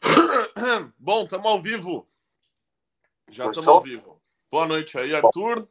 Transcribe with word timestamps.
Bom, 0.98 1.24
estamos 1.24 1.46
ao 1.46 1.60
vivo. 1.60 2.08
Já 3.30 3.44
estamos 3.46 3.68
ao 3.68 3.82
vivo. 3.82 4.18
Boa 4.50 4.66
noite 4.66 4.98
aí, 4.98 5.14
Arthur. 5.14 5.68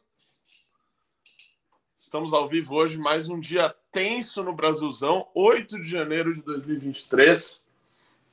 Estamos 1.97 2.34
ao 2.34 2.47
vivo 2.47 2.76
hoje, 2.76 2.99
mais 2.99 3.29
um 3.29 3.39
dia 3.39 3.76
tenso 3.92 4.44
no 4.44 4.54
Brasilzão, 4.54 5.28
8 5.34 5.81
de 5.81 5.89
janeiro 5.89 6.35
de 6.35 6.42
2023. 6.44 7.67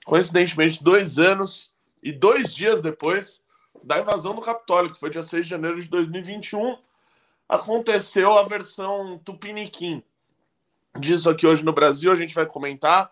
Coincidentemente, 0.05 0.85
dois 0.85 1.19
anos 1.19 1.75
e 2.03 2.13
dois 2.13 2.55
dias 2.55 2.83
depois 2.83 3.43
da 3.83 3.99
invasão 3.99 4.35
do 4.35 4.43
Capitólio, 4.43 4.93
que 4.93 4.99
foi 4.99 5.09
dia 5.09 5.23
6 5.23 5.45
de 5.45 5.51
janeiro 5.51 5.81
de 5.81 5.89
2021, 5.89 6.77
aconteceu 7.49 8.37
a 8.37 8.43
versão 8.43 9.19
Tupiniquim 9.19 10.03
disso 10.99 11.29
aqui 11.29 11.47
hoje 11.47 11.65
no 11.65 11.73
Brasil. 11.73 12.13
A 12.13 12.17
gente 12.17 12.35
vai 12.35 12.47
comentar, 12.47 13.11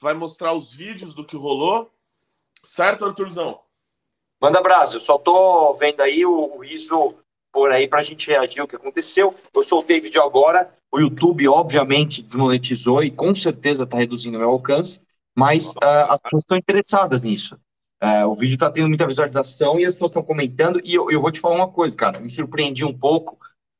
vai 0.00 0.14
mostrar 0.14 0.52
os 0.52 0.72
vídeos 0.72 1.14
do 1.14 1.24
que 1.24 1.36
rolou. 1.36 1.90
Certo, 2.64 3.04
Arthurzão? 3.04 3.60
Manda 4.40 4.62
brasa, 4.62 4.96
eu 4.96 5.00
só 5.00 5.18
tô 5.18 5.74
vendo 5.74 6.00
aí 6.00 6.24
o 6.24 6.58
riso 6.58 7.14
por 7.52 7.72
aí 7.72 7.88
pra 7.88 8.02
gente 8.02 8.28
reagir 8.28 8.60
ao 8.60 8.68
que 8.68 8.76
aconteceu. 8.76 9.34
Eu 9.52 9.62
soltei 9.64 10.00
vídeo 10.00 10.22
agora, 10.22 10.72
o 10.92 11.00
YouTube 11.00 11.48
obviamente 11.48 12.22
desmonetizou 12.22 13.02
e 13.02 13.10
com 13.10 13.34
certeza 13.34 13.86
tá 13.86 13.96
reduzindo 13.96 14.36
o 14.36 14.40
meu 14.40 14.50
alcance, 14.50 15.02
mas 15.36 15.70
uh, 15.72 16.10
as 16.10 16.20
pessoas 16.20 16.42
estão 16.42 16.56
interessadas 16.56 17.24
nisso. 17.24 17.58
Uh, 18.02 18.26
o 18.28 18.34
vídeo 18.34 18.56
tá 18.56 18.70
tendo 18.70 18.88
muita 18.88 19.06
visualização 19.06 19.78
e 19.78 19.84
as 19.84 19.92
pessoas 19.92 20.10
estão 20.10 20.22
comentando, 20.22 20.80
e 20.84 20.94
eu, 20.94 21.10
eu 21.10 21.20
vou 21.20 21.32
te 21.32 21.40
falar 21.40 21.56
uma 21.56 21.70
coisa, 21.70 21.96
cara, 21.96 22.20
me 22.20 22.30
surpreendi 22.30 22.84
um 22.84 22.96
pouco 22.96 23.36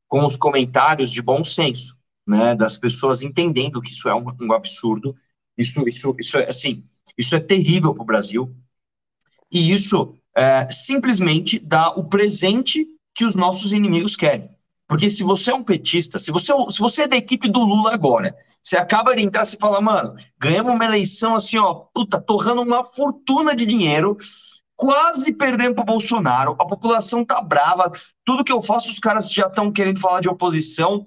com 0.08 0.27
os 0.27 0.36
comentários 0.36 1.10
de 1.10 1.22
bom 1.22 1.44
senso, 1.44 1.96
né, 2.28 2.55
das 2.55 2.77
pessoas 2.77 3.23
entendendo 3.23 3.80
que 3.80 3.92
isso 3.92 4.09
é 4.09 4.14
um, 4.14 4.27
um 4.41 4.52
absurdo, 4.52 5.16
isso, 5.56 5.82
isso, 5.88 6.14
isso 6.19 6.38
é 6.38 6.48
assim, 6.48 6.84
isso 7.16 7.34
é 7.34 7.41
terrível 7.41 7.95
para 7.95 8.02
o 8.02 8.06
Brasil, 8.06 8.55
e 9.50 9.72
isso 9.72 10.14
é, 10.36 10.70
simplesmente 10.70 11.58
dá 11.58 11.89
o 11.91 12.05
presente 12.05 12.86
que 13.14 13.25
os 13.25 13.34
nossos 13.34 13.72
inimigos 13.72 14.14
querem. 14.14 14.50
Porque 14.86 15.08
se 15.08 15.25
você 15.25 15.50
é 15.50 15.55
um 15.55 15.64
petista, 15.64 16.19
se 16.19 16.30
você, 16.30 16.52
se 16.70 16.78
você 16.80 17.02
é 17.02 17.08
da 17.08 17.17
equipe 17.17 17.48
do 17.48 17.61
Lula 17.61 17.92
agora, 17.92 18.36
você 18.62 18.77
acaba 18.77 19.14
de 19.17 19.22
entrar 19.22 19.45
e 19.45 19.56
fala, 19.58 19.80
mano, 19.80 20.14
ganhamos 20.39 20.72
uma 20.72 20.84
eleição 20.84 21.34
assim, 21.34 21.56
ó, 21.56 21.86
puta, 21.95 22.20
torrando 22.20 22.61
uma 22.61 22.84
fortuna 22.84 23.55
de 23.56 23.64
dinheiro, 23.64 24.17
quase 24.77 25.34
perdendo 25.34 25.74
para 25.74 25.84
Bolsonaro, 25.84 26.52
a 26.52 26.67
população 26.67 27.24
tá 27.24 27.41
brava, 27.42 27.91
tudo 28.24 28.45
que 28.45 28.52
eu 28.52 28.62
faço 28.62 28.91
os 28.91 28.98
caras 28.98 29.33
já 29.33 29.47
estão 29.47 29.72
querendo 29.72 30.00
falar 30.00 30.20
de 30.20 30.28
oposição. 30.28 31.05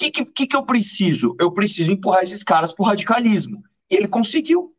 O 0.00 0.10
que, 0.10 0.24
que, 0.24 0.46
que 0.46 0.56
eu 0.56 0.64
preciso? 0.64 1.36
Eu 1.38 1.52
preciso 1.52 1.92
empurrar 1.92 2.22
esses 2.22 2.42
caras 2.42 2.72
pro 2.72 2.86
radicalismo. 2.86 3.62
E 3.90 3.96
ele 3.96 4.08
conseguiu. 4.08 4.74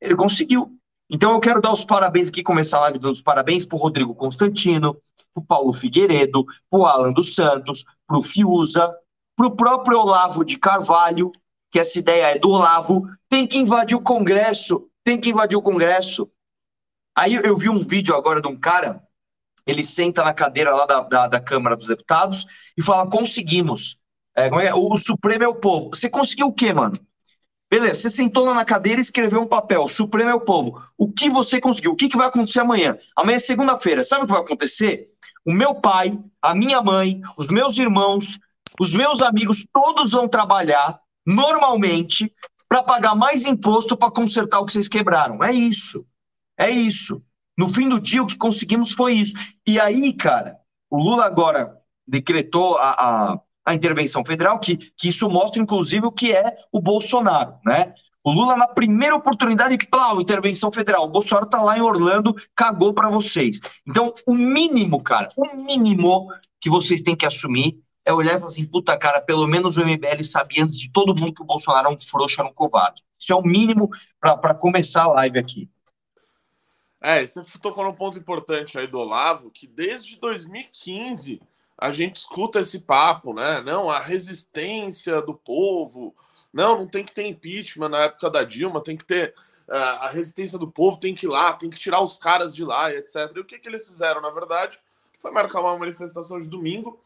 Ele 0.00 0.16
conseguiu. 0.16 0.76
Então 1.08 1.32
eu 1.32 1.38
quero 1.38 1.60
dar 1.60 1.72
os 1.72 1.84
parabéns 1.84 2.28
aqui, 2.28 2.42
começar 2.42 2.78
a 2.78 2.80
live 2.82 2.98
dando 2.98 3.12
os 3.12 3.22
parabéns 3.22 3.64
pro 3.64 3.78
Rodrigo 3.78 4.16
Constantino, 4.16 5.00
pro 5.32 5.44
Paulo 5.44 5.72
Figueiredo, 5.72 6.44
pro 6.68 6.84
Alan 6.84 7.12
dos 7.12 7.36
Santos, 7.36 7.84
pro 8.06 8.20
Fiuza, 8.20 8.92
pro 9.36 9.54
próprio 9.54 10.00
Olavo 10.00 10.44
de 10.44 10.58
Carvalho, 10.58 11.30
que 11.70 11.78
essa 11.78 11.96
ideia 11.98 12.34
é 12.34 12.38
do 12.38 12.50
Olavo, 12.50 13.08
tem 13.28 13.46
que 13.46 13.58
invadir 13.58 13.96
o 13.96 14.02
Congresso, 14.02 14.90
tem 15.04 15.20
que 15.20 15.30
invadir 15.30 15.56
o 15.56 15.62
Congresso. 15.62 16.28
Aí 17.16 17.34
eu 17.34 17.56
vi 17.56 17.68
um 17.68 17.80
vídeo 17.80 18.14
agora 18.16 18.42
de 18.42 18.48
um 18.48 18.58
cara, 18.58 19.02
ele 19.64 19.84
senta 19.84 20.24
na 20.24 20.34
cadeira 20.34 20.74
lá 20.74 20.84
da, 20.84 21.00
da, 21.02 21.28
da 21.28 21.40
Câmara 21.40 21.76
dos 21.76 21.86
Deputados 21.86 22.44
e 22.76 22.82
fala: 22.82 23.08
conseguimos. 23.08 23.96
É, 24.38 24.66
é? 24.66 24.74
O, 24.74 24.92
o 24.92 24.96
Supremo 24.96 25.44
é 25.44 25.48
o 25.48 25.54
povo. 25.54 25.90
Você 25.90 26.08
conseguiu 26.08 26.46
o 26.46 26.52
quê, 26.52 26.72
mano? 26.72 26.98
Beleza, 27.70 28.02
você 28.02 28.10
sentou 28.10 28.46
lá 28.46 28.54
na 28.54 28.64
cadeira 28.64 29.00
e 29.00 29.02
escreveu 29.02 29.42
um 29.42 29.46
papel. 29.46 29.84
O 29.84 29.88
Supremo 29.88 30.30
é 30.30 30.34
o 30.34 30.40
povo. 30.40 30.80
O 30.96 31.12
que 31.12 31.28
você 31.28 31.60
conseguiu? 31.60 31.92
O 31.92 31.96
que, 31.96 32.08
que 32.08 32.16
vai 32.16 32.28
acontecer 32.28 32.60
amanhã? 32.60 32.96
Amanhã 33.14 33.36
é 33.36 33.40
segunda-feira. 33.40 34.04
Sabe 34.04 34.22
o 34.22 34.26
que 34.26 34.32
vai 34.32 34.40
acontecer? 34.40 35.08
O 35.44 35.52
meu 35.52 35.74
pai, 35.74 36.18
a 36.40 36.54
minha 36.54 36.80
mãe, 36.80 37.20
os 37.36 37.48
meus 37.48 37.76
irmãos, 37.76 38.38
os 38.80 38.94
meus 38.94 39.20
amigos, 39.20 39.66
todos 39.72 40.12
vão 40.12 40.26
trabalhar 40.28 40.98
normalmente 41.26 42.32
para 42.68 42.82
pagar 42.82 43.14
mais 43.14 43.44
imposto 43.44 43.96
para 43.96 44.10
consertar 44.10 44.60
o 44.60 44.66
que 44.66 44.72
vocês 44.72 44.88
quebraram. 44.88 45.42
É 45.42 45.52
isso. 45.52 46.06
É 46.58 46.70
isso. 46.70 47.22
No 47.56 47.68
fim 47.68 47.88
do 47.88 48.00
dia, 48.00 48.22
o 48.22 48.26
que 48.26 48.38
conseguimos 48.38 48.92
foi 48.92 49.14
isso. 49.14 49.34
E 49.66 49.80
aí, 49.80 50.12
cara, 50.12 50.56
o 50.90 50.96
Lula 50.96 51.24
agora 51.26 51.76
decretou 52.06 52.78
a, 52.78 52.90
a, 52.90 53.40
a 53.68 53.74
intervenção 53.74 54.24
federal, 54.24 54.58
que, 54.58 54.76
que 54.96 55.08
isso 55.08 55.28
mostra, 55.28 55.62
inclusive, 55.62 56.06
o 56.06 56.12
que 56.12 56.32
é 56.32 56.56
o 56.72 56.80
Bolsonaro, 56.80 57.54
né? 57.64 57.92
O 58.24 58.32
Lula, 58.32 58.56
na 58.56 58.66
primeira 58.66 59.14
oportunidade, 59.14 59.76
plau, 59.90 60.20
intervenção 60.20 60.72
federal. 60.72 61.04
O 61.04 61.08
Bolsonaro 61.08 61.46
tá 61.46 61.62
lá 61.62 61.78
em 61.78 61.82
Orlando, 61.82 62.34
cagou 62.54 62.92
para 62.92 63.08
vocês. 63.10 63.60
Então, 63.86 64.12
o 64.26 64.34
mínimo, 64.34 65.02
cara, 65.02 65.30
o 65.36 65.54
mínimo 65.54 66.28
que 66.60 66.68
vocês 66.68 67.02
têm 67.02 67.16
que 67.16 67.26
assumir 67.26 67.78
é 68.04 68.12
olhar 68.12 68.36
e 68.36 68.38
falar 68.38 68.50
assim, 68.50 68.64
puta 68.64 68.96
cara, 68.96 69.20
pelo 69.20 69.46
menos 69.46 69.76
o 69.76 69.84
MBL 69.84 70.24
sabia 70.24 70.64
antes 70.64 70.78
de 70.78 70.90
todo 70.90 71.14
mundo 71.14 71.34
que 71.34 71.42
o 71.42 71.46
Bolsonaro 71.46 71.88
é 71.88 71.90
um 71.90 71.98
frouxo, 71.98 72.40
era 72.40 72.48
um 72.48 72.54
covarde. 72.54 73.02
Isso 73.18 73.32
é 73.32 73.36
o 73.36 73.42
mínimo 73.42 73.90
para 74.18 74.54
começar 74.54 75.02
a 75.02 75.08
live 75.08 75.38
aqui. 75.38 75.68
É, 77.00 77.24
você 77.24 77.42
tocou 77.62 77.84
num 77.84 77.94
ponto 77.94 78.18
importante 78.18 78.78
aí 78.78 78.86
do 78.86 78.98
Olavo, 78.98 79.50
que 79.50 79.66
desde 79.66 80.18
2015 80.18 81.40
a 81.78 81.92
gente 81.92 82.16
escuta 82.16 82.58
esse 82.58 82.80
papo, 82.80 83.32
né? 83.32 83.60
Não, 83.60 83.88
a 83.88 84.00
resistência 84.00 85.22
do 85.22 85.32
povo. 85.32 86.12
Não, 86.52 86.78
não 86.78 86.88
tem 86.88 87.04
que 87.04 87.14
ter 87.14 87.26
impeachment 87.26 87.90
na 87.90 87.98
época 88.04 88.28
da 88.28 88.42
Dilma, 88.42 88.82
tem 88.82 88.96
que 88.96 89.04
ter 89.04 89.32
uh, 89.68 89.74
a 90.00 90.08
resistência 90.08 90.58
do 90.58 90.68
povo, 90.68 90.98
tem 90.98 91.14
que 91.14 91.26
ir 91.26 91.28
lá, 91.28 91.52
tem 91.52 91.70
que 91.70 91.78
tirar 91.78 92.02
os 92.02 92.18
caras 92.18 92.52
de 92.52 92.64
lá, 92.64 92.92
etc. 92.92 93.30
E 93.36 93.38
o 93.38 93.44
que, 93.44 93.60
que 93.60 93.68
eles 93.68 93.86
fizeram, 93.86 94.20
na 94.20 94.30
verdade? 94.30 94.80
Foi 95.20 95.30
marcar 95.30 95.60
uma 95.60 95.78
manifestação 95.78 96.40
de 96.40 96.48
domingo. 96.48 96.98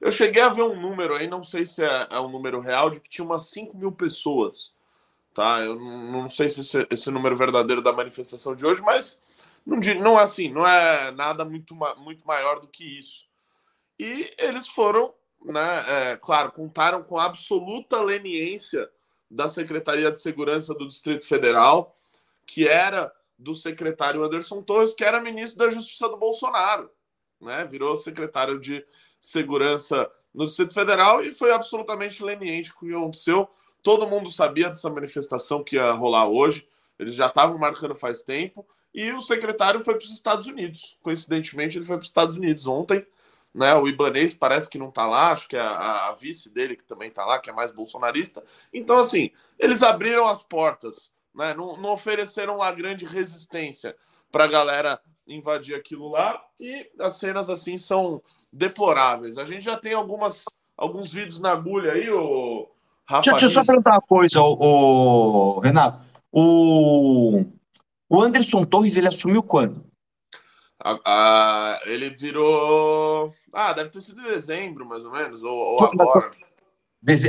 Eu 0.00 0.10
cheguei 0.10 0.42
a 0.42 0.48
ver 0.48 0.62
um 0.62 0.80
número 0.80 1.14
aí, 1.14 1.28
não 1.28 1.42
sei 1.42 1.64
se 1.64 1.84
é, 1.84 2.08
é 2.10 2.18
um 2.18 2.28
número 2.28 2.60
real, 2.60 2.90
de 2.90 2.98
que 2.98 3.08
tinha 3.08 3.24
umas 3.24 3.46
5 3.46 3.76
mil 3.76 3.92
pessoas. 3.92 4.74
Tá? 5.32 5.60
Eu 5.60 5.78
não 5.78 6.28
sei 6.28 6.48
se 6.48 6.62
esse, 6.62 6.86
esse 6.90 7.10
número 7.10 7.36
verdadeiro 7.36 7.82
da 7.82 7.92
manifestação 7.92 8.56
de 8.56 8.66
hoje, 8.66 8.82
mas 8.82 9.22
não, 9.64 9.78
não 10.00 10.18
é 10.18 10.22
assim, 10.24 10.50
não 10.50 10.66
é 10.66 11.12
nada 11.12 11.44
muito, 11.44 11.72
muito 11.98 12.26
maior 12.26 12.58
do 12.58 12.66
que 12.66 12.98
isso. 12.98 13.27
E 13.98 14.32
eles 14.38 14.68
foram, 14.68 15.12
né, 15.44 15.84
é, 15.88 16.16
claro, 16.16 16.52
contaram 16.52 17.02
com 17.02 17.18
a 17.18 17.24
absoluta 17.24 18.00
leniência 18.00 18.88
da 19.30 19.48
Secretaria 19.48 20.10
de 20.10 20.20
Segurança 20.20 20.72
do 20.74 20.88
Distrito 20.88 21.26
Federal, 21.26 21.96
que 22.46 22.66
era 22.66 23.12
do 23.38 23.54
secretário 23.54 24.24
Anderson 24.24 24.62
Torres, 24.62 24.94
que 24.94 25.04
era 25.04 25.20
ministro 25.20 25.58
da 25.58 25.70
Justiça 25.70 26.08
do 26.08 26.16
Bolsonaro, 26.16 26.90
né? 27.40 27.64
Virou 27.64 27.96
secretário 27.96 28.58
de 28.58 28.84
Segurança 29.20 30.10
no 30.34 30.46
Distrito 30.46 30.74
Federal 30.74 31.22
e 31.22 31.30
foi 31.30 31.52
absolutamente 31.52 32.22
leniente 32.22 32.72
com 32.72 32.86
o 32.86 32.88
que 32.88 32.94
aconteceu. 32.94 33.48
Todo 33.82 34.08
mundo 34.08 34.30
sabia 34.30 34.68
dessa 34.68 34.90
manifestação 34.90 35.62
que 35.62 35.76
ia 35.76 35.92
rolar 35.92 36.28
hoje, 36.28 36.68
eles 36.98 37.14
já 37.14 37.26
estavam 37.26 37.58
marcando 37.58 37.94
faz 37.94 38.22
tempo. 38.22 38.66
E 38.92 39.12
o 39.12 39.20
secretário 39.20 39.80
foi 39.80 39.94
para 39.94 40.04
os 40.04 40.12
Estados 40.12 40.46
Unidos. 40.46 40.98
Coincidentemente, 41.02 41.78
ele 41.78 41.84
foi 41.84 41.96
para 41.96 42.02
os 42.02 42.08
Estados 42.08 42.36
Unidos 42.36 42.66
ontem. 42.66 43.06
Né? 43.58 43.74
O 43.74 43.88
Ibanês 43.88 44.34
parece 44.34 44.70
que 44.70 44.78
não 44.78 44.88
está 44.88 45.06
lá, 45.06 45.32
acho 45.32 45.48
que 45.48 45.56
é 45.56 45.60
a, 45.60 46.08
a, 46.08 46.12
vice 46.12 46.52
dele 46.52 46.76
que 46.76 46.84
também 46.84 47.08
está 47.08 47.24
lá, 47.24 47.38
que 47.38 47.50
é 47.50 47.52
mais 47.52 47.72
bolsonarista. 47.72 48.42
Então, 48.72 48.98
assim, 48.98 49.30
eles 49.58 49.82
abriram 49.82 50.26
as 50.28 50.42
portas, 50.42 51.12
né? 51.34 51.54
não, 51.54 51.76
não 51.76 51.90
ofereceram 51.90 52.56
uma 52.56 52.70
grande 52.70 53.04
resistência 53.04 53.96
para 54.30 54.44
a 54.44 54.48
galera 54.48 55.00
invadir 55.26 55.74
aquilo 55.74 56.08
lá. 56.08 56.40
E 56.60 56.88
as 57.00 57.18
cenas, 57.18 57.50
assim, 57.50 57.76
são 57.76 58.22
deploráveis. 58.52 59.36
A 59.36 59.44
gente 59.44 59.64
já 59.64 59.76
tem 59.76 59.92
algumas, 59.92 60.44
alguns 60.76 61.12
vídeos 61.12 61.40
na 61.40 61.52
agulha 61.52 61.92
aí, 61.92 62.08
o 62.08 62.68
Rafa. 63.04 63.30
Deixa, 63.30 63.46
eu 63.46 63.50
só 63.50 63.64
perguntar 63.64 63.92
uma 63.92 64.02
coisa, 64.02 64.40
o, 64.40 65.56
o 65.56 65.60
Renato. 65.60 66.06
O 66.30 67.44
o 68.08 68.22
Anderson 68.22 68.64
Torres, 68.64 68.96
ele 68.96 69.08
assumiu 69.08 69.42
quando? 69.42 69.84
Ah, 70.80 71.80
ele 71.84 72.10
virou. 72.10 73.34
Ah, 73.52 73.72
deve 73.72 73.90
ter 73.90 74.00
sido 74.00 74.20
em 74.20 74.24
dezembro, 74.24 74.86
mais 74.86 75.04
ou 75.04 75.10
menos, 75.10 75.42
ou, 75.42 75.52
ou 75.52 75.84
agora. 75.84 76.30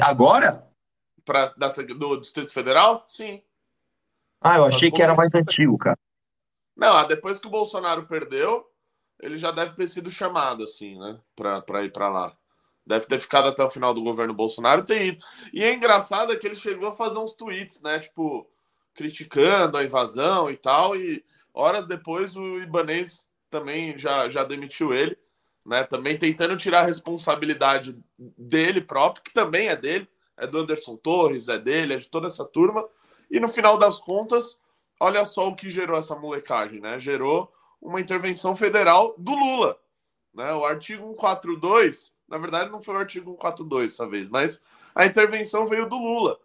Agora? 0.03 0.69
Pra, 1.25 1.45
da, 1.57 1.67
do 1.67 2.17
Distrito 2.17 2.51
Federal? 2.51 3.03
Sim. 3.07 3.41
Ah, 4.41 4.57
eu 4.57 4.65
achei 4.65 4.91
que 4.91 5.01
era 5.01 5.15
mais 5.15 5.33
antigo, 5.33 5.77
cara. 5.77 5.97
Não, 6.75 6.95
ah, 6.95 7.03
depois 7.03 7.39
que 7.39 7.47
o 7.47 7.51
Bolsonaro 7.51 8.05
perdeu, 8.05 8.65
ele 9.19 9.37
já 9.37 9.51
deve 9.51 9.75
ter 9.75 9.87
sido 9.87 10.09
chamado, 10.09 10.63
assim, 10.63 10.97
né? 10.97 11.19
Pra, 11.35 11.61
pra 11.61 11.83
ir 11.83 11.91
pra 11.91 12.07
lá. 12.07 12.35
Deve 12.85 13.05
ter 13.05 13.19
ficado 13.19 13.49
até 13.49 13.63
o 13.63 13.69
final 13.69 13.93
do 13.93 14.01
governo 14.01 14.33
Bolsonaro 14.33 14.81
e 14.81 14.85
ter 14.85 15.05
ido. 15.07 15.25
E 15.53 15.63
é 15.63 15.73
engraçado 15.73 16.31
é 16.31 16.35
que 16.35 16.47
ele 16.47 16.55
chegou 16.55 16.87
a 16.87 16.95
fazer 16.95 17.19
uns 17.19 17.33
tweets, 17.33 17.81
né? 17.81 17.99
Tipo, 17.99 18.49
criticando 18.93 19.77
a 19.77 19.83
invasão 19.83 20.49
e 20.49 20.57
tal, 20.57 20.95
e 20.95 21.23
horas 21.53 21.87
depois 21.87 22.35
o 22.35 22.59
Ibanês 22.59 23.28
também 23.49 23.97
já, 23.97 24.29
já 24.29 24.43
demitiu 24.43 24.93
ele, 24.93 25.17
né? 25.65 25.83
Também 25.83 26.17
tentando 26.17 26.55
tirar 26.57 26.81
a 26.81 26.85
responsabilidade 26.85 27.97
dele 28.17 28.81
próprio, 28.81 29.23
que 29.23 29.33
também 29.33 29.67
é 29.67 29.75
dele, 29.75 30.07
é 30.37 30.47
do 30.47 30.59
Anderson 30.59 30.95
Torres, 30.95 31.47
é 31.47 31.57
dele, 31.57 31.93
é 31.93 31.97
de 31.97 32.07
toda 32.07 32.27
essa 32.27 32.45
turma. 32.45 32.87
E 33.29 33.39
no 33.39 33.47
final 33.47 33.77
das 33.77 33.99
contas, 33.99 34.61
olha 34.99 35.23
só 35.25 35.47
o 35.47 35.55
que 35.55 35.69
gerou 35.69 35.97
essa 35.97 36.15
molecagem, 36.15 36.79
né? 36.79 36.99
Gerou 36.99 37.53
uma 37.81 38.01
intervenção 38.01 38.55
federal 38.55 39.13
do 39.17 39.33
Lula. 39.33 39.77
Né? 40.33 40.53
O 40.53 40.65
artigo 40.65 41.07
142, 41.09 42.13
na 42.27 42.37
verdade 42.37 42.69
não 42.69 42.81
foi 42.81 42.95
o 42.95 42.99
artigo 42.99 43.31
142 43.31 43.91
dessa 43.91 44.07
vez, 44.07 44.29
mas 44.29 44.63
a 44.93 45.05
intervenção 45.05 45.67
veio 45.67 45.87
do 45.87 45.97
Lula. 45.97 46.39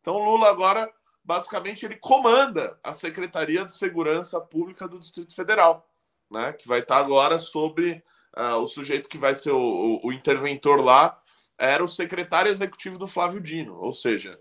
Então 0.00 0.16
o 0.16 0.24
Lula 0.24 0.50
agora, 0.50 0.92
basicamente, 1.22 1.84
ele 1.84 1.96
comanda 1.96 2.78
a 2.82 2.92
Secretaria 2.92 3.64
de 3.64 3.72
Segurança 3.72 4.40
Pública 4.40 4.86
do 4.86 4.98
Distrito 4.98 5.34
Federal, 5.34 5.88
né? 6.34 6.52
que 6.52 6.68
vai 6.68 6.80
estar 6.80 6.98
agora 6.98 7.38
sobre 7.38 8.02
uh, 8.36 8.56
o 8.56 8.66
sujeito 8.66 9.08
que 9.08 9.16
vai 9.16 9.34
ser 9.34 9.52
o, 9.52 9.58
o, 9.58 10.08
o, 10.08 10.12
interventor 10.12 10.84
lá, 10.84 11.16
era 11.56 11.82
o 11.82 11.88
secretário 11.88 12.50
executivo 12.50 12.98
do 12.98 13.06
Flávio 13.06 13.40
Dino, 13.40 13.78
ou 13.80 13.92
seja, 13.92 14.32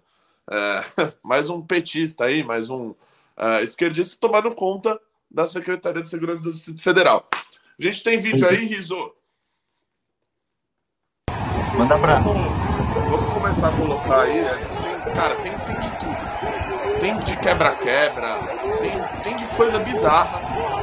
uh, 0.49 1.13
mais 1.23 1.49
um 1.49 1.61
petista 1.61 2.25
aí, 2.25 2.43
mais 2.43 2.69
um 2.69 2.89
uh, 2.89 3.63
esquerdista 3.63 4.17
tomando 4.19 4.53
conta 4.53 4.99
da 5.29 5.47
Secretaria 5.47 6.03
de 6.03 6.09
Segurança 6.09 6.43
do 6.43 6.51
Distrito 6.51 6.81
Federal. 6.81 7.25
A 7.79 7.83
gente 7.83 8.03
tem 8.03 8.19
vídeo 8.19 8.47
aí, 8.47 8.65
Riso? 8.65 9.13
Manda 11.77 11.97
pra. 11.97 12.19
Vamos, 12.19 12.47
vamos 13.09 13.33
começar 13.33 13.69
a 13.69 13.77
colocar 13.77 14.21
aí. 14.21 14.45
A 14.45 14.57
gente 14.57 14.69
tem, 14.69 15.13
cara, 15.15 15.35
tem, 15.37 15.57
tem 15.59 15.79
de 15.79 15.89
tudo. 15.99 16.99
Tem 16.99 17.19
de 17.19 17.35
quebra-quebra, 17.37 18.39
tem, 18.79 19.21
tem 19.23 19.35
de 19.35 19.47
coisa 19.55 19.79
bizarra. 19.79 20.82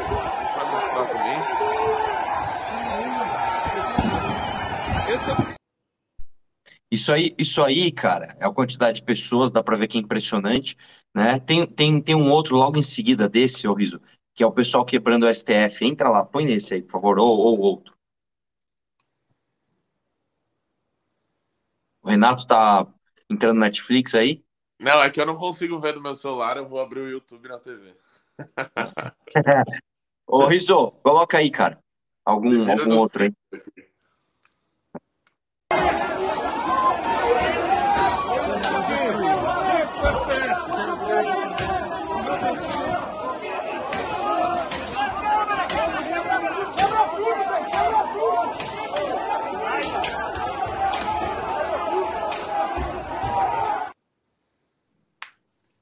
Isso 6.90 7.12
aí, 7.12 7.34
isso 7.38 7.62
aí, 7.62 7.92
cara, 7.92 8.37
é 8.40 8.44
a 8.44 8.52
quantidade 8.52 8.96
de 8.96 9.04
pessoas, 9.04 9.52
dá 9.52 9.62
pra 9.62 9.76
ver 9.76 9.87
que 9.87 9.96
é 9.96 10.00
impressionante, 10.00 10.76
né? 11.14 11.38
Tem, 11.38 11.64
tem, 11.64 12.02
tem 12.02 12.14
um 12.16 12.31
outro 12.31 12.56
logo 12.56 12.76
em 12.76 12.82
seguida 12.82 13.28
desse, 13.28 13.69
ô 13.69 13.75
Riso, 13.75 14.00
que 14.34 14.42
é 14.42 14.46
o 14.46 14.52
pessoal 14.52 14.84
quebrando 14.84 15.25
o 15.25 15.28
STF. 15.32 15.84
Entra 15.84 16.08
lá, 16.08 16.25
põe 16.25 16.44
nesse 16.44 16.75
aí, 16.75 16.82
por 16.82 16.92
favor, 16.92 17.19
ou, 17.20 17.38
ou 17.38 17.60
outro. 17.60 17.94
O 22.02 22.10
Renato 22.10 22.44
tá 22.44 22.87
entrando 23.31 23.54
no 23.54 23.60
Netflix 23.60 24.14
aí? 24.14 24.42
Não, 24.81 25.00
é 25.00 25.10
que 25.10 25.20
eu 25.20 25.26
não 25.26 25.37
consigo 25.37 25.78
ver 25.78 25.92
do 25.92 26.02
meu 26.02 26.14
celular, 26.14 26.56
eu 26.56 26.66
vou 26.66 26.81
abrir 26.81 27.00
o 27.00 27.08
YouTube 27.08 27.48
na 27.48 27.58
TV. 27.58 27.94
Ô, 30.32 30.47
Rizzo, 30.47 30.93
coloca 31.03 31.38
aí, 31.38 31.50
cara. 31.50 31.77
Algum, 32.25 32.71
algum 32.71 32.99
outro 32.99 33.25
aí. 33.25 33.32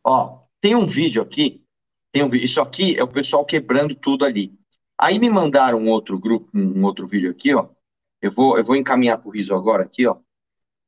Ó, 0.02 0.38
tem 0.58 0.74
um 0.74 0.86
vídeo 0.86 1.20
aqui, 1.20 1.67
tem 2.12 2.22
um, 2.22 2.34
isso 2.34 2.60
aqui 2.60 2.96
é 2.96 3.02
o 3.02 3.08
pessoal 3.08 3.44
quebrando 3.44 3.94
tudo 3.94 4.24
ali. 4.24 4.52
Aí 4.98 5.18
me 5.18 5.30
mandaram 5.30 5.78
um 5.78 5.88
outro 5.88 6.18
grupo, 6.18 6.50
um 6.54 6.84
outro 6.84 7.06
vídeo 7.06 7.30
aqui, 7.30 7.54
ó. 7.54 7.68
Eu 8.20 8.32
vou, 8.32 8.58
eu 8.58 8.64
vou 8.64 8.74
encaminhar 8.74 9.18
para 9.18 9.28
o 9.28 9.32
Riso 9.32 9.54
agora 9.54 9.84
aqui, 9.84 10.06
ó, 10.06 10.16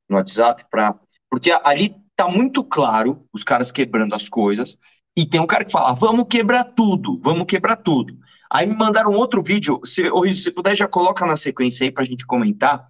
no 0.09 0.17
WhatsApp, 0.17 0.65
pra, 0.69 0.99
porque 1.31 1.53
ali 1.63 1.95
tá 2.17 2.27
muito 2.29 2.65
claro 2.65 3.25
os 3.33 3.45
caras 3.45 3.71
quebrando 3.71 4.15
as 4.15 4.29
coisas. 4.29 4.77
E 5.17 5.27
tem 5.27 5.41
um 5.41 5.47
cara 5.47 5.65
que 5.65 5.73
fala, 5.73 5.93
vamos 5.93 6.27
quebrar 6.29 6.65
tudo, 6.65 7.21
vamos 7.23 7.47
quebrar 7.47 7.77
tudo. 7.77 8.19
Aí 8.51 8.67
me 8.67 8.75
mandaram 8.75 9.13
outro 9.13 9.43
vídeo, 9.43 9.81
se, 9.85 10.03
Riso, 10.03 10.43
se 10.43 10.51
puder 10.51 10.77
já 10.77 10.89
coloca 10.89 11.25
na 11.25 11.37
sequência 11.37 11.85
aí 11.85 11.93
para 11.93 12.03
a 12.03 12.07
gente 12.07 12.27
comentar, 12.27 12.85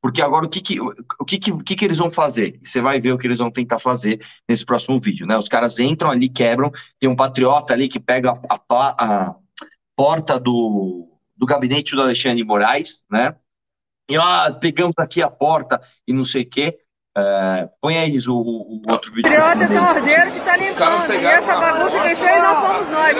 porque 0.00 0.22
agora 0.22 0.46
o 0.46 0.48
que 0.48 0.60
que, 0.60 0.80
o 0.80 1.24
que, 1.26 1.38
que, 1.38 1.52
o 1.52 1.58
que, 1.58 1.74
que 1.74 1.84
eles 1.84 1.98
vão 1.98 2.10
fazer? 2.10 2.60
Você 2.62 2.80
vai 2.80 3.00
ver 3.00 3.12
o 3.12 3.18
que 3.18 3.26
eles 3.26 3.38
vão 3.38 3.50
tentar 3.50 3.78
fazer 3.78 4.24
nesse 4.48 4.64
próximo 4.64 4.98
vídeo, 4.98 5.26
né? 5.26 5.36
Os 5.36 5.48
caras 5.48 5.78
entram 5.78 6.10
ali, 6.10 6.28
quebram, 6.28 6.70
tem 6.98 7.08
um 7.08 7.16
patriota 7.16 7.72
ali 7.72 7.88
que 7.88 7.98
pega 7.98 8.32
a, 8.48 8.60
a, 8.68 9.26
a 9.28 9.36
porta 9.96 10.38
do, 10.38 11.08
do 11.36 11.46
gabinete 11.46 11.96
do 11.96 12.02
Alexandre 12.02 12.38
de 12.38 12.44
Moraes, 12.44 13.04
né? 13.10 13.34
E 14.08 14.16
ó, 14.16 14.52
pegamos 14.52 14.94
aqui 14.98 15.20
a 15.22 15.30
porta 15.30 15.80
e 16.06 16.12
não 16.12 16.24
sei 16.24 16.42
o 16.42 16.48
quê. 16.48 16.78
É, 17.18 17.66
põe 17.80 17.96
aí 17.96 18.14
o, 18.28 18.34
o 18.34 18.82
outro 18.90 19.10
vídeo. 19.14 19.32
Patriota 19.32 19.72
é 19.72 19.80
ordeiro 19.80 20.30
que 20.30 20.36
está 20.36 20.54
limpando. 20.54 21.14
E 21.14 21.24
essa 21.24 21.60
bagunça 21.60 22.00
quem 22.00 22.14
fez 22.14 22.42
não 22.42 22.62
fomos 22.62 22.88
nós. 22.90 23.16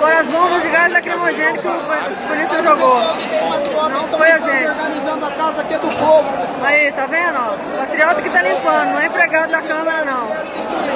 Foram 0.00 0.18
as 0.18 0.26
bombas 0.28 0.62
de 0.62 0.68
gás 0.70 0.92
lacrimogêneo 0.94 1.60
que 1.60 1.68
a 1.68 2.28
polícia 2.28 2.62
jogou. 2.62 3.00
Não 3.90 4.08
foi 4.16 4.32
a 4.32 4.38
gente. 4.38 4.68
organizando 4.68 5.26
a 5.26 5.32
casa 5.32 5.60
aqui 5.60 5.74
do 5.74 5.88
povo. 5.96 6.28
Aí, 6.62 6.90
tá 6.92 7.04
vendo? 7.04 7.76
Patriota 7.76 8.22
que 8.22 8.28
está 8.28 8.42
limpando, 8.42 8.92
não 8.92 9.00
é 9.00 9.06
empregado 9.06 9.50
da 9.50 9.60
Câmara, 9.60 10.04
não. 10.06 10.28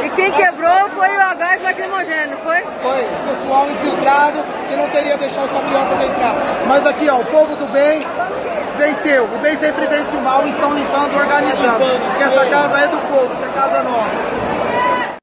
E 0.03 0.11
quem 0.17 0.33
quebrou 0.33 0.89
foi 0.89 1.09
o 1.11 1.37
gás 1.37 1.63
lacrimogêneo, 1.63 2.39
foi? 2.39 2.63
Foi. 2.81 3.07
Pessoal 3.29 3.71
infiltrado 3.71 4.43
que 4.71 4.75
não 4.75 4.89
queria 4.89 5.19
deixar 5.19 5.45
os 5.45 5.51
patriotas 5.51 6.03
entrar. 6.03 6.35
Mas 6.67 6.87
aqui, 6.87 7.11
ó, 7.11 7.21
o 7.21 7.27
povo 7.27 7.55
do 7.57 7.67
bem 7.67 8.01
venceu. 8.83 9.25
O 9.33 9.41
bem 9.41 9.57
sempre 9.57 9.87
vence 9.87 10.17
o 10.17 10.21
mal 10.21 10.47
e 10.47 10.51
estão 10.51 10.75
limpando, 10.75 11.15
organizando. 11.15 11.85
Porque 12.09 12.23
essa 12.23 12.51
casa 12.51 12.79
é 12.81 12.89
do 12.89 12.99
povo, 13.09 13.33
essa 13.33 13.53
casa 13.53 13.77
é 13.77 13.83
nossa. 13.83 15.19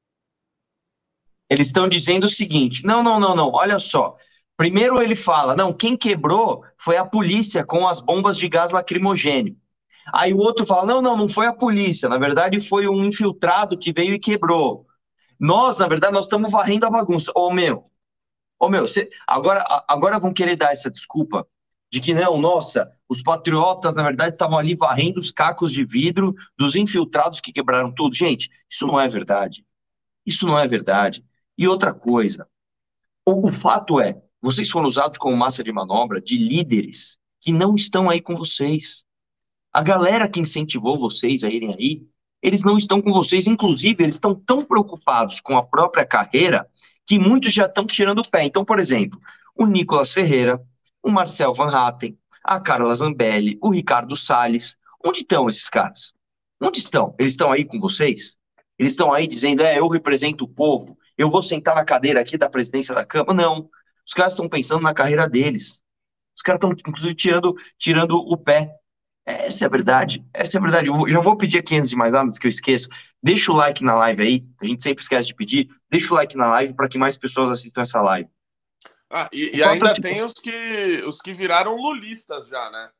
Eles 1.48 1.66
estão 1.66 1.88
dizendo 1.88 2.24
o 2.24 2.28
seguinte: 2.28 2.84
não, 2.84 3.02
não, 3.02 3.20
não, 3.20 3.36
não, 3.36 3.50
olha 3.52 3.78
só. 3.78 4.16
Primeiro 4.56 5.00
ele 5.02 5.14
fala, 5.14 5.56
não, 5.56 5.72
quem 5.72 5.96
quebrou 5.96 6.62
foi 6.76 6.98
a 6.98 7.04
polícia 7.04 7.64
com 7.64 7.88
as 7.88 8.02
bombas 8.02 8.36
de 8.36 8.46
gás 8.46 8.72
lacrimogêneo. 8.72 9.56
Aí 10.12 10.34
o 10.34 10.38
outro 10.38 10.66
fala, 10.66 10.84
não, 10.84 11.00
não, 11.00 11.16
não 11.16 11.28
foi 11.28 11.46
a 11.46 11.52
polícia, 11.52 12.10
na 12.10 12.18
verdade 12.18 12.60
foi 12.60 12.86
um 12.86 13.04
infiltrado 13.06 13.78
que 13.78 13.90
veio 13.90 14.14
e 14.14 14.18
quebrou. 14.18 14.86
Nós, 15.38 15.78
na 15.78 15.88
verdade, 15.88 16.12
nós 16.12 16.26
estamos 16.26 16.52
varrendo 16.52 16.84
a 16.84 16.90
bagunça. 16.90 17.32
Ô, 17.34 17.50
meu, 17.50 17.82
ô, 18.58 18.68
meu, 18.68 18.86
cê, 18.86 19.08
agora, 19.26 19.64
agora 19.88 20.18
vão 20.18 20.34
querer 20.34 20.56
dar 20.56 20.72
essa 20.72 20.90
desculpa 20.90 21.46
de 21.90 22.00
que 22.00 22.14
não, 22.14 22.38
nossa, 22.38 22.90
os 23.08 23.22
patriotas, 23.22 23.96
na 23.96 24.02
verdade, 24.02 24.34
estavam 24.34 24.56
ali 24.56 24.76
varrendo 24.76 25.18
os 25.18 25.32
cacos 25.32 25.72
de 25.72 25.84
vidro 25.84 26.34
dos 26.56 26.76
infiltrados 26.76 27.40
que 27.40 27.52
quebraram 27.52 27.92
tudo. 27.92 28.14
Gente, 28.14 28.48
isso 28.70 28.86
não 28.86 29.00
é 29.00 29.08
verdade. 29.08 29.64
Isso 30.24 30.46
não 30.46 30.58
é 30.58 30.66
verdade. 30.68 31.24
E 31.58 31.66
outra 31.66 31.92
coisa, 31.92 32.46
o, 33.26 33.48
o 33.48 33.52
fato 33.52 34.00
é, 34.00 34.22
vocês 34.40 34.70
foram 34.70 34.86
usados 34.86 35.18
como 35.18 35.36
massa 35.36 35.64
de 35.64 35.72
manobra 35.72 36.20
de 36.20 36.38
líderes 36.38 37.18
que 37.40 37.52
não 37.52 37.74
estão 37.74 38.08
aí 38.08 38.20
com 38.20 38.36
vocês. 38.36 39.04
A 39.72 39.82
galera 39.82 40.28
que 40.28 40.40
incentivou 40.40 40.98
vocês 40.98 41.42
a 41.42 41.48
irem 41.48 41.74
aí, 41.74 42.06
eles 42.42 42.62
não 42.62 42.78
estão 42.78 43.02
com 43.02 43.12
vocês. 43.12 43.46
Inclusive, 43.46 44.02
eles 44.02 44.14
estão 44.14 44.34
tão 44.34 44.64
preocupados 44.64 45.40
com 45.40 45.56
a 45.56 45.66
própria 45.66 46.06
carreira 46.06 46.68
que 47.06 47.18
muitos 47.18 47.52
já 47.52 47.66
estão 47.66 47.86
tirando 47.86 48.20
o 48.20 48.30
pé. 48.30 48.44
Então, 48.44 48.64
por 48.64 48.78
exemplo, 48.78 49.20
o 49.54 49.66
Nicolas 49.66 50.12
Ferreira, 50.12 50.62
o 51.02 51.10
Marcel 51.10 51.52
Van 51.54 51.70
Hatten, 51.74 52.18
a 52.44 52.60
Carla 52.60 52.94
Zambelli, 52.94 53.58
o 53.62 53.70
Ricardo 53.70 54.16
Salles. 54.16 54.76
Onde 55.04 55.20
estão 55.20 55.48
esses 55.48 55.68
caras? 55.68 56.14
Onde 56.60 56.78
estão? 56.78 57.14
Eles 57.18 57.32
estão 57.32 57.50
aí 57.50 57.64
com 57.64 57.80
vocês? 57.80 58.36
Eles 58.78 58.92
estão 58.92 59.12
aí 59.12 59.26
dizendo, 59.26 59.62
é, 59.62 59.78
eu 59.78 59.88
represento 59.88 60.44
o 60.44 60.48
povo, 60.48 60.96
eu 61.16 61.30
vou 61.30 61.42
sentar 61.42 61.74
na 61.74 61.84
cadeira 61.84 62.20
aqui 62.20 62.38
da 62.38 62.48
presidência 62.48 62.94
da 62.94 63.04
Câmara? 63.04 63.34
Não. 63.34 63.68
Os 64.06 64.14
caras 64.14 64.32
estão 64.32 64.48
pensando 64.48 64.82
na 64.82 64.94
carreira 64.94 65.28
deles. 65.28 65.82
Os 66.36 66.42
caras 66.42 66.58
estão, 66.58 66.72
inclusive, 66.72 67.14
tirando, 67.14 67.54
tirando 67.78 68.16
o 68.16 68.36
pé. 68.36 68.70
Essa 69.26 69.64
é 69.64 69.66
a 69.66 69.70
verdade. 69.70 70.24
Essa 70.32 70.56
é 70.56 70.58
a 70.58 70.62
verdade. 70.62 70.88
Eu 70.88 71.08
já 71.08 71.20
vou 71.20 71.36
pedir 71.36 71.58
aqui, 71.58 71.76
antes 71.76 71.90
de 71.90 71.96
mais 71.96 72.12
nada, 72.12 72.24
antes 72.24 72.38
que 72.38 72.46
eu 72.46 72.50
esqueça, 72.50 72.88
deixa 73.22 73.52
o 73.52 73.54
like 73.54 73.84
na 73.84 73.94
live 73.94 74.22
aí. 74.22 74.46
A 74.60 74.64
gente 74.64 74.82
sempre 74.82 75.02
esquece 75.02 75.28
de 75.28 75.34
pedir. 75.34 75.68
Deixa 75.90 76.12
o 76.12 76.16
like 76.16 76.36
na 76.36 76.46
live 76.48 76.72
para 76.72 76.88
que 76.88 76.98
mais 76.98 77.18
pessoas 77.18 77.50
assistam 77.50 77.82
essa 77.82 78.00
live. 78.00 78.28
Ah, 79.10 79.28
e, 79.32 79.56
e 79.56 79.62
ainda 79.62 79.92
tem 79.94 80.22
os 80.22 80.34
que, 80.34 81.02
os 81.04 81.20
que 81.20 81.34
viraram 81.34 81.74
lulistas 81.74 82.46
já, 82.46 82.70
né? 82.70 82.90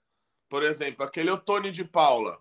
Por 0.49 0.65
exemplo, 0.65 1.05
aquele 1.05 1.31
Otônio 1.31 1.71
de 1.71 1.85
Paula. 1.85 2.39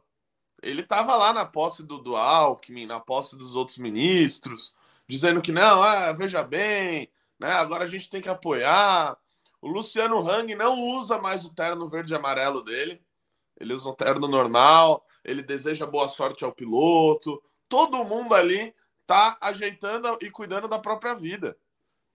Ele 0.61 0.81
estava 0.81 1.15
lá 1.15 1.31
na 1.31 1.45
posse 1.45 1.83
do, 1.83 1.99
do 1.99 2.15
Alckmin, 2.15 2.87
na 2.87 2.99
posse 2.99 3.37
dos 3.37 3.55
outros 3.55 3.77
ministros, 3.77 4.73
dizendo 5.07 5.41
que 5.41 5.51
não, 5.51 5.83
ah, 5.83 6.11
veja 6.13 6.43
bem, 6.43 7.11
né? 7.39 7.51
Agora 7.51 7.83
a 7.83 7.87
gente 7.87 8.09
tem 8.09 8.21
que 8.21 8.27
apoiar. 8.27 9.15
O 9.61 9.67
Luciano 9.67 10.27
Hang 10.27 10.55
não 10.55 10.79
usa 10.79 11.19
mais 11.19 11.45
o 11.45 11.53
terno 11.53 11.87
verde 11.87 12.11
e 12.11 12.15
amarelo 12.15 12.63
dele. 12.63 12.99
Ele 13.59 13.73
usa 13.73 13.89
um 13.89 13.95
terno 13.95 14.27
normal, 14.27 15.05
ele 15.23 15.43
deseja 15.43 15.85
boa 15.85 16.09
sorte 16.09 16.43
ao 16.43 16.51
piloto. 16.51 17.41
Todo 17.67 18.03
mundo 18.03 18.33
ali 18.33 18.73
tá 19.05 19.37
ajeitando 19.39 20.17
e 20.21 20.31
cuidando 20.31 20.67
da 20.67 20.79
própria 20.79 21.13
vida. 21.13 21.55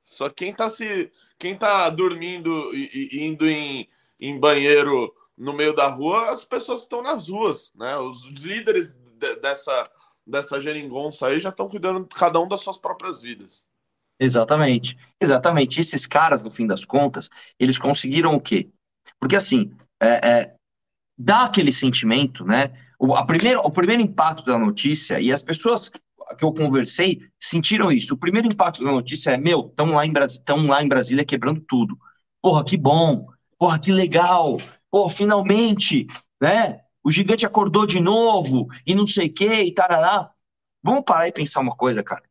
Só 0.04 0.28
quem 0.28 0.52
tá 0.52 0.68
se. 0.68 1.11
Quem 1.38 1.56
tá 1.56 1.88
dormindo 1.88 2.50
e, 2.75 3.11
e 3.11 3.25
indo 3.25 3.49
em, 3.49 3.88
em 4.20 4.38
banheiro 4.38 5.12
no 5.37 5.54
meio 5.54 5.75
da 5.75 5.88
rua, 5.88 6.30
as 6.30 6.44
pessoas 6.44 6.82
estão 6.82 7.02
nas 7.02 7.28
ruas, 7.28 7.73
né? 7.75 7.96
Os 7.96 8.23
líderes 8.26 8.92
de, 8.92 9.37
dessa, 9.37 9.90
dessa 10.26 10.61
geringonça 10.61 11.28
aí 11.28 11.40
já 11.40 11.49
estão 11.49 11.68
cuidando 11.68 12.06
cada 12.06 12.38
um 12.38 12.46
das 12.46 12.61
suas 12.61 12.76
próprias 12.76 13.23
vidas. 13.23 13.66
Exatamente, 14.20 14.94
exatamente. 15.18 15.80
Esses 15.80 16.06
caras, 16.06 16.42
no 16.42 16.50
fim 16.50 16.66
das 16.66 16.84
contas, 16.84 17.30
eles 17.58 17.78
conseguiram 17.78 18.34
o 18.34 18.40
quê? 18.40 18.68
Porque 19.18 19.37
assim, 19.37 19.75
é, 19.99 20.28
é, 20.28 20.54
dá 21.16 21.44
aquele 21.44 21.73
sentimento, 21.73 22.44
né? 22.44 22.78
O, 22.99 23.14
a 23.14 23.26
primeiro, 23.26 23.61
o 23.61 23.70
primeiro 23.70 24.02
impacto 24.02 24.44
da 24.44 24.58
notícia, 24.58 25.18
e 25.18 25.32
as 25.32 25.42
pessoas 25.42 25.90
que 26.38 26.45
eu 26.45 26.52
conversei 26.52 27.21
sentiram 27.38 27.90
isso. 27.93 28.14
O 28.14 28.19
primeiro 28.19 28.49
impacto 28.49 28.85
da 28.85 28.93
notícia 28.93 29.31
é: 29.31 29.37
meu, 29.37 29.66
estão 29.69 29.93
lá, 29.93 30.07
em 30.07 30.12
lá 30.66 30.83
em 30.83 30.88
Brasília 30.88 31.25
quebrando 31.25 31.61
tudo. 31.61 31.99
Porra, 32.43 32.64
que 32.64 32.76
bom! 32.76 33.26
Porra, 33.59 33.78
que 33.78 33.93
legal! 33.93 34.59
Pô, 34.90 35.09
finalmente, 35.09 36.07
né? 36.40 36.81
O 37.02 37.11
gigante 37.11 37.45
acordou 37.45 37.87
de 37.87 38.00
novo 38.00 38.69
e 38.87 38.95
não 38.95 39.07
sei 39.07 39.26
o 39.28 39.33
que 39.33 39.47
e 39.47 39.73
tarará. 39.75 40.31
Vamos 40.83 41.04
parar 41.04 41.28
e 41.28 41.33
pensar 41.33 41.61
uma 41.61 41.76
coisa, 41.76 42.02
cara. 42.02 42.23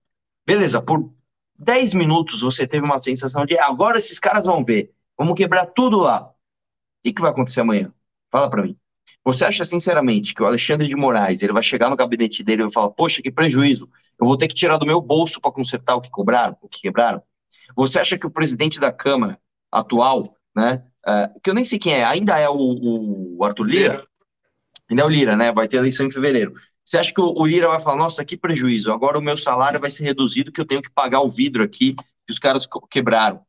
Beleza, 0.46 0.82
por 0.82 1.14
10 1.58 1.94
minutos 1.94 2.42
você 2.42 2.68
teve 2.68 2.86
uma 2.86 2.98
sensação 2.98 3.46
de 3.46 3.58
agora 3.58 3.98
esses 3.98 4.20
caras 4.20 4.46
vão 4.46 4.64
ver, 4.64 4.94
vamos 5.18 5.36
quebrar 5.36 5.68
tudo 5.68 6.00
lá. 6.00 6.30
O 6.30 6.34
que, 7.04 7.14
que 7.14 7.22
vai 7.22 7.32
acontecer 7.32 7.62
amanhã? 7.62 7.94
Fala 8.32 8.50
para 8.50 8.64
mim. 8.64 8.78
Você 9.26 9.46
acha 9.46 9.64
sinceramente 9.64 10.34
que 10.34 10.44
o 10.44 10.46
Alexandre 10.46 10.88
de 10.88 10.96
Moraes 10.96 11.42
ele 11.42 11.54
vai 11.54 11.64
chegar 11.64 11.90
no 11.90 11.96
gabinete 11.96 12.44
dele 12.44 12.62
e 12.62 12.66
vai 12.66 12.72
falar: 12.72 12.90
Poxa, 12.90 13.22
que 13.22 13.32
prejuízo, 13.32 13.90
eu 14.20 14.28
vou 14.28 14.38
ter 14.38 14.48
que 14.48 14.56
tirar 14.56 14.78
do 14.78 14.86
meu 14.86 15.02
bolso 15.02 15.40
para 15.40 15.52
consertar 15.52 15.96
o 15.96 16.02
que 16.02 16.10
cobraram, 16.10 16.58
o 16.62 16.68
que 16.68 16.82
quebraram? 16.82 17.22
Você 17.76 18.00
acha 18.00 18.18
que 18.18 18.28
o 18.28 18.32
presidente 18.32 18.80
da 18.80 18.92
Câmara 18.92 19.40
atual, 19.72 20.38
né, 20.56 20.84
uh, 21.08 21.40
que 21.42 21.50
eu 21.50 21.54
nem 21.54 21.64
sei 21.64 21.80
quem 21.80 21.94
é, 21.94 22.04
ainda 22.04 22.38
é 22.38 22.50
o, 22.50 23.38
o 23.38 23.44
Arthur 23.44 23.64
Lira? 23.64 23.94
Lira? 23.94 24.08
Ainda 24.90 25.02
é 25.02 25.06
o 25.06 25.10
Lira, 25.10 25.38
né? 25.38 25.52
Vai 25.52 25.68
ter 25.68 25.78
eleição 25.78 26.06
em 26.06 26.12
fevereiro. 26.12 26.54
Você 26.84 26.98
acha 26.98 27.14
que 27.14 27.22
o, 27.22 27.34
o 27.34 27.46
Lira 27.46 27.70
vai 27.70 27.80
falar: 27.80 27.98
Nossa, 27.98 28.26
que 28.26 28.36
prejuízo, 28.36 28.92
agora 28.92 29.18
o 29.18 29.22
meu 29.22 29.38
salário 29.38 29.80
vai 29.80 29.90
ser 29.90 30.04
reduzido, 30.04 30.52
que 30.52 30.60
eu 30.60 30.68
tenho 30.68 30.82
que 30.82 30.92
pagar 30.92 31.22
o 31.22 31.30
vidro 31.30 31.64
aqui 31.64 31.96
que 31.96 32.32
os 32.32 32.40
caras 32.40 32.68
quebraram? 32.90 33.42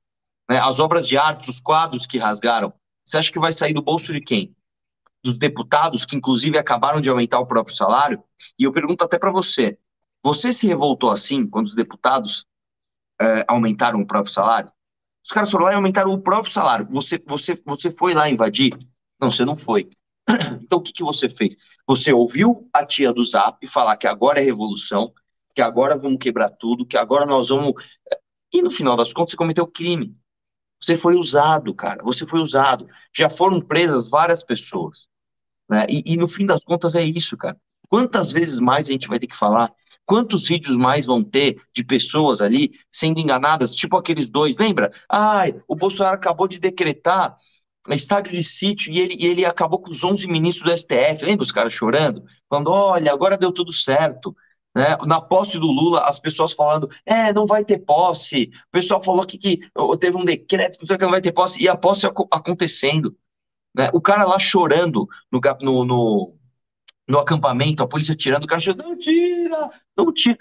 Né? 0.49 0.59
As 0.59 0.79
obras 0.79 1.09
de 1.09 1.17
arte, 1.17 1.51
os 1.51 1.61
quadros 1.61 2.07
que 2.07 2.19
rasgaram. 2.19 2.73
Você 3.05 3.19
acha 3.19 3.33
que 3.33 3.39
vai 3.39 3.53
sair 3.53 3.75
do 3.75 3.83
bolso 3.83 4.13
de 4.13 4.21
quem? 4.21 4.55
Dos 5.25 5.39
deputados, 5.39 6.05
que 6.05 6.15
inclusive 6.15 6.59
acabaram 6.59 7.01
de 7.01 7.09
aumentar 7.09 7.41
o 7.41 7.47
próprio 7.47 7.75
salário, 7.75 8.23
e 8.59 8.65
eu 8.65 8.73
pergunto 8.73 9.03
até 9.03 9.19
para 9.19 9.33
você: 9.33 9.79
você 10.23 10.53
se 10.53 10.67
revoltou 10.67 11.11
assim 11.11 11.47
quando 11.47 11.67
os 11.67 11.75
deputados 11.75 12.47
é, 13.21 13.45
aumentaram 13.49 14.01
o 14.01 14.07
próprio 14.07 14.33
salário? 14.33 14.71
Os 15.25 15.31
caras 15.31 15.51
foram 15.51 15.65
lá 15.65 15.73
e 15.73 15.77
aumentaram 15.77 16.13
o 16.13 16.21
próprio 16.21 16.53
salário. 16.53 16.87
Você, 16.91 17.23
você, 17.27 17.55
você 17.65 17.91
foi 17.91 18.13
lá 18.13 18.29
invadir? 18.29 18.77
Não, 19.19 19.31
você 19.31 19.45
não 19.45 19.57
foi. 19.57 19.89
Então 20.63 20.79
o 20.79 20.83
que, 20.83 20.93
que 20.93 21.03
você 21.03 21.29
fez? 21.29 21.57
Você 21.87 22.13
ouviu 22.13 22.69
a 22.73 22.85
tia 22.85 23.13
do 23.13 23.23
Zap 23.23 23.67
falar 23.69 23.97
que 23.97 24.07
agora 24.07 24.41
é 24.41 24.43
revolução, 24.43 25.13
que 25.55 25.63
agora 25.63 25.97
vamos 25.97 26.19
quebrar 26.19 26.51
tudo, 26.51 26.87
que 26.87 26.97
agora 26.97 27.27
nós 27.27 27.49
vamos. 27.49 27.73
E 28.53 28.63
no 28.63 28.71
final 28.71 28.97
das 28.97 29.13
contas 29.13 29.33
você 29.33 29.37
cometeu 29.37 29.67
crime. 29.67 30.17
Você 30.81 30.97
foi 30.97 31.15
usado, 31.17 31.75
cara. 31.75 32.03
Você 32.03 32.27
foi 32.27 32.41
usado. 32.41 32.87
Já 33.15 33.29
foram 33.29 33.61
presas 33.61 34.09
várias 34.09 34.43
pessoas. 34.43 35.09
Né? 35.69 35.87
E, 35.89 36.15
e 36.15 36.17
no 36.17 36.29
fim 36.29 36.47
das 36.47 36.63
contas 36.63 36.95
é 36.95 37.05
isso, 37.05 37.37
cara. 37.37 37.57
Quantas 37.89 38.33
vezes 38.33 38.59
mais 38.59 38.89
a 38.89 38.93
gente 38.93 39.09
vai 39.09 39.19
ter 39.19 39.27
que 39.27 39.37
falar? 39.37 39.73
Quantos 40.07 40.47
vídeos 40.47 40.77
mais 40.77 41.07
vão 41.07 41.23
ter 41.23 41.61
de 41.75 41.83
pessoas 41.83 42.43
ali 42.43 42.73
sendo 42.93 43.21
enganadas, 43.21 43.75
tipo 43.75 43.97
aqueles 43.97 44.29
dois, 44.29 44.59
lembra? 44.59 44.93
Ai, 45.09 45.55
o 45.67 45.75
Bolsonaro 45.75 46.17
acabou 46.17 46.47
de 46.47 46.59
decretar 46.59 47.37
estádio 47.93 48.33
de 48.33 48.43
sítio 48.43 48.93
e 48.93 49.01
ele, 49.01 49.17
ele 49.21 49.45
acabou 49.45 49.79
com 49.79 49.91
os 49.91 50.03
11 50.03 50.27
ministros 50.27 50.71
do 50.71 50.79
STF, 50.79 51.25
lembra 51.25 51.43
os 51.43 51.53
caras 51.53 51.73
chorando? 51.73 52.25
Falando, 52.49 52.71
olha, 52.71 53.13
agora 53.13 53.37
deu 53.37 53.53
tudo 53.53 53.73
certo. 53.73 54.35
Né? 54.75 54.97
Na 55.07 55.21
posse 55.21 55.59
do 55.59 55.67
Lula, 55.67 56.01
as 56.07 56.19
pessoas 56.19 56.53
falando, 56.53 56.89
é, 57.05 57.33
não 57.33 57.47
vai 57.47 57.65
ter 57.65 57.79
posse. 57.79 58.51
O 58.69 58.71
pessoal 58.73 59.03
falou 59.03 59.27
que, 59.27 59.37
que 59.37 59.61
teve 60.01 60.17
um 60.17 60.25
decreto, 60.25 60.79
não 60.81 60.87
sei 60.87 60.97
que 60.97 61.05
não 61.05 61.11
vai 61.11 61.21
ter 61.21 61.33
posse, 61.33 61.63
e 61.63 61.69
a 61.69 61.77
posse 61.77 62.07
acontecendo. 62.07 63.15
Né? 63.75 63.91
O 63.93 64.01
cara 64.01 64.25
lá 64.25 64.39
chorando 64.39 65.09
no, 65.31 65.41
no, 65.61 65.85
no, 65.85 66.35
no 67.09 67.19
acampamento, 67.19 67.83
a 67.83 67.89
polícia 67.89 68.15
tirando, 68.15 68.45
o 68.45 68.47
cara 68.47 68.61
chorando, 68.61 68.85
não 68.85 68.97
tira, 68.97 69.71
não 69.97 70.13
tira. 70.13 70.39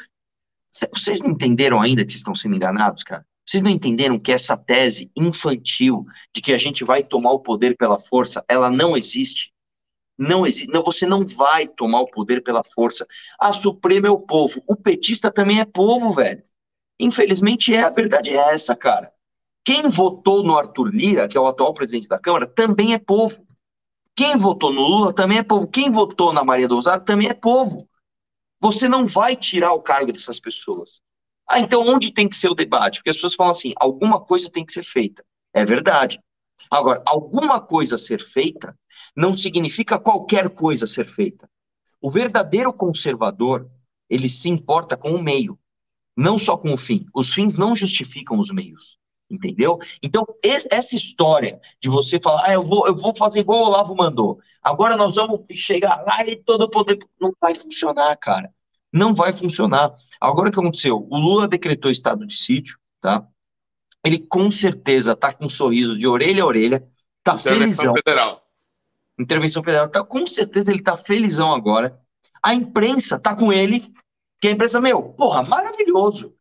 Vocês 0.91 1.19
não 1.19 1.31
entenderam 1.31 1.81
ainda 1.81 2.05
que 2.05 2.11
estão 2.11 2.35
sendo 2.35 2.55
enganados, 2.55 3.03
cara? 3.03 3.25
Vocês 3.45 3.61
não 3.61 3.69
entenderam 3.69 4.19
que 4.19 4.31
essa 4.31 4.55
tese 4.55 5.11
infantil 5.15 6.05
de 6.33 6.41
que 6.41 6.53
a 6.53 6.57
gente 6.57 6.83
vai 6.83 7.03
tomar 7.03 7.31
o 7.31 7.39
poder 7.39 7.75
pela 7.75 7.99
força, 7.99 8.43
ela 8.47 8.71
não 8.71 8.95
existe? 8.95 9.53
Não 10.17 10.45
existe. 10.45 10.71
Não, 10.71 10.83
você 10.83 11.05
não 11.05 11.25
vai 11.25 11.67
tomar 11.67 12.01
o 12.01 12.09
poder 12.09 12.41
pela 12.41 12.63
força. 12.63 13.05
A 13.39 13.51
Suprema 13.51 14.07
é 14.07 14.11
o 14.11 14.19
povo. 14.19 14.63
O 14.67 14.75
petista 14.75 15.31
também 15.31 15.59
é 15.59 15.65
povo, 15.65 16.13
velho. 16.13 16.43
Infelizmente, 16.99 17.73
é 17.73 17.83
a 17.83 17.89
verdade 17.89 18.31
é 18.31 18.53
essa, 18.53 18.75
cara. 18.75 19.11
Quem 19.63 19.89
votou 19.89 20.43
no 20.43 20.58
Arthur 20.58 20.93
Lira, 20.93 21.27
que 21.27 21.38
é 21.38 21.41
o 21.41 21.48
atual 21.48 21.74
presidente 21.74 22.08
da 22.08 22.20
Câmara, 22.20 22.46
também 22.46 22.93
é 22.93 23.00
povo. 23.00 23.48
Quem 24.15 24.38
votou 24.38 24.72
no 24.72 24.82
Lula 24.82 25.13
também 25.13 25.38
é 25.38 25.43
povo. 25.43 25.67
Quem 25.67 25.89
votou 25.89 26.34
na 26.34 26.43
Maria 26.43 26.67
do 26.67 26.75
Rosário 26.75 27.03
também 27.03 27.29
é 27.29 27.34
povo. 27.34 27.88
Você 28.60 28.88
não 28.88 29.08
vai 29.08 29.36
tirar 29.36 29.74
o 29.74 29.82
cargo 29.82 30.12
dessas 30.12 30.39
pessoas. 30.39 31.01
Ah, 31.50 31.60
então 31.60 31.82
onde 31.88 32.12
tem 32.12 32.27
que 32.27 32.36
ser 32.36 32.50
o 32.50 32.55
debate? 32.55 33.00
Porque 33.00 33.10
as 33.10 33.15
pessoas 33.15 33.36
falam 33.36 33.51
assim: 33.51 33.74
alguma 33.77 34.20
coisa 34.20 34.50
tem 34.50 34.65
que 34.65 34.74
ser 34.74 34.84
feita. 34.84 35.25
É 35.53 35.65
verdade. 35.65 36.20
Agora, 36.70 37.01
alguma 37.05 37.60
coisa 37.60 37.98
ser 37.98 38.24
feita 38.24 38.77
não 39.15 39.36
significa 39.36 40.00
qualquer 40.00 40.50
coisa 40.50 40.88
ser 40.88 41.08
feita. 41.08 41.50
O 42.01 42.10
verdadeiro 42.10 42.74
conservador, 42.74 43.70
ele 44.10 44.27
se 44.27 44.50
importa 44.50 44.98
com 44.98 45.12
o 45.12 45.22
meio, 45.22 45.58
não 46.15 46.38
só 46.38 46.58
com 46.58 46.74
o 46.74 46.77
fim. 46.77 47.05
Os 47.13 47.34
fins 47.34 47.58
não 47.58 47.75
justificam 47.75 48.39
os 48.39 48.51
meios. 48.51 48.98
Entendeu? 49.33 49.79
Então, 50.01 50.23
essa 50.43 50.95
história 50.95 51.59
de 51.81 51.89
você 51.89 52.19
falar, 52.19 52.43
ah, 52.45 52.53
eu 52.53 52.61
vou, 52.63 52.85
eu 52.85 52.95
vou 52.95 53.15
fazer 53.15 53.39
igual 53.39 53.63
o 53.63 53.65
Olavo 53.65 53.95
mandou, 53.95 54.39
agora 54.61 54.95
nós 54.95 55.15
vamos 55.15 55.41
chegar 55.51 56.03
lá 56.05 56.23
e 56.23 56.35
todo 56.35 56.65
o 56.65 56.69
poder. 56.69 56.99
Não 57.19 57.33
vai 57.41 57.55
funcionar, 57.55 58.15
cara. 58.17 58.53
Não 58.91 59.15
vai 59.15 59.33
funcionar. 59.33 59.91
Agora 60.21 60.49
o 60.49 60.51
que 60.51 60.59
aconteceu? 60.59 61.07
O 61.09 61.17
Lula 61.17 61.47
decretou 61.47 61.89
estado 61.89 62.27
de 62.27 62.37
sítio, 62.37 62.77
tá? 63.01 63.27
Ele 64.05 64.19
com 64.19 64.51
certeza 64.51 65.15
tá 65.15 65.33
com 65.33 65.45
um 65.45 65.49
sorriso 65.49 65.97
de 65.97 66.05
orelha 66.05 66.43
a 66.43 66.45
orelha, 66.45 66.87
tá 67.23 67.33
Intervenção 67.33 67.55
felizão. 67.55 67.95
federal. 67.95 68.47
Intervenção 69.17 69.63
federal. 69.63 69.89
Tá, 69.89 70.03
com 70.03 70.27
certeza 70.27 70.71
ele 70.71 70.83
tá 70.83 70.95
felizão 70.95 71.51
agora. 71.51 71.99
A 72.43 72.53
imprensa 72.53 73.17
tá 73.17 73.35
com 73.35 73.51
ele, 73.51 73.91
que 74.39 74.47
a 74.47 74.51
imprensa, 74.51 74.79
meu, 74.79 75.01
porra, 75.01 75.41
maravilhoso. 75.41 76.35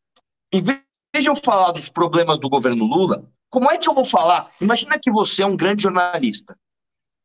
Em 0.53 0.61
vez 0.63 0.83
eu 1.15 1.37
falar 1.37 1.73
dos 1.73 1.89
problemas 1.89 2.39
do 2.39 2.49
governo 2.49 2.85
Lula, 2.85 3.25
como 3.51 3.71
é 3.71 3.77
que 3.77 3.89
eu 3.89 3.95
vou 3.95 4.05
falar? 4.05 4.49
Imagina 4.61 4.99
que 4.99 5.11
você 5.11 5.43
é 5.43 5.47
um 5.47 5.57
grande 5.57 5.83
jornalista. 5.83 6.57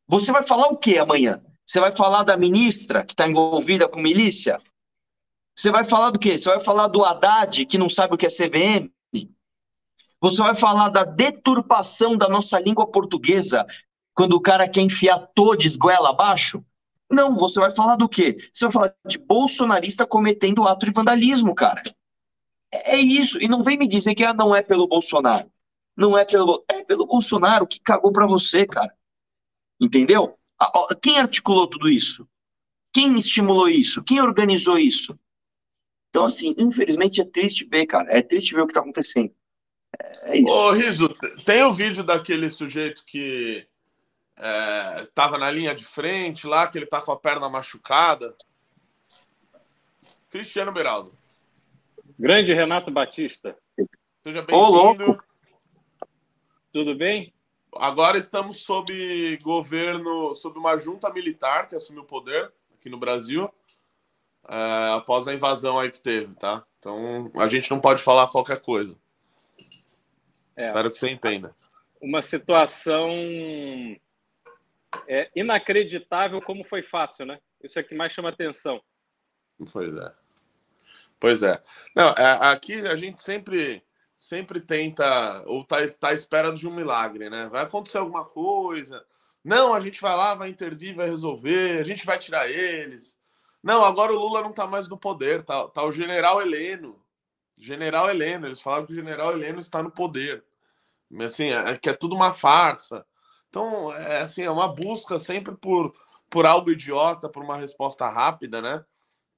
Você 0.08 0.32
vai 0.32 0.44
falar 0.44 0.68
o 0.68 0.78
que 0.78 0.98
amanhã? 0.98 1.42
Você 1.66 1.80
vai 1.80 1.92
falar 1.92 2.24
da 2.24 2.38
ministra 2.38 3.06
que 3.06 3.14
está 3.14 3.28
envolvida 3.28 3.88
com 3.88 4.00
milícia? 4.00 4.62
Você 5.56 5.72
vai 5.72 5.84
falar 5.84 6.12
do 6.12 6.20
quê? 6.20 6.38
Você 6.38 6.50
vai 6.50 6.60
falar 6.60 6.88
do 6.88 7.04
Haddad, 7.04 7.66
que 7.66 7.78
não 7.78 7.90
sabe 7.90 8.14
o 8.14 8.18
que 8.18 8.26
é 8.26 8.30
CVM? 8.30 8.92
Você 10.20 10.42
vai 10.42 10.56
falar 10.56 10.90
da 10.90 11.04
deturpação 11.04 12.18
da 12.18 12.28
nossa 12.28 12.60
língua 12.60 12.88
portuguesa, 12.88 13.66
quando 14.14 14.34
o 14.34 14.42
cara 14.42 14.68
quer 14.68 14.82
enfiar 14.82 15.20
todes 15.36 15.76
goela 15.76 16.10
abaixo? 16.10 16.64
Não, 17.10 17.36
você 17.36 17.60
vai 17.60 17.72
falar 17.72 17.96
do 17.96 18.10
quê? 18.10 18.38
Você 18.52 18.66
vai 18.66 18.72
falar 18.72 18.96
de 19.06 19.18
bolsonarista 19.18 20.06
cometendo 20.06 20.68
ato 20.68 20.86
de 20.86 20.92
vandalismo, 20.92 21.54
cara. 21.54 21.82
É, 22.72 22.96
é 22.96 22.98
isso. 22.98 23.40
E 23.42 23.48
não 23.48 23.64
vem 23.64 23.78
me 23.78 23.88
dizer 23.88 24.16
que 24.16 24.24
ah, 24.24 24.34
não 24.34 24.56
é 24.56 24.62
pelo 24.62 24.88
Bolsonaro. 24.88 25.52
Não 25.96 26.18
é 26.18 26.26
pelo. 26.26 26.64
É 26.68 26.84
pelo 26.84 27.06
Bolsonaro 27.06 27.68
que 27.68 27.80
cagou 27.80 28.12
para 28.12 28.28
você, 28.28 28.66
cara. 28.66 28.94
Entendeu? 29.80 30.38
Quem 31.02 31.20
articulou 31.20 31.68
tudo 31.68 31.90
isso? 31.90 32.28
Quem 32.94 33.14
estimulou 33.16 33.70
isso? 33.70 34.04
Quem 34.04 34.22
organizou 34.22 34.78
isso? 34.78 35.18
Então, 36.10 36.26
assim, 36.26 36.56
infelizmente 36.58 37.22
é 37.22 37.26
triste 37.26 37.66
ver, 37.66 37.86
cara. 37.86 38.12
É 38.12 38.22
triste 38.22 38.56
ver 38.56 38.62
o 38.62 38.68
que 38.68 38.74
tá 38.74 38.80
acontecendo. 38.80 39.32
É 40.24 40.38
isso. 40.38 40.52
Ô, 40.52 40.72
Riso, 40.72 41.10
tem 41.46 41.64
o 41.64 41.70
um 41.70 41.72
vídeo 41.72 42.04
daquele 42.04 42.50
sujeito 42.50 43.04
que 43.06 43.68
é, 44.36 45.08
tava 45.14 45.38
na 45.38 45.50
linha 45.50 45.74
de 45.74 45.84
frente 45.84 46.46
lá, 46.46 46.68
que 46.68 46.78
ele 46.78 46.86
tá 46.86 47.02
com 47.02 47.12
a 47.12 47.18
perna 47.18 47.50
machucada. 47.50 48.36
Cristiano 50.30 50.72
Beraldo. 50.72 51.17
Grande 52.20 52.52
Renato 52.52 52.90
Batista. 52.90 53.56
Seja 54.24 54.42
bem-vindo. 54.42 55.24
Tudo 56.72 56.96
bem? 56.96 57.32
Agora 57.76 58.18
estamos 58.18 58.64
sob 58.64 59.38
governo, 59.38 60.34
sob 60.34 60.58
uma 60.58 60.78
junta 60.80 61.14
militar 61.14 61.70
que 61.70 61.76
assumiu 61.76 62.02
o 62.02 62.08
poder 62.08 62.52
aqui 62.74 62.90
no 62.90 62.98
Brasil, 62.98 63.54
é, 64.48 64.94
após 64.94 65.28
a 65.28 65.34
invasão 65.34 65.78
aí 65.78 65.92
que 65.92 66.00
teve, 66.00 66.34
tá? 66.36 66.66
Então 66.80 67.32
a 67.36 67.48
gente 67.48 67.70
não 67.70 67.80
pode 67.80 68.02
falar 68.02 68.28
qualquer 68.28 68.62
coisa. 68.62 68.98
É, 70.56 70.66
Espero 70.66 70.90
que 70.90 70.98
você 70.98 71.12
entenda. 71.12 71.56
Uma 72.02 72.24
situação 72.24 73.12
é, 75.08 75.30
inacreditável 75.36 76.42
como 76.42 76.64
foi 76.64 76.82
fácil, 76.82 77.28
né? 77.28 77.40
Isso 77.64 77.78
é 77.78 77.84
que 77.84 77.94
mais 77.94 78.12
chama 78.12 78.30
atenção. 78.30 78.82
Pois 79.72 79.96
é. 79.96 80.27
Pois 81.20 81.44
é. 81.44 81.62
Não, 81.96 82.10
é, 82.10 82.52
aqui 82.52 82.86
a 82.88 82.96
gente 82.96 83.20
sempre 83.22 83.84
sempre 84.16 84.60
tenta 84.60 85.44
ou 85.46 85.64
tá, 85.64 85.78
tá 86.00 86.12
esperando 86.12 86.58
de 86.58 86.68
um 86.68 86.74
milagre, 86.74 87.30
né? 87.30 87.48
Vai 87.48 87.64
acontecer 87.64 88.00
alguma 88.00 88.26
coisa. 88.26 89.06
Não, 89.44 89.74
a 89.74 89.80
gente 89.80 90.02
vai 90.02 90.16
lá, 90.16 90.34
vai 90.36 90.50
intervir, 90.50 90.96
vai 90.96 91.08
resolver, 91.08 91.80
a 91.80 91.84
gente 91.84 92.06
vai 92.06 92.18
tirar 92.20 92.50
eles. 92.50 93.18
Não, 93.64 93.86
agora 93.86 94.12
o 94.12 94.18
Lula 94.18 94.42
não 94.42 94.52
tá 94.52 94.66
mais 94.68 94.88
no 94.88 94.98
poder, 94.98 95.44
tá, 95.44 95.68
tá 95.68 95.84
o 95.84 95.92
general 95.92 96.42
Heleno. 96.42 97.00
General 97.58 98.10
Heleno, 98.10 98.48
eles 98.48 98.62
falaram 98.62 98.86
que 98.86 98.92
o 98.94 98.96
general 98.96 99.32
Heleno 99.32 99.60
está 99.60 99.82
no 99.84 99.92
poder. 99.92 100.44
Assim, 101.22 101.50
é, 101.52 101.72
é 101.72 101.78
que 101.78 101.90
é 101.90 101.94
tudo 101.94 102.16
uma 102.16 102.32
farsa. 102.32 103.06
Então, 103.50 103.92
é 103.94 104.22
assim, 104.22 104.44
é 104.44 104.52
uma 104.52 104.68
busca 104.68 105.18
sempre 105.20 105.56
por, 105.56 105.92
por 106.30 106.46
algo 106.46 106.72
idiota, 106.72 107.30
por 107.30 107.44
uma 107.44 107.58
resposta 107.58 108.08
rápida, 108.08 108.62
né? 108.62 108.84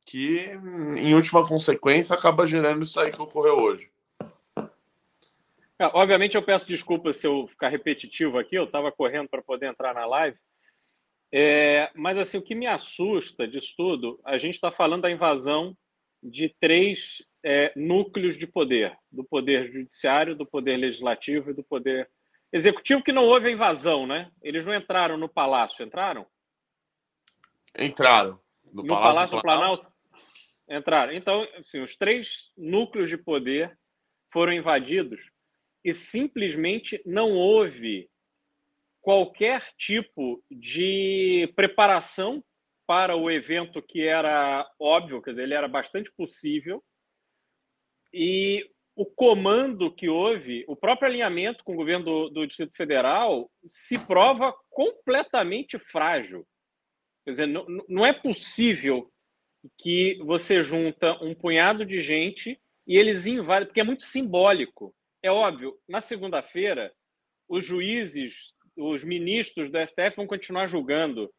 Que, 0.05 0.49
em 0.97 1.13
última 1.13 1.47
consequência, 1.47 2.15
acaba 2.15 2.47
gerando 2.47 2.83
isso 2.83 2.99
aí 2.99 3.11
que 3.11 3.21
ocorreu 3.21 3.57
hoje. 3.57 3.89
É, 5.77 5.85
obviamente, 5.93 6.35
eu 6.35 6.43
peço 6.43 6.67
desculpas 6.67 7.17
se 7.17 7.27
eu 7.27 7.47
ficar 7.47 7.69
repetitivo 7.69 8.37
aqui, 8.37 8.55
eu 8.55 8.65
estava 8.65 8.91
correndo 8.91 9.29
para 9.29 9.41
poder 9.41 9.67
entrar 9.67 9.93
na 9.93 10.05
live. 10.05 10.37
É, 11.31 11.89
mas, 11.95 12.17
assim, 12.17 12.37
o 12.37 12.41
que 12.41 12.55
me 12.55 12.67
assusta 12.67 13.47
disso 13.47 13.73
tudo, 13.77 14.19
a 14.25 14.37
gente 14.37 14.55
está 14.55 14.71
falando 14.71 15.03
da 15.03 15.11
invasão 15.11 15.77
de 16.21 16.53
três 16.59 17.23
é, 17.43 17.71
núcleos 17.75 18.37
de 18.37 18.45
poder: 18.45 18.97
do 19.11 19.23
poder 19.23 19.71
judiciário, 19.71 20.35
do 20.35 20.45
poder 20.45 20.77
legislativo 20.77 21.51
e 21.51 21.53
do 21.53 21.63
poder 21.63 22.09
executivo, 22.51 23.03
que 23.03 23.11
não 23.11 23.25
houve 23.25 23.47
a 23.47 23.51
invasão, 23.51 24.05
né? 24.05 24.29
Eles 24.41 24.65
não 24.65 24.75
entraram 24.75 25.17
no 25.17 25.29
palácio, 25.29 25.85
entraram? 25.85 26.25
Entraram. 27.77 28.39
No, 28.73 28.83
no 28.83 28.87
Palácio, 28.87 29.13
Palácio 29.13 29.37
do 29.37 29.41
Planalto? 29.41 29.81
Planalto? 29.81 29.99
Entraram. 30.69 31.13
Então, 31.13 31.47
assim, 31.57 31.81
os 31.81 31.95
três 31.95 32.51
núcleos 32.57 33.09
de 33.09 33.17
poder 33.17 33.77
foram 34.31 34.53
invadidos 34.53 35.19
e 35.83 35.93
simplesmente 35.93 37.01
não 37.05 37.31
houve 37.31 38.09
qualquer 39.01 39.65
tipo 39.77 40.43
de 40.51 41.51
preparação 41.55 42.43
para 42.85 43.15
o 43.15 43.29
evento 43.29 43.81
que 43.81 44.01
era 44.05 44.69
óbvio, 44.79 45.21
quer 45.21 45.31
dizer, 45.31 45.43
ele 45.43 45.53
era 45.53 45.67
bastante 45.67 46.11
possível. 46.11 46.83
E 48.13 48.69
o 48.95 49.05
comando 49.05 49.93
que 49.93 50.09
houve, 50.09 50.65
o 50.67 50.75
próprio 50.75 51.07
alinhamento 51.07 51.63
com 51.63 51.73
o 51.73 51.77
governo 51.77 52.03
do, 52.03 52.29
do 52.29 52.47
Distrito 52.47 52.75
Federal, 52.75 53.49
se 53.67 53.97
prova 53.97 54.53
completamente 54.69 55.79
frágil. 55.79 56.45
Quer 57.29 57.31
dizer, 57.31 57.47
não, 57.47 57.65
não 57.87 58.03
é 58.03 58.11
possível 58.11 59.11
que 59.77 60.17
você 60.23 60.61
junta 60.61 61.11
um 61.23 61.35
punhado 61.35 61.85
de 61.85 62.01
gente 62.01 62.59
e 62.87 62.97
eles 62.97 63.27
invadem, 63.27 63.67
porque 63.67 63.81
é 63.81 63.83
muito 63.83 64.01
simbólico. 64.01 64.95
É 65.21 65.29
óbvio, 65.29 65.77
na 65.87 66.01
segunda-feira, 66.01 66.91
os 67.47 67.63
juízes, 67.63 68.51
os 68.75 69.03
ministros 69.03 69.69
do 69.69 69.77
STF 69.85 70.15
vão 70.15 70.25
continuar 70.25 70.65
julgando, 70.65 71.31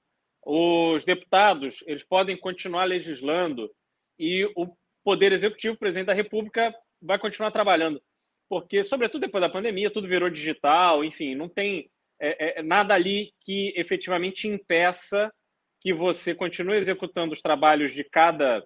os 0.47 1.05
deputados 1.05 1.83
eles 1.89 2.05
podem 2.05 2.37
continuar 2.37 2.85
legislando 2.85 3.69
e 4.17 4.45
o 4.55 4.73
Poder 5.03 5.33
Executivo, 5.33 5.75
o 5.75 5.79
presidente 5.79 6.07
da 6.07 6.15
República, 6.15 6.73
vai 7.03 7.19
continuar 7.19 7.51
trabalhando. 7.51 8.01
Porque, 8.49 8.85
sobretudo 8.85 9.23
depois 9.23 9.43
da 9.43 9.49
pandemia, 9.49 9.91
tudo 9.91 10.07
virou 10.07 10.31
digital, 10.31 11.05
enfim, 11.05 11.35
não 11.35 11.49
tem 11.49 11.91
é, 12.21 12.61
é, 12.61 12.63
nada 12.63 12.95
ali 12.95 13.33
que 13.45 13.73
efetivamente 13.77 14.47
impeça 14.47 15.33
que 15.81 15.93
você 15.93 16.35
continue 16.35 16.77
executando 16.77 17.33
os 17.33 17.41
trabalhos 17.41 17.93
de 17.93 18.05
cada 18.05 18.65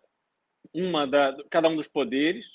uma 0.73 1.07
da 1.07 1.37
cada 1.51 1.69
um 1.69 1.77
dos 1.77 1.87
poderes, 1.87 2.47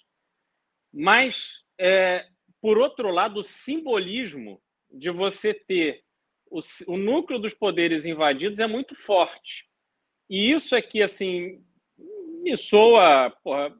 mas 0.93 1.63
é, 1.79 2.27
por 2.61 2.77
outro 2.77 3.09
lado, 3.09 3.39
o 3.39 3.43
simbolismo 3.43 4.61
de 4.91 5.09
você 5.09 5.53
ter 5.53 6.03
o, 6.49 6.59
o 6.87 6.97
núcleo 6.97 7.39
dos 7.39 7.53
poderes 7.53 8.05
invadidos 8.05 8.59
é 8.59 8.67
muito 8.67 8.95
forte. 8.95 9.65
E 10.29 10.51
isso 10.51 10.75
é 10.75 10.81
que, 10.81 11.01
assim, 11.01 11.63
me 12.41 12.57
soa. 12.57 13.31
Porra, 13.43 13.75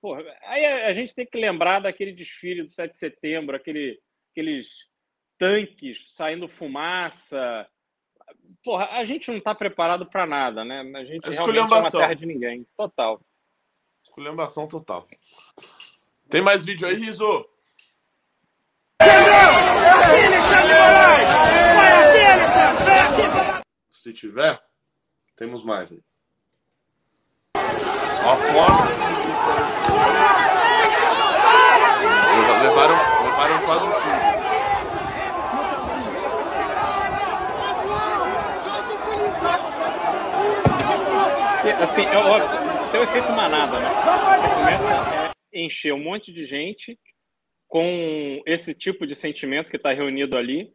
porra, 0.00 0.38
aí 0.42 0.64
a 0.64 0.92
gente 0.92 1.14
tem 1.14 1.26
que 1.26 1.38
lembrar 1.38 1.80
daquele 1.80 2.12
desfile 2.12 2.62
do 2.62 2.70
7 2.70 2.92
de 2.92 2.98
setembro, 2.98 3.56
aquele, 3.56 4.00
aqueles 4.30 4.68
tanques 5.38 6.12
saindo 6.12 6.48
fumaça. 6.48 7.68
Porra, 8.66 8.86
a 8.86 9.04
gente 9.04 9.28
não 9.28 9.38
está 9.38 9.54
preparado 9.54 10.04
para 10.04 10.26
nada, 10.26 10.64
né? 10.64 10.80
A 10.96 11.04
gente 11.04 11.30
realmente 11.30 11.56
é 11.56 11.62
uma 11.62 11.88
terra 11.88 12.14
de 12.14 12.26
ninguém. 12.26 12.66
Total. 12.76 13.20
Esculhambação 14.02 14.66
total. 14.66 15.06
Tem 16.28 16.42
mais 16.42 16.64
vídeo 16.64 16.88
aí, 16.88 16.96
Riso? 16.96 17.48
Se 23.92 24.12
tiver, 24.12 24.60
temos 25.36 25.62
mais 25.62 25.92
aí. 25.92 26.02
Ó. 27.54 28.36
Levaram, 32.62 32.96
levaram 33.22 33.64
quase 33.64 33.86
tudo. 33.86 34.35
Assim, 41.82 42.02
é 42.02 42.16
óbvio, 42.16 42.90
tem 42.90 43.00
o 43.00 43.04
efeito 43.04 43.28
manada, 43.32 43.78
né? 43.78 43.88
Você 43.88 44.54
começa 44.54 45.30
a 45.30 45.34
encher 45.52 45.92
um 45.92 46.02
monte 46.02 46.32
de 46.32 46.46
gente 46.46 46.98
com 47.68 48.42
esse 48.46 48.74
tipo 48.74 49.06
de 49.06 49.14
sentimento 49.14 49.70
que 49.70 49.76
está 49.76 49.92
reunido 49.92 50.38
ali. 50.38 50.72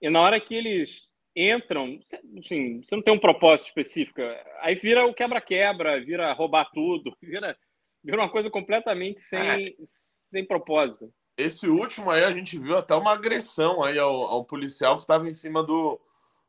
E 0.00 0.08
na 0.08 0.20
hora 0.20 0.40
que 0.40 0.54
eles 0.54 1.08
entram, 1.36 2.00
assim, 2.38 2.82
você 2.82 2.96
não 2.96 3.02
tem 3.02 3.12
um 3.12 3.18
propósito 3.18 3.66
específico, 3.66 4.20
aí 4.60 4.74
vira 4.74 5.06
o 5.06 5.12
quebra-quebra, 5.12 6.02
vira 6.02 6.32
roubar 6.32 6.70
tudo, 6.72 7.14
vira, 7.22 7.56
vira 8.02 8.16
uma 8.16 8.30
coisa 8.30 8.48
completamente 8.48 9.20
sem, 9.20 9.40
é. 9.40 9.74
sem 9.82 10.44
propósito. 10.44 11.12
Esse 11.36 11.68
último 11.68 12.10
aí 12.10 12.24
a 12.24 12.32
gente 12.32 12.58
viu 12.58 12.78
até 12.78 12.94
uma 12.94 13.12
agressão 13.12 13.82
aí 13.82 13.98
ao, 13.98 14.22
ao 14.22 14.44
policial 14.44 14.96
que 14.96 15.02
estava 15.02 15.28
em 15.28 15.32
cima 15.34 15.62
do, 15.62 16.00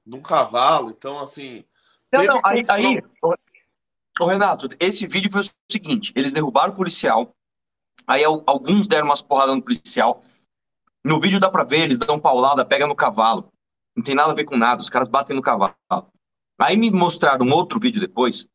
de 0.05 0.15
um 0.15 0.21
cavalo. 0.21 0.91
Então, 0.91 1.19
assim. 1.19 1.63
Não, 2.11 2.23
não, 2.23 2.41
aí, 2.43 2.65
aí, 2.67 3.01
ô, 4.19 4.25
Renato, 4.25 4.69
esse 4.79 5.07
vídeo 5.07 5.31
foi 5.31 5.41
o 5.41 5.49
seguinte: 5.71 6.11
eles 6.15 6.33
derrubaram 6.33 6.73
o 6.73 6.75
policial, 6.75 7.33
Aí 8.07 8.23
alguns 8.23 8.87
deram 8.87 9.07
umas 9.07 9.21
porradas 9.21 9.55
no 9.55 9.61
policial. 9.61 10.21
No 11.03 11.19
vídeo 11.19 11.39
dá 11.39 11.49
pra 11.49 11.63
ver, 11.63 11.81
eles 11.81 11.99
dão 11.99 12.19
paulada, 12.19 12.65
pega 12.65 12.87
no 12.87 12.95
cavalo. 12.95 13.51
Não 13.95 14.03
tem 14.03 14.15
nada 14.15 14.31
a 14.31 14.35
ver 14.35 14.45
com 14.45 14.57
nada, 14.57 14.81
os 14.81 14.89
caras 14.89 15.07
batem 15.07 15.35
no 15.35 15.41
cavalo. 15.41 15.75
Aí 16.59 16.77
me 16.77 16.91
mostraram 16.91 17.45
um 17.45 17.53
outro 17.53 17.79
vídeo 17.79 17.99
depois. 17.99 18.47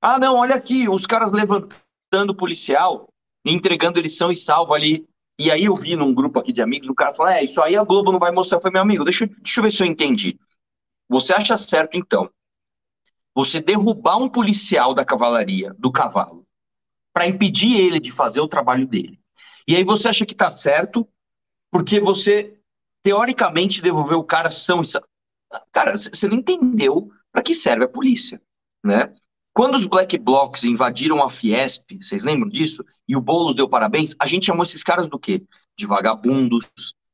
Ah, 0.00 0.18
não, 0.18 0.36
olha 0.36 0.54
aqui, 0.54 0.88
os 0.88 1.06
caras 1.06 1.32
levantando 1.32 2.30
o 2.30 2.34
policial, 2.34 3.08
entregando 3.44 4.00
lição 4.00 4.32
e 4.32 4.36
salvo 4.36 4.74
ali. 4.74 5.06
E 5.38 5.50
aí 5.50 5.64
eu 5.64 5.74
vi 5.74 5.96
num 5.96 6.12
grupo 6.12 6.38
aqui 6.38 6.52
de 6.52 6.60
amigos, 6.60 6.88
o 6.88 6.94
cara 6.94 7.12
falou, 7.12 7.32
é, 7.32 7.42
isso 7.42 7.60
aí 7.62 7.76
a 7.76 7.84
Globo 7.84 8.12
não 8.12 8.18
vai 8.18 8.32
mostrar. 8.32 8.60
Foi 8.60 8.70
meu 8.70 8.82
amigo, 8.82 9.04
deixa, 9.04 9.26
deixa 9.26 9.60
eu 9.60 9.64
ver 9.64 9.70
se 9.70 9.82
eu 9.82 9.86
entendi. 9.86 10.38
Você 11.08 11.32
acha 11.32 11.56
certo, 11.56 11.96
então, 11.96 12.30
você 13.34 13.60
derrubar 13.60 14.18
um 14.18 14.28
policial 14.28 14.94
da 14.94 15.04
cavalaria, 15.04 15.74
do 15.78 15.90
cavalo, 15.90 16.46
para 17.12 17.26
impedir 17.26 17.78
ele 17.78 17.98
de 17.98 18.10
fazer 18.10 18.40
o 18.40 18.48
trabalho 18.48 18.86
dele. 18.86 19.18
E 19.66 19.76
aí 19.76 19.84
você 19.84 20.08
acha 20.08 20.26
que 20.26 20.32
está 20.32 20.50
certo 20.50 21.08
porque 21.70 22.00
você, 22.00 22.58
teoricamente, 23.02 23.80
devolveu 23.80 24.18
o 24.18 24.24
cara 24.24 24.50
são 24.50 24.82
e. 24.82 25.02
Cara, 25.72 25.96
você 25.96 26.28
não 26.28 26.36
entendeu 26.36 27.10
para 27.30 27.42
que 27.42 27.54
serve 27.54 27.84
a 27.84 27.88
polícia, 27.88 28.40
né? 28.84 29.12
Quando 29.54 29.74
os 29.74 29.86
Black 29.86 30.16
Blocs 30.16 30.64
invadiram 30.64 31.22
a 31.22 31.28
Fiesp, 31.28 31.98
vocês 32.00 32.24
lembram 32.24 32.48
disso? 32.48 32.84
E 33.06 33.14
o 33.14 33.20
Boulos 33.20 33.54
deu 33.54 33.68
parabéns, 33.68 34.14
a 34.18 34.26
gente 34.26 34.46
chamou 34.46 34.62
esses 34.62 34.82
caras 34.82 35.06
do 35.06 35.18
quê? 35.18 35.44
De 35.76 35.86
vagabundos, 35.86 36.66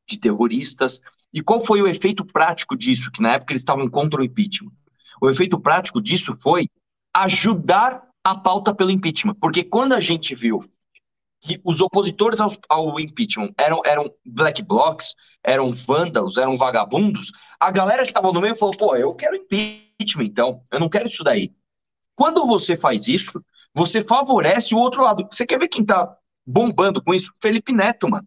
de 0.09 0.19
terroristas. 0.19 1.01
E 1.33 1.43
qual 1.43 1.65
foi 1.65 1.83
o 1.83 1.89
efeito 1.89 2.25
prático 2.25 2.77
disso? 2.77 3.11
Que 3.11 3.21
na 3.21 3.35
época 3.35 3.53
eles 3.53 3.63
estavam 3.63 3.89
contra 3.91 4.21
o 4.21 4.25
impeachment. 4.25 4.73
O 5.21 5.29
efeito 5.29 5.59
prático 5.61 6.01
disso 6.01 6.37
foi 6.41 6.69
ajudar 7.15 8.03
a 8.25 8.35
pauta 8.35 8.75
pelo 8.75 8.91
impeachment. 8.91 9.35
Porque 9.35 9.65
quando 9.65 9.95
a 9.95 10.01
gente 10.01 10.35
viu 10.35 10.61
que 11.41 11.61
os 11.65 11.81
opositores 11.81 12.41
ao, 12.41 12.53
ao, 12.69 12.99
impeachment 12.99 13.53
eram, 13.57 13.81
eram 13.85 14.13
black 14.27 14.63
blocs, 14.63 15.15
eram 15.43 15.73
vândalos, 15.73 16.37
eram 16.37 16.57
vagabundos, 16.57 17.31
a 17.61 17.71
galera 17.71 18.03
que 18.03 18.09
estava 18.09 18.33
no 18.33 18.41
meio 18.41 18.57
falou: 18.57 18.77
pô, 18.77 18.97
eu 18.97 19.15
quero 19.15 19.37
impeachment, 19.37 20.25
então, 20.25 20.63
eu 20.71 20.81
não 20.81 20.89
quero 20.89 21.07
isso 21.07 21.23
daí. 21.23 21.53
Quando 22.17 22.45
você 22.47 22.77
faz 22.77 23.07
isso, 23.07 23.43
você 23.73 24.03
favorece 24.03 24.75
o 24.75 24.79
outro 24.79 25.03
lado. 25.03 25.27
Você 25.31 25.47
quer 25.47 25.59
ver 25.59 25.69
quem 25.69 25.85
tá 25.85 26.17
bombando 26.45 27.03
com 27.03 27.15
isso? 27.15 27.33
Felipe 27.41 27.73
Neto, 27.73 28.09
mano. 28.09 28.27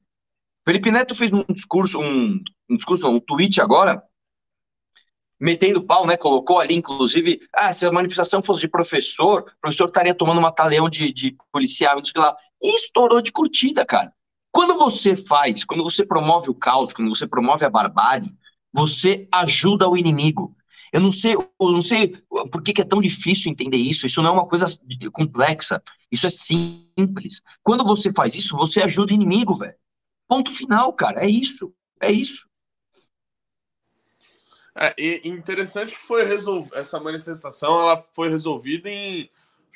Felipe 0.65 0.91
Neto 0.91 1.15
fez 1.15 1.34
um 1.34 1.43
discurso, 1.49 1.99
um, 1.99 2.39
um 2.69 2.75
discurso, 2.77 3.08
um 3.08 3.19
tweet 3.19 3.60
agora, 3.60 4.01
metendo 5.41 5.82
pau, 5.82 6.06
né? 6.06 6.15
Colocou 6.15 6.60
ali, 6.60 6.75
inclusive, 6.75 7.41
ah, 7.51 7.73
se 7.73 7.84
a 7.84 7.91
manifestação 7.91 8.43
fosse 8.43 8.62
de 8.62 8.67
professor, 8.67 9.41
o 9.41 9.60
professor 9.60 9.86
estaria 9.86 10.13
tomando 10.13 10.38
uma 10.38 10.51
taleão 10.51 10.88
de, 10.88 11.12
de 11.12 11.36
policial, 11.51 11.95
não 11.97 12.06
sei 12.06 12.21
lá. 12.21 12.38
E 12.62 12.75
estourou 12.75 13.19
de 13.21 13.32
curtida, 13.32 13.84
cara. 13.84 14.13
Quando 14.51 14.75
você 14.75 15.15
faz, 15.15 15.63
quando 15.65 15.84
você 15.84 16.06
promove 16.06 16.51
o 16.51 16.54
caos, 16.54 16.93
quando 16.93 17.10
você 17.10 17.25
promove 17.25 17.65
a 17.65 17.69
barbárie, 17.69 18.32
você 18.71 19.27
ajuda 19.32 19.89
o 19.89 19.97
inimigo. 19.97 20.56
Eu 20.93 21.01
não 21.01 21.12
sei, 21.12 21.34
eu 21.36 21.71
não 21.71 21.82
sei 21.82 22.10
por 22.30 22.62
que, 22.62 22.73
que, 22.73 22.82
é 22.82 22.86
tão 22.86 23.01
difícil 23.01 23.49
entender 23.49 23.77
isso. 23.77 24.06
Isso 24.06 24.21
não 24.21 24.30
é 24.30 24.34
uma 24.34 24.47
coisa 24.47 24.67
complexa. 25.12 25.82
Isso 26.12 26.27
é 26.27 26.30
simples. 26.30 27.41
Quando 27.63 27.84
você 27.84 28.12
faz 28.12 28.36
isso, 28.36 28.56
você 28.58 28.82
ajuda 28.82 29.12
o 29.12 29.15
inimigo, 29.15 29.56
velho. 29.56 29.75
Ponto 30.27 30.51
final, 30.51 30.93
cara. 30.93 31.23
É 31.23 31.30
isso. 31.30 31.73
É 31.99 32.12
isso. 32.12 32.45
É, 34.88 35.28
interessante 35.28 35.94
que 35.94 36.02
foi 36.02 36.24
resolv... 36.24 36.70
essa 36.74 37.00
manifestação 37.00 37.80
ela 37.80 37.98
foi 37.98 38.30
resolvida 38.30 38.89
em. 38.89 39.30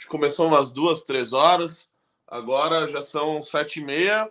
Começou 0.08 0.48
umas 0.48 0.72
duas, 0.72 1.04
três 1.04 1.34
horas. 1.34 1.90
Agora 2.28 2.88
já 2.88 3.02
são 3.02 3.42
sete 3.42 3.80
e 3.80 3.84
meia. 3.84 4.30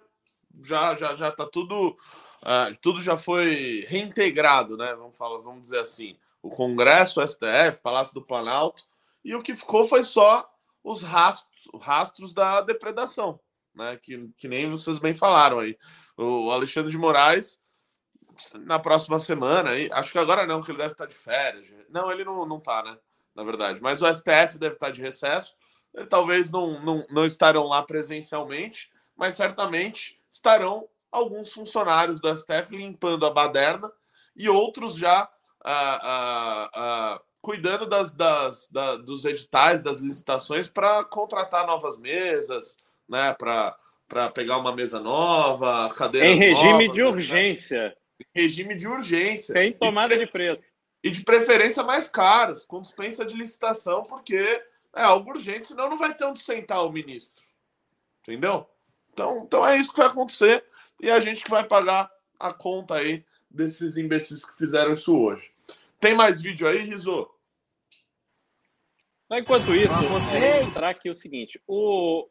Já, 0.63 0.95
já, 0.95 1.15
já 1.15 1.31
tá 1.31 1.47
tudo. 1.47 1.97
Uh, 2.43 2.77
tudo 2.83 3.01
já 3.01 3.17
foi 3.17 3.87
reintegrado, 3.89 4.77
né? 4.77 4.95
Vamos 4.95 5.17
falar, 5.17 5.39
vamos 5.39 5.63
dizer 5.63 5.79
assim 5.79 6.17
o 6.45 6.51
Congresso, 6.51 7.23
o 7.23 7.27
STF, 7.27 7.81
Palácio 7.83 8.13
do 8.13 8.23
Planalto, 8.23 8.85
e 9.25 9.35
o 9.35 9.43
que 9.43 9.57
ficou 9.57 9.87
foi 9.87 10.03
só 10.03 10.47
os 10.85 11.03
rastros, 11.03 11.51
rastros 11.81 12.35
da 12.35 12.61
depredação, 12.61 13.41
né? 13.75 13.97
Que, 13.97 14.29
que 14.37 14.47
nem 14.47 14.71
vocês 14.71 14.99
bem 14.99 15.15
falaram 15.15 15.61
aí. 15.61 15.79
O 16.19 16.51
Alexandre 16.51 16.91
de 16.91 16.99
Moraes, 16.99 17.59
na 18.61 18.79
próxima 18.79 19.19
semana, 19.19 19.71
acho 19.93 20.13
que 20.13 20.19
agora 20.19 20.47
não, 20.47 20.63
que 20.63 20.71
ele 20.71 20.79
deve 20.79 20.93
estar 20.93 21.07
de 21.07 21.15
férias. 21.15 21.67
Não, 21.89 22.11
ele 22.11 22.25
não, 22.25 22.47
não 22.47 22.61
tá, 22.61 22.83
né? 22.83 22.97
Na 23.35 23.43
verdade. 23.43 23.81
Mas 23.83 24.01
o 24.03 24.07
STF 24.07 24.59
deve 24.59 24.75
estar 24.75 24.91
de 24.91 25.01
recesso. 25.01 25.55
Ele, 25.95 26.07
talvez 26.07 26.51
não, 26.51 26.81
não, 26.81 27.07
não 27.11 27.25
estarão 27.25 27.65
lá 27.65 27.83
presencialmente, 27.83 28.91
mas 29.17 29.35
certamente 29.35 30.21
estarão 30.29 30.89
alguns 31.11 31.53
funcionários 31.53 32.21
do 32.21 32.37
STF 32.37 32.77
limpando 32.77 33.25
a 33.25 33.31
baderna 33.31 33.91
e 34.37 34.49
outros 34.49 34.97
já 34.97 35.29
cuidando 37.41 37.87
das, 37.87 38.13
das, 38.13 38.69
da, 38.69 38.97
dos 38.97 39.25
editais, 39.25 39.83
das 39.83 40.01
licitações 40.01 40.67
para 40.69 41.05
contratar 41.05 41.67
novas 41.67 41.97
mesas, 41.97 42.77
né? 43.09 43.35
Para 43.35 43.77
pegar 44.35 44.59
uma 44.59 44.75
mesa 44.75 44.99
nova, 44.99 45.89
cadeiras 45.95 46.37
Em 46.37 46.41
regime 46.41 46.87
novas, 46.87 46.93
de 46.95 47.03
urgência. 47.03 47.97
Regime 48.35 48.75
de 48.75 48.87
urgência. 48.87 49.53
Sem 49.53 49.73
tomada 49.73 50.17
de 50.17 50.27
preço. 50.27 50.73
E 51.03 51.11
de 51.11 51.23
preferência 51.23 51.83
mais 51.83 52.09
caros, 52.09 52.65
com 52.65 52.81
dispensa 52.81 53.25
de 53.25 53.37
licitação, 53.37 54.03
porque 54.03 54.37
é 54.95 55.03
algo 55.03 55.31
urgente, 55.31 55.67
senão 55.67 55.91
não 55.91 55.99
vai 55.99 56.15
ter 56.15 56.25
onde 56.25 56.41
sentar 56.41 56.85
o 56.85 56.93
ministro. 56.93 57.45
Entendeu? 58.23 58.67
Então, 59.13 59.45
então 59.45 59.67
é 59.67 59.77
isso 59.77 59.93
que 59.93 59.99
vai 59.99 60.07
acontecer 60.07 60.65
e 61.01 61.11
a 61.11 61.21
gente 61.21 61.45
que 61.45 61.51
vai 61.51 61.65
pagar 61.65 62.11
a 62.39 62.53
conta 62.53 62.97
aí 62.97 63.25
desses 63.51 63.97
imbecis 63.97 64.45
que 64.45 64.59
fizeram 64.59 64.93
isso 64.93 65.17
hoje. 65.17 65.53
Tem 66.01 66.15
mais 66.15 66.41
vídeo 66.41 66.67
aí, 66.67 66.79
Rizzo? 66.79 67.31
Enquanto 69.31 69.75
isso, 69.75 69.93
eu 69.93 70.09
vou 70.09 70.21
mostrar 70.21 70.91
aqui 70.91 71.09
o 71.09 71.15
seguinte: 71.15 71.61
o, 71.67 72.29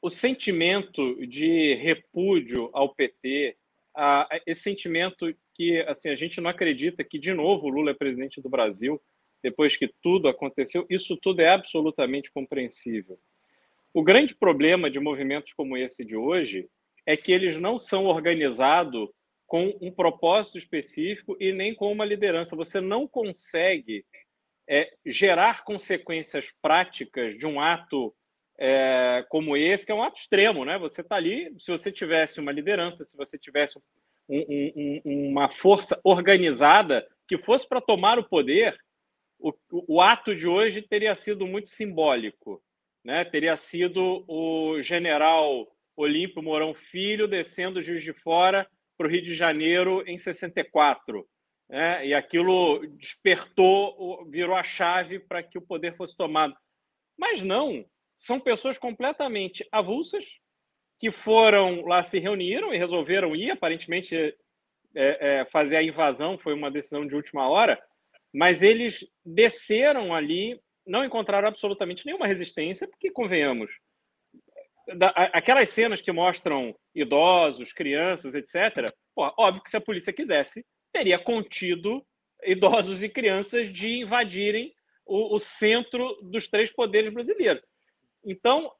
o 0.00 0.10
sentimento 0.10 1.26
de 1.26 1.74
repúdio 1.74 2.70
ao 2.72 2.94
PT, 2.94 3.56
a, 3.94 4.28
esse 4.46 4.62
sentimento 4.62 5.34
que 5.54 5.80
assim 5.82 6.08
a 6.08 6.14
gente 6.14 6.40
não 6.40 6.50
acredita 6.50 7.04
que 7.04 7.18
de 7.18 7.32
novo 7.32 7.66
o 7.66 7.70
Lula 7.70 7.90
é 7.90 7.94
presidente 7.94 8.40
do 8.40 8.48
Brasil 8.48 9.00
depois 9.42 9.76
que 9.76 9.92
tudo 10.00 10.28
aconteceu, 10.28 10.86
isso 10.88 11.16
tudo 11.16 11.40
é 11.40 11.48
absolutamente 11.48 12.30
compreensível. 12.30 13.18
O 13.92 14.02
grande 14.02 14.34
problema 14.34 14.88
de 14.88 15.00
movimentos 15.00 15.52
como 15.52 15.76
esse 15.76 16.04
de 16.04 16.16
hoje 16.16 16.68
é 17.04 17.16
que 17.16 17.32
eles 17.32 17.58
não 17.58 17.78
são 17.78 18.06
organizados 18.06 19.10
com 19.46 19.76
um 19.82 19.90
propósito 19.90 20.56
específico 20.56 21.36
e 21.38 21.52
nem 21.52 21.74
com 21.74 21.90
uma 21.90 22.04
liderança. 22.04 22.56
Você 22.56 22.80
não 22.80 23.06
consegue 23.06 24.06
é, 24.66 24.94
gerar 25.04 25.64
consequências 25.64 26.50
práticas 26.62 27.36
de 27.36 27.46
um 27.46 27.60
ato 27.60 28.14
é, 28.64 29.26
como 29.28 29.56
esse, 29.56 29.84
que 29.84 29.90
é 29.90 29.94
um 29.94 30.04
ato 30.04 30.20
extremo, 30.20 30.64
né? 30.64 30.78
Você 30.78 31.00
está 31.00 31.16
ali, 31.16 31.52
se 31.58 31.68
você 31.68 31.90
tivesse 31.90 32.38
uma 32.38 32.52
liderança, 32.52 33.04
se 33.04 33.16
você 33.16 33.36
tivesse 33.36 33.76
um, 34.28 35.02
um, 35.04 35.30
uma 35.30 35.48
força 35.48 36.00
organizada 36.04 37.04
que 37.26 37.36
fosse 37.36 37.68
para 37.68 37.80
tomar 37.80 38.20
o 38.20 38.28
poder, 38.28 38.78
o, 39.36 39.52
o, 39.68 40.00
ato 40.00 40.32
de 40.32 40.46
hoje 40.46 40.80
teria 40.80 41.12
sido 41.16 41.44
muito 41.44 41.70
simbólico, 41.70 42.62
né? 43.04 43.24
Teria 43.24 43.56
sido 43.56 44.24
o 44.28 44.80
general 44.80 45.66
Olímpio 45.96 46.40
Mourão 46.40 46.72
Filho 46.72 47.26
descendo 47.26 47.82
Juiz 47.82 48.04
de 48.04 48.12
Fora 48.12 48.64
para 48.96 49.08
o 49.08 49.10
Rio 49.10 49.22
de 49.22 49.34
Janeiro 49.34 50.04
em 50.06 50.16
64. 50.16 51.28
Né? 51.68 52.06
E 52.06 52.14
aquilo 52.14 52.86
despertou, 52.96 54.24
virou 54.30 54.54
a 54.54 54.62
chave 54.62 55.18
para 55.18 55.42
que 55.42 55.58
o 55.58 55.62
poder 55.62 55.96
fosse 55.96 56.16
tomado. 56.16 56.54
Mas 57.18 57.42
não, 57.42 57.84
são 58.22 58.38
pessoas 58.38 58.78
completamente 58.78 59.66
avulsas 59.72 60.24
que 61.00 61.10
foram 61.10 61.84
lá, 61.84 62.04
se 62.04 62.20
reuniram 62.20 62.72
e 62.72 62.78
resolveram 62.78 63.34
ir, 63.34 63.50
aparentemente 63.50 64.16
é, 64.94 65.40
é, 65.40 65.44
fazer 65.46 65.76
a 65.76 65.82
invasão 65.82 66.38
foi 66.38 66.54
uma 66.54 66.70
decisão 66.70 67.04
de 67.04 67.16
última 67.16 67.48
hora, 67.48 67.82
mas 68.32 68.62
eles 68.62 69.04
desceram 69.26 70.14
ali, 70.14 70.56
não 70.86 71.04
encontraram 71.04 71.48
absolutamente 71.48 72.06
nenhuma 72.06 72.28
resistência, 72.28 72.86
porque, 72.86 73.10
convenhamos, 73.10 73.72
da, 74.96 75.08
aquelas 75.08 75.70
cenas 75.70 76.00
que 76.00 76.12
mostram 76.12 76.72
idosos, 76.94 77.72
crianças, 77.72 78.36
etc. 78.36 78.88
Pô, 79.16 79.34
óbvio 79.36 79.64
que 79.64 79.70
se 79.70 79.76
a 79.76 79.80
polícia 79.80 80.12
quisesse, 80.12 80.64
teria 80.92 81.18
contido 81.18 82.06
idosos 82.44 83.02
e 83.02 83.08
crianças 83.08 83.72
de 83.72 83.88
invadirem 84.00 84.72
o, 85.04 85.34
o 85.34 85.40
centro 85.40 86.20
dos 86.22 86.46
três 86.46 86.70
poderes 86.70 87.12
brasileiros. 87.12 87.62
Então, 88.24 88.72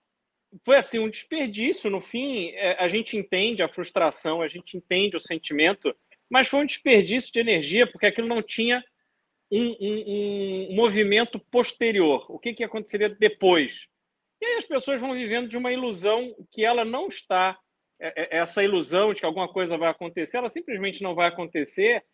foi 0.64 0.76
assim 0.76 0.98
um 0.98 1.08
desperdício. 1.08 1.90
No 1.90 2.00
fim, 2.00 2.50
é, 2.50 2.82
a 2.82 2.88
gente 2.88 3.16
entende 3.16 3.62
a 3.62 3.68
frustração, 3.68 4.42
a 4.42 4.48
gente 4.48 4.76
entende 4.76 5.16
o 5.16 5.20
sentimento, 5.20 5.94
mas 6.30 6.48
foi 6.48 6.60
um 6.60 6.66
desperdício 6.66 7.32
de 7.32 7.40
energia 7.40 7.86
porque 7.86 8.06
aquilo 8.06 8.28
não 8.28 8.42
tinha 8.42 8.82
um, 9.50 9.76
um, 9.80 10.68
um 10.70 10.74
movimento 10.74 11.38
posterior. 11.38 12.24
O 12.30 12.38
que, 12.38 12.54
que 12.54 12.64
aconteceria 12.64 13.08
depois? 13.08 13.86
E 14.40 14.46
aí 14.46 14.54
as 14.56 14.64
pessoas 14.64 15.00
vão 15.00 15.12
vivendo 15.12 15.48
de 15.48 15.56
uma 15.56 15.72
ilusão 15.72 16.34
que 16.50 16.64
ela 16.64 16.84
não 16.84 17.08
está. 17.08 17.58
É, 18.00 18.22
é, 18.22 18.38
essa 18.38 18.64
ilusão 18.64 19.12
de 19.12 19.20
que 19.20 19.26
alguma 19.26 19.48
coisa 19.48 19.78
vai 19.78 19.88
acontecer, 19.88 20.38
ela 20.38 20.48
simplesmente 20.48 21.02
não 21.02 21.14
vai 21.14 21.28
acontecer 21.28 22.04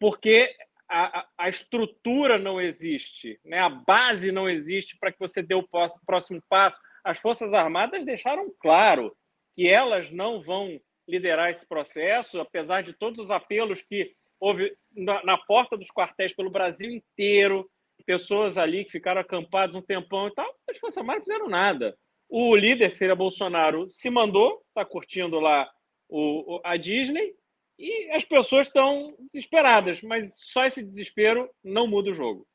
porque 0.00 0.54
a, 0.88 1.26
a 1.38 1.48
estrutura 1.48 2.38
não 2.38 2.60
existe, 2.60 3.38
né? 3.44 3.58
a 3.58 3.68
base 3.68 4.30
não 4.30 4.48
existe 4.48 4.96
para 4.98 5.12
que 5.12 5.18
você 5.18 5.42
dê 5.42 5.54
o 5.54 5.66
próximo 6.06 6.42
passo. 6.48 6.78
As 7.02 7.18
Forças 7.18 7.54
Armadas 7.54 8.04
deixaram 8.04 8.52
claro 8.60 9.16
que 9.52 9.68
elas 9.68 10.10
não 10.10 10.40
vão 10.40 10.80
liderar 11.08 11.50
esse 11.50 11.66
processo, 11.66 12.40
apesar 12.40 12.82
de 12.82 12.92
todos 12.92 13.18
os 13.20 13.30
apelos 13.30 13.82
que 13.82 14.14
houve 14.40 14.76
na, 14.94 15.22
na 15.24 15.38
porta 15.38 15.76
dos 15.76 15.90
quartéis 15.90 16.34
pelo 16.34 16.50
Brasil 16.50 16.90
inteiro, 16.90 17.70
pessoas 18.04 18.58
ali 18.58 18.84
que 18.84 18.92
ficaram 18.92 19.20
acampadas 19.20 19.74
um 19.74 19.82
tempão 19.82 20.28
e 20.28 20.34
tal, 20.34 20.54
as 20.68 20.78
Forças 20.78 20.98
Armadas 20.98 21.20
não 21.20 21.26
fizeram 21.26 21.48
nada. 21.48 21.96
O 22.28 22.54
líder, 22.54 22.90
que 22.90 22.98
seria 22.98 23.14
Bolsonaro, 23.14 23.88
se 23.88 24.10
mandou, 24.10 24.62
está 24.68 24.84
curtindo 24.84 25.38
lá 25.38 25.70
o, 26.08 26.60
a 26.64 26.76
Disney, 26.76 27.34
e 27.78 28.10
as 28.12 28.24
pessoas 28.24 28.66
estão 28.66 29.14
desesperadas, 29.32 30.00
mas 30.02 30.32
só 30.36 30.64
esse 30.64 30.82
desespero 30.82 31.48
não 31.62 31.86
muda 31.86 32.10
o 32.10 32.14
jogo. 32.14 32.46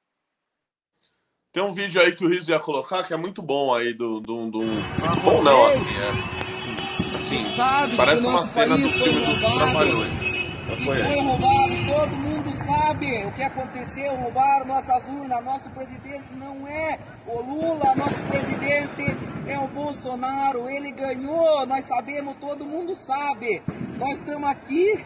Tem 1.51 1.63
um 1.63 1.73
vídeo 1.73 1.99
aí 1.99 2.15
que 2.15 2.23
o 2.23 2.29
Riso 2.29 2.51
ia 2.51 2.59
colocar 2.59 3.03
que 3.03 3.13
é 3.13 3.17
muito 3.17 3.41
bom 3.41 3.73
aí 3.73 3.93
do. 3.93 4.19
do, 4.19 4.51
do... 4.51 4.61
Muito 4.61 5.19
bom, 5.23 5.43
não, 5.43 5.65
assim, 5.65 5.89
é. 5.97 7.15
Assim, 7.15 7.49
Sabe 7.55 7.97
parece 7.97 8.25
uma 8.25 8.45
cena 8.45 8.77
do 8.77 8.89
filme 8.89 9.19
dos 9.19 9.57
Trapalhões. 9.57 10.29
Foi 10.85 11.01
roubados, 11.01 11.79
todo 11.87 12.15
mundo 12.15 12.38
sabe 12.69 13.25
o 13.25 13.31
que 13.31 13.41
aconteceu, 13.41 14.15
roubaram 14.15 14.65
nossas 14.67 15.03
urnas, 15.07 15.43
nosso 15.43 15.69
presidente 15.71 16.25
não 16.35 16.67
é 16.67 16.99
o 17.25 17.41
Lula, 17.41 17.95
nosso 17.95 18.21
presidente 18.29 19.17
é 19.47 19.57
o 19.57 19.67
Bolsonaro, 19.67 20.69
ele 20.69 20.91
ganhou, 20.91 21.65
nós 21.65 21.85
sabemos, 21.85 22.35
todo 22.39 22.65
mundo 22.65 22.95
sabe. 22.95 23.63
Nós 23.97 24.19
estamos 24.19 24.47
aqui 24.47 25.03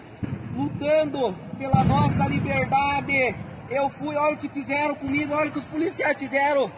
lutando 0.54 1.34
pela 1.58 1.84
nossa 1.86 2.28
liberdade. 2.28 3.36
Eu 3.70 3.90
fui, 3.90 4.16
olha 4.16 4.36
o 4.36 4.38
que 4.38 4.50
fizeram 4.50 4.96
comigo, 4.96 5.34
olha 5.34 5.50
o 5.50 5.54
que 5.54 5.60
os 5.60 5.66
policiais 5.66 6.18
fizeram. 6.20 6.70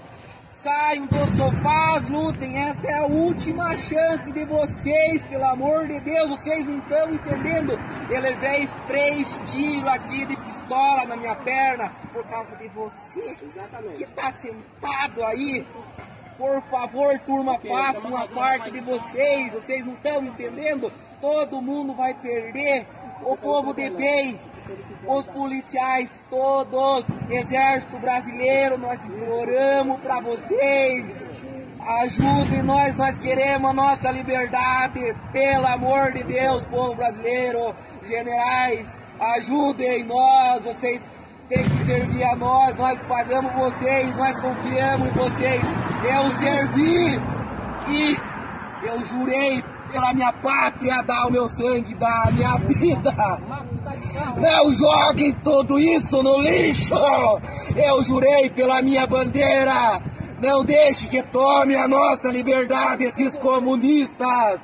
Saiam 0.56 1.06
dos 1.08 1.30
sofás, 1.32 2.08
lutem. 2.08 2.58
Essa 2.58 2.88
é 2.88 2.94
a 3.00 3.06
última 3.06 3.76
chance 3.76 4.32
de 4.32 4.46
vocês, 4.46 5.22
pelo 5.24 5.44
amor 5.44 5.86
de 5.86 6.00
Deus. 6.00 6.30
Vocês 6.30 6.66
não 6.66 6.78
estão 6.78 7.14
entendendo. 7.14 7.78
Eu 8.10 8.22
levei 8.22 8.66
três 8.88 9.38
tiros 9.52 9.84
aqui 9.84 10.26
de 10.26 10.36
pistola 10.38 11.06
na 11.08 11.18
minha 11.18 11.36
perna 11.36 11.92
por 12.14 12.26
causa 12.28 12.56
de 12.56 12.70
você 12.70 13.20
Exatamente. 13.20 13.98
que 13.98 14.04
está 14.06 14.32
sentado 14.32 15.26
aí. 15.26 15.66
Por 16.38 16.62
favor, 16.64 17.20
turma, 17.20 17.60
façam 17.60 18.10
uma 18.10 18.28
parte 18.28 18.72
de 18.72 18.80
vocês. 18.80 19.52
Vocês 19.54 19.86
não 19.86 19.94
estão 19.94 20.24
entendendo? 20.24 20.92
Todo 21.20 21.62
mundo 21.62 21.94
vai 21.94 22.14
perder. 22.14 22.88
O 23.24 23.36
povo 23.36 23.74
de 23.74 23.90
bem 23.90 24.40
os 25.08 25.28
policiais 25.28 26.22
todos, 26.30 27.06
exército 27.30 27.98
brasileiro, 28.00 28.78
nós 28.78 29.04
imploramos 29.06 30.00
para 30.02 30.20
vocês. 30.20 31.30
Ajudem 32.04 32.64
nós, 32.64 32.96
nós 32.96 33.20
queremos 33.20 33.70
a 33.70 33.74
nossa 33.74 34.12
liberdade, 34.12 35.02
pelo 35.32 35.68
amor 35.68 36.14
de 36.14 36.24
Deus, 36.24 36.66
povo 36.66 36.96
brasileiro, 36.96 37.76
generais, 38.04 39.00
ajudem 39.20 40.04
nós, 40.06 40.62
vocês 40.64 41.12
têm 41.48 41.64
que 41.64 41.84
servir 41.86 42.24
a 42.24 42.36
nós, 42.36 42.74
nós 42.76 43.04
pagamos 43.04 43.54
vocês, 43.54 44.16
nós 44.16 44.40
confiamos 44.40 45.10
em 45.10 45.12
vocês. 45.12 45.62
Eu 46.04 46.32
servi 46.32 47.22
e 47.88 48.18
eu 48.88 49.06
jurei 49.06 49.64
pela 49.92 50.14
minha 50.14 50.34
pátria 50.34 51.02
dar 51.04 51.28
o 51.28 51.32
meu 51.32 51.48
sangue, 51.48 51.96
dar 51.96 52.28
a 52.28 52.32
minha 52.32 52.58
vida. 52.58 53.14
Não 54.38 54.74
joguem 54.74 55.34
tudo 55.44 55.80
isso 55.80 56.22
no 56.22 56.42
lixo! 56.42 56.94
Eu 57.76 58.04
jurei 58.04 58.50
pela 58.50 58.82
minha 58.82 59.06
bandeira! 59.08 60.02
Não 60.42 60.64
deixe 60.64 61.08
que 61.08 61.24
tome 61.24 61.76
a 61.76 61.88
nossa 61.88 62.30
liberdade 62.30 63.06
esses 63.06 63.38
comunistas! 63.38 64.62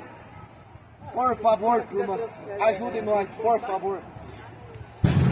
Por 1.13 1.37
favor, 1.39 1.81
turma, 1.83 2.17
ajude 2.61 3.01
nós, 3.01 3.27
por 3.41 3.59
favor. 3.59 3.99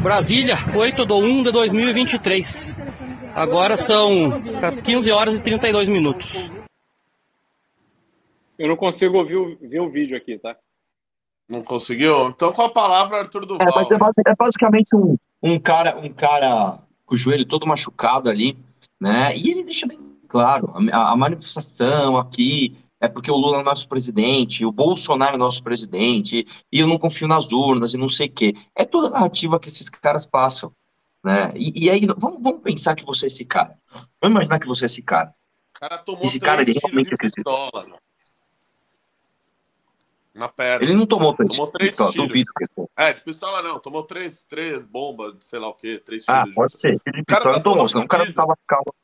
Brasília, 0.02 0.58
8 0.76 1.06
de 1.06 1.14
1 1.14 1.44
de 1.44 1.52
2023. 1.52 2.80
Agora 3.36 3.78
são 3.78 4.42
15 4.84 5.12
horas 5.12 5.36
e 5.36 5.42
32 5.42 5.88
minutos. 5.90 6.52
Eu 8.60 8.68
não 8.68 8.76
consigo 8.76 9.18
ouvir, 9.18 9.58
ver 9.62 9.80
o 9.80 9.90
vídeo 9.90 10.18
aqui, 10.18 10.38
tá? 10.38 10.56
Não 11.48 11.64
conseguiu? 11.64 12.28
Então 12.28 12.52
com 12.52 12.62
a 12.62 12.70
palavra, 12.70 13.20
Arthur 13.20 13.46
Duval. 13.46 13.68
É, 13.68 13.72
mas 13.74 13.90
é, 13.90 13.96
é 14.28 14.36
basicamente 14.36 14.96
um, 14.96 15.18
um, 15.42 15.58
cara, 15.58 15.98
um 15.98 16.10
cara 16.10 16.78
com 17.06 17.16
o 17.16 17.18
joelho 17.18 17.46
todo 17.46 17.66
machucado 17.66 18.30
ali, 18.30 18.58
né? 19.00 19.36
E 19.36 19.50
ele 19.50 19.64
deixa 19.64 19.88
bem 19.88 19.98
claro, 20.28 20.72
a, 20.92 21.12
a 21.12 21.16
manifestação 21.16 22.18
aqui 22.18 22.78
é 23.00 23.08
porque 23.08 23.32
o 23.32 23.36
Lula 23.36 23.62
é 23.62 23.64
nosso 23.64 23.88
presidente, 23.88 24.66
o 24.66 24.72
Bolsonaro 24.72 25.36
é 25.36 25.40
nosso 25.40 25.64
presidente, 25.64 26.46
e 26.72 26.80
eu 26.80 26.86
não 26.86 27.00
confio 27.00 27.28
nas 27.28 27.52
urnas 27.52 27.94
e 27.94 27.98
não 27.98 28.10
sei 28.10 28.28
o 28.28 28.32
quê. 28.32 28.56
É 28.76 28.84
toda 28.84 29.08
a 29.08 29.12
narrativa 29.12 29.60
que 29.60 29.70
esses 29.70 29.90
caras 29.90 30.26
passam. 30.26 30.72
Né? 31.24 31.52
E, 31.56 31.86
e 31.86 31.90
aí, 31.90 32.06
vamos, 32.18 32.44
vamos, 32.44 32.62
pensar 32.62 32.96
que 32.96 33.06
você 33.06 33.26
é 33.26 33.28
esse 33.28 33.46
cara. 33.46 33.76
Vamos 34.22 34.36
imaginar 34.36 34.60
que 34.60 34.68
você 34.68 34.86
é 34.86 34.88
esse 34.88 35.02
cara. 35.02 35.34
O 35.76 35.80
cara 35.80 35.98
tomou 35.98 36.24
esse 36.24 36.40
cara, 36.40 36.62
ele 36.62 36.74
realmente 36.74 37.10
de 37.10 37.16
pistola, 37.16 37.86
na 40.40 40.48
perna. 40.48 40.86
Ele 40.86 40.96
não 40.96 41.06
tomou 41.06 41.36
três, 41.36 41.52
tomou 41.52 41.68
três 41.72 41.90
pistola, 41.92 42.12
tiros. 42.12 42.28
Duvido 42.28 42.52
que 42.58 42.66
é, 42.98 43.14
de 43.14 43.22
pistola 43.22 43.62
não, 43.62 43.80
tomou 43.80 44.04
três, 44.04 44.44
três 44.46 44.86
bombas, 44.86 45.36
sei 45.42 45.60
lá 45.60 45.68
o 45.68 45.74
quê, 45.74 46.02
três 46.04 46.24
ah, 46.28 46.42
tiros. 46.42 46.52
Ah, 46.52 46.56
pode 46.56 46.74
de... 46.74 46.80
ser. 46.80 47.00
Tiro 47.00 47.18
de 47.18 47.24
pistola 47.24 47.56
tá 47.56 47.62
tomou, 47.62 47.88
senão 47.88 48.06
o 48.06 48.08
cara 48.08 48.26
não 48.26 48.34
tava 48.34 48.58
calmo. 48.66 48.96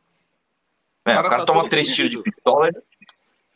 É, 1.06 1.12
o 1.12 1.16
cara, 1.16 1.28
o 1.28 1.30
cara 1.30 1.46
tá 1.46 1.54
toma 1.54 1.70
três 1.70 1.94
tiros 1.94 2.12
de 2.12 2.24
pistola, 2.24 2.70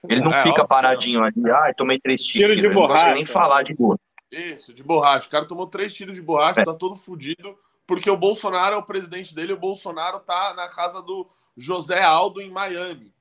ele 0.08 0.22
não 0.22 0.32
é, 0.32 0.44
fica 0.44 0.68
paradinho 0.68 1.24
ali, 1.24 1.50
ah, 1.50 1.74
tomei 1.76 2.00
três 2.00 2.24
tiros. 2.24 2.56
Tiro 2.56 2.70
de 2.70 2.70
borracha. 2.74 3.08
Não 3.08 3.14
nem 3.16 3.26
falar 3.26 3.64
de 3.64 3.76
boa. 3.76 3.98
Isso, 4.32 4.74
de 4.74 4.84
borracha. 4.84 5.28
O 5.28 5.32
cara 5.32 5.46
tomou 5.46 5.66
três 5.66 5.94
tiros 5.94 6.16
de 6.16 6.22
borracha, 6.22 6.62
é. 6.62 6.64
tá 6.64 6.74
todo 6.74 6.96
fudido, 6.96 7.58
porque 7.88 8.10
o 8.10 8.18
Bolsonaro 8.18 8.76
é 8.76 8.78
o 8.78 8.84
presidente 8.84 9.34
dele, 9.34 9.54
o 9.54 9.58
Bolsonaro 9.58 10.20
tá 10.20 10.54
na 10.54 10.68
casa 10.68 11.02
do 11.02 11.28
José 11.58 12.04
Aldo 12.04 12.42
em 12.42 12.52
Miami. 12.52 13.12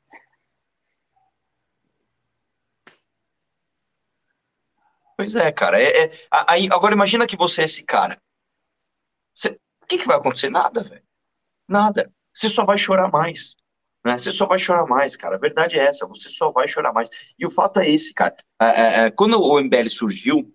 Pois 5.18 5.34
é, 5.34 5.50
cara. 5.50 5.82
É, 5.82 6.04
é, 6.04 6.12
aí, 6.46 6.68
agora 6.70 6.94
imagina 6.94 7.26
que 7.26 7.36
você 7.36 7.62
é 7.62 7.64
esse 7.64 7.82
cara. 7.82 8.22
o 9.82 9.86
que, 9.86 9.98
que 9.98 10.06
vai 10.06 10.16
acontecer? 10.16 10.48
Nada, 10.48 10.84
velho. 10.84 11.02
Nada. 11.68 12.12
Você 12.32 12.48
só 12.48 12.64
vai 12.64 12.78
chorar 12.78 13.10
mais. 13.10 13.56
Né? 14.06 14.16
Você 14.16 14.30
só 14.30 14.46
vai 14.46 14.60
chorar 14.60 14.86
mais, 14.86 15.16
cara. 15.16 15.34
A 15.34 15.38
verdade 15.38 15.76
é 15.76 15.84
essa. 15.84 16.06
Você 16.06 16.30
só 16.30 16.52
vai 16.52 16.68
chorar 16.68 16.92
mais. 16.92 17.10
E 17.36 17.44
o 17.44 17.50
fato 17.50 17.80
é 17.80 17.90
esse, 17.90 18.14
cara. 18.14 18.36
É, 18.62 18.66
é, 18.66 19.06
é 19.06 19.10
quando 19.10 19.42
o 19.42 19.60
MBL 19.60 19.88
surgiu, 19.90 20.54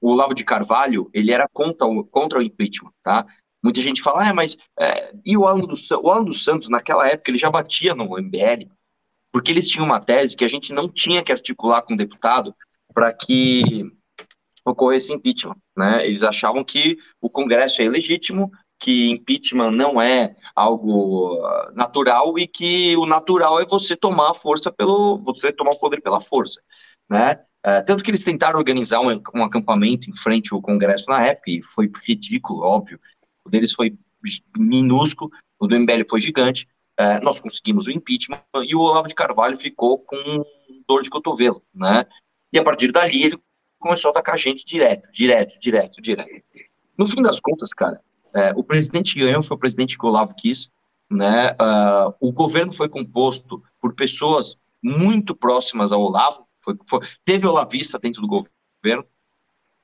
o 0.00 0.10
Olavo 0.10 0.34
de 0.34 0.44
Carvalho, 0.44 1.08
ele 1.14 1.30
era 1.30 1.46
contra 1.48 1.86
o, 1.86 2.04
contra 2.04 2.40
o 2.40 2.42
impeachment, 2.42 2.92
tá? 3.04 3.24
Muita 3.62 3.80
gente 3.80 4.02
fala, 4.02 4.28
ah, 4.28 4.34
mas 4.34 4.56
é, 4.78 5.12
e 5.24 5.36
o 5.36 5.46
Alan, 5.46 5.60
dos, 5.60 5.88
o 5.90 6.10
Alan 6.10 6.24
dos 6.24 6.42
Santos, 6.42 6.68
naquela 6.68 7.06
época, 7.06 7.30
ele 7.30 7.38
já 7.38 7.50
batia 7.50 7.94
no 7.94 8.18
MBL, 8.18 8.70
porque 9.30 9.52
eles 9.52 9.68
tinham 9.68 9.84
uma 9.84 10.00
tese 10.00 10.34
que 10.34 10.44
a 10.44 10.48
gente 10.48 10.72
não 10.72 10.88
tinha 10.88 11.22
que 11.22 11.30
articular 11.30 11.82
com 11.82 11.92
o 11.92 11.96
deputado 11.96 12.54
para 12.92 13.12
que 13.12 13.92
ocorresse 14.64 15.12
impeachment. 15.12 15.56
Né? 15.76 16.06
Eles 16.06 16.22
achavam 16.22 16.64
que 16.64 16.98
o 17.20 17.28
Congresso 17.28 17.82
é 17.82 17.84
ilegítimo, 17.84 18.50
que 18.80 19.10
impeachment 19.10 19.70
não 19.70 20.00
é 20.00 20.34
algo 20.56 21.38
ah, 21.44 21.72
natural 21.74 22.38
e 22.38 22.46
que 22.46 22.96
o 22.96 23.04
natural 23.04 23.60
é 23.60 23.66
você 23.66 23.94
tomar 23.94 24.30
a 24.30 24.34
força 24.34 24.72
pelo 24.72 25.18
você 25.18 25.52
tomar 25.52 25.72
o 25.72 25.78
poder 25.78 26.00
pela 26.00 26.18
força, 26.18 26.60
né? 27.08 27.38
É, 27.62 27.82
tanto 27.82 28.02
que 28.02 28.10
eles 28.10 28.24
tentaram 28.24 28.58
organizar 28.58 29.00
um, 29.00 29.22
um, 29.34 29.44
acampamento 29.44 30.08
em 30.08 30.16
frente 30.16 30.54
ao 30.54 30.62
Congresso 30.62 31.04
na 31.10 31.22
época 31.26 31.50
e 31.50 31.62
foi 31.62 31.90
ridículo, 32.06 32.62
óbvio. 32.62 32.98
O 33.44 33.50
deles 33.50 33.72
foi 33.72 33.98
minúsculo, 34.56 35.30
o 35.58 35.66
do 35.66 35.78
MBL 35.78 36.08
foi 36.08 36.20
gigante. 36.20 36.66
É, 36.98 37.20
nós 37.20 37.38
conseguimos 37.38 37.86
o 37.86 37.90
impeachment 37.90 38.42
e 38.66 38.74
o 38.74 38.80
Olavo 38.80 39.08
de 39.08 39.14
Carvalho 39.14 39.58
ficou 39.58 39.98
com 39.98 40.42
dor 40.88 41.02
de 41.02 41.10
cotovelo, 41.10 41.62
né? 41.74 42.06
E 42.50 42.58
a 42.58 42.64
partir 42.64 42.90
dali 42.92 43.24
ele 43.24 43.38
começou 43.80 44.10
a 44.10 44.12
atacar 44.12 44.34
a 44.34 44.38
gente 44.38 44.64
direto, 44.64 45.10
direto, 45.12 45.58
direto, 45.58 46.00
direto. 46.00 46.44
No 46.96 47.06
fim 47.06 47.22
das 47.22 47.40
contas, 47.40 47.72
cara, 47.72 48.00
é, 48.32 48.52
o 48.54 48.62
presidente 48.62 49.14
que 49.14 49.20
ganhou 49.20 49.42
foi 49.42 49.56
o 49.56 49.60
presidente 49.60 49.98
que 49.98 50.04
o 50.04 50.08
Olavo 50.08 50.34
quis, 50.34 50.70
né? 51.10 51.52
Uh, 51.52 52.14
o 52.20 52.32
governo 52.32 52.72
foi 52.72 52.88
composto 52.88 53.60
por 53.80 53.94
pessoas 53.94 54.56
muito 54.80 55.34
próximas 55.34 55.90
ao 55.90 56.00
Olavo, 56.00 56.46
foi, 56.60 56.76
foi, 56.86 57.00
teve 57.24 57.46
olavista 57.46 57.98
dentro 57.98 58.20
do 58.20 58.28
governo, 58.28 59.04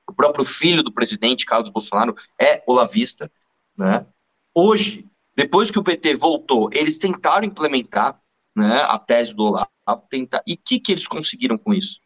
o 0.07 0.13
próprio 0.13 0.45
filho 0.45 0.81
do 0.81 0.91
presidente, 0.91 1.45
Carlos 1.45 1.69
Bolsonaro, 1.69 2.15
é 2.39 2.63
olavista, 2.65 3.29
né? 3.75 4.05
Hoje, 4.53 5.05
depois 5.35 5.69
que 5.69 5.77
o 5.77 5.83
PT 5.83 6.15
voltou, 6.15 6.69
eles 6.71 6.97
tentaram 6.97 7.45
implementar 7.45 8.19
né, 8.55 8.81
a 8.81 8.97
tese 8.97 9.35
do 9.35 9.43
Olavo, 9.43 9.69
tentar, 10.09 10.41
e 10.47 10.53
o 10.53 10.57
que, 10.57 10.79
que 10.79 10.91
eles 10.91 11.07
conseguiram 11.07 11.57
com 11.57 11.73
isso? 11.73 11.99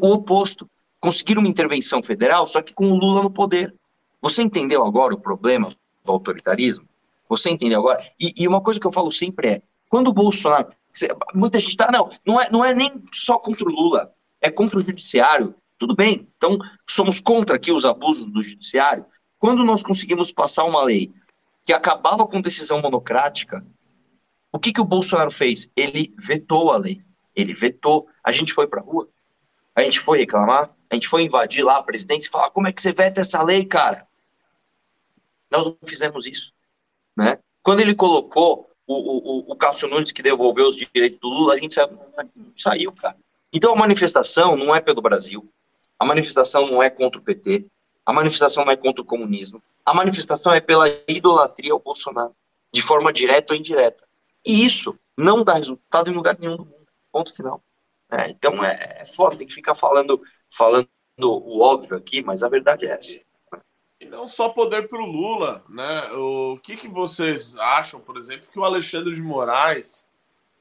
O 0.00 0.12
oposto. 0.12 0.70
Conseguiram 1.02 1.40
uma 1.40 1.48
intervenção 1.48 2.00
federal, 2.00 2.46
só 2.46 2.62
que 2.62 2.72
com 2.72 2.92
o 2.92 2.96
Lula 2.96 3.24
no 3.24 3.30
poder. 3.30 3.74
Você 4.20 4.40
entendeu 4.40 4.86
agora 4.86 5.12
o 5.12 5.20
problema 5.20 5.68
do 6.04 6.12
autoritarismo? 6.12 6.88
Você 7.28 7.50
entendeu 7.50 7.80
agora? 7.80 8.06
E, 8.20 8.32
e 8.36 8.46
uma 8.46 8.60
coisa 8.60 8.78
que 8.78 8.86
eu 8.86 8.92
falo 8.92 9.10
sempre 9.10 9.48
é: 9.48 9.62
quando 9.88 10.06
o 10.06 10.12
Bolsonaro. 10.12 10.68
Muita 11.34 11.58
gente 11.58 11.70
está. 11.70 11.90
Não, 11.90 12.08
não 12.24 12.40
é, 12.40 12.50
não 12.52 12.64
é 12.64 12.72
nem 12.72 13.02
só 13.12 13.36
contra 13.36 13.64
o 13.64 13.72
Lula, 13.72 14.12
é 14.40 14.48
contra 14.48 14.78
o 14.78 14.80
judiciário. 14.80 15.56
Tudo 15.76 15.96
bem, 15.96 16.28
então 16.36 16.56
somos 16.88 17.20
contra 17.20 17.56
aqui 17.56 17.72
os 17.72 17.84
abusos 17.84 18.26
do 18.26 18.40
judiciário. 18.40 19.04
Quando 19.40 19.64
nós 19.64 19.82
conseguimos 19.82 20.30
passar 20.30 20.62
uma 20.62 20.84
lei 20.84 21.12
que 21.64 21.72
acabava 21.72 22.24
com 22.28 22.40
decisão 22.40 22.80
monocrática, 22.80 23.66
o 24.52 24.58
que, 24.60 24.72
que 24.72 24.80
o 24.80 24.84
Bolsonaro 24.84 25.32
fez? 25.32 25.68
Ele 25.74 26.14
vetou 26.16 26.70
a 26.70 26.76
lei. 26.76 27.02
Ele 27.34 27.52
vetou. 27.52 28.06
A 28.22 28.30
gente 28.30 28.52
foi 28.52 28.68
para 28.68 28.80
a 28.80 28.84
rua. 28.84 29.08
A 29.74 29.82
gente 29.82 29.98
foi 29.98 30.18
reclamar, 30.18 30.70
a 30.92 30.94
gente 30.94 31.08
foi 31.08 31.22
invadir 31.22 31.64
lá 31.64 31.78
a 31.78 31.82
presidência 31.82 32.28
e 32.28 32.30
falar: 32.30 32.50
como 32.50 32.68
é 32.68 32.72
que 32.72 32.82
você 32.82 32.92
veta 32.92 33.22
essa 33.22 33.42
lei, 33.42 33.64
cara? 33.64 34.06
Nós 35.50 35.64
não 35.64 35.76
fizemos 35.86 36.26
isso. 36.26 36.52
Né? 37.16 37.38
Quando 37.62 37.80
ele 37.80 37.94
colocou 37.94 38.70
o, 38.86 38.94
o, 38.94 39.52
o 39.52 39.56
Cássio 39.56 39.88
Nunes 39.88 40.12
que 40.12 40.22
devolveu 40.22 40.68
os 40.68 40.76
direitos 40.76 41.18
do 41.18 41.28
Lula, 41.28 41.54
a 41.54 41.58
gente 41.58 41.72
saiu, 41.72 41.98
saiu, 42.54 42.92
cara. 42.92 43.16
Então 43.50 43.72
a 43.72 43.76
manifestação 43.76 44.54
não 44.54 44.74
é 44.74 44.80
pelo 44.80 45.00
Brasil, 45.00 45.48
a 45.98 46.04
manifestação 46.04 46.66
não 46.66 46.82
é 46.82 46.90
contra 46.90 47.18
o 47.18 47.22
PT, 47.22 47.64
a 48.04 48.12
manifestação 48.12 48.66
não 48.66 48.72
é 48.72 48.76
contra 48.76 49.00
o 49.00 49.04
comunismo, 49.04 49.62
a 49.86 49.94
manifestação 49.94 50.52
é 50.52 50.60
pela 50.60 50.88
idolatria 51.08 51.72
ao 51.72 51.78
Bolsonaro, 51.78 52.36
de 52.70 52.82
forma 52.82 53.12
direta 53.12 53.54
ou 53.54 53.58
indireta. 53.58 54.04
E 54.44 54.62
isso 54.62 54.98
não 55.16 55.42
dá 55.42 55.54
resultado 55.54 56.10
em 56.10 56.14
lugar 56.14 56.36
nenhum 56.38 56.56
do 56.56 56.66
mundo. 56.66 56.86
Ponto 57.10 57.34
final. 57.34 57.62
É, 58.10 58.28
então 58.28 58.62
é, 58.62 58.98
é 59.00 59.06
foda, 59.06 59.36
tem 59.36 59.46
que 59.46 59.54
ficar 59.54 59.74
falando, 59.74 60.20
falando 60.52 60.88
o 61.20 61.60
óbvio 61.60 61.96
aqui, 61.96 62.22
mas 62.22 62.42
a 62.42 62.48
verdade 62.48 62.86
é 62.86 62.90
essa. 62.90 63.20
E 64.00 64.06
não 64.06 64.28
só 64.28 64.48
poder 64.48 64.88
para 64.88 65.00
o 65.00 65.06
Lula, 65.06 65.64
né? 65.68 66.12
O 66.12 66.58
que, 66.62 66.76
que 66.76 66.88
vocês 66.88 67.56
acham, 67.56 68.00
por 68.00 68.16
exemplo, 68.16 68.48
que 68.50 68.58
o 68.58 68.64
Alexandre 68.64 69.14
de 69.14 69.22
Moraes 69.22 70.06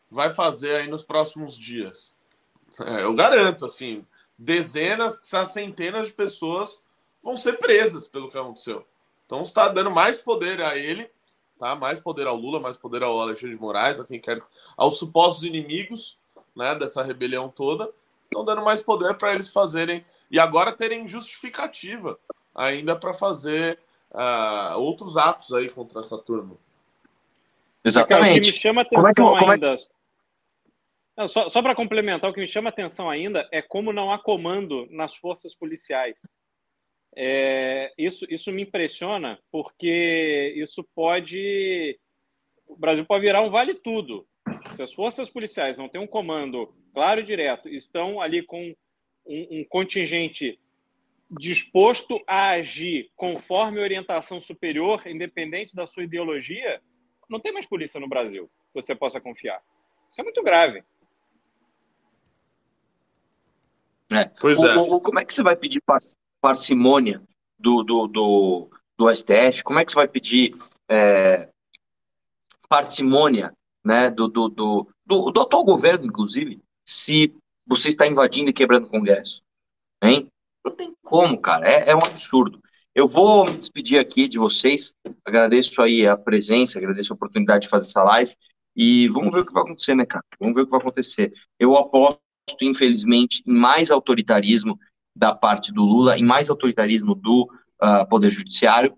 vai 0.09 0.29
fazer 0.29 0.75
aí 0.75 0.87
nos 0.87 1.01
próximos 1.01 1.57
dias. 1.57 2.15
É, 2.85 3.03
eu 3.03 3.13
garanto, 3.13 3.65
assim, 3.65 4.05
dezenas, 4.37 5.19
centenas 5.47 6.07
de 6.07 6.13
pessoas 6.13 6.85
vão 7.23 7.35
ser 7.35 7.53
presas 7.57 8.07
pelo 8.07 8.29
que 8.29 8.37
aconteceu. 8.37 8.85
Então 9.25 9.41
está 9.43 9.67
dando 9.67 9.89
mais 9.89 10.17
poder 10.17 10.61
a 10.61 10.77
ele, 10.77 11.09
tá? 11.57 11.75
Mais 11.75 11.99
poder 11.99 12.27
ao 12.27 12.35
Lula, 12.35 12.59
mais 12.59 12.77
poder 12.77 13.03
ao 13.03 13.19
Alexandre 13.19 13.55
de 13.55 13.61
Moraes, 13.61 13.99
a 13.99 14.05
quem 14.05 14.19
quer, 14.19 14.39
aos 14.77 14.97
supostos 14.97 15.43
inimigos, 15.43 16.19
né, 16.55 16.75
dessa 16.75 17.03
rebelião 17.03 17.49
toda. 17.49 17.91
Estão 18.31 18.45
dando 18.45 18.63
mais 18.63 18.81
poder 18.81 19.17
para 19.17 19.33
eles 19.33 19.49
fazerem 19.49 20.05
e 20.29 20.39
agora 20.39 20.71
terem 20.71 21.05
justificativa 21.05 22.17
ainda 22.55 22.95
para 22.95 23.13
fazer 23.13 23.77
uh, 24.11 24.79
outros 24.79 25.17
atos 25.17 25.53
aí 25.53 25.69
contra 25.69 25.99
essa 25.99 26.17
turma. 26.17 26.55
Exatamente. 27.83 28.39
o 28.39 28.41
que 28.41 28.51
me 28.51 28.57
chama 28.57 28.81
atenção 28.83 29.01
como 29.01 29.07
é 29.07 29.13
que, 29.13 29.21
como 29.21 29.51
ainda. 29.51 29.75
Não, 31.17 31.27
só 31.27 31.49
só 31.49 31.61
para 31.61 31.75
complementar, 31.75 32.29
o 32.29 32.33
que 32.33 32.39
me 32.39 32.47
chama 32.47 32.69
atenção 32.69 33.09
ainda 33.09 33.47
é 33.51 33.61
como 33.61 33.91
não 33.91 34.13
há 34.13 34.17
comando 34.17 34.87
nas 34.89 35.13
forças 35.15 35.53
policiais. 35.53 36.37
É, 37.13 37.91
isso, 37.97 38.25
isso 38.29 38.49
me 38.51 38.61
impressiona 38.61 39.37
porque 39.51 40.53
isso 40.55 40.87
pode. 40.95 41.99
O 42.65 42.77
Brasil 42.77 43.05
pode 43.05 43.25
virar 43.25 43.41
um 43.41 43.49
vale 43.49 43.73
tudo. 43.73 44.25
Se 44.75 44.81
as 44.81 44.93
forças 44.93 45.29
policiais 45.29 45.77
não 45.77 45.89
têm 45.89 46.01
um 46.01 46.07
comando 46.07 46.73
claro 46.93 47.19
e 47.19 47.23
direto, 47.23 47.69
estão 47.69 48.19
ali 48.21 48.43
com 48.43 48.75
um, 49.25 49.59
um 49.59 49.65
contingente 49.69 50.59
disposto 51.39 52.21
a 52.27 52.49
agir 52.51 53.09
conforme 53.15 53.79
orientação 53.79 54.39
superior, 54.39 55.07
independente 55.07 55.75
da 55.75 55.85
sua 55.85 56.03
ideologia, 56.03 56.81
não 57.29 57.39
tem 57.39 57.53
mais 57.53 57.65
polícia 57.65 57.99
no 57.99 58.09
Brasil 58.09 58.49
que 58.73 58.81
você 58.81 58.93
possa 58.93 59.21
confiar. 59.21 59.61
Isso 60.09 60.19
é 60.19 60.23
muito 60.23 60.43
grave. 60.43 60.83
É. 64.11 64.25
Pois 64.25 64.59
o, 64.59 64.67
é. 64.67 64.77
O, 64.77 64.99
como 64.99 65.19
é 65.19 65.25
que 65.25 65.33
você 65.33 65.41
vai 65.41 65.55
pedir 65.55 65.81
parcimônia 66.41 67.21
do, 67.57 67.81
do, 67.83 68.07
do, 68.07 68.69
do 68.97 69.15
STF? 69.15 69.63
Como 69.63 69.79
é 69.79 69.85
que 69.85 69.91
você 69.91 69.95
vai 69.95 70.07
pedir 70.07 70.53
é, 70.89 71.47
parcimônia 72.67 73.53
né, 73.83 74.09
do, 74.09 74.27
do, 74.27 74.49
do, 74.49 74.87
do, 75.05 75.31
do 75.31 75.41
atual 75.41 75.63
governo, 75.63 76.05
inclusive, 76.05 76.59
se 76.85 77.33
você 77.65 77.89
está 77.89 78.07
invadindo 78.07 78.49
e 78.49 78.53
quebrando 78.53 78.85
o 78.85 78.89
Congresso? 78.89 79.41
Hein? 80.03 80.27
Não 80.63 80.75
tem 80.75 80.93
como, 81.03 81.39
cara. 81.39 81.67
É, 81.67 81.91
é 81.91 81.95
um 81.95 81.99
absurdo. 81.99 82.61
Eu 82.93 83.07
vou 83.07 83.45
me 83.45 83.57
despedir 83.57 83.99
aqui 83.99 84.27
de 84.27 84.37
vocês. 84.37 84.93
Agradeço 85.25 85.81
aí 85.81 86.05
a 86.05 86.17
presença, 86.17 86.77
agradeço 86.77 87.13
a 87.13 87.15
oportunidade 87.15 87.63
de 87.63 87.69
fazer 87.69 87.85
essa 87.85 88.03
live. 88.03 88.35
E 88.75 89.07
vamos 89.09 89.33
ver 89.33 89.41
o 89.41 89.45
que 89.45 89.53
vai 89.53 89.63
acontecer, 89.63 89.95
né, 89.95 90.05
cara? 90.05 90.23
Vamos 90.39 90.55
ver 90.55 90.61
o 90.61 90.65
que 90.65 90.71
vai 90.71 90.79
acontecer. 90.79 91.31
Eu 91.59 91.75
aposto, 91.77 92.19
infelizmente, 92.61 93.41
em 93.45 93.53
mais 93.53 93.91
autoritarismo 93.91 94.77
da 95.15 95.33
parte 95.33 95.71
do 95.71 95.83
Lula, 95.83 96.17
em 96.17 96.23
mais 96.23 96.49
autoritarismo 96.49 97.15
do 97.15 97.43
uh, 97.81 98.07
Poder 98.09 98.31
Judiciário, 98.31 98.95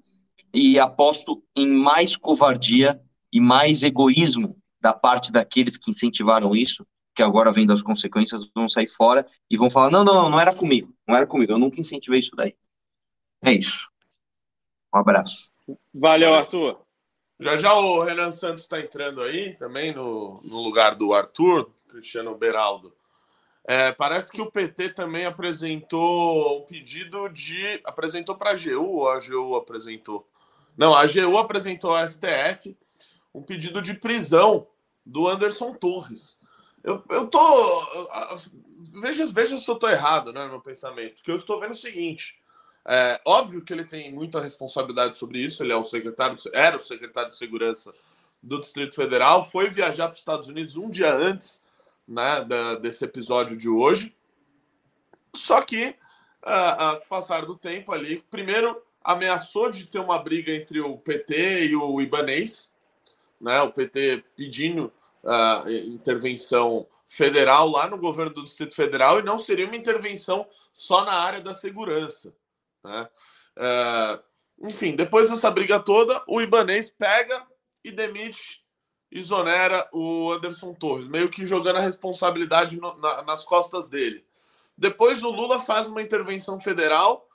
e 0.53 0.79
aposto 0.79 1.43
em 1.55 1.67
mais 1.67 2.15
covardia 2.15 2.99
e 3.31 3.39
mais 3.39 3.81
egoísmo 3.81 4.55
da 4.83 4.93
parte 4.93 5.31
daqueles 5.31 5.77
que 5.77 5.89
incentivaram 5.89 6.53
isso, 6.53 6.85
que 7.15 7.23
agora 7.23 7.53
vendo 7.53 7.71
as 7.71 7.81
consequências 7.81 8.41
vão 8.53 8.67
sair 8.67 8.87
fora 8.87 9.25
e 9.49 9.55
vão 9.55 9.69
falar: 9.69 9.89
não, 9.89 10.03
não, 10.03 10.29
não 10.29 10.39
era 10.39 10.53
comigo, 10.53 10.93
não 11.07 11.15
era 11.15 11.25
comigo, 11.25 11.53
eu 11.53 11.57
nunca 11.57 11.79
incentivei 11.79 12.19
isso 12.19 12.35
daí. 12.35 12.53
É 13.41 13.53
isso. 13.53 13.87
Um 14.93 14.99
abraço. 14.99 15.49
Valeu, 15.93 16.33
Arthur. 16.33 16.81
Já 17.39 17.55
já 17.55 17.73
o 17.73 18.03
Renan 18.03 18.31
Santos 18.31 18.63
está 18.63 18.79
entrando 18.79 19.21
aí 19.21 19.55
também 19.55 19.93
no, 19.93 20.35
no 20.49 20.61
lugar 20.61 20.95
do 20.95 21.13
Arthur, 21.13 21.71
Cristiano 21.87 22.35
Beraldo. 22.35 22.93
É, 23.65 23.93
parece 23.93 24.29
que 24.29 24.41
o 24.41 24.51
PT 24.51 24.89
também 24.89 25.25
apresentou 25.25 26.59
um 26.59 26.65
pedido 26.65 27.29
de. 27.29 27.79
Apresentou 27.85 28.35
para 28.35 28.49
a 28.49 28.53
AGU 28.53 28.97
ou 28.97 29.09
a 29.09 29.15
AGU 29.15 29.55
apresentou? 29.55 30.27
Não, 30.75 30.93
a 30.93 31.01
AGU 31.01 31.37
apresentou 31.37 31.95
ao 31.95 32.07
STF 32.07 32.77
um 33.33 33.41
pedido 33.41 33.81
de 33.81 33.93
prisão 33.93 34.67
do 35.05 35.27
Anderson 35.27 35.73
Torres. 35.73 36.37
Eu, 36.83 37.03
eu 37.09 37.27
tô. 37.27 37.87
Veja, 38.79 39.25
veja 39.25 39.57
se 39.57 39.69
eu 39.69 39.75
tô 39.75 39.87
errado, 39.89 40.33
né, 40.33 40.43
no 40.43 40.51
meu 40.51 40.61
pensamento. 40.61 41.15
Porque 41.15 41.31
eu 41.31 41.35
estou 41.35 41.59
vendo 41.59 41.71
o 41.71 41.75
seguinte. 41.75 42.39
É 42.85 43.21
óbvio 43.25 43.63
que 43.63 43.71
ele 43.71 43.85
tem 43.85 44.13
muita 44.13 44.41
responsabilidade 44.41 45.17
sobre 45.17 45.39
isso. 45.39 45.63
Ele 45.63 45.71
é 45.71 45.77
o 45.77 45.85
secretário, 45.85 46.37
era 46.53 46.77
o 46.77 46.83
secretário 46.83 47.29
de 47.29 47.37
segurança 47.37 47.91
do 48.41 48.59
Distrito 48.59 48.95
Federal. 48.95 49.47
Foi 49.49 49.69
viajar 49.69 50.07
para 50.07 50.13
os 50.13 50.19
Estados 50.19 50.49
Unidos 50.49 50.75
um 50.75 50.89
dia 50.89 51.13
antes 51.13 51.63
né, 52.07 52.43
da, 52.43 52.75
desse 52.75 53.05
episódio 53.05 53.55
de 53.55 53.69
hoje. 53.69 54.13
Só 55.35 55.61
que, 55.61 55.95
a 56.41 57.01
passar 57.07 57.45
do 57.45 57.55
tempo 57.55 57.93
ali, 57.93 58.23
primeiro 58.29 58.81
ameaçou 59.03 59.69
de 59.69 59.85
ter 59.85 59.99
uma 59.99 60.19
briga 60.19 60.53
entre 60.53 60.79
o 60.79 60.97
PT 60.97 61.67
e 61.67 61.75
o 61.75 61.99
Ibanês, 62.01 62.72
né, 63.43 63.61
o 63.61 63.71
PT 63.71 64.23
pedindo 64.35 64.91
uh, 65.23 65.69
intervenção 65.69 66.87
federal 67.09 67.69
lá 67.69 67.87
no 67.87 67.97
governo 67.97 68.33
do 68.33 68.43
Distrito 68.43 68.73
Federal 68.73 69.19
e 69.19 69.23
não 69.23 69.37
seria 69.37 69.67
uma 69.67 69.75
intervenção 69.75 70.47
só 70.71 71.03
na 71.03 71.11
área 71.11 71.41
da 71.41 71.53
segurança. 71.53 72.33
Né? 72.83 73.07
Uh, 73.57 74.67
enfim, 74.69 74.95
depois 74.95 75.29
dessa 75.29 75.51
briga 75.51 75.79
toda, 75.79 76.23
o 76.25 76.41
Ibanês 76.41 76.89
pega 76.89 77.45
e 77.83 77.91
demite, 77.91 78.63
exonera 79.11 79.87
o 79.91 80.31
Anderson 80.31 80.73
Torres, 80.73 81.07
meio 81.07 81.29
que 81.29 81.45
jogando 81.45 81.75
a 81.77 81.81
responsabilidade 81.81 82.79
no, 82.79 82.97
na, 82.97 83.23
nas 83.23 83.43
costas 83.43 83.87
dele. 83.87 84.25
Depois 84.75 85.21
o 85.21 85.29
Lula 85.29 85.59
faz 85.59 85.87
uma 85.87 86.01
intervenção 86.01 86.59
federal 86.59 87.27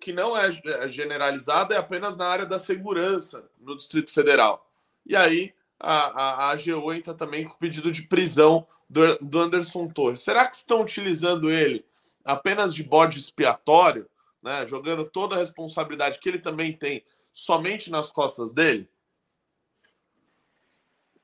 que 0.00 0.12
não 0.12 0.36
é, 0.36 0.48
é 0.64 0.88
generalizada, 0.88 1.74
é 1.74 1.78
apenas 1.78 2.16
na 2.16 2.26
área 2.26 2.46
da 2.46 2.58
segurança 2.58 3.50
no 3.58 3.76
Distrito 3.76 4.12
Federal. 4.12 4.65
E 5.06 5.14
aí 5.14 5.54
a, 5.78 5.90
a, 5.90 6.34
a 6.46 6.50
AGU 6.50 6.92
entra 6.92 7.14
também 7.14 7.44
com 7.44 7.56
pedido 7.58 7.92
de 7.92 8.02
prisão 8.02 8.66
do, 8.88 9.16
do 9.18 9.38
Anderson 9.38 9.88
Torres. 9.88 10.22
Será 10.22 10.46
que 10.46 10.56
estão 10.56 10.82
utilizando 10.82 11.50
ele 11.50 11.84
apenas 12.24 12.74
de 12.74 12.82
bode 12.82 13.18
expiatório, 13.18 14.08
né, 14.42 14.66
jogando 14.66 15.08
toda 15.08 15.36
a 15.36 15.38
responsabilidade 15.38 16.18
que 16.18 16.28
ele 16.28 16.38
também 16.38 16.72
tem 16.72 17.04
somente 17.32 17.90
nas 17.90 18.10
costas 18.10 18.52
dele? 18.52 18.88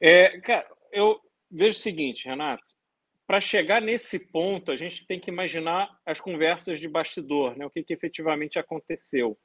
É, 0.00 0.40
cara, 0.40 0.68
eu 0.92 1.20
vejo 1.50 1.78
o 1.78 1.80
seguinte, 1.80 2.26
Renato. 2.26 2.80
Para 3.26 3.40
chegar 3.40 3.80
nesse 3.80 4.18
ponto, 4.18 4.70
a 4.70 4.76
gente 4.76 5.06
tem 5.06 5.18
que 5.18 5.30
imaginar 5.30 5.96
as 6.04 6.20
conversas 6.20 6.80
de 6.80 6.88
bastidor, 6.88 7.56
né? 7.56 7.64
o 7.64 7.70
que, 7.70 7.82
que 7.82 7.94
efetivamente 7.94 8.58
aconteceu. 8.58 9.38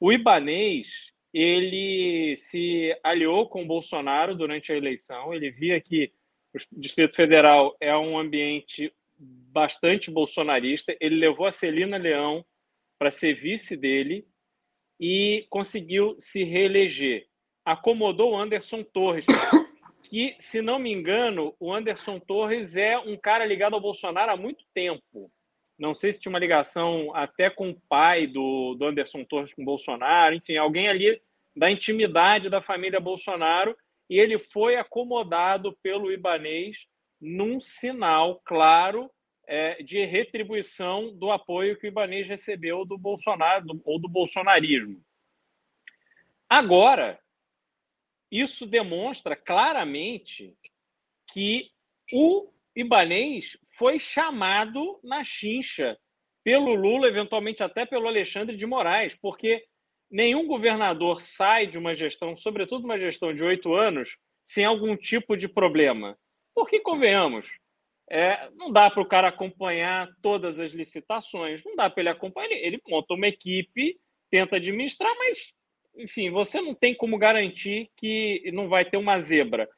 O 0.00 0.12
Ibanês 0.12 1.13
ele 1.34 2.36
se 2.36 2.96
aliou 3.02 3.48
com 3.48 3.64
o 3.64 3.66
Bolsonaro 3.66 4.36
durante 4.36 4.72
a 4.72 4.76
eleição. 4.76 5.34
Ele 5.34 5.50
via 5.50 5.80
que 5.80 6.12
o 6.54 6.58
Distrito 6.80 7.16
Federal 7.16 7.76
é 7.80 7.94
um 7.96 8.16
ambiente 8.16 8.94
bastante 9.18 10.12
bolsonarista. 10.12 10.96
Ele 11.00 11.16
levou 11.16 11.46
a 11.46 11.50
Celina 11.50 11.96
Leão 11.96 12.46
para 12.96 13.10
ser 13.10 13.34
vice 13.34 13.76
dele 13.76 14.24
e 15.00 15.44
conseguiu 15.50 16.14
se 16.20 16.44
reeleger. 16.44 17.26
Acomodou 17.64 18.32
o 18.32 18.36
Anderson 18.36 18.84
Torres, 18.84 19.26
que, 20.08 20.36
se 20.38 20.62
não 20.62 20.78
me 20.78 20.92
engano, 20.92 21.52
o 21.58 21.72
Anderson 21.72 22.20
Torres 22.20 22.76
é 22.76 22.96
um 22.96 23.16
cara 23.16 23.44
ligado 23.44 23.74
ao 23.74 23.80
Bolsonaro 23.80 24.30
há 24.30 24.36
muito 24.36 24.64
tempo. 24.72 25.32
Não 25.78 25.94
sei 25.94 26.12
se 26.12 26.20
tinha 26.20 26.30
uma 26.30 26.38
ligação 26.38 27.14
até 27.14 27.50
com 27.50 27.70
o 27.70 27.80
pai 27.88 28.26
do, 28.26 28.74
do 28.74 28.86
Anderson 28.86 29.24
Torres 29.24 29.52
com 29.52 29.64
Bolsonaro, 29.64 30.34
enfim, 30.34 30.56
alguém 30.56 30.88
ali 30.88 31.20
da 31.56 31.70
intimidade 31.70 32.48
da 32.48 32.60
família 32.60 33.00
Bolsonaro, 33.00 33.76
e 34.08 34.18
ele 34.18 34.38
foi 34.38 34.76
acomodado 34.76 35.76
pelo 35.82 36.12
Ibanês 36.12 36.86
num 37.20 37.58
sinal 37.58 38.40
claro 38.44 39.10
é, 39.46 39.82
de 39.82 40.04
retribuição 40.04 41.14
do 41.14 41.30
apoio 41.30 41.78
que 41.78 41.86
o 41.86 41.88
Ibanês 41.88 42.26
recebeu 42.26 42.84
do 42.84 42.98
Bolsonaro 42.98 43.66
do, 43.66 43.82
ou 43.84 43.98
do 43.98 44.08
bolsonarismo. 44.08 45.02
Agora, 46.48 47.18
isso 48.30 48.66
demonstra 48.66 49.36
claramente 49.36 50.54
que 51.32 51.70
o 52.12 52.52
Ibanês 52.74 53.56
foi 53.76 53.98
chamado 53.98 54.98
na 55.02 55.22
chincha 55.22 55.96
pelo 56.42 56.74
Lula, 56.74 57.08
eventualmente 57.08 57.62
até 57.62 57.86
pelo 57.86 58.06
Alexandre 58.06 58.56
de 58.56 58.66
Moraes, 58.66 59.14
porque 59.14 59.64
nenhum 60.10 60.46
governador 60.46 61.20
sai 61.20 61.66
de 61.66 61.78
uma 61.78 61.94
gestão, 61.94 62.36
sobretudo 62.36 62.84
uma 62.84 62.98
gestão 62.98 63.32
de 63.32 63.42
oito 63.44 63.74
anos, 63.74 64.16
sem 64.44 64.64
algum 64.64 64.96
tipo 64.96 65.36
de 65.36 65.48
problema. 65.48 66.18
Porque, 66.54 66.78
convenhamos, 66.80 67.46
é, 68.10 68.50
não 68.54 68.70
dá 68.70 68.90
para 68.90 69.02
o 69.02 69.08
cara 69.08 69.28
acompanhar 69.28 70.08
todas 70.20 70.60
as 70.60 70.72
licitações, 70.72 71.64
não 71.64 71.74
dá 71.74 71.88
para 71.88 72.02
ele 72.02 72.10
acompanhar. 72.10 72.50
Ele, 72.50 72.66
ele 72.66 72.82
monta 72.86 73.14
uma 73.14 73.26
equipe, 73.26 73.98
tenta 74.30 74.56
administrar, 74.56 75.12
mas, 75.16 75.52
enfim, 75.96 76.30
você 76.30 76.60
não 76.60 76.74
tem 76.74 76.94
como 76.94 77.16
garantir 77.16 77.90
que 77.96 78.50
não 78.52 78.68
vai 78.68 78.84
ter 78.84 78.98
uma 78.98 79.18
zebra. 79.18 79.68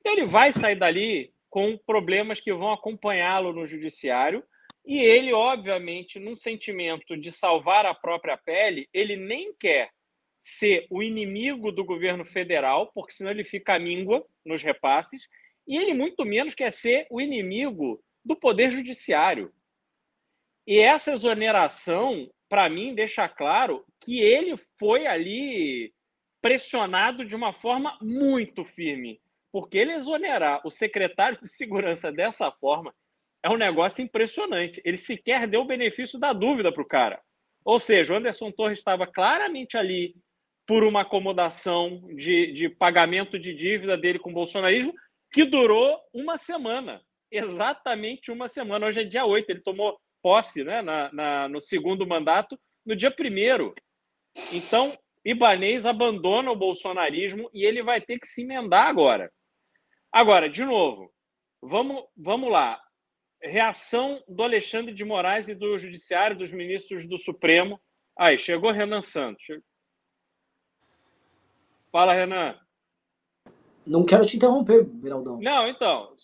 Então, 0.00 0.12
ele 0.12 0.26
vai 0.26 0.52
sair 0.52 0.76
dali 0.76 1.32
com 1.50 1.78
problemas 1.78 2.40
que 2.40 2.52
vão 2.52 2.72
acompanhá-lo 2.72 3.52
no 3.52 3.66
judiciário. 3.66 4.42
E 4.84 4.98
ele, 4.98 5.32
obviamente, 5.32 6.18
num 6.18 6.36
sentimento 6.36 7.16
de 7.16 7.32
salvar 7.32 7.86
a 7.86 7.94
própria 7.94 8.36
pele, 8.36 8.88
ele 8.92 9.16
nem 9.16 9.52
quer 9.54 9.90
ser 10.38 10.86
o 10.90 11.02
inimigo 11.02 11.72
do 11.72 11.84
governo 11.84 12.24
federal, 12.24 12.90
porque 12.94 13.12
senão 13.12 13.30
ele 13.30 13.44
fica 13.44 13.78
míngua 13.78 14.24
nos 14.44 14.62
repasses, 14.62 15.26
e 15.66 15.76
ele 15.76 15.92
muito 15.92 16.24
menos 16.24 16.54
quer 16.54 16.70
ser 16.70 17.06
o 17.10 17.20
inimigo 17.20 18.02
do 18.24 18.36
poder 18.36 18.70
judiciário. 18.70 19.52
E 20.66 20.78
essa 20.78 21.12
exoneração, 21.12 22.30
para 22.48 22.68
mim, 22.68 22.94
deixa 22.94 23.28
claro 23.28 23.84
que 24.00 24.20
ele 24.20 24.56
foi 24.78 25.06
ali 25.06 25.92
pressionado 26.40 27.24
de 27.24 27.34
uma 27.34 27.52
forma 27.52 27.98
muito 28.00 28.64
firme. 28.64 29.20
Porque 29.56 29.78
ele 29.78 29.94
exonerar 29.94 30.60
o 30.66 30.70
secretário 30.70 31.40
de 31.40 31.48
segurança 31.48 32.12
dessa 32.12 32.52
forma 32.52 32.94
é 33.42 33.48
um 33.48 33.56
negócio 33.56 34.04
impressionante. 34.04 34.82
Ele 34.84 34.98
sequer 34.98 35.46
deu 35.48 35.62
o 35.62 35.66
benefício 35.66 36.20
da 36.20 36.34
dúvida 36.34 36.70
para 36.70 36.82
o 36.82 36.86
cara. 36.86 37.22
Ou 37.64 37.80
seja, 37.80 38.12
o 38.12 38.16
Anderson 38.18 38.52
Torres 38.52 38.76
estava 38.76 39.06
claramente 39.06 39.78
ali 39.78 40.14
por 40.66 40.84
uma 40.84 41.00
acomodação 41.00 42.06
de, 42.14 42.52
de 42.52 42.68
pagamento 42.68 43.38
de 43.38 43.54
dívida 43.54 43.96
dele 43.96 44.18
com 44.18 44.28
o 44.28 44.34
bolsonarismo, 44.34 44.92
que 45.32 45.42
durou 45.42 45.98
uma 46.12 46.36
semana. 46.36 47.00
Exatamente 47.32 48.30
uma 48.30 48.48
semana. 48.48 48.84
Hoje 48.84 49.00
é 49.00 49.04
dia 49.04 49.24
8, 49.24 49.48
ele 49.48 49.62
tomou 49.62 49.98
posse 50.22 50.64
né, 50.64 50.82
na, 50.82 51.10
na 51.14 51.48
no 51.48 51.62
segundo 51.62 52.06
mandato 52.06 52.60
no 52.84 52.94
dia 52.94 53.08
1. 53.08 53.72
Então, 54.52 54.92
Ibanês 55.24 55.86
abandona 55.86 56.50
o 56.50 56.56
bolsonarismo 56.56 57.48
e 57.54 57.64
ele 57.64 57.82
vai 57.82 58.02
ter 58.02 58.18
que 58.18 58.28
se 58.28 58.42
emendar 58.42 58.86
agora. 58.86 59.32
Agora, 60.16 60.48
de 60.48 60.64
novo, 60.64 61.12
vamos, 61.60 62.02
vamos 62.16 62.50
lá. 62.50 62.82
Reação 63.38 64.24
do 64.26 64.42
Alexandre 64.42 64.94
de 64.94 65.04
Moraes 65.04 65.46
e 65.46 65.54
do 65.54 65.76
Judiciário, 65.76 66.38
dos 66.38 66.50
ministros 66.50 67.06
do 67.06 67.18
Supremo. 67.18 67.78
Aí, 68.18 68.38
chegou 68.38 68.70
Renan 68.70 69.02
Santos. 69.02 69.44
Fala, 71.92 72.14
Renan. 72.14 72.58
Não 73.86 74.06
quero 74.06 74.24
te 74.24 74.38
interromper, 74.38 74.86
Miraldão. 74.86 75.38
Não, 75.38 75.68
então. 75.68 76.16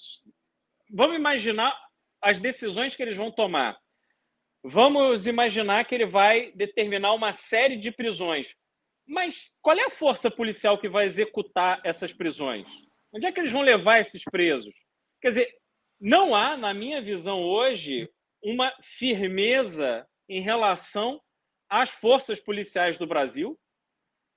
Vamos 0.90 1.16
imaginar 1.16 1.78
as 2.22 2.38
decisões 2.38 2.96
que 2.96 3.02
eles 3.02 3.14
vão 3.14 3.30
tomar. 3.30 3.78
Vamos 4.64 5.26
imaginar 5.26 5.84
que 5.84 5.94
ele 5.94 6.06
vai 6.06 6.50
determinar 6.52 7.12
uma 7.12 7.34
série 7.34 7.76
de 7.76 7.90
prisões. 7.90 8.56
Mas 9.06 9.52
qual 9.60 9.76
é 9.76 9.84
a 9.84 9.90
força 9.90 10.30
policial 10.30 10.78
que 10.78 10.88
vai 10.88 11.04
executar 11.04 11.78
essas 11.84 12.10
prisões? 12.10 12.66
Onde 13.12 13.26
é 13.26 13.32
que 13.32 13.40
eles 13.40 13.52
vão 13.52 13.62
levar 13.62 14.00
esses 14.00 14.22
presos? 14.24 14.74
Quer 15.20 15.28
dizer, 15.28 15.54
não 16.00 16.34
há, 16.34 16.56
na 16.56 16.72
minha 16.72 17.00
visão 17.02 17.42
hoje, 17.42 18.10
uma 18.42 18.72
firmeza 18.82 20.06
em 20.28 20.40
relação 20.40 21.20
às 21.68 21.90
forças 21.90 22.40
policiais 22.40 22.98
do 22.98 23.06
Brasil 23.06 23.58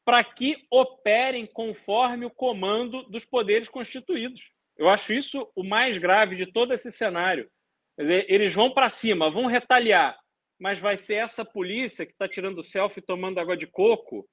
para 0.06 0.24
que 0.24 0.68
operem 0.70 1.48
conforme 1.48 2.26
o 2.26 2.30
comando 2.30 3.02
dos 3.04 3.26
poderes 3.26 3.68
constituídos. 3.68 4.42
Eu 4.78 4.88
acho 4.88 5.14
isso 5.14 5.52
o 5.56 5.64
mais 5.64 5.98
grave 5.98 6.36
de 6.36 6.52
todo 6.52 6.74
esse 6.74 6.92
cenário. 6.92 7.50
Dizer, 7.98 8.26
eles 8.30 8.54
vão 8.54 8.72
para 8.72 8.90
cima, 8.90 9.32
vão 9.32 9.48
retaliar, 9.48 10.20
mas 10.60 10.80
vai 10.80 10.98
ser 10.98 11.16
essa 11.16 11.44
polícia 11.44 12.06
que 12.06 12.12
está 12.12 12.28
tirando 12.28 12.62
selfie 12.62 13.02
tomando 13.02 13.40
água 13.40 13.58
de 13.58 13.66
coco 13.66 14.28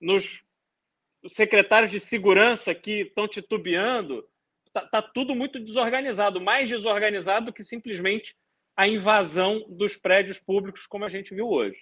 nos 0.00 0.44
secretários 1.26 1.90
de 1.90 1.98
segurança 1.98 2.74
que 2.74 3.02
estão 3.02 3.26
titubeando. 3.26 4.24
Está 4.66 4.82
tá 4.82 5.02
tudo 5.02 5.34
muito 5.34 5.58
desorganizado, 5.58 6.40
mais 6.40 6.68
desorganizado 6.68 7.46
do 7.46 7.52
que 7.52 7.64
simplesmente 7.64 8.36
a 8.76 8.86
invasão 8.86 9.64
dos 9.68 9.96
prédios 9.96 10.38
públicos, 10.38 10.86
como 10.86 11.04
a 11.04 11.08
gente 11.08 11.34
viu 11.34 11.48
hoje. 11.48 11.78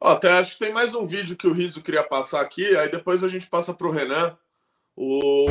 Até 0.00 0.30
acho 0.30 0.52
que 0.52 0.64
tem 0.64 0.72
mais 0.72 0.94
um 0.94 1.04
vídeo 1.04 1.36
que 1.36 1.48
o 1.48 1.52
Riso 1.52 1.82
queria 1.82 2.04
passar 2.04 2.40
aqui, 2.40 2.76
aí 2.76 2.88
depois 2.88 3.24
a 3.24 3.28
gente 3.28 3.48
passa 3.48 3.74
para 3.74 3.88
o 3.88 3.90
Renan. 3.90 4.38
O, 4.96 5.46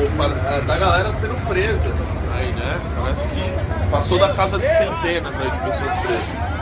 da 0.66 0.78
galera 0.78 1.12
sendo 1.12 1.34
presa 1.48 1.88
aí, 2.34 2.52
né? 2.52 2.78
Parece 2.96 3.22
que 3.28 3.90
passou 3.90 4.18
da 4.18 4.34
casa 4.34 4.58
de 4.58 4.68
centenas 4.68 5.34
aí 5.40 5.50
de 5.50 5.58
pessoas 5.58 6.00
presas. 6.00 6.57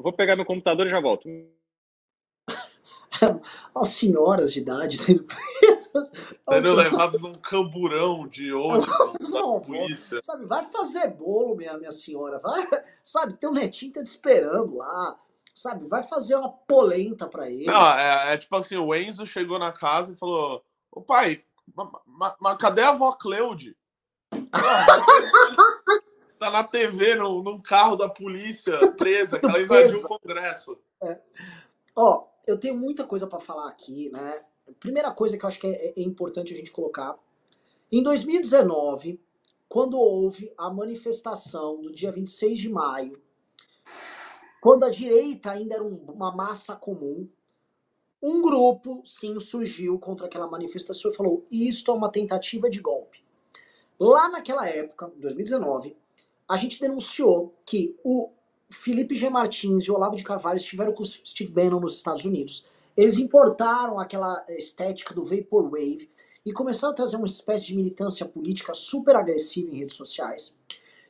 Vou 0.00 0.12
pegar 0.12 0.36
meu 0.36 0.44
computador 0.44 0.86
e 0.86 0.90
já 0.90 1.00
volto. 1.00 1.28
As 3.74 3.88
senhoras 3.88 4.52
de 4.52 4.60
idade 4.60 4.96
sendo 5.02 5.24
presas. 5.24 6.12
Sendo 6.48 6.74
levados 6.74 7.20
num 7.20 7.34
camburão 7.34 8.28
de 8.28 8.52
ônibus 8.52 9.32
da 9.32 9.42
polícia. 9.60 10.22
Sabe, 10.22 10.46
vai 10.46 10.64
fazer 10.70 11.08
bolo, 11.08 11.56
minha, 11.56 11.76
minha 11.76 11.90
senhora. 11.90 12.38
Vai, 12.38 12.64
sabe, 13.02 13.34
teu 13.34 13.52
netinho 13.52 13.92
tá 13.92 14.02
te 14.02 14.06
esperando 14.06 14.76
lá. 14.76 15.18
Sabe, 15.52 15.88
vai 15.88 16.04
fazer 16.04 16.36
uma 16.36 16.52
polenta 16.52 17.26
pra 17.26 17.50
ele. 17.50 17.66
Não, 17.66 17.98
é, 17.98 18.34
é 18.34 18.38
tipo 18.38 18.54
assim, 18.54 18.76
o 18.76 18.94
Enzo 18.94 19.26
chegou 19.26 19.58
na 19.58 19.72
casa 19.72 20.12
e 20.12 20.16
falou: 20.16 20.64
Ô 20.92 21.00
pai, 21.00 21.42
mas 22.40 22.58
cadê 22.58 22.82
a 22.82 22.90
avó 22.90 23.10
Cleude? 23.12 23.76
Tá 26.38 26.50
na 26.50 26.64
TV, 26.64 27.14
no, 27.16 27.42
num 27.42 27.60
carro 27.60 27.96
da 27.96 28.08
polícia 28.08 28.78
presa, 28.96 29.38
que 29.38 29.46
ela 29.46 29.60
invadiu 29.62 29.98
o 29.98 30.08
Congresso. 30.08 30.78
É. 31.02 31.20
Ó, 31.96 32.26
eu 32.46 32.58
tenho 32.58 32.76
muita 32.76 33.04
coisa 33.04 33.26
para 33.26 33.40
falar 33.40 33.68
aqui, 33.68 34.10
né? 34.10 34.44
Primeira 34.78 35.10
coisa 35.10 35.36
que 35.36 35.44
eu 35.44 35.48
acho 35.48 35.58
que 35.58 35.66
é, 35.66 35.92
é 35.96 36.02
importante 36.02 36.52
a 36.52 36.56
gente 36.56 36.72
colocar. 36.72 37.16
Em 37.90 38.02
2019, 38.02 39.20
quando 39.68 39.98
houve 39.98 40.52
a 40.56 40.70
manifestação 40.70 41.80
do 41.80 41.92
dia 41.92 42.12
26 42.12 42.58
de 42.58 42.68
maio, 42.68 43.20
quando 44.60 44.84
a 44.84 44.90
direita 44.90 45.50
ainda 45.50 45.74
era 45.74 45.84
uma 45.84 46.34
massa 46.34 46.74
comum, 46.74 47.28
um 48.22 48.42
grupo, 48.42 49.02
sim, 49.04 49.38
surgiu 49.38 49.98
contra 49.98 50.26
aquela 50.26 50.48
manifestação 50.48 51.10
e 51.10 51.14
falou: 51.14 51.46
isto 51.50 51.90
é 51.90 51.94
uma 51.94 52.10
tentativa 52.10 52.68
de 52.68 52.80
golpe. 52.80 53.22
Lá 53.98 54.28
naquela 54.28 54.68
época, 54.68 55.12
2019, 55.16 55.96
a 56.48 56.56
gente 56.56 56.80
denunciou 56.80 57.54
que 57.66 57.94
o 58.02 58.30
Felipe 58.70 59.14
G. 59.14 59.28
Martins 59.28 59.84
e 59.84 59.90
o 59.90 59.94
Olavo 59.94 60.16
de 60.16 60.24
Carvalho 60.24 60.56
estiveram 60.56 60.92
com 60.92 61.02
o 61.02 61.06
Steve 61.06 61.52
Bannon 61.52 61.80
nos 61.80 61.96
Estados 61.96 62.24
Unidos. 62.24 62.66
Eles 62.96 63.18
importaram 63.18 63.98
aquela 63.98 64.44
estética 64.48 65.14
do 65.14 65.24
Vaporwave 65.24 66.10
e 66.44 66.52
começaram 66.52 66.92
a 66.92 66.96
trazer 66.96 67.16
uma 67.16 67.26
espécie 67.26 67.66
de 67.66 67.76
militância 67.76 68.26
política 68.26 68.72
super 68.74 69.14
agressiva 69.14 69.70
em 69.70 69.78
redes 69.78 69.94
sociais, 69.94 70.56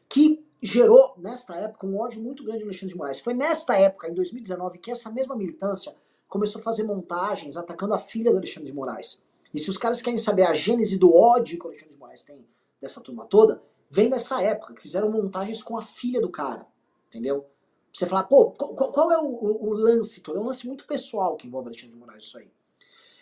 que 0.09 0.45
gerou, 0.61 1.15
nesta 1.17 1.55
época, 1.55 1.87
um 1.87 1.97
ódio 1.99 2.21
muito 2.21 2.43
grande 2.43 2.61
do 2.61 2.65
Alexandre 2.65 2.89
de 2.89 2.97
Moraes. 2.97 3.21
Foi 3.21 3.33
nesta 3.33 3.77
época, 3.79 4.09
em 4.09 4.15
2019, 4.15 4.79
que 4.79 4.91
essa 4.91 5.11
mesma 5.11 5.37
militância 5.37 5.95
começou 6.29 6.61
a 6.61 6.65
fazer 6.65 6.83
montagens 6.83 7.57
atacando 7.57 7.95
a 7.95 7.99
filha 7.99 8.31
do 8.31 8.39
Alexandre 8.39 8.69
de 8.69 8.75
Moraes. 8.75 9.21
E 9.55 9.59
se 9.59 9.71
os 9.71 9.79
caras 9.79 10.03
querem 10.03 10.19
saber 10.19 10.43
a 10.43 10.53
gênese 10.53 10.99
do 10.99 11.15
ódio 11.15 11.59
que 11.59 11.65
o 11.65 11.69
Alexandre 11.69 11.95
de 11.95 12.01
Moraes 12.01 12.23
tem 12.23 12.45
dessa 12.81 13.01
turma 13.01 13.25
toda, 13.25 13.63
vem 13.91 14.11
dessa 14.11 14.43
época, 14.43 14.75
que 14.75 14.83
fizeram 14.83 15.11
montagens 15.11 15.63
com 15.63 15.77
a 15.77 15.83
filha 15.83 16.21
do 16.21 16.31
cara, 16.31 16.67
entendeu? 17.07 17.47
Você 17.93 18.07
falar, 18.07 18.25
pô, 18.25 18.51
qual, 18.53 18.93
qual 18.93 19.13
é 19.13 19.19
o, 19.19 19.27
o, 19.27 19.69
o, 19.69 19.73
lance 19.73 20.21
todo? 20.21 20.39
É 20.39 20.41
um 20.41 20.47
lance 20.47 20.67
muito 20.67 20.87
pessoal 20.87 21.37
que 21.37 21.47
envolve 21.47 21.69
Alexandre 21.69 21.95
de 21.95 21.99
Moraes 21.99 22.25
isso 22.25 22.39
aí. 22.39 22.51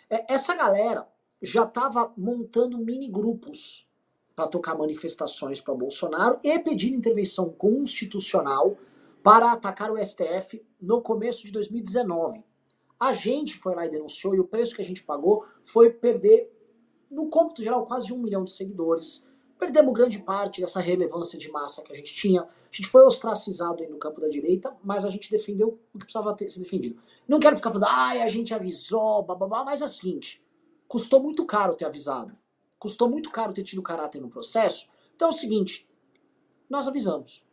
É, 0.09 0.33
essa 0.33 0.55
galera 0.55 1.07
já 1.41 1.63
estava 1.63 2.13
montando 2.17 2.77
mini 2.77 3.09
grupos 3.09 3.87
para 4.35 4.47
tocar 4.47 4.77
manifestações 4.77 5.59
para 5.59 5.73
Bolsonaro 5.73 6.39
e 6.43 6.59
pedir 6.59 6.93
intervenção 6.93 7.49
constitucional 7.49 8.77
para 9.23 9.51
atacar 9.51 9.91
o 9.91 9.97
STF 9.97 10.63
no 10.79 11.01
começo 11.01 11.45
de 11.45 11.51
2019. 11.51 12.43
A 12.99 13.13
gente 13.13 13.55
foi 13.55 13.75
lá 13.75 13.85
e 13.85 13.89
denunciou 13.89 14.35
e 14.35 14.39
o 14.39 14.47
preço 14.47 14.75
que 14.75 14.81
a 14.81 14.85
gente 14.85 15.03
pagou 15.03 15.45
foi 15.63 15.91
perder, 15.91 16.51
no 17.09 17.29
cômputo 17.29 17.63
geral, 17.63 17.85
quase 17.85 18.13
um 18.13 18.19
milhão 18.19 18.43
de 18.43 18.51
seguidores, 18.51 19.23
Perdemos 19.57 19.93
grande 19.93 20.19
parte 20.19 20.61
dessa 20.61 20.79
relevância 20.79 21.37
de 21.37 21.49
massa 21.51 21.81
que 21.81 21.91
a 21.91 21.95
gente 21.95 22.13
tinha. 22.13 22.43
A 22.43 22.47
gente 22.71 22.87
foi 22.87 23.01
ostracizado 23.03 23.81
aí 23.81 23.89
no 23.89 23.97
campo 23.97 24.21
da 24.21 24.27
direita, 24.27 24.75
mas 24.83 25.03
a 25.03 25.09
gente 25.09 25.31
defendeu 25.31 25.79
o 25.93 25.97
que 25.97 26.05
precisava 26.05 26.35
ter 26.35 26.49
ser 26.49 26.59
defendido. 26.59 27.01
Não 27.27 27.39
quero 27.39 27.55
ficar 27.55 27.71
falando, 27.71 27.89
ai, 27.89 28.21
a 28.21 28.27
gente 28.27 28.53
avisou, 28.53 29.23
bababá, 29.23 29.63
mas 29.63 29.81
é 29.81 29.85
o 29.85 29.87
seguinte: 29.87 30.43
custou 30.87 31.21
muito 31.21 31.45
caro 31.45 31.73
ter 31.73 31.85
avisado. 31.85 32.37
Custou 32.77 33.09
muito 33.09 33.31
caro 33.31 33.53
ter 33.53 33.63
tido 33.63 33.81
caráter 33.81 34.21
no 34.21 34.29
processo. 34.29 34.89
Então 35.15 35.29
é 35.29 35.31
o 35.31 35.33
seguinte: 35.33 35.89
nós 36.69 36.87
avisamos. 36.87 37.43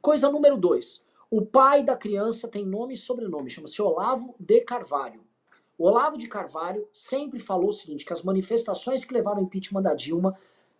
Coisa 0.00 0.30
número 0.30 0.56
dois. 0.56 1.00
O 1.30 1.44
pai 1.44 1.82
da 1.82 1.96
criança 1.96 2.48
tem 2.48 2.64
nome 2.64 2.94
e 2.94 2.96
sobrenome, 2.96 3.50
chama-se 3.50 3.80
Olavo 3.82 4.34
de 4.38 4.60
Carvalho. 4.62 5.24
O 5.78 5.86
Olavo 5.86 6.16
de 6.16 6.26
Carvalho 6.26 6.88
sempre 6.92 7.38
falou 7.38 7.68
o 7.68 7.72
seguinte: 7.72 8.04
que 8.04 8.12
as 8.12 8.22
manifestações 8.22 9.04
que 9.04 9.14
levaram 9.14 9.38
ao 9.38 9.44
impeachment 9.44 9.82
da 9.82 9.94
Dilma 9.94 10.36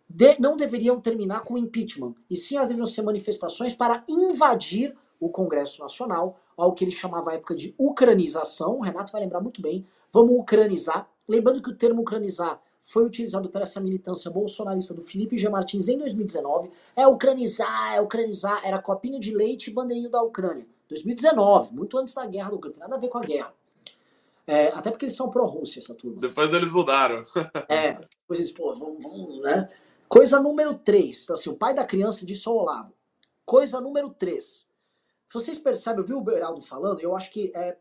de, 0.09 0.41
não 0.41 0.57
deveriam 0.57 1.01
terminar 1.01 1.41
com 1.41 1.59
impeachment, 1.59 2.15
e 2.31 2.37
sim 2.37 2.57
elas 2.57 2.69
deveriam 2.69 2.87
ser 2.87 3.03
manifestações 3.03 3.75
para 3.75 4.05
invadir 4.09 4.97
o 5.19 5.29
Congresso 5.29 5.81
Nacional, 5.81 6.39
ao 6.57 6.73
que 6.73 6.85
ele 6.85 6.91
chamava 6.91 7.31
a 7.31 7.35
época 7.35 7.55
de 7.55 7.75
ucranização. 7.79 8.79
O 8.79 8.83
Renato 8.83 9.13
vai 9.13 9.21
lembrar 9.21 9.41
muito 9.41 9.61
bem. 9.61 9.87
Vamos 10.13 10.39
ucranizar. 10.39 11.09
Lembrando 11.29 11.61
que 11.61 11.71
o 11.71 11.75
termo 11.75 12.03
ucranizar 12.03 12.61
foi 12.81 13.05
utilizado 13.05 13.49
por 13.49 13.61
essa 13.61 13.81
militância 13.81 14.31
bolsonarista 14.31 14.95
do 14.95 15.03
Felipe 15.03 15.37
G. 15.37 15.49
Martins 15.49 15.89
em 15.89 15.99
2019. 15.99 16.71
É 16.95 17.07
ucranizar, 17.07 17.95
é 17.95 18.01
ucranizar, 18.01 18.61
era 18.65 18.81
copinho 18.81 19.19
de 19.19 19.35
leite 19.35 19.71
e 19.71 19.73
bandeirinho 19.73 20.11
da 20.11 20.23
Ucrânia. 20.23 20.67
2019, 20.89 21.75
muito 21.75 21.99
antes 21.99 22.15
da 22.15 22.25
guerra 22.27 22.51
do 22.51 22.57
Ucrânia, 22.57 22.75
tem 22.75 22.83
nada 22.83 22.97
a 22.97 23.01
ver 23.01 23.09
com 23.09 23.19
a 23.19 23.23
guerra. 23.23 23.53
É, 24.47 24.69
até 24.69 24.91
porque 24.91 25.07
eles 25.07 25.17
são 25.17 25.29
pró-Rússia, 25.29 25.81
essa 25.81 25.95
turma. 25.95 26.21
Depois 26.21 26.53
eles 26.53 26.71
mudaram. 26.71 27.25
é, 27.69 27.95
depois 27.95 28.39
eles, 28.39 28.53
pô, 28.53 28.73
vamos, 28.77 29.03
vamos, 29.03 29.43
né? 29.43 29.69
Coisa 30.09 30.41
número 30.41 30.75
3. 30.75 31.25
Então, 31.25 31.35
assim, 31.35 31.51
o 31.51 31.57
pai 31.57 31.75
da 31.75 31.85
criança 31.85 32.25
disse 32.25 32.49
ao 32.49 32.57
Olavo. 32.57 32.93
Coisa 33.45 33.81
número 33.81 34.11
3. 34.11 34.67
Vocês 35.33 35.59
percebem, 35.59 36.01
eu 36.01 36.07
vi 36.07 36.15
o 36.15 36.21
Beraldo 36.21 36.63
falando, 36.63 37.01
eu 37.01 37.17
acho 37.17 37.31
que 37.31 37.51
é, 37.55 37.77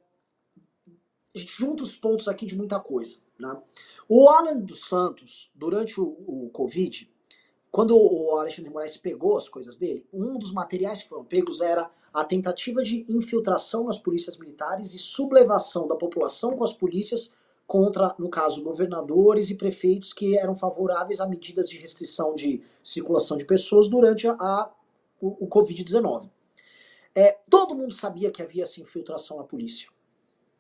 a 1.33 1.37
gente 1.37 1.53
junta 1.53 1.83
os 1.83 1.95
pontos 1.95 2.27
aqui 2.27 2.45
de 2.45 2.57
muita 2.57 2.79
coisa. 2.79 3.17
Né? 3.39 3.61
O 4.09 4.27
Alan 4.29 4.57
dos 4.57 4.87
Santos, 4.87 5.51
durante 5.53 5.99
o, 6.01 6.05
o 6.05 6.49
Covid, 6.51 7.11
quando 7.71 7.95
o 7.97 8.37
Alexandre 8.37 8.69
de 8.69 8.73
Moraes 8.73 8.97
pegou 8.97 9.37
as 9.37 9.49
coisas 9.49 9.77
dele, 9.77 10.07
um 10.11 10.39
dos 10.39 10.53
materiais 10.53 11.03
que 11.03 11.09
foram 11.09 11.25
pegos 11.25 11.61
era 11.61 11.91
a 12.13 12.23
tentativa 12.23 12.81
de 12.81 13.05
infiltração 13.09 13.83
nas 13.83 13.97
polícias 13.97 14.37
militares 14.37 14.93
e 14.93 14.97
sublevação 14.97 15.85
da 15.87 15.95
população 15.95 16.55
com 16.55 16.63
as 16.63 16.71
polícias 16.71 17.33
contra, 17.67 18.15
no 18.19 18.29
caso, 18.29 18.63
governadores 18.63 19.49
e 19.49 19.55
prefeitos 19.55 20.13
que 20.13 20.37
eram 20.37 20.55
favoráveis 20.55 21.19
a 21.19 21.27
medidas 21.27 21.67
de 21.67 21.77
restrição 21.77 22.35
de 22.35 22.61
circulação 22.83 23.37
de 23.37 23.45
pessoas 23.45 23.87
durante 23.87 24.27
a, 24.27 24.71
o, 25.19 25.45
o 25.45 25.47
Covid-19. 25.47 26.29
É, 27.13 27.37
todo 27.49 27.75
mundo 27.75 27.93
sabia 27.93 28.29
que 28.29 28.41
havia 28.41 28.63
essa 28.63 28.81
infiltração 28.81 29.37
na 29.37 29.43
polícia. 29.43 29.89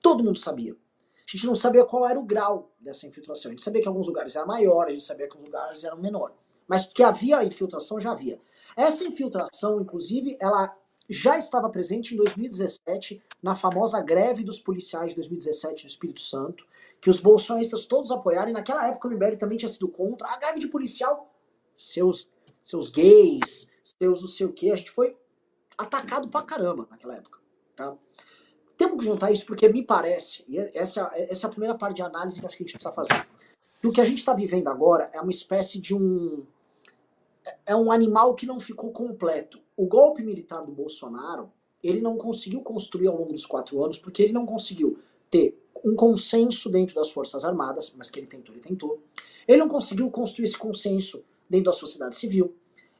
Todo 0.01 0.23
mundo 0.23 0.37
sabia. 0.37 0.73
A 0.73 1.31
gente 1.31 1.45
não 1.45 1.55
sabia 1.55 1.83
qual 1.85 2.07
era 2.07 2.19
o 2.19 2.23
grau 2.23 2.71
dessa 2.79 3.05
infiltração. 3.05 3.49
A 3.49 3.53
gente 3.53 3.63
sabia 3.63 3.81
que 3.81 3.87
alguns 3.87 4.07
lugares 4.07 4.35
eram 4.35 4.47
maiores, 4.47 4.91
a 4.91 4.93
gente 4.93 5.03
sabia 5.03 5.27
que 5.27 5.33
alguns 5.33 5.45
lugares 5.45 5.83
eram 5.83 5.97
menores. 5.97 6.35
Mas 6.67 6.85
que 6.85 7.03
havia 7.03 7.43
infiltração, 7.43 7.99
já 7.99 8.11
havia. 8.11 8.39
Essa 8.75 9.03
infiltração, 9.03 9.81
inclusive, 9.81 10.37
ela 10.39 10.75
já 11.09 11.37
estava 11.37 11.69
presente 11.69 12.13
em 12.13 12.17
2017, 12.17 13.21
na 13.41 13.53
famosa 13.53 14.01
greve 14.01 14.43
dos 14.43 14.59
policiais 14.59 15.11
de 15.11 15.15
2017 15.15 15.83
do 15.83 15.89
Espírito 15.89 16.21
Santo, 16.21 16.65
que 17.01 17.09
os 17.09 17.19
bolsonaristas 17.19 17.85
todos 17.85 18.11
apoiaram, 18.11 18.49
e 18.49 18.53
naquela 18.53 18.87
época 18.87 19.07
o 19.07 19.11
MBL 19.11 19.37
também 19.37 19.57
tinha 19.57 19.69
sido 19.69 19.87
contra. 19.87 20.27
A 20.27 20.37
greve 20.37 20.59
de 20.59 20.67
policial, 20.67 21.31
seus, 21.77 22.29
seus 22.63 22.89
gays, 22.89 23.67
seus 23.83 24.21
não 24.21 24.27
sei 24.27 24.45
o 24.45 24.53
que, 24.53 24.71
a 24.71 24.75
gente 24.75 24.91
foi 24.91 25.15
atacado 25.77 26.27
pra 26.27 26.41
caramba 26.41 26.87
naquela 26.89 27.15
época. 27.15 27.39
Tá? 27.75 27.95
Temos 28.77 28.99
que 28.99 29.05
juntar 29.05 29.31
isso 29.31 29.45
porque 29.45 29.69
me 29.69 29.83
parece, 29.83 30.43
e 30.47 30.57
essa, 30.57 31.11
essa 31.13 31.45
é 31.45 31.47
a 31.47 31.51
primeira 31.51 31.75
parte 31.75 31.97
de 31.97 32.01
análise 32.01 32.39
que 32.39 32.45
acho 32.45 32.57
que 32.57 32.63
a 32.63 32.65
gente 32.65 32.73
precisa 32.73 32.93
fazer. 32.93 33.27
Que 33.79 33.87
o 33.87 33.91
que 33.91 34.01
a 34.01 34.05
gente 34.05 34.17
está 34.17 34.33
vivendo 34.33 34.67
agora 34.67 35.09
é 35.13 35.21
uma 35.21 35.31
espécie 35.31 35.79
de 35.79 35.93
um. 35.93 36.43
É 37.65 37.75
um 37.75 37.91
animal 37.91 38.33
que 38.33 38.45
não 38.45 38.59
ficou 38.59 38.91
completo. 38.91 39.61
O 39.77 39.85
golpe 39.85 40.23
militar 40.23 40.63
do 40.65 40.71
Bolsonaro, 40.71 41.51
ele 41.83 42.01
não 42.01 42.17
conseguiu 42.17 42.61
construir 42.61 43.07
ao 43.07 43.15
longo 43.15 43.31
dos 43.31 43.45
quatro 43.45 43.83
anos, 43.83 43.99
porque 43.99 44.23
ele 44.23 44.33
não 44.33 44.45
conseguiu 44.45 44.97
ter 45.29 45.63
um 45.83 45.95
consenso 45.95 46.69
dentro 46.69 46.95
das 46.95 47.11
Forças 47.11 47.43
Armadas, 47.43 47.93
mas 47.97 48.09
que 48.09 48.19
ele 48.19 48.27
tentou, 48.27 48.53
ele 48.53 48.63
tentou. 48.63 49.01
Ele 49.47 49.57
não 49.57 49.67
conseguiu 49.67 50.09
construir 50.09 50.45
esse 50.45 50.57
consenso 50.57 51.23
dentro 51.49 51.65
da 51.65 51.73
sociedade 51.73 52.15
civil. 52.15 52.55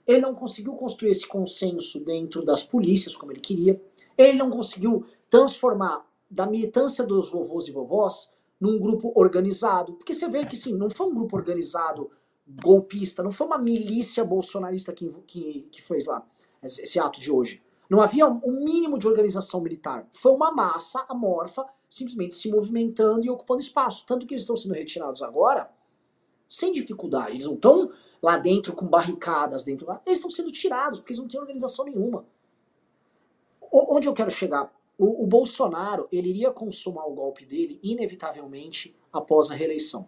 Ele 0.06 0.22
não 0.22 0.36
conseguiu 0.36 0.74
construir 0.74 1.12
esse 1.12 1.26
consenso 1.26 2.00
dentro 2.04 2.44
das 2.44 2.64
polícias, 2.64 3.16
como 3.16 3.32
ele 3.32 3.40
queria. 3.40 3.82
Ele 4.18 4.38
não 4.38 4.52
conseguiu 4.52 5.06
transformar 5.30 6.06
da 6.30 6.46
militância 6.46 7.04
dos 7.04 7.32
vovôs 7.32 7.68
e 7.68 7.72
vovós 7.72 8.30
num 8.60 8.80
grupo 8.80 9.12
organizado. 9.16 9.94
Porque 9.94 10.14
você 10.14 10.30
vê 10.30 10.46
que 10.46 10.56
sim, 10.56 10.74
não 10.74 10.90
foi 10.90 11.08
um 11.08 11.14
grupo 11.14 11.36
organizado 11.36 12.12
golpista, 12.62 13.24
não 13.24 13.32
foi 13.32 13.48
uma 13.48 13.58
milícia 13.58 14.24
bolsonarista 14.24 14.94
que, 14.94 15.10
que, 15.26 15.68
que 15.72 15.82
fez 15.82 16.06
lá 16.06 16.24
esse, 16.62 17.00
ato 17.00 17.20
de 17.20 17.32
hoje. 17.32 17.62
Não 17.90 18.02
havia 18.02 18.28
um 18.28 18.64
mínimo 18.64 18.98
de 18.98 19.08
organização 19.08 19.62
militar. 19.62 20.08
Foi 20.12 20.32
uma 20.32 20.52
massa 20.52 21.06
amorfa 21.08 21.66
simplesmente 21.96 22.36
se 22.36 22.52
movimentando 22.52 23.26
e 23.26 23.30
ocupando 23.30 23.62
espaço. 23.62 24.06
Tanto 24.06 24.28
que 24.28 24.34
eles 24.34 24.44
estão 24.44 24.58
sendo 24.58 24.74
retirados 24.74 25.24
agora 25.24 25.72
sem 26.50 26.74
dificuldade. 26.74 27.32
Eles 27.32 27.46
não 27.46 27.54
estão 27.54 27.90
lá 28.22 28.38
dentro 28.38 28.74
com 28.74 28.86
barricadas 28.86 29.64
dentro. 29.64 29.90
Eles 30.06 30.20
estão 30.20 30.30
sendo 30.30 30.52
tirados 30.52 31.00
porque 31.00 31.14
eles 31.14 31.22
não 31.22 31.28
têm 31.30 31.40
organização 31.40 31.86
nenhuma. 31.86 32.26
O, 33.62 33.96
onde 33.96 34.10
eu 34.10 34.14
quero 34.14 34.30
chegar? 34.30 34.74
O, 34.98 35.24
o, 35.24 35.26
Bolsonaro 35.26 36.06
ele 36.12 36.30
iria 36.30 36.52
consumar 36.52 37.06
o 37.06 37.14
golpe 37.14 37.46
dele 37.46 37.80
inevitavelmente 37.82 38.94
após 39.12 39.50
a 39.50 39.56
reeleição. 39.56 40.06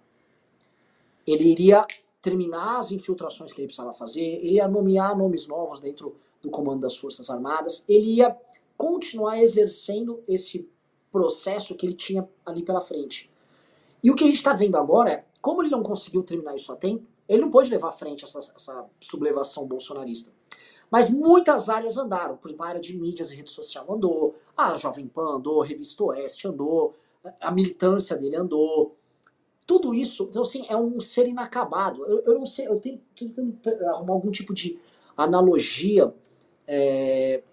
Ele 1.26 1.46
iria 1.46 1.86
terminar 2.22 2.80
as 2.80 2.92
infiltrações 2.92 3.54
que 3.54 3.62
ele 3.62 3.68
precisava 3.68 3.94
fazer, 3.94 4.26
ele 4.26 4.56
ia 4.56 4.68
nomear 4.68 5.18
nomes 5.18 5.48
novos 5.48 5.80
dentro 5.80 6.18
do 6.42 6.50
comando 6.50 6.82
das 6.82 6.98
Forças 6.98 7.30
Armadas, 7.30 7.86
ele 7.88 8.16
ia 8.16 8.38
continuar 8.78 9.42
exercendo 9.42 10.24
esse 10.28 10.70
processo 11.12 11.76
que 11.76 11.86
ele 11.86 11.94
tinha 11.94 12.28
ali 12.46 12.64
pela 12.64 12.82
frente. 12.82 13.30
E 14.04 14.12
o 14.12 14.16
que 14.16 14.24
a 14.24 14.28
gente 14.28 14.38
está 14.38 14.54
vendo 14.54 14.78
agora 14.78 15.12
é, 15.12 15.26
como 15.42 15.62
ele 15.62 15.70
não 15.70 15.84
conseguiu 15.84 16.24
terminar 16.24 16.56
isso 16.56 16.72
a 16.72 16.76
tempo, 16.76 17.08
ele 17.28 17.42
não 17.42 17.50
pôde 17.50 17.70
levar 17.70 17.90
à 17.90 17.92
frente 17.92 18.24
essa, 18.24 18.40
essa 18.40 18.86
sublevação 19.00 19.66
bolsonarista. 19.68 20.32
Mas 20.90 21.10
muitas 21.10 21.70
áreas 21.70 21.98
andaram. 21.98 22.38
Por 22.38 22.48
exemplo, 22.48 22.66
a 22.66 22.70
área 22.70 22.82
de 22.82 22.98
mídias 22.98 23.32
e 23.32 23.36
rede 23.36 23.50
social 23.50 23.86
andou, 23.92 24.36
a 24.56 24.78
Jovem 24.78 25.08
Pan 25.08 25.36
andou, 25.36 25.62
a 25.62 25.66
Revista 25.66 26.04
Oeste 26.06 26.48
andou, 26.48 26.96
a 27.42 27.52
militância 27.52 28.16
dele 28.16 28.36
andou. 28.36 28.96
Tudo 29.66 29.94
isso, 29.94 30.28
então 30.30 30.44
assim, 30.44 30.66
é 30.70 30.78
um 30.78 30.98
ser 31.00 31.28
inacabado. 31.28 32.06
Eu, 32.06 32.20
eu 32.20 32.34
não 32.36 32.46
sei, 32.46 32.68
eu 32.68 32.80
tenho 32.80 33.02
tentando 33.14 33.58
arrumar 33.88 34.14
algum 34.14 34.32
tipo 34.32 34.54
de 34.54 34.80
analogia 35.18 36.14
é, 36.66 37.44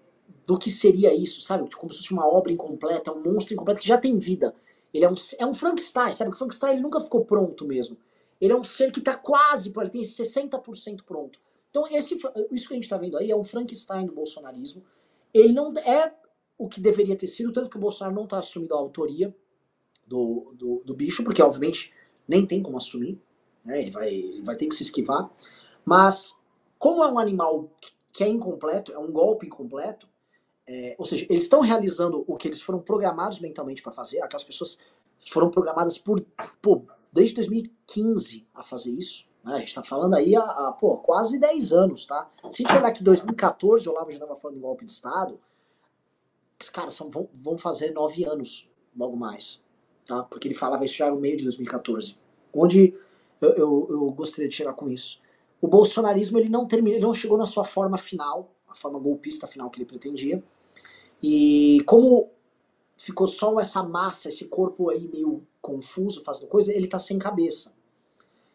do 0.45 0.57
que 0.57 0.69
seria 0.69 1.13
isso, 1.13 1.41
sabe? 1.41 1.69
Como 1.75 1.91
se 1.91 1.99
fosse 1.99 2.13
uma 2.13 2.27
obra 2.27 2.51
incompleta, 2.51 3.11
um 3.11 3.21
monstro 3.21 3.53
incompleto 3.53 3.81
que 3.81 3.87
já 3.87 3.97
tem 3.97 4.17
vida. 4.17 4.53
Ele 4.93 5.05
é 5.05 5.09
um, 5.09 5.15
é 5.39 5.45
um 5.45 5.53
Frankenstein, 5.53 6.13
sabe? 6.13 6.31
O 6.31 6.35
Frankenstein 6.35 6.79
nunca 6.79 6.99
ficou 6.99 7.25
pronto 7.25 7.65
mesmo. 7.65 7.97
Ele 8.39 8.53
é 8.53 8.55
um 8.55 8.63
ser 8.63 8.91
que 8.91 8.99
está 8.99 9.15
quase, 9.15 9.73
ele 9.75 9.89
tem 9.89 10.01
60% 10.01 11.03
pronto. 11.03 11.39
Então, 11.69 11.85
esse, 11.91 12.17
isso 12.51 12.67
que 12.67 12.73
a 12.73 12.77
gente 12.77 12.83
está 12.83 12.97
vendo 12.97 13.17
aí 13.17 13.31
é 13.31 13.35
um 13.35 13.43
Frankenstein 13.43 14.05
do 14.05 14.13
bolsonarismo. 14.13 14.83
Ele 15.33 15.51
não 15.51 15.73
é 15.79 16.13
o 16.57 16.69
que 16.69 16.79
deveria 16.79 17.15
ter 17.15 17.27
sido, 17.27 17.51
tanto 17.51 17.69
que 17.69 17.77
o 17.77 17.79
Bolsonaro 17.79 18.15
não 18.15 18.23
está 18.23 18.39
assumindo 18.39 18.73
a 18.73 18.77
autoria 18.77 19.35
do, 20.07 20.53
do, 20.57 20.83
do, 20.85 20.93
bicho, 20.93 21.23
porque 21.23 21.41
obviamente 21.41 21.93
nem 22.25 22.45
tem 22.45 22.61
como 22.61 22.77
assumir, 22.77 23.19
né? 23.63 23.81
ele, 23.81 23.91
vai, 23.91 24.13
ele 24.13 24.41
vai 24.41 24.55
ter 24.55 24.67
que 24.67 24.75
se 24.75 24.83
esquivar. 24.83 25.29
Mas, 25.83 26.39
como 26.79 27.03
é 27.03 27.11
um 27.11 27.19
animal 27.19 27.69
que 28.13 28.23
é 28.23 28.27
incompleto, 28.29 28.93
é 28.93 28.97
um 28.97 29.11
golpe 29.11 29.47
incompleto, 29.47 30.07
é, 30.67 30.95
ou 30.97 31.05
seja, 31.05 31.25
eles 31.29 31.43
estão 31.43 31.61
realizando 31.61 32.23
o 32.27 32.35
que 32.35 32.47
eles 32.47 32.61
foram 32.61 32.79
programados 32.79 33.39
mentalmente 33.39 33.83
para 33.83 33.91
fazer, 33.91 34.21
aquelas 34.21 34.43
pessoas 34.43 34.79
foram 35.27 35.49
programadas 35.49 35.97
por, 35.97 36.21
por 36.61 36.83
desde 37.11 37.35
2015 37.35 38.45
a 38.53 38.63
fazer 38.63 38.91
isso. 38.91 39.27
Né? 39.43 39.53
A 39.53 39.59
gente 39.59 39.69
está 39.69 39.83
falando 39.83 40.15
aí 40.15 40.35
há, 40.35 40.41
há 40.41 40.71
pô, 40.71 40.97
quase 40.97 41.39
10 41.39 41.71
anos, 41.71 42.05
tá? 42.05 42.29
Se 42.49 42.63
a 42.63 42.67
gente 42.67 42.77
olhar 42.77 42.91
que 42.91 43.03
2014 43.03 43.87
o 43.87 43.91
Olavo 43.91 44.09
já 44.09 44.17
estava 44.17 44.35
falando 44.35 44.57
de 44.57 44.61
golpe 44.61 44.85
de 44.85 44.91
Estado, 44.91 45.39
os 46.59 46.69
caras 46.69 46.93
são, 46.93 47.09
vão, 47.09 47.29
vão 47.33 47.57
fazer 47.57 47.91
9 47.91 48.25
anos 48.25 48.69
logo 48.95 49.15
mais. 49.15 49.61
Tá? 50.05 50.23
Porque 50.23 50.47
ele 50.47 50.55
falava 50.55 50.83
isso 50.85 50.95
já 50.95 51.09
no 51.09 51.19
meio 51.19 51.37
de 51.37 51.43
2014. 51.43 52.17
Onde 52.53 52.93
eu, 53.41 53.49
eu, 53.51 53.87
eu 53.89 54.11
gostaria 54.11 54.49
de 54.49 54.55
chegar 54.55 54.73
com 54.73 54.89
isso. 54.89 55.21
O 55.61 55.67
bolsonarismo 55.67 56.37
ele 56.37 56.49
não 56.49 56.65
terminou, 56.65 56.97
ele 56.97 57.05
não 57.05 57.13
chegou 57.13 57.37
na 57.37 57.45
sua 57.45 57.63
forma 57.63 57.97
final, 57.97 58.51
a 58.67 58.75
forma 58.75 58.99
golpista 58.99 59.47
final 59.47 59.69
que 59.69 59.77
ele 59.77 59.85
pretendia. 59.85 60.43
E 61.27 61.81
como 61.85 62.31
ficou 62.95 63.25
só 63.25 63.59
essa 63.59 63.81
massa, 63.81 64.29
esse 64.29 64.45
corpo 64.45 64.91
aí 64.91 65.07
meio 65.07 65.41
confuso 65.59 66.23
fazendo 66.23 66.47
coisa, 66.47 66.71
ele 66.71 66.87
tá 66.87 66.99
sem 66.99 67.17
cabeça. 67.17 67.73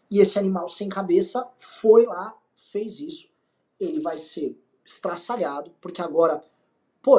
E 0.09 0.21
esse 0.21 0.39
animal 0.39 0.69
sem 0.69 0.89
cabeça 0.89 1.51
foi 1.57 2.07
lá, 2.07 2.33
fez 2.55 3.01
isso. 3.01 3.29
Ele 3.81 3.99
vai 3.99 4.17
ser 4.17 4.57
estraçalhado, 4.87 5.73
porque 5.81 6.01
agora, 6.01 6.45
pô, 7.03 7.19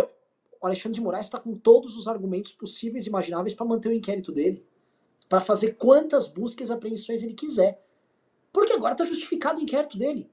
o 0.61 0.65
Alexandre 0.65 0.95
de 0.95 1.01
Moraes 1.01 1.25
está 1.25 1.37
com 1.37 1.53
todos 1.57 1.97
os 1.97 2.07
argumentos 2.07 2.53
possíveis 2.53 3.05
e 3.05 3.09
imagináveis 3.09 3.53
para 3.53 3.65
manter 3.65 3.89
o 3.89 3.93
inquérito 3.93 4.31
dele, 4.31 4.65
para 5.27 5.41
fazer 5.41 5.73
quantas 5.73 6.29
buscas 6.29 6.69
e 6.69 6.73
apreensões 6.73 7.23
ele 7.23 7.33
quiser. 7.33 7.85
Porque 8.53 8.71
agora 8.71 8.95
tá 8.95 9.03
justificado 9.03 9.59
o 9.59 9.63
inquérito 9.63 9.97
dele. 9.97 10.31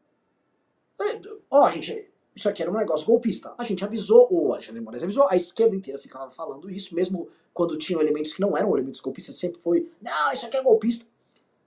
É, 1.01 1.21
ó, 1.51 1.69
gente, 1.71 2.09
isso 2.39 2.49
aqui 2.49 2.62
era 2.62 2.70
um 2.70 2.76
negócio 2.76 3.07
golpista. 3.07 3.53
A 3.59 3.64
gente 3.64 3.84
avisou, 3.84 4.28
o 4.30 4.53
Alexandre 4.53 4.80
Moraes 4.80 5.03
avisou, 5.03 5.26
a 5.28 5.34
esquerda 5.34 5.74
inteira 5.74 5.99
ficava 5.99 6.30
falando 6.30 6.70
isso, 6.70 6.95
mesmo 6.95 7.28
quando 7.53 7.76
tinham 7.76 8.01
elementos 8.01 8.32
que 8.32 8.41
não 8.41 8.57
eram 8.57 8.72
elementos 8.72 9.01
golpistas, 9.01 9.36
sempre 9.36 9.61
foi, 9.61 9.91
não, 10.01 10.32
isso 10.32 10.47
aqui 10.47 10.57
é 10.57 10.62
golpista. 10.62 11.05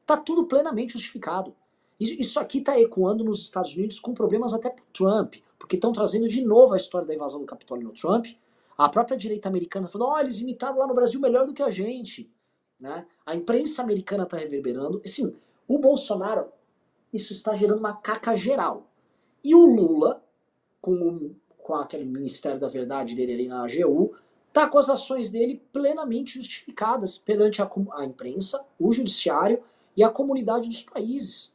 Tá 0.05 0.15
tudo 0.15 0.45
plenamente 0.45 0.93
justificado. 0.93 1.53
Isso 1.99 2.39
aqui 2.39 2.59
está 2.59 2.79
ecoando 2.79 3.23
nos 3.23 3.41
Estados 3.41 3.75
Unidos 3.75 3.99
com 3.99 4.13
problemas 4.13 4.53
até 4.53 4.69
para 4.69 4.83
Trump, 4.91 5.35
porque 5.59 5.75
estão 5.75 5.91
trazendo 5.93 6.27
de 6.27 6.43
novo 6.43 6.73
a 6.73 6.77
história 6.77 7.05
da 7.05 7.13
invasão 7.13 7.41
do 7.41 7.45
Capitólio 7.45 7.87
no 7.87 7.93
Trump. 7.93 8.25
A 8.77 8.89
própria 8.89 9.15
direita 9.15 9.49
americana 9.49 9.87
falando, 9.87 10.09
ó, 10.09 10.15
oh, 10.15 10.19
eles 10.19 10.39
imitaram 10.39 10.79
lá 10.79 10.87
no 10.87 10.95
Brasil 10.95 11.19
melhor 11.19 11.45
do 11.45 11.53
que 11.53 11.61
a 11.61 11.69
gente. 11.69 12.31
Né? 12.79 13.05
A 13.25 13.35
imprensa 13.35 13.83
americana 13.83 14.23
está 14.23 14.37
reverberando. 14.37 15.01
Assim, 15.05 15.35
o 15.67 15.77
Bolsonaro, 15.77 16.47
isso 17.13 17.33
está 17.33 17.55
gerando 17.55 17.79
uma 17.79 17.93
caca 17.93 18.35
geral. 18.35 18.89
E 19.43 19.53
o 19.53 19.65
Lula, 19.65 20.23
com, 20.81 20.93
o, 20.93 21.35
com 21.57 21.75
aquele 21.75 22.05
Ministério 22.05 22.59
da 22.59 22.67
Verdade 22.67 23.15
dele 23.15 23.33
ali 23.33 23.47
na 23.47 23.63
AGU, 23.63 24.15
tá 24.51 24.67
com 24.67 24.77
as 24.77 24.89
ações 24.89 25.29
dele 25.29 25.61
plenamente 25.71 26.33
justificadas 26.33 27.17
perante 27.17 27.61
a, 27.61 27.69
a 27.93 28.05
imprensa, 28.05 28.65
o 28.79 28.91
judiciário 28.91 29.63
e 29.95 30.03
a 30.03 30.09
comunidade 30.09 30.67
dos 30.67 30.83
países. 30.83 31.53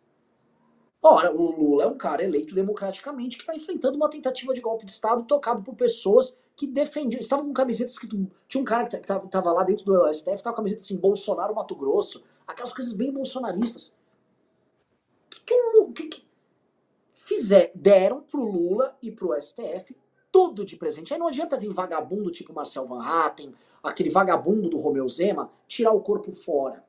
Ora, 1.03 1.33
o 1.33 1.53
Lula 1.53 1.85
é 1.85 1.87
um 1.87 1.97
cara 1.97 2.24
eleito 2.24 2.55
democraticamente 2.55 3.37
que 3.37 3.43
está 3.43 3.55
enfrentando 3.55 3.97
uma 3.97 4.11
tentativa 4.11 4.53
de 4.53 4.61
golpe 4.61 4.85
de 4.85 4.91
Estado 4.91 5.24
tocado 5.24 5.62
por 5.62 5.74
pessoas 5.74 6.37
que 6.57 6.66
defendiam. 6.66 7.20
Estavam 7.20 7.47
com 7.47 7.53
camisetas 7.53 7.99
que. 7.99 8.09
Tinha 8.49 8.61
um 8.61 8.64
cara 8.64 8.87
que 8.89 8.97
estava 8.97 9.53
lá 9.53 9.62
dentro 9.62 9.85
do 9.85 10.12
STF, 10.12 10.35
estava 10.35 10.55
com 10.55 10.62
camiseta 10.62 10.83
assim, 10.83 10.97
Bolsonaro 10.97 11.55
Mato 11.55 11.77
Grosso. 11.77 12.24
Aquelas 12.47 12.72
coisas 12.72 12.93
bem 12.93 13.12
bolsonaristas. 13.12 13.95
Que, 15.31 15.55
que, 15.95 16.05
que 16.09 16.26
fizer, 17.27 17.72
deram 17.74 18.22
pro 18.22 18.41
Lula 18.41 18.97
e 19.03 19.11
pro 19.11 19.39
STF 19.39 19.97
tudo 20.31 20.64
de 20.64 20.77
presente. 20.77 21.12
Aí 21.12 21.18
não 21.18 21.27
adianta 21.27 21.59
vir 21.59 21.72
vagabundo 21.72 22.31
tipo 22.31 22.53
Marcel 22.53 22.87
Van 22.87 23.03
Hatten, 23.03 23.53
aquele 23.83 24.11
vagabundo 24.11 24.68
do 24.68 24.77
Romeu 24.77 25.09
Zema, 25.09 25.51
tirar 25.66 25.93
o 25.93 26.01
corpo 26.01 26.31
fora. 26.31 26.85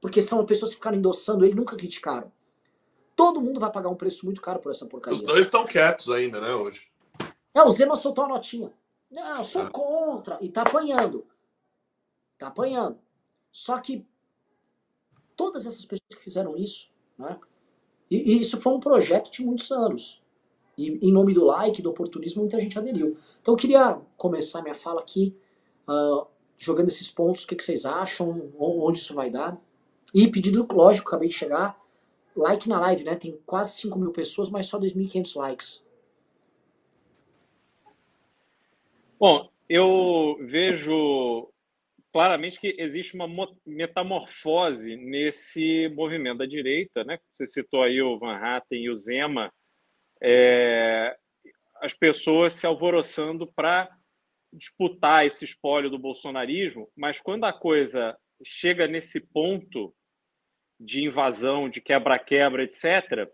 Porque 0.00 0.22
são 0.22 0.44
pessoas 0.46 0.70
que 0.70 0.76
ficaram 0.76 0.96
endossando 0.96 1.44
ele 1.44 1.54
nunca 1.54 1.76
criticaram. 1.76 2.30
Todo 3.16 3.40
mundo 3.40 3.58
vai 3.58 3.70
pagar 3.70 3.88
um 3.88 3.96
preço 3.96 4.24
muito 4.24 4.40
caro 4.40 4.60
por 4.60 4.70
essa 4.70 4.86
porcaria. 4.86 5.18
Os 5.18 5.24
dois 5.24 5.46
estão 5.46 5.66
quietos 5.66 6.08
ainda, 6.08 6.40
né, 6.40 6.54
hoje. 6.54 6.86
É, 7.52 7.62
o 7.62 7.70
Zema 7.70 7.96
soltou 7.96 8.24
a 8.24 8.28
notinha. 8.28 8.72
Não, 9.10 9.38
eu 9.38 9.44
sou 9.44 9.66
é. 9.66 9.70
contra. 9.70 10.38
E 10.40 10.48
tá 10.48 10.62
apanhando. 10.62 11.26
Tá 12.38 12.46
apanhando. 12.46 12.98
Só 13.50 13.78
que 13.80 14.06
todas 15.34 15.66
essas 15.66 15.84
pessoas 15.84 16.14
que 16.14 16.22
fizeram 16.22 16.56
isso, 16.56 16.92
né? 17.18 17.38
E, 18.10 18.34
e 18.34 18.40
isso 18.40 18.60
foi 18.60 18.72
um 18.72 18.80
projeto 18.80 19.30
de 19.30 19.44
muitos 19.44 19.70
anos. 19.70 20.20
E 20.76 20.98
em 21.06 21.12
nome 21.12 21.34
do 21.34 21.44
like, 21.44 21.82
do 21.82 21.90
oportunismo, 21.90 22.42
muita 22.42 22.58
gente 22.58 22.78
aderiu. 22.78 23.16
Então 23.40 23.54
eu 23.54 23.58
queria 23.58 24.00
começar 24.16 24.62
minha 24.62 24.74
fala 24.74 25.00
aqui 25.00 25.36
uh, 25.88 26.26
jogando 26.56 26.88
esses 26.88 27.10
pontos, 27.10 27.44
o 27.44 27.46
que, 27.46 27.54
que 27.54 27.64
vocês 27.64 27.84
acham, 27.86 28.50
onde 28.58 28.98
isso 28.98 29.14
vai 29.14 29.30
dar. 29.30 29.60
E 30.14 30.26
pedido 30.28 30.66
lógico, 30.72 31.08
acabei 31.08 31.28
de 31.28 31.34
chegar, 31.34 31.78
like 32.36 32.68
na 32.68 32.80
live, 32.80 33.04
né? 33.04 33.14
Tem 33.14 33.38
quase 33.46 33.72
5 33.80 33.98
mil 33.98 34.10
pessoas, 34.10 34.50
mas 34.50 34.66
só 34.66 34.78
2.500 34.78 35.36
likes. 35.36 35.82
Bom, 39.18 39.48
eu 39.68 40.36
vejo 40.40 41.48
claramente 42.12 42.60
que 42.60 42.74
existe 42.78 43.14
uma 43.14 43.28
metamorfose 43.64 44.96
nesse 44.96 45.88
movimento 45.94 46.38
da 46.38 46.46
direita, 46.46 47.04
né? 47.04 47.18
Você 47.32 47.46
citou 47.46 47.82
aí 47.82 48.02
o 48.02 48.18
Van 48.18 48.36
Hatten 48.36 48.84
e 48.84 48.90
o 48.90 48.96
Zema, 48.96 49.52
é, 50.22 51.16
as 51.76 51.94
pessoas 51.94 52.52
se 52.52 52.66
alvoroçando 52.66 53.50
para 53.52 53.88
disputar 54.52 55.24
esse 55.24 55.44
espólio 55.44 55.88
do 55.88 55.98
bolsonarismo, 55.98 56.90
mas 56.96 57.20
quando 57.20 57.44
a 57.44 57.52
coisa 57.52 58.18
chega 58.44 58.86
nesse 58.86 59.20
ponto 59.20 59.94
de 60.78 61.04
invasão, 61.04 61.68
de 61.68 61.80
quebra-quebra, 61.80 62.64
etc., 62.64 63.30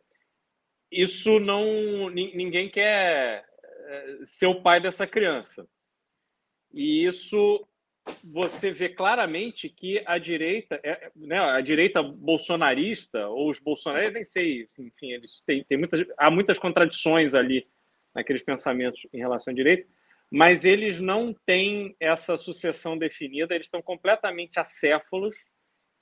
isso 0.91 1.41
não. 1.41 2.09
ninguém 2.11 2.68
quer 2.68 3.45
é, 3.87 4.18
ser 4.24 4.47
o 4.47 4.62
pai 4.62 4.81
dessa 4.81 5.07
criança. 5.07 5.66
E 6.72 7.05
isso 7.05 7.66
você 8.22 8.70
vê 8.70 8.88
claramente 8.88 9.68
que 9.68 10.02
a 10.07 10.18
direita, 10.18 10.80
é, 10.82 11.11
né, 11.14 11.38
a 11.38 11.61
direita 11.61 12.02
bolsonarista, 12.02 13.28
ou 13.28 13.50
os 13.50 13.59
bolsonaristas, 13.59 14.14
nem 14.14 14.24
sei, 14.24 14.62
assim, 14.64 14.86
enfim, 14.86 15.12
eles 15.12 15.42
têm, 15.46 15.64
têm 15.64 15.78
muitas, 15.78 16.07
há 16.16 16.30
muitas 16.30 16.59
contradições 16.59 17.34
ali 17.34 17.66
naqueles 18.14 18.42
pensamentos 18.42 19.07
em 19.12 19.18
relação 19.18 19.52
à 19.52 19.54
direita, 19.54 19.86
mas 20.30 20.64
eles 20.64 21.00
não 21.00 21.34
têm 21.46 21.94
essa 22.00 22.36
sucessão 22.36 22.96
definida, 22.98 23.54
eles 23.54 23.66
estão 23.66 23.82
completamente 23.82 24.59
acéfalos 24.59 25.36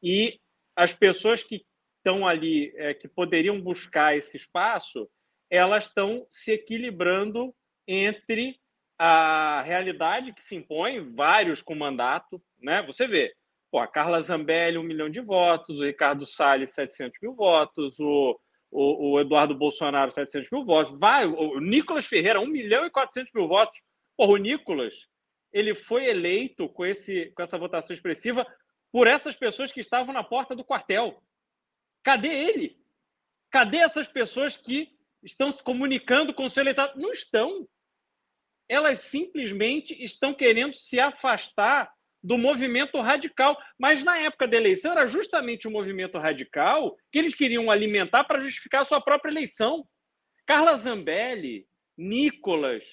e 0.03 0.41
as 0.77 0.93
pessoas 0.93 1.43
que 1.43 1.65
estão 1.99 2.27
ali, 2.27 2.73
é, 2.77 2.95
que 2.95 3.09
poderiam 3.09 3.61
buscar 3.61 4.17
esse 4.17 4.37
espaço, 4.37 5.09
elas 5.51 5.87
estão 5.87 6.27
se 6.29 6.53
equilibrando 6.53 7.55
entre 7.87 8.61
a 9.07 9.61
realidade 9.61 10.33
que 10.33 10.43
se 10.43 10.57
impõe, 10.57 11.13
vários 11.15 11.61
com 11.61 11.75
mandato, 11.75 12.43
né? 12.59 12.83
Você 12.85 13.07
vê, 13.07 13.35
pô, 13.71 13.79
a 13.79 13.87
Carla 13.87 14.19
Zambelli, 14.23 14.79
um 14.79 14.83
milhão 14.83 15.11
de 15.11 15.21
votos, 15.21 15.79
o 15.79 15.85
Ricardo 15.85 16.25
Salles, 16.25 16.71
700 16.71 17.21
mil 17.21 17.35
votos, 17.35 18.01
o, 18.01 18.41
o, 18.71 19.11
o 19.11 19.21
Eduardo 19.21 19.55
Bolsonaro, 19.55 20.11
700 20.11 20.51
mil 20.51 20.65
votos, 20.65 20.99
vai, 20.99 21.27
o 21.27 21.61
Nicolas 21.61 22.07
Ferreira, 22.07 22.41
1 22.41 22.47
milhão 22.47 22.87
e 22.87 22.91
400 22.91 23.31
mil 23.35 23.47
votos. 23.47 23.79
Porra, 24.17 24.33
o 24.33 24.37
Nicolas, 24.39 24.95
ele 25.53 25.75
foi 25.75 26.07
eleito 26.07 26.67
com, 26.71 26.87
esse, 26.87 27.31
com 27.37 27.43
essa 27.43 27.59
votação 27.59 27.93
expressiva 27.93 28.47
por 28.91 29.07
essas 29.07 29.37
pessoas 29.37 29.71
que 29.71 29.81
estavam 29.81 30.15
na 30.15 30.25
porta 30.25 30.57
do 30.57 30.65
quartel. 30.65 31.23
Cadê 32.03 32.29
ele? 32.29 32.79
Cadê 33.51 33.81
essas 33.81 34.09
pessoas 34.09 34.57
que 34.57 34.97
estão 35.23 35.53
se 35.53 35.63
comunicando 35.63 36.33
com 36.33 36.45
o 36.45 36.49
seu 36.49 36.63
eleitorado? 36.63 36.99
Não 36.99 37.13
estão 37.13 37.69
elas 38.69 39.01
simplesmente 39.01 39.95
estão 40.03 40.35
querendo 40.35 40.75
se 40.75 40.99
afastar 40.99 41.93
do 42.23 42.39
movimento 42.39 43.01
radical. 43.01 43.57
Mas 43.79 44.03
na 44.03 44.19
época 44.19 44.49
da 44.49 44.57
eleição 44.57 44.93
era 44.93 45.07
justamente 45.07 45.69
o 45.69 45.71
movimento 45.71 46.19
radical 46.19 46.97
que 47.13 47.19
eles 47.19 47.35
queriam 47.35 47.71
alimentar 47.71 48.25
para 48.25 48.41
justificar 48.41 48.81
a 48.81 48.85
sua 48.85 49.01
própria 49.01 49.31
eleição. 49.31 49.87
Carla 50.47 50.75
Zambelli, 50.77 51.67
Nicolas, 51.97 52.85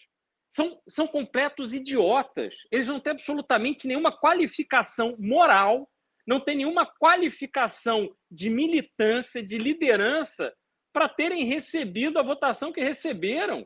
são, 0.50 0.82
são 0.86 1.08
completos 1.08 1.74
idiotas. 1.74 2.56
Eles 2.70 2.88
não 2.88 3.00
têm 3.00 3.14
absolutamente 3.14 3.88
nenhuma 3.88 4.12
qualificação 4.12 5.16
moral, 5.18 5.90
não 6.28 6.42
têm 6.42 6.58
nenhuma 6.58 6.86
qualificação 6.86 8.14
de 8.30 8.50
militância, 8.50 9.42
de 9.42 9.58
liderança, 9.58 10.54
para 10.94 11.08
terem 11.08 11.46
recebido 11.46 12.20
a 12.20 12.24
votação 12.24 12.72
que 12.74 12.82
receberam. 12.82 13.66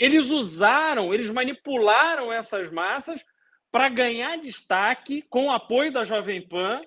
Eles 0.00 0.30
usaram, 0.30 1.12
eles 1.12 1.28
manipularam 1.28 2.32
essas 2.32 2.70
massas 2.70 3.22
para 3.70 3.90
ganhar 3.90 4.38
destaque 4.38 5.20
com 5.28 5.46
o 5.46 5.52
apoio 5.52 5.92
da 5.92 6.02
Jovem 6.02 6.48
Pan. 6.48 6.80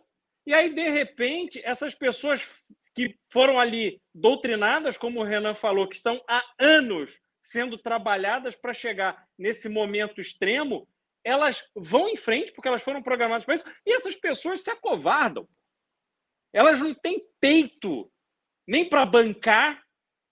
E 0.48 0.54
aí, 0.54 0.74
de 0.74 0.90
repente, 0.90 1.62
essas 1.64 1.94
pessoas 1.94 2.66
que 2.96 3.16
foram 3.32 3.60
ali 3.60 4.02
doutrinadas, 4.14 4.98
como 4.98 5.20
o 5.20 5.24
Renan 5.24 5.54
falou, 5.54 5.88
que 5.88 5.96
estão 5.96 6.20
há 6.28 6.44
anos 6.60 7.20
sendo 7.40 7.78
trabalhadas 7.78 8.56
para 8.56 8.74
chegar 8.74 9.28
nesse 9.38 9.70
momento 9.70 10.20
extremo, 10.20 10.88
elas 11.24 11.64
vão 11.76 12.10
em 12.10 12.18
frente 12.18 12.52
porque 12.52 12.68
elas 12.68 12.82
foram 12.82 13.02
programadas 13.02 13.46
para 13.46 13.56
isso, 13.56 13.66
e 13.86 13.94
essas 13.94 14.16
pessoas 14.16 14.62
se 14.62 14.72
acovardam. 14.72 15.48
Elas 16.52 16.82
não 16.82 16.96
têm 16.96 17.24
peito 17.40 18.12
nem 18.68 18.88
para 18.88 19.06
bancar 19.06 19.84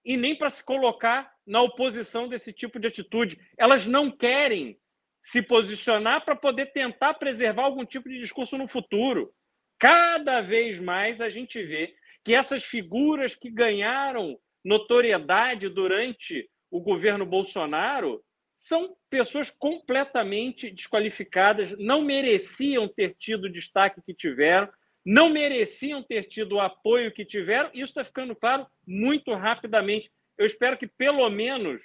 e 0.04 0.18
nem 0.18 0.36
para 0.36 0.50
se 0.50 0.64
colocar 0.64 1.32
na 1.52 1.62
oposição 1.62 2.30
desse 2.30 2.54
tipo 2.54 2.80
de 2.80 2.88
atitude. 2.88 3.38
Elas 3.58 3.86
não 3.86 4.10
querem 4.10 4.80
se 5.20 5.42
posicionar 5.42 6.24
para 6.24 6.34
poder 6.34 6.68
tentar 6.68 7.16
preservar 7.16 7.64
algum 7.64 7.86
tipo 7.86 8.08
de 8.08 8.20
discurso 8.20 8.58
no 8.58 8.66
futuro. 8.66 9.34
Cada 9.78 10.40
vez 10.40 10.80
mais 10.80 11.20
a 11.20 11.28
gente 11.28 11.62
vê 11.62 11.94
que 12.24 12.34
essas 12.34 12.64
figuras 12.64 13.36
que 13.36 13.52
ganharam 13.52 14.40
notoriedade 14.64 15.68
durante 15.68 16.50
o 16.72 16.80
governo 16.80 17.26
Bolsonaro 17.26 18.24
são 18.56 18.96
pessoas 19.10 19.50
completamente 19.50 20.72
desqualificadas, 20.72 21.78
não 21.78 22.02
mereciam 22.02 22.88
ter 22.88 23.14
tido 23.16 23.46
o 23.46 23.52
destaque 23.52 24.02
que 24.02 24.14
tiveram, 24.14 24.70
não 25.06 25.30
mereciam 25.30 26.02
ter 26.02 26.24
tido 26.30 26.54
o 26.54 26.62
apoio 26.62 27.12
que 27.12 27.26
tiveram. 27.26 27.70
Isso 27.74 27.92
está 27.92 28.06
ficando 28.06 28.34
claro 28.34 28.66
muito 28.88 29.34
rapidamente 29.34 30.10
eu 30.42 30.46
espero 30.48 30.76
que 30.76 30.88
pelo 30.88 31.30
menos 31.30 31.84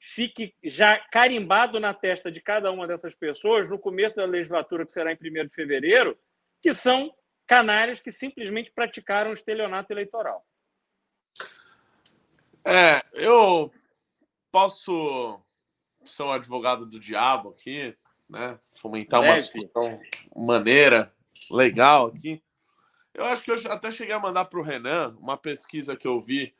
fique 0.00 0.52
já 0.64 0.98
carimbado 1.12 1.78
na 1.78 1.94
testa 1.94 2.30
de 2.30 2.40
cada 2.40 2.72
uma 2.72 2.88
dessas 2.88 3.14
pessoas 3.14 3.68
no 3.68 3.78
começo 3.78 4.16
da 4.16 4.24
legislatura, 4.24 4.84
que 4.84 4.90
será 4.90 5.12
em 5.12 5.16
1 5.16 5.46
de 5.46 5.54
fevereiro, 5.54 6.18
que 6.60 6.72
são 6.72 7.14
canalhas 7.46 8.00
que 8.00 8.10
simplesmente 8.10 8.72
praticaram 8.72 9.30
o 9.30 9.34
estelionato 9.34 9.92
eleitoral. 9.92 10.44
É, 12.66 13.00
eu 13.12 13.72
posso 14.50 15.40
ser 16.04 16.24
um 16.24 16.32
advogado 16.32 16.86
do 16.86 16.98
diabo 16.98 17.50
aqui, 17.50 17.96
né? 18.28 18.58
Fomentar 18.72 19.22
uma 19.22 19.38
discussão 19.38 20.00
maneira, 20.34 21.14
legal 21.48 22.08
aqui. 22.08 22.42
Eu 23.14 23.24
acho 23.26 23.44
que 23.44 23.52
eu 23.52 23.72
até 23.72 23.92
cheguei 23.92 24.16
a 24.16 24.18
mandar 24.18 24.46
para 24.46 24.58
o 24.58 24.64
Renan 24.64 25.16
uma 25.20 25.38
pesquisa 25.38 25.96
que 25.96 26.08
eu 26.08 26.20
vi 26.20 26.52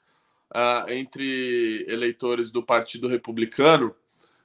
uh, 0.54 0.90
entre 0.90 1.84
eleitores 1.88 2.50
do 2.50 2.62
Partido 2.62 3.08
Republicano, 3.08 3.94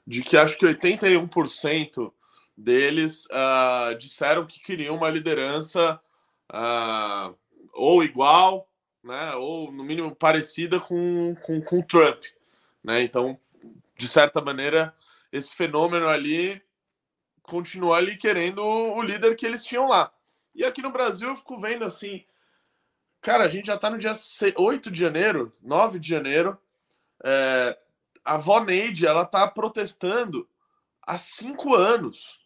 de 0.05 0.23
que 0.23 0.35
acho 0.35 0.57
que 0.57 0.65
81% 0.65 2.11
deles 2.57 3.25
uh, 3.25 3.95
disseram 3.97 4.45
que 4.45 4.59
queriam 4.59 4.95
uma 4.95 5.09
liderança 5.09 5.99
uh, 6.51 7.35
ou 7.73 8.03
igual, 8.03 8.67
né, 9.03 9.35
ou 9.35 9.71
no 9.71 9.83
mínimo 9.83 10.13
parecida 10.13 10.79
com, 10.79 11.35
com, 11.43 11.61
com 11.61 11.81
Trump. 11.81 12.23
Né? 12.83 13.03
Então, 13.03 13.39
de 13.97 14.07
certa 14.07 14.41
maneira, 14.41 14.93
esse 15.31 15.53
fenômeno 15.55 16.07
ali 16.07 16.61
continua 17.43 17.97
ali 17.97 18.17
querendo 18.17 18.63
o 18.63 19.01
líder 19.01 19.35
que 19.35 19.45
eles 19.45 19.63
tinham 19.63 19.87
lá. 19.87 20.11
E 20.53 20.65
aqui 20.65 20.81
no 20.81 20.91
Brasil 20.91 21.29
eu 21.29 21.35
fico 21.35 21.59
vendo 21.59 21.85
assim, 21.85 22.23
cara, 23.21 23.43
a 23.45 23.49
gente 23.49 23.67
já 23.67 23.77
tá 23.77 23.89
no 23.89 23.97
dia 23.97 24.13
8 24.55 24.91
de 24.91 24.99
janeiro, 24.99 25.51
9 25.61 25.99
de 25.99 26.07
janeiro, 26.07 26.57
é, 27.23 27.77
a 28.23 28.35
avó 28.35 28.63
Neide, 28.63 29.05
ela 29.05 29.25
tá 29.25 29.47
protestando 29.47 30.47
há 31.01 31.17
cinco 31.17 31.75
anos. 31.75 32.39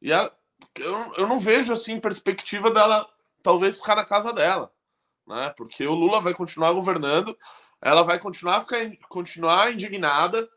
E 0.00 0.12
ela, 0.12 0.36
eu, 0.76 1.14
eu 1.16 1.26
não 1.26 1.38
vejo 1.38 1.72
assim 1.72 1.98
perspectiva 1.98 2.70
dela 2.70 3.08
talvez 3.42 3.78
ficar 3.78 3.96
na 3.96 4.04
casa 4.04 4.32
dela, 4.32 4.72
né? 5.26 5.52
Porque 5.56 5.86
o 5.86 5.94
Lula 5.94 6.20
vai 6.20 6.34
continuar 6.34 6.72
governando, 6.72 7.36
ela 7.80 8.02
vai 8.02 8.18
continuar 8.18 8.60
ficar, 8.60 8.78
continuar 9.08 9.72
indignada, 9.72 10.48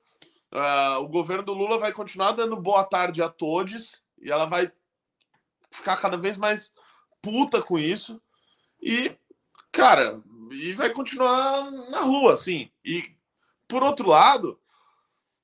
uh, 0.51 1.01
o 1.01 1.07
governo 1.07 1.43
do 1.43 1.53
Lula 1.53 1.77
vai 1.77 1.91
continuar 1.91 2.31
dando 2.31 2.55
boa 2.55 2.83
tarde 2.83 3.21
a 3.21 3.29
todos 3.29 4.01
e 4.21 4.31
ela 4.31 4.45
vai 4.45 4.71
ficar 5.71 5.97
cada 5.97 6.17
vez 6.17 6.37
mais 6.37 6.73
puta 7.21 7.61
com 7.61 7.77
isso 7.77 8.21
e 8.81 9.15
cara 9.71 10.21
e 10.51 10.73
vai 10.73 10.89
continuar 10.91 11.69
na 11.89 12.01
rua 12.01 12.33
assim 12.33 12.69
e 12.83 13.03
por 13.67 13.83
outro 13.83 14.07
lado 14.09 14.59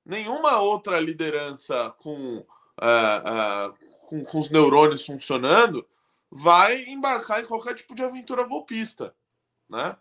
nenhuma 0.05 0.59
outra 0.59 0.99
liderança 0.99 1.93
com, 1.97 2.38
uh, 2.38 2.43
uh, 2.43 4.07
com, 4.07 4.24
com 4.24 4.39
os 4.39 4.49
neurônios 4.49 5.05
funcionando 5.05 5.86
vai 6.30 6.84
embarcar 6.86 7.41
em 7.41 7.45
qualquer 7.45 7.76
tipo 7.76 7.93
de 7.93 8.03
aventura 8.03 8.43
golpista, 8.43 9.13
né? 9.69 9.95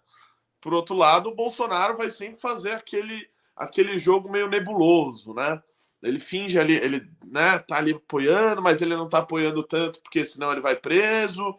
Por 0.63 0.73
outro 0.73 0.95
lado, 0.95 1.29
o 1.29 1.35
Bolsonaro 1.35 1.97
vai 1.97 2.09
sempre 2.09 2.41
fazer 2.41 2.73
aquele, 2.73 3.29
aquele 3.55 3.99
jogo 3.99 4.31
meio 4.31 4.49
nebuloso, 4.49 5.35
né? 5.35 5.63
Ele 6.03 6.19
finge 6.19 6.59
ali, 6.59 6.75
ele 6.75 7.07
né, 7.25 7.59
tá 7.59 7.77
ali 7.77 7.93
apoiando, 7.93 8.63
mas 8.63 8.81
ele 8.81 8.97
não 8.97 9.09
tá 9.09 9.19
apoiando 9.19 9.63
tanto, 9.63 10.01
porque 10.03 10.25
senão 10.25 10.51
ele 10.51 10.61
vai 10.61 10.75
preso. 10.75 11.55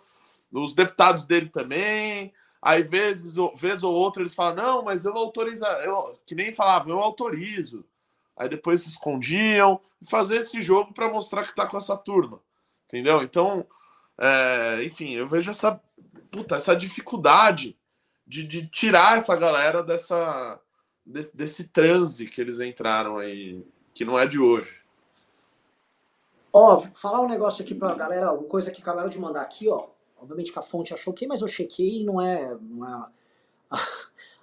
Os 0.52 0.74
deputados 0.74 1.26
dele 1.26 1.50
também. 1.50 2.34
Aí, 2.64 2.82
vezes, 2.82 3.36
vez 3.58 3.84
ou 3.84 3.94
outra, 3.94 4.22
eles 4.22 4.34
falam, 4.34 4.56
não, 4.56 4.84
mas 4.84 5.04
eu 5.04 5.14
autorizo, 5.18 5.66
eu, 5.66 6.18
que 6.26 6.34
nem 6.34 6.54
falavam, 6.54 6.94
eu 6.94 7.00
autorizo. 7.00 7.84
Aí 8.38 8.48
depois 8.48 8.82
se 8.82 8.88
escondiam, 8.88 9.82
e 10.02 10.10
fazer 10.10 10.38
esse 10.38 10.62
jogo 10.62 10.94
para 10.94 11.12
mostrar 11.12 11.44
que 11.44 11.54
tá 11.54 11.68
com 11.68 11.78
essa 11.78 11.98
turma. 11.98 12.40
Entendeu? 12.86 13.22
Então, 13.22 13.68
é, 14.18 14.84
enfim, 14.84 15.12
eu 15.12 15.28
vejo 15.28 15.52
essa, 15.52 15.80
puta, 16.32 16.56
essa 16.56 16.74
dificuldade 16.74 17.78
de, 18.26 18.46
de 18.46 18.68
tirar 18.68 19.18
essa 19.18 19.36
galera 19.36 19.84
dessa, 19.84 20.60
desse, 21.06 21.36
desse 21.36 21.68
transe 21.68 22.28
que 22.28 22.40
eles 22.40 22.62
entraram 22.62 23.18
aí, 23.18 23.62
que 23.94 24.06
não 24.06 24.18
é 24.18 24.26
de 24.26 24.40
hoje. 24.40 24.82
Ó, 26.52 26.80
falar 26.94 27.22
um 27.22 27.28
negócio 27.28 27.64
aqui 27.64 27.76
pra 27.76 27.94
galera, 27.96 28.32
uma 28.32 28.48
coisa 28.48 28.72
que 28.72 28.82
acabaram 28.82 29.10
de 29.10 29.20
mandar 29.20 29.42
aqui, 29.42 29.68
ó. 29.68 29.88
Obviamente 30.24 30.54
que 30.54 30.60
a 30.60 30.62
fonte 30.62 30.94
achou 30.94 31.14
que, 31.14 31.28
mas 31.28 31.42
eu 31.42 31.48
chequei 31.48 32.02
e 32.02 32.04
não 32.06 32.20
é. 32.20 32.58
Não 32.62 32.88
é 32.88 33.08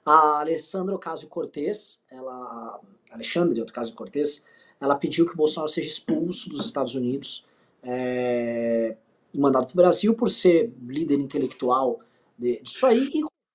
a 0.05 0.41
Alessandra 0.41 0.95
Ocasio 0.95 1.29
Cortez, 1.29 2.03
ela. 2.11 2.79
Alexandre 3.11 3.61
Ocasio 3.61 3.95
Cortez, 3.95 4.45
ela 4.79 4.95
pediu 4.95 5.27
que 5.27 5.33
o 5.33 5.37
Bolsonaro 5.37 5.73
seja 5.73 5.89
expulso 5.89 6.49
dos 6.49 6.65
Estados 6.65 6.95
Unidos. 6.95 7.45
É, 7.83 8.97
e 9.33 9.39
mandado 9.39 9.67
para 9.67 9.73
o 9.73 9.77
Brasil 9.77 10.15
por 10.15 10.29
ser 10.29 10.73
líder 10.83 11.19
intelectual 11.19 12.01
de, 12.37 12.61
disso 12.61 12.87
aí 12.87 13.11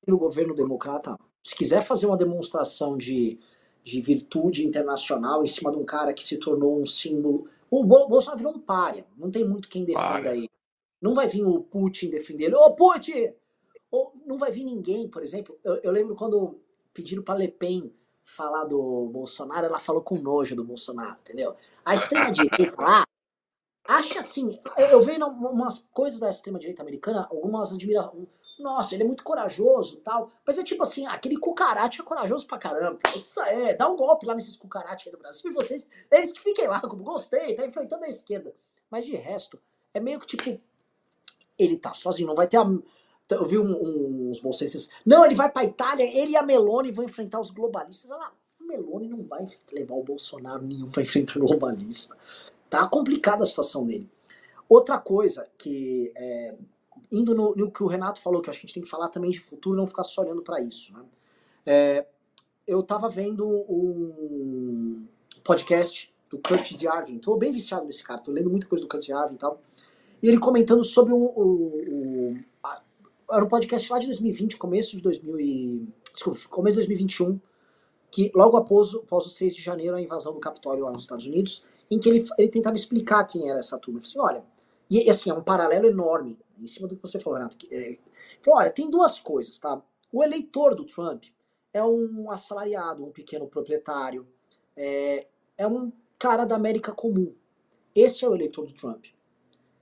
e 0.07 0.11
o 0.11 0.17
governo 0.17 0.55
democrata, 0.55 1.17
se 1.43 1.55
quiser 1.55 1.83
fazer 1.83 2.07
uma 2.07 2.17
demonstração 2.17 2.97
de, 2.97 3.37
de 3.83 4.01
virtude 4.01 4.65
internacional 4.65 5.43
em 5.43 5.47
cima 5.47 5.71
de 5.71 5.77
um 5.77 5.85
cara 5.85 6.13
que 6.13 6.23
se 6.23 6.37
tornou 6.37 6.81
um 6.81 6.85
símbolo. 6.85 7.47
O 7.69 7.83
Bolsonaro 7.83 8.37
virou 8.37 8.53
um 8.53 8.59
párea, 8.59 9.05
não 9.17 9.29
tem 9.29 9.47
muito 9.47 9.69
quem 9.69 9.85
defenda 9.85 10.31
aí. 10.31 10.49
Não 11.01 11.13
vai 11.13 11.27
vir 11.27 11.43
o 11.43 11.61
Putin 11.61 12.09
defender 12.09 12.45
ele. 12.45 12.55
Ô, 12.55 12.73
Putin! 12.75 13.33
Ou 13.91 14.13
não 14.25 14.37
vai 14.37 14.51
vir 14.51 14.63
ninguém, 14.63 15.07
por 15.07 15.23
exemplo. 15.23 15.57
Eu, 15.63 15.75
eu 15.77 15.91
lembro 15.91 16.15
quando 16.15 16.59
pediram 16.93 17.23
para 17.23 17.35
Le 17.35 17.47
Pen 17.47 17.93
falar 18.23 18.63
do 18.65 19.07
Bolsonaro, 19.07 19.67
ela 19.67 19.79
falou 19.79 20.01
com 20.01 20.17
nojo 20.17 20.55
do 20.55 20.63
Bolsonaro, 20.63 21.17
entendeu? 21.19 21.55
A 21.85 21.93
extrema-direita 21.93 22.81
lá 22.81 23.03
acha 23.87 24.19
assim, 24.19 24.59
eu 24.77 24.99
vejo 24.99 25.23
umas 25.25 25.85
coisas 25.91 26.19
da 26.19 26.29
extrema-direita 26.29 26.81
americana, 26.81 27.27
algumas 27.29 27.71
admiram, 27.71 28.27
nossa, 28.57 28.95
ele 28.95 29.03
é 29.03 29.05
muito 29.05 29.23
corajoso 29.23 29.97
tal, 29.97 30.31
mas 30.45 30.57
é 30.57 30.63
tipo 30.63 30.81
assim, 30.81 31.05
aquele 31.05 31.37
cucarate 31.37 32.01
é 32.01 32.03
corajoso 32.03 32.47
pra 32.47 32.57
caramba, 32.57 32.97
isso 33.15 33.39
é, 33.41 33.75
dá 33.75 33.87
um 33.87 33.95
golpe 33.95 34.25
lá 34.25 34.33
nesses 34.33 34.55
cucarates 34.55 35.05
aí 35.05 35.11
do 35.11 35.19
Brasil, 35.19 35.51
e 35.51 35.53
vocês, 35.53 35.87
eles 36.09 36.31
que 36.31 36.41
fiquem 36.41 36.67
lá, 36.67 36.81
como 36.81 37.03
gostei, 37.03 37.53
tá 37.53 37.65
enfrentando 37.65 38.05
a 38.05 38.09
esquerda, 38.09 38.55
mas 38.89 39.05
de 39.05 39.15
resto, 39.15 39.61
é 39.93 39.99
meio 39.99 40.19
que 40.19 40.25
tipo, 40.25 40.59
ele 41.57 41.77
tá 41.77 41.93
sozinho, 41.93 42.27
não 42.27 42.35
vai 42.35 42.47
ter 42.47 42.57
a... 42.57 42.69
Eu 43.31 43.47
vi 43.47 43.57
um, 43.57 44.29
uns 44.29 44.39
bolsistas, 44.39 44.87
não, 45.03 45.25
ele 45.25 45.33
vai 45.33 45.51
pra 45.51 45.63
Itália, 45.63 46.03
ele 46.03 46.33
e 46.33 46.37
a 46.37 46.43
Meloni 46.43 46.91
vão 46.91 47.03
enfrentar 47.03 47.39
os 47.39 47.49
globalistas, 47.49 48.11
olha 48.11 48.19
lá, 48.19 48.33
a 48.61 48.63
Meloni 48.63 49.07
não 49.07 49.23
vai 49.23 49.45
levar 49.71 49.95
o 49.95 50.03
Bolsonaro 50.03 50.63
nenhum 50.63 50.89
pra 50.89 51.01
enfrentar 51.01 51.39
globalista. 51.39 52.15
Tá 52.69 52.87
complicada 52.87 53.43
a 53.43 53.45
situação 53.45 53.85
dele. 53.85 54.09
Outra 54.67 54.97
coisa 54.99 55.47
que, 55.57 56.11
é, 56.15 56.55
indo 57.11 57.35
no, 57.35 57.55
no, 57.55 57.71
que 57.71 57.83
o 57.83 57.87
Renato 57.87 58.19
falou, 58.19 58.41
que 58.41 58.49
acho 58.49 58.59
que 58.59 58.65
a 58.65 58.67
gente 58.67 58.73
tem 58.73 58.83
que 58.83 58.89
falar 58.89 59.09
também 59.09 59.31
de 59.31 59.39
futuro, 59.39 59.77
não 59.77 59.87
ficar 59.87 60.03
só 60.03 60.21
olhando 60.21 60.41
para 60.41 60.61
isso. 60.61 60.93
Né? 60.93 61.03
É, 61.65 62.05
eu 62.67 62.81
tava 62.81 63.09
vendo 63.09 63.47
um 63.47 65.07
podcast 65.43 66.13
do 66.29 66.39
Curtis 66.39 66.81
Yarvin, 66.81 67.19
tô 67.19 67.37
bem 67.37 67.51
viciado 67.51 67.85
nesse 67.85 68.03
cara, 68.03 68.19
tô 68.19 68.31
lendo 68.31 68.49
muita 68.49 68.67
coisa 68.67 68.83
do 68.83 68.87
Curtis 68.87 69.09
Yarvin 69.09 69.35
e 69.35 69.37
tal, 69.37 69.61
e 70.25 70.27
ele 70.27 70.39
comentando 70.39 70.83
sobre 70.83 71.13
o, 71.13 71.17
o, 71.17 72.31
o 72.31 72.37
a, 72.63 72.81
era 73.31 73.45
um 73.45 73.47
podcast 73.47 73.91
lá 73.91 73.99
de 73.99 74.07
2020, 74.07 74.57
começo 74.57 74.97
de 74.97 75.03
2000 75.03 75.39
e, 75.39 75.87
desculpa, 76.11 76.39
começo 76.49 76.81
de 76.81 76.87
2021, 76.87 77.39
que 78.09 78.31
logo 78.33 78.57
após, 78.57 78.95
após 78.95 79.27
o 79.27 79.29
6 79.29 79.55
de 79.55 79.61
janeiro, 79.61 79.95
a 79.95 80.01
invasão 80.01 80.33
do 80.33 80.39
Capitólio 80.39 80.85
lá 80.85 80.91
nos 80.91 81.03
Estados 81.03 81.27
Unidos, 81.27 81.63
em 81.91 81.99
que 81.99 82.09
ele, 82.09 82.25
ele 82.39 82.49
tentava 82.49 82.75
explicar 82.75 83.23
quem 83.25 83.47
era 83.47 83.59
essa 83.59 83.77
turma. 83.77 83.99
Ele 83.99 84.07
assim, 84.07 84.17
olha, 84.17 84.43
e 84.89 85.07
assim, 85.07 85.29
é 85.29 85.33
um 85.35 85.43
paralelo 85.43 85.85
enorme, 85.85 86.39
em 86.59 86.65
cima 86.65 86.87
do 86.87 86.95
que 86.95 87.03
você 87.03 87.19
falou, 87.19 87.37
Renato. 87.37 87.55
Que, 87.55 87.71
é, 87.71 87.99
falou, 88.41 88.61
olha, 88.61 88.71
tem 88.71 88.89
duas 88.89 89.19
coisas, 89.19 89.59
tá? 89.59 89.79
O 90.11 90.23
eleitor 90.23 90.73
do 90.73 90.85
Trump 90.85 91.23
é 91.71 91.83
um 91.83 92.31
assalariado, 92.31 93.05
um 93.05 93.11
pequeno 93.11 93.45
proprietário, 93.45 94.25
é, 94.75 95.27
é 95.55 95.67
um 95.67 95.91
cara 96.17 96.45
da 96.45 96.55
América 96.55 96.91
comum. 96.91 97.31
Esse 97.93 98.25
é 98.25 98.27
o 98.27 98.33
eleitor 98.33 98.65
do 98.65 98.73
Trump. 98.73 99.05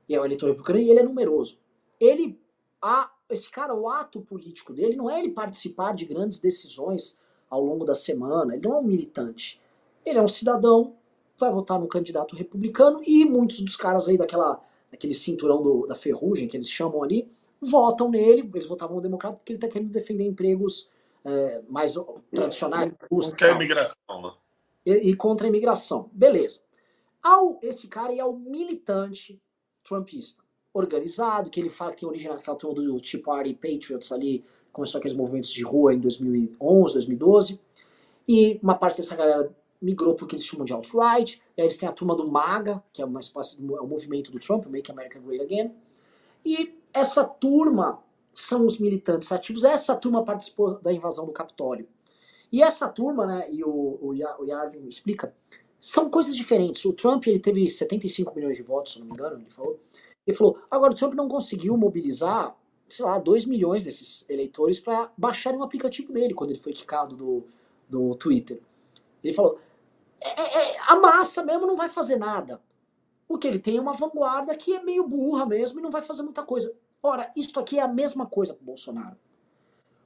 E 0.08 0.16
é 0.16 0.20
o 0.20 0.26
eleitor 0.26 0.47
republicano 0.47 0.80
e 0.80 0.89
ele 0.89 0.99
é 0.99 1.04
numeroso. 1.04 1.60
Ele, 1.99 2.39
a, 2.82 3.12
esse 3.30 3.49
cara, 3.49 3.74
o 3.74 3.88
ato 3.88 4.22
político 4.22 4.74
dele 4.74 4.95
não 4.95 5.10
é 5.10 5.20
ele 5.20 5.32
participar 5.32 5.93
de 5.93 6.06
grandes 6.06 6.39
decisões 6.39 7.18
ao 7.49 7.64
longo 7.64 7.86
da 7.86 7.95
semana, 7.95 8.54
ele 8.56 8.68
não 8.68 8.76
é 8.76 8.80
um 8.80 8.84
militante. 8.84 9.62
Ele 10.06 10.20
é 10.20 10.22
um 10.22 10.28
cidadão 10.28 10.95
vai 11.38 11.51
votar 11.51 11.80
no 11.80 11.88
candidato 11.88 12.36
republicano 12.36 13.01
e 13.06 13.26
muitos 13.26 13.62
dos 13.62 13.76
caras 13.76 14.08
aí 14.08 14.18
daquela, 14.18 14.62
daquele 14.91 15.14
cinturão 15.14 15.62
do, 15.62 15.88
da 15.88 15.95
ferrugem 15.95 16.47
que 16.47 16.56
eles 16.56 16.70
chamam 16.70 17.04
ali, 17.04 17.30
votam 17.62 18.10
nele, 18.10 18.49
eles 18.54 18.68
votavam 18.68 18.95
no 18.95 19.01
democrata 19.01 19.38
porque 19.38 19.54
ele 19.54 19.58
está 19.58 19.68
querendo 19.68 19.91
defender 19.91 20.26
empregos 20.26 20.89
é, 21.26 21.62
mais 21.70 21.95
tradicionais. 22.34 22.91
Contra 23.10 23.51
a 23.51 23.56
imigração, 23.56 24.22
né? 24.22 24.32
E, 24.86 24.91
e, 24.91 25.16
contra 25.16 25.47
a 25.47 25.49
imigração. 25.49 26.10
Beleza. 26.12 26.62
Ao, 27.22 27.58
esse 27.62 27.88
cara 27.88 28.14
é 28.14 28.24
o 28.24 28.34
militante 28.34 29.41
trumpista, 29.84 30.41
organizado, 30.73 31.49
que 31.49 31.59
ele 31.59 31.69
fala 31.69 31.93
que 31.93 32.05
tem 32.05 32.27
naquela 32.27 32.57
turma 32.57 32.75
do 32.75 32.99
Tea 32.99 33.21
Party 33.21 33.53
Patriots 33.53 34.11
ali, 34.11 34.43
começou 34.71 34.99
aqueles 34.99 35.15
movimentos 35.15 35.51
de 35.51 35.63
rua 35.63 35.93
em 35.93 35.99
2011, 35.99 36.93
2012, 36.93 37.59
e 38.27 38.59
uma 38.63 38.75
parte 38.75 38.97
dessa 38.97 39.15
galera 39.15 39.53
migrou 39.81 40.15
para 40.15 40.25
o 40.25 40.27
que 40.27 40.36
eles 40.36 40.45
chamam 40.45 40.65
de 40.65 40.73
alt-right, 40.73 41.41
eles 41.57 41.77
têm 41.77 41.88
a 41.88 41.91
turma 41.91 42.15
do 42.15 42.27
MAGA, 42.27 42.81
que 42.91 43.01
é 43.01 43.05
uma 43.05 43.19
espécie 43.19 43.61
de 43.61 43.73
é 43.73 43.81
o 43.81 43.86
movimento 43.86 44.31
do 44.31 44.39
Trump, 44.39 44.65
Make 44.65 44.89
America 44.89 45.19
Great 45.19 45.43
Again, 45.43 45.71
e 46.45 46.73
essa 46.93 47.23
turma 47.23 47.99
são 48.34 48.65
os 48.65 48.79
militantes 48.79 49.31
ativos, 49.31 49.63
essa 49.63 49.95
turma 49.95 50.23
participou 50.23 50.79
da 50.79 50.91
invasão 50.91 51.25
do 51.25 51.31
Capitólio. 51.31 51.88
E 52.51 52.61
essa 52.61 52.88
turma, 52.88 53.25
né, 53.25 53.47
e 53.51 53.63
o, 53.63 53.99
o 54.01 54.13
Yarvin 54.45 54.88
explica, 54.88 55.36
são 55.86 56.09
coisas 56.09 56.36
diferentes. 56.36 56.86
O 56.86 56.93
Trump 56.93 57.27
ele 57.27 57.39
teve 57.39 57.67
75 57.67 58.34
milhões 58.34 58.55
de 58.55 58.63
votos, 58.63 58.93
se 58.93 58.99
não 58.99 59.07
me 59.07 59.13
engano, 59.13 59.36
ele 59.38 59.49
falou. 59.49 59.77
Ele 60.25 60.38
falou, 60.38 60.57
agora 60.71 60.93
o 60.93 60.95
Trump 60.95 61.13
não 61.13 61.27
conseguiu 61.27 61.75
mobilizar 61.75 62.55
sei 62.93 63.05
lá, 63.05 63.17
2 63.17 63.45
milhões 63.45 63.86
desses 63.86 64.25
eleitores 64.29 64.79
para 64.79 65.11
baixarem 65.17 65.59
o 65.59 65.63
aplicativo 65.63 66.13
dele 66.13 66.34
quando 66.34 66.51
ele 66.51 66.59
foi 66.59 66.73
quicado 66.73 67.15
do, 67.15 67.43
do 67.89 68.15
Twitter. 68.15 68.61
Ele 69.23 69.34
falou: 69.34 69.59
é, 70.21 70.29
é, 70.29 70.75
é, 70.75 70.79
a 70.88 70.95
massa 70.95 71.43
mesmo 71.43 71.65
não 71.65 71.75
vai 71.75 71.89
fazer 71.89 72.17
nada. 72.17 72.61
O 73.27 73.38
que 73.38 73.47
ele 73.47 73.59
tem 73.59 73.77
é 73.77 73.81
uma 73.81 73.93
vanguarda 73.93 74.55
que 74.55 74.75
é 74.75 74.84
meio 74.84 75.07
burra 75.07 75.45
mesmo 75.45 75.79
e 75.79 75.81
não 75.81 75.89
vai 75.89 76.01
fazer 76.01 76.21
muita 76.21 76.43
coisa. 76.43 76.73
Ora, 77.01 77.31
isso 77.36 77.59
aqui 77.59 77.79
é 77.79 77.81
a 77.81 77.88
mesma 77.88 78.25
coisa 78.25 78.53
para 78.53 78.61
o 78.61 78.65
Bolsonaro. 78.65 79.17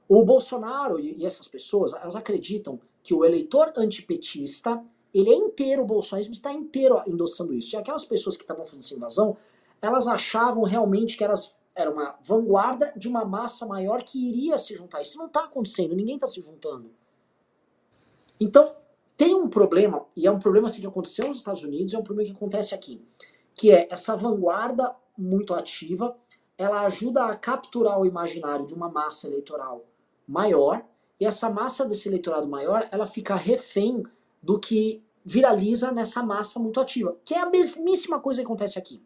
O 0.08 0.24
Bolsonaro 0.24 0.98
e, 0.98 1.18
e 1.18 1.26
essas 1.26 1.46
pessoas, 1.46 1.92
elas 1.92 2.16
acreditam 2.16 2.80
que 3.02 3.12
o 3.12 3.24
eleitor 3.24 3.72
antipetista, 3.76 4.82
ele 5.14 5.30
é 5.30 5.34
inteiro, 5.34 5.82
o 5.82 5.86
bolsonarismo 5.86 6.34
está 6.34 6.52
inteiro 6.52 7.02
endossando 7.06 7.54
isso. 7.54 7.74
E 7.74 7.78
aquelas 7.78 8.04
pessoas 8.04 8.36
que 8.36 8.42
estavam 8.42 8.64
fazendo 8.64 8.80
essa 8.80 8.94
invasão, 8.94 9.36
elas 9.80 10.06
achavam 10.06 10.64
realmente 10.64 11.16
que 11.16 11.24
elas 11.24 11.56
era 11.74 11.90
uma 11.90 12.18
vanguarda 12.22 12.92
de 12.96 13.06
uma 13.06 13.24
massa 13.24 13.64
maior 13.64 14.02
que 14.02 14.18
iria 14.28 14.58
se 14.58 14.74
juntar. 14.74 15.00
Isso 15.00 15.16
não 15.16 15.26
está 15.26 15.44
acontecendo, 15.44 15.94
ninguém 15.94 16.16
está 16.16 16.26
se 16.26 16.42
juntando. 16.42 16.90
Então, 18.40 18.74
tem 19.16 19.34
um 19.34 19.48
problema, 19.48 20.04
e 20.16 20.26
é 20.26 20.30
um 20.30 20.40
problema 20.40 20.66
assim, 20.66 20.80
que 20.80 20.86
aconteceu 20.86 21.28
nos 21.28 21.38
Estados 21.38 21.62
Unidos, 21.62 21.94
é 21.94 21.98
um 21.98 22.02
problema 22.02 22.30
que 22.30 22.36
acontece 22.36 22.74
aqui, 22.74 23.00
que 23.54 23.70
é 23.70 23.86
essa 23.90 24.16
vanguarda 24.16 24.94
muito 25.16 25.54
ativa, 25.54 26.16
ela 26.56 26.82
ajuda 26.82 27.26
a 27.26 27.36
capturar 27.36 28.00
o 28.00 28.06
imaginário 28.06 28.66
de 28.66 28.74
uma 28.74 28.88
massa 28.88 29.28
eleitoral 29.28 29.84
maior, 30.26 30.84
e 31.20 31.26
essa 31.26 31.48
massa 31.48 31.84
desse 31.84 32.08
eleitorado 32.08 32.48
maior, 32.48 32.88
ela 32.90 33.06
fica 33.06 33.34
refém 33.34 34.04
do 34.42 34.58
que 34.58 35.02
viraliza 35.24 35.92
nessa 35.92 36.22
massa 36.22 36.58
muito 36.58 36.80
ativa, 36.80 37.16
que 37.24 37.34
é 37.34 37.40
a 37.40 37.50
mesmíssima 37.50 38.18
coisa 38.18 38.40
que 38.40 38.46
acontece 38.46 38.78
aqui. 38.78 39.02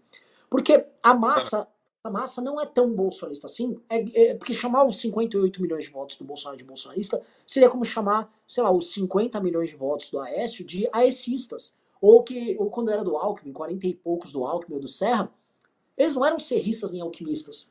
Porque 0.48 0.84
a 1.02 1.14
massa 1.14 1.66
essa 2.04 2.10
massa 2.10 2.42
não 2.42 2.60
é 2.60 2.66
tão 2.66 2.92
bolsonarista 2.92 3.46
assim, 3.46 3.78
é, 3.88 4.30
é, 4.30 4.34
porque 4.34 4.52
chamar 4.52 4.84
os 4.84 4.98
58 4.98 5.62
milhões 5.62 5.84
de 5.84 5.90
votos 5.90 6.16
do 6.16 6.24
Bolsonaro 6.24 6.58
de 6.58 6.64
bolsonarista 6.64 7.22
seria 7.46 7.70
como 7.70 7.84
chamar, 7.84 8.28
sei 8.44 8.60
lá, 8.64 8.72
os 8.72 8.90
50 8.90 9.40
milhões 9.40 9.70
de 9.70 9.76
votos 9.76 10.10
do 10.10 10.18
Aécio 10.18 10.64
de 10.64 10.88
aecistas. 10.92 11.72
Ou 12.00 12.24
que, 12.24 12.56
ou 12.58 12.68
quando 12.68 12.90
era 12.90 13.04
do 13.04 13.16
Alckmin, 13.16 13.52
40 13.52 13.86
e 13.86 13.94
poucos 13.94 14.32
do 14.32 14.44
Alckmin 14.44 14.74
ou 14.74 14.80
do 14.80 14.88
Serra, 14.88 15.32
eles 15.96 16.14
não 16.16 16.26
eram 16.26 16.40
serristas 16.40 16.90
nem 16.90 17.00
alquimistas. 17.00 17.68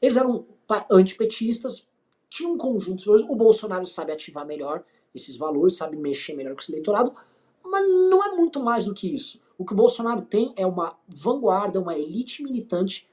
Eles 0.00 0.16
eram 0.16 0.46
antipetistas, 0.90 1.86
tinham 2.30 2.54
um 2.54 2.58
conjunto 2.58 3.04
de. 3.04 3.24
O 3.24 3.36
Bolsonaro 3.36 3.86
sabe 3.86 4.10
ativar 4.10 4.46
melhor 4.46 4.82
esses 5.16 5.36
valores, 5.36 5.76
sabe 5.76 5.96
mexer 5.96 6.34
melhor 6.34 6.54
com 6.54 6.60
esse 6.60 6.70
eleitorado, 6.70 7.14
mas 7.64 7.86
não 7.88 8.24
é 8.24 8.34
muito 8.34 8.62
mais 8.62 8.84
do 8.84 8.94
que 8.94 9.12
isso. 9.12 9.40
O 9.58 9.64
que 9.64 9.72
o 9.72 9.76
Bolsonaro 9.76 10.22
tem 10.22 10.52
é 10.56 10.66
uma 10.66 10.96
vanguarda, 11.08 11.80
uma 11.80 11.96
elite 11.96 12.42
militante 12.42 13.08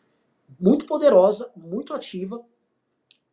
muito 0.60 0.86
poderosa, 0.86 1.50
muito 1.56 1.94
ativa, 1.94 2.44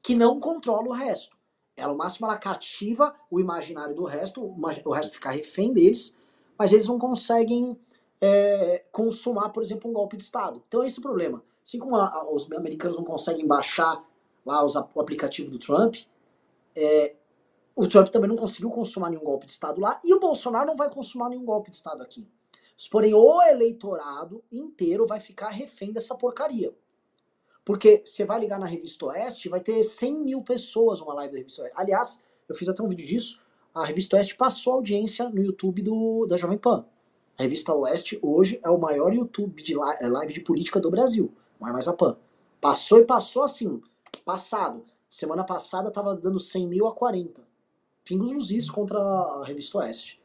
que 0.02 0.14
não 0.14 0.40
controla 0.40 0.88
o 0.88 0.92
resto. 0.92 1.36
Ela, 1.76 1.92
ao 1.92 1.96
máximo, 1.96 2.26
ela 2.26 2.36
cativa 2.36 3.14
o 3.30 3.40
imaginário 3.40 3.94
do 3.94 4.04
resto, 4.04 4.42
o 4.42 4.90
resto 4.90 5.14
fica 5.14 5.30
refém 5.30 5.72
deles, 5.72 6.16
mas 6.58 6.72
eles 6.72 6.86
não 6.86 6.98
conseguem 6.98 7.78
é, 8.20 8.84
consumar, 8.92 9.48
por 9.50 9.62
exemplo, 9.62 9.90
um 9.90 9.94
golpe 9.94 10.16
de 10.16 10.22
Estado. 10.22 10.62
Então 10.66 10.82
é 10.82 10.86
esse 10.86 10.98
o 10.98 11.02
problema. 11.02 11.42
Assim 11.62 11.78
como 11.78 11.96
a, 11.96 12.06
a, 12.06 12.30
os 12.30 12.50
americanos 12.52 12.96
não 12.96 13.04
conseguem 13.04 13.46
baixar 13.46 14.04
lá 14.44 14.64
os, 14.64 14.74
o 14.74 15.00
aplicativo 15.00 15.50
do 15.50 15.58
Trump, 15.58 15.96
é, 16.74 17.14
o 17.80 17.88
Trump 17.88 18.08
também 18.08 18.28
não 18.28 18.36
conseguiu 18.36 18.70
consumar 18.70 19.08
nenhum 19.08 19.24
golpe 19.24 19.46
de 19.46 19.52
Estado 19.52 19.80
lá, 19.80 19.98
e 20.04 20.12
o 20.12 20.20
Bolsonaro 20.20 20.66
não 20.66 20.76
vai 20.76 20.90
consumar 20.90 21.30
nenhum 21.30 21.46
golpe 21.46 21.70
de 21.70 21.76
Estado 21.76 22.02
aqui. 22.02 22.28
Porém, 22.90 23.14
o 23.14 23.42
eleitorado 23.42 24.44
inteiro 24.52 25.06
vai 25.06 25.18
ficar 25.18 25.48
refém 25.48 25.90
dessa 25.90 26.14
porcaria. 26.14 26.74
Porque 27.64 28.02
você 28.04 28.24
vai 28.24 28.38
ligar 28.38 28.58
na 28.58 28.66
Revista 28.66 29.06
Oeste, 29.06 29.48
vai 29.48 29.60
ter 29.60 29.82
100 29.82 30.14
mil 30.18 30.42
pessoas 30.42 31.00
numa 31.00 31.14
live 31.14 31.32
da 31.32 31.38
Revista 31.38 31.62
Oeste. 31.62 31.76
Aliás, 31.78 32.20
eu 32.48 32.54
fiz 32.54 32.68
até 32.68 32.82
um 32.82 32.88
vídeo 32.88 33.06
disso. 33.06 33.40
A 33.74 33.84
Revista 33.84 34.16
Oeste 34.16 34.36
passou 34.36 34.74
audiência 34.74 35.28
no 35.28 35.42
YouTube 35.42 35.82
do, 35.82 36.26
da 36.26 36.36
Jovem 36.36 36.58
Pan. 36.58 36.84
A 37.38 37.42
Revista 37.42 37.74
Oeste 37.74 38.18
hoje 38.20 38.60
é 38.62 38.68
o 38.68 38.78
maior 38.78 39.14
YouTube 39.14 39.62
de 39.62 39.74
é, 39.74 40.06
live 40.06 40.34
de 40.34 40.40
política 40.40 40.78
do 40.78 40.90
Brasil. 40.90 41.32
Não 41.58 41.68
é 41.68 41.72
mais 41.72 41.88
a 41.88 41.92
Pan. 41.92 42.18
Passou 42.60 42.98
e 42.98 43.04
passou 43.04 43.44
assim. 43.44 43.80
Passado. 44.24 44.84
Semana 45.08 45.44
passada 45.44 45.90
tava 45.90 46.14
dando 46.14 46.38
100 46.38 46.66
mil 46.66 46.86
a 46.86 46.94
40. 46.94 47.49
Pingos 48.04 48.32
nos 48.32 48.50
is 48.50 48.70
contra 48.70 48.98
a 48.98 49.44
Revista 49.44 49.78
Oeste. 49.78 50.20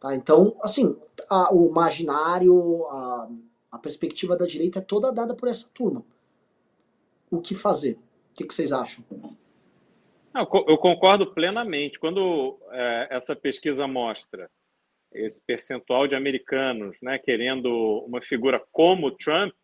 Tá? 0.00 0.14
Então, 0.14 0.56
assim, 0.62 0.96
a, 1.28 1.54
o 1.54 1.68
imaginário, 1.68 2.86
a, 2.86 3.28
a 3.72 3.78
perspectiva 3.78 4.36
da 4.36 4.46
direita 4.46 4.78
é 4.78 4.82
toda 4.82 5.12
dada 5.12 5.34
por 5.34 5.48
essa 5.48 5.68
turma 5.72 6.04
o 7.30 7.40
que 7.40 7.54
fazer. 7.54 7.92
O 7.92 8.36
que, 8.36 8.46
que 8.46 8.54
vocês 8.54 8.72
acham? 8.72 9.04
eu 10.34 10.76
concordo 10.76 11.32
plenamente. 11.32 11.98
Quando 11.98 12.58
é, 12.70 13.08
essa 13.10 13.34
pesquisa 13.34 13.86
mostra 13.86 14.50
esse 15.12 15.42
percentual 15.42 16.06
de 16.06 16.14
americanos 16.14 16.94
né, 17.00 17.18
querendo 17.18 18.04
uma 18.06 18.20
figura 18.20 18.62
como 18.70 19.10
Trump, 19.12 19.54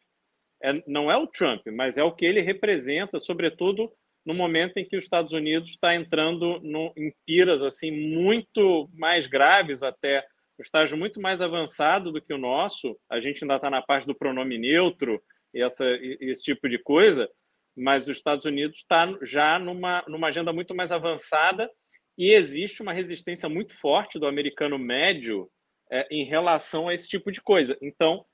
é, 0.62 0.82
não 0.86 1.10
é 1.10 1.16
o 1.16 1.26
Trump, 1.26 1.66
mas 1.66 1.98
é 1.98 2.02
o 2.02 2.12
que 2.12 2.24
ele 2.24 2.40
representa, 2.40 3.20
sobretudo 3.20 3.92
no 4.24 4.34
momento 4.34 4.76
em 4.76 4.84
que 4.84 4.96
os 4.96 5.04
Estados 5.04 5.32
Unidos 5.32 5.70
está 5.70 5.94
entrando 5.94 6.60
no, 6.60 6.92
em 6.96 7.12
piras 7.26 7.62
assim 7.62 7.90
muito 7.90 8.88
mais 8.94 9.26
graves 9.26 9.82
até, 9.82 10.24
um 10.58 10.62
estágio 10.62 10.96
muito 10.96 11.20
mais 11.20 11.42
avançado 11.42 12.12
do 12.12 12.20
que 12.20 12.32
o 12.32 12.38
nosso. 12.38 12.96
A 13.10 13.20
gente 13.20 13.42
ainda 13.42 13.56
está 13.56 13.68
na 13.68 13.82
parte 13.82 14.06
do 14.06 14.14
pronome 14.14 14.58
neutro 14.58 15.22
e 15.54 15.62
essa, 15.62 15.84
esse 16.20 16.42
tipo 16.42 16.68
de 16.68 16.78
coisa, 16.78 17.28
mas 17.76 18.08
os 18.08 18.16
Estados 18.16 18.44
Unidos 18.44 18.78
está 18.78 19.12
já 19.22 19.58
numa, 19.58 20.04
numa 20.06 20.28
agenda 20.28 20.52
muito 20.52 20.74
mais 20.74 20.92
avançada 20.92 21.68
e 22.16 22.30
existe 22.30 22.82
uma 22.82 22.92
resistência 22.92 23.48
muito 23.48 23.74
forte 23.74 24.18
do 24.18 24.26
americano 24.26 24.78
médio 24.78 25.48
é, 25.90 26.06
em 26.10 26.24
relação 26.24 26.88
a 26.88 26.94
esse 26.94 27.08
tipo 27.08 27.30
de 27.30 27.40
coisa. 27.40 27.76
Então, 27.82 28.24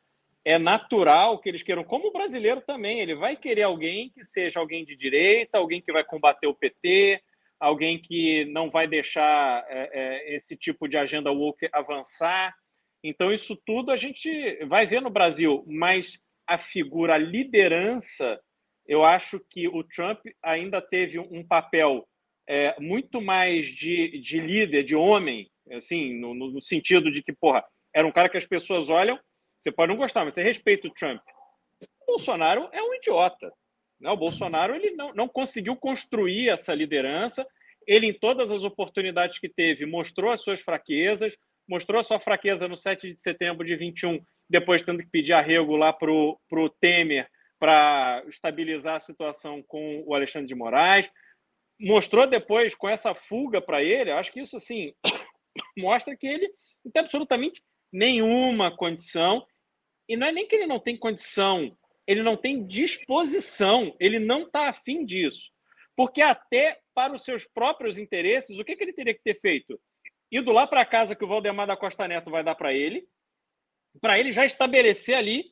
é 0.49 0.59
natural 0.59 1.39
que 1.39 1.51
eles 1.51 1.63
queiram, 1.63 1.85
como 1.85 2.09
o 2.09 2.11
brasileiro 2.11 2.63
também, 2.63 3.01
ele 3.01 3.15
vai 3.15 3.37
querer 3.37 3.65
alguém 3.65 4.09
que 4.09 4.25
seja 4.25 4.59
alguém 4.59 4.83
de 4.83 4.97
direita, 4.97 5.59
alguém 5.59 5.79
que 5.79 5.93
vai 5.93 6.03
combater 6.03 6.47
o 6.47 6.55
PT, 6.55 7.21
alguém 7.61 7.99
que 7.99 8.47
não 8.47 8.71
vai 8.71 8.89
deixar 8.89 9.63
é, 9.69 9.91
é, 9.93 10.35
esse 10.35 10.57
tipo 10.57 10.89
de 10.89 10.97
agenda 10.97 11.31
woke 11.31 11.69
avançar. 11.71 12.55
Então, 13.05 13.31
isso 13.31 13.61
tudo 13.67 13.93
a 13.93 13.97
gente 13.99 14.31
vai 14.65 14.87
ver 14.87 15.03
no 15.03 15.11
Brasil, 15.11 15.63
mas 15.67 16.19
a 16.47 16.57
figura, 16.57 17.17
a 17.17 17.19
liderança 17.19 18.41
eu 18.87 19.05
acho 19.05 19.39
que 19.51 19.69
o 19.69 19.85
Trump 19.85 20.21
ainda 20.43 20.81
teve 20.81 21.19
um 21.19 21.47
papel 21.47 22.09
é, 22.49 22.75
muito 22.81 23.21
mais 23.21 23.67
de, 23.67 24.19
de 24.23 24.41
líder, 24.41 24.83
de 24.83 24.97
homem, 24.97 25.51
assim, 25.73 26.19
no, 26.19 26.33
no, 26.33 26.59
sentido 26.59 27.11
de 27.11 27.23
que, 27.23 27.35
porra, 27.35 27.63
era 27.95 28.07
um 28.07 28.13
cara 28.13 28.31
que 28.31 28.39
as 28.39 28.47
pessoas 28.47 28.89
olham, 28.89 29.21
você 29.61 29.73
pode 29.73 29.91
não 29.91 29.99
gostar, 29.99 30.25
mas 30.25 30.35
você 30.35 30.43
respeita 30.43 30.87
o 30.87 30.93
Trump. 30.93 31.21
O 32.03 32.07
Bolsonaro 32.07 32.69
é 32.73 32.83
um 32.83 32.95
idiota. 32.95 33.53
Né? 34.01 34.11
O 34.11 34.17
Bolsonaro 34.17 34.75
ele 34.75 34.91
não, 34.93 35.13
não 35.13 35.29
conseguiu 35.29 35.77
construir 35.77 36.49
essa 36.49 36.75
liderança. 36.75 37.47
Ele, 37.87 38.07
em 38.07 38.13
todas 38.13 38.51
as 38.51 38.65
oportunidades 38.65 39.39
que 39.39 39.49
teve, 39.49 39.87
mostrou 39.87 40.31
as 40.31 40.43
suas 40.43 40.61
fraquezas, 40.61 41.37
mostrou 41.69 42.01
a 42.01 42.03
sua 42.03 42.21
fraqueza 42.21 42.69
no 42.69 42.77
7 42.77 43.15
de 43.15 43.21
setembro 43.21 43.67
de 43.67 43.77
21, 43.77 44.23
depois 44.49 44.83
tendo 44.83 45.03
que 45.03 45.11
pedir 45.11 45.33
arrego 45.33 45.77
lá 45.77 45.93
para 45.93 46.11
o 46.11 46.71
Temer 46.81 47.29
para 47.59 48.23
estabilizar 48.29 48.97
a 48.97 49.01
situação 49.01 49.63
com 49.67 50.03
o 50.07 50.15
Alexandre 50.15 50.49
de 50.49 50.55
Moraes. 50.55 51.11
Mostrou 51.81 52.27
depois 52.27 52.75
com 52.75 52.89
essa 52.89 53.15
fuga 53.15 53.61
para 53.61 53.83
ele, 53.83 54.11
acho 54.11 54.33
que 54.33 54.41
isso 54.41 54.57
assim 54.57 54.93
mostra 55.77 56.17
que 56.17 56.27
ele 56.27 56.49
tem 56.93 57.03
absolutamente 57.03 57.63
nenhuma 57.93 58.75
condição. 58.75 59.47
E 60.09 60.17
não 60.17 60.27
é 60.27 60.33
nem 60.33 60.47
que 60.47 60.55
ele 60.55 60.67
não 60.67 60.81
tem 60.81 60.97
condição, 60.97 61.77
ele 62.07 62.23
não 62.23 62.37
tem 62.37 62.67
disposição, 62.67 63.95
ele 64.01 64.19
não 64.19 64.45
está 64.45 64.69
afim 64.69 65.05
disso. 65.05 65.51
Porque 65.95 66.23
até 66.23 66.81
para 66.95 67.13
os 67.13 67.23
seus 67.23 67.47
próprios 67.47 67.99
interesses, 67.99 68.59
o 68.59 68.65
que, 68.65 68.77
que 68.77 68.85
ele 68.85 68.93
teria 68.93 69.15
que 69.15 69.23
ter 69.23 69.39
feito? 69.41 69.79
Ido 70.31 70.53
lá 70.53 70.67
para 70.67 70.83
a 70.83 70.87
casa 70.87 71.15
que 71.15 71.25
o 71.25 71.29
Valdemar 71.29 71.67
da 71.67 71.77
Costa 71.77 72.09
Neto 72.09 72.31
vai 72.31 72.43
dar 72.43 72.55
para 72.55 72.73
ele, 72.73 73.07
para 74.01 74.19
ele 74.19 74.31
já 74.31 74.45
estabelecer 74.45 75.17
ali 75.17 75.45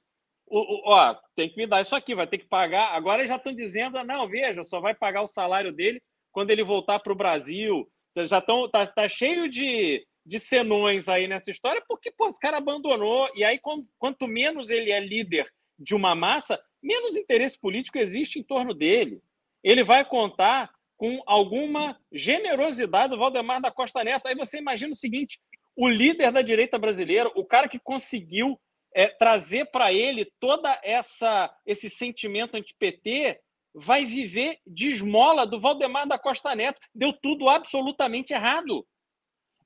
o, 0.47 0.59
o, 0.59 0.93
ó, 0.93 1.17
tem 1.35 1.49
que 1.49 1.57
me 1.57 1.67
dar 1.67 1.81
isso 1.81 1.97
aqui, 1.97 2.15
vai 2.15 2.27
ter 2.27 2.39
que 2.39 2.47
pagar. 2.47 2.95
Agora 2.95 3.27
já 3.27 3.37
estão 3.37 3.53
dizendo, 3.53 4.03
não, 4.05 4.29
veja, 4.29 4.63
só 4.63 4.81
vai 4.81 4.95
pagar 4.95 5.23
o 5.23 5.29
salário 5.29 5.73
dele 5.73 6.01
quando 6.31 6.51
ele 6.51 6.63
voltar 6.63 7.01
para 7.01 7.13
o 7.13 7.17
Brasil. 7.17 7.89
Já 8.17 8.39
estão, 8.39 8.71
tá, 8.71 8.87
tá 8.87 9.09
cheio 9.09 9.49
de, 9.49 10.07
de 10.27 10.41
senões 10.41 11.09
aí 11.09 11.29
nessa 11.29 11.51
história, 11.51 11.83
porque 11.89 12.11
pô, 12.11 12.27
esse 12.27 12.41
cara 12.41 12.57
abandonou. 12.59 13.29
E 13.35 13.45
aí, 13.45 13.61
quanto 13.97 14.27
menos 14.27 14.71
ele 14.71 14.91
é 14.91 14.99
líder 14.99 15.47
de 15.79 15.95
uma 15.95 16.17
massa, 16.17 16.61
menos 16.83 17.17
interesse 17.17 17.59
político 17.59 17.97
existe 17.97 18.39
em 18.39 18.43
torno 18.43 18.75
dele. 18.75 19.23
Ele 19.63 19.85
vai 19.85 20.05
contar 20.05 20.71
com 20.97 21.23
alguma 21.27 21.99
generosidade 22.11 23.11
do 23.11 23.19
Valdemar 23.19 23.61
da 23.61 23.71
Costa 23.71 24.03
Neto. 24.03 24.27
Aí 24.27 24.35
você 24.35 24.59
imagina 24.59 24.93
o 24.93 24.97
seguinte: 24.97 25.39
o 25.77 25.89
líder 25.89 26.33
da 26.33 26.43
direita 26.43 26.77
brasileira, 26.79 27.31
o 27.37 27.45
cara 27.45 27.69
que 27.69 27.79
conseguiu 27.79 28.59
é, 28.93 29.07
trazer 29.09 29.67
para 29.67 29.93
ele 29.93 30.31
toda 30.41 30.81
essa 30.83 31.55
esse 31.65 31.89
sentimento 31.89 32.57
anti-PT 32.57 33.39
vai 33.75 34.07
viver 34.07 34.59
de 34.67 34.89
esmola 34.89 35.47
do 35.47 35.61
Valdemar 35.61 36.09
da 36.09 36.19
Costa 36.19 36.55
Neto. 36.55 36.81
Deu 36.95 37.13
tudo 37.13 37.49
absolutamente 37.49 38.33
errado. 38.33 38.87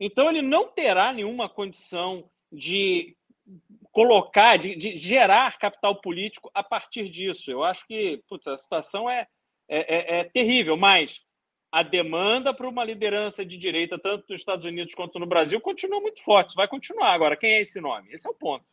Então 0.01 0.31
ele 0.31 0.41
não 0.41 0.67
terá 0.69 1.13
nenhuma 1.13 1.49
condição 1.49 2.29
de 2.51 3.15
colocar, 3.93 4.57
de, 4.57 4.75
de 4.75 4.97
gerar 4.97 5.59
capital 5.59 6.01
político 6.01 6.51
a 6.55 6.63
partir 6.65 7.09
disso. 7.11 7.51
Eu 7.51 7.63
acho 7.63 7.87
que 7.87 8.23
putz, 8.29 8.49
a 8.49 8.57
situação 8.57 9.11
é, 9.11 9.29
é, 9.69 10.19
é, 10.19 10.21
é 10.21 10.25
terrível, 10.25 10.77
mas 10.77 11.21
a 11.71 11.83
demanda 11.83 12.53
para 12.53 12.69
uma 12.69 12.83
liderança 12.83 13.45
de 13.45 13.57
direita, 13.57 13.99
tanto 13.99 14.25
nos 14.29 14.41
Estados 14.41 14.65
Unidos 14.65 14.95
quanto 14.95 15.19
no 15.19 15.27
Brasil, 15.27 15.61
continua 15.61 16.01
muito 16.01 16.23
forte. 16.23 16.55
Vai 16.55 16.67
continuar. 16.67 17.13
Agora, 17.13 17.37
quem 17.37 17.53
é 17.53 17.61
esse 17.61 17.81
nome? 17.81 18.13
Esse 18.13 18.27
é 18.27 18.31
o 18.31 18.35
ponto. 18.35 18.65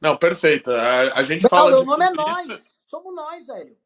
Não, 0.00 0.16
perfeito. 0.16 0.72
A, 0.72 1.20
a 1.20 1.22
gente 1.22 1.48
fala. 1.48 1.78
O 1.78 1.84
nome 1.84 2.04
é 2.04 2.10
nós. 2.10 2.82
Somos 2.84 3.14
nós, 3.14 3.46
velho. 3.46 3.76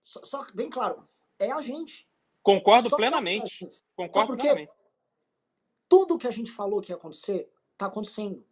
Só, 0.00 0.24
só, 0.24 0.46
bem 0.54 0.70
claro, 0.70 1.06
é 1.38 1.52
a 1.52 1.60
gente. 1.60 2.08
Concordo 2.42 2.88
só 2.88 2.96
plenamente. 2.96 3.68
Concordo 3.96 4.28
porque 4.28 4.42
plenamente. 4.42 4.72
Tudo 5.88 6.18
que 6.18 6.26
a 6.26 6.30
gente 6.30 6.50
falou 6.52 6.80
que 6.80 6.92
ia 6.92 6.96
acontecer, 6.96 7.50
tá 7.76 7.86
acontecendo. 7.86 8.44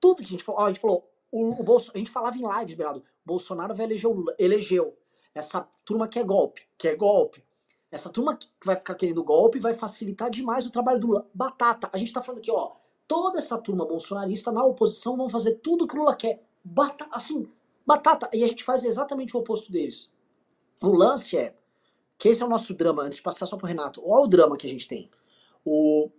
Tudo 0.00 0.18
que 0.18 0.24
a 0.24 0.28
gente 0.28 0.44
falou. 0.44 0.60
Ó, 0.60 0.64
a 0.64 0.68
gente 0.68 0.80
falou. 0.80 1.08
O, 1.30 1.60
o 1.60 1.62
Bolso, 1.62 1.92
a 1.94 1.98
gente 1.98 2.10
falava 2.10 2.36
em 2.36 2.42
lives, 2.42 2.74
Bernardo. 2.74 3.04
Bolsonaro 3.24 3.74
vai 3.74 3.86
eleger 3.86 4.10
o 4.10 4.12
Lula. 4.12 4.34
Elegeu. 4.38 4.96
Essa 5.34 5.60
turma 5.84 6.08
quer 6.08 6.24
golpe. 6.24 6.66
Quer 6.76 6.96
golpe. 6.96 7.44
Essa 7.90 8.08
turma 8.08 8.36
que 8.36 8.48
vai 8.64 8.76
ficar 8.76 8.94
querendo 8.94 9.22
golpe 9.22 9.58
vai 9.58 9.74
facilitar 9.74 10.30
demais 10.30 10.66
o 10.66 10.70
trabalho 10.70 10.98
do 10.98 11.06
Lula. 11.08 11.30
Batata. 11.32 11.88
A 11.92 11.98
gente 11.98 12.12
tá 12.12 12.20
falando 12.20 12.40
aqui, 12.40 12.50
ó. 12.50 12.72
Toda 13.06 13.38
essa 13.38 13.58
turma 13.58 13.84
bolsonarista 13.84 14.52
na 14.52 14.64
oposição 14.64 15.16
vão 15.16 15.28
fazer 15.28 15.56
tudo 15.56 15.86
que 15.86 15.94
o 15.94 15.98
Lula 15.98 16.14
quer 16.14 16.42
batata, 16.64 17.10
assim, 17.14 17.50
batata. 17.86 18.28
E 18.32 18.44
a 18.44 18.48
gente 18.48 18.62
faz 18.62 18.84
exatamente 18.84 19.36
o 19.36 19.40
oposto 19.40 19.70
deles. 19.72 20.10
O 20.82 20.94
lance 20.94 21.36
é 21.36 21.54
que 22.20 22.28
esse 22.28 22.42
é 22.42 22.46
o 22.46 22.50
nosso 22.50 22.74
drama, 22.74 23.02
antes 23.02 23.16
de 23.16 23.22
passar 23.22 23.46
só 23.46 23.56
pro 23.56 23.66
Renato. 23.66 24.02
Olha 24.04 24.24
o 24.26 24.28
drama 24.28 24.54
que 24.58 24.66
a 24.66 24.70
gente 24.70 24.86
tem. 24.86 25.10
O, 25.64 26.10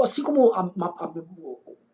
assim 0.00 0.22
como 0.22 0.50
a, 0.54 0.60
a, 0.60 1.12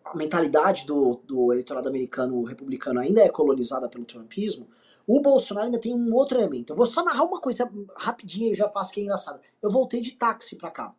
a 0.04 0.16
mentalidade 0.16 0.86
do, 0.86 1.20
do 1.24 1.52
eleitorado 1.52 1.88
americano 1.88 2.40
republicano 2.44 3.00
ainda 3.00 3.20
é 3.20 3.28
colonizada 3.28 3.88
pelo 3.88 4.04
trumpismo, 4.04 4.68
o 5.04 5.20
Bolsonaro 5.20 5.66
ainda 5.66 5.78
tem 5.80 5.92
um 5.92 6.14
outro 6.14 6.38
elemento. 6.38 6.72
Eu 6.72 6.76
vou 6.76 6.86
só 6.86 7.04
narrar 7.04 7.24
uma 7.24 7.40
coisa 7.40 7.68
rapidinho 7.96 8.52
e 8.52 8.54
já 8.54 8.68
passo 8.68 8.92
que 8.92 9.00
é 9.00 9.02
engraçado. 9.02 9.40
Eu 9.60 9.68
voltei 9.68 10.00
de 10.00 10.12
táxi 10.12 10.54
pra 10.54 10.70
cá. 10.70 10.94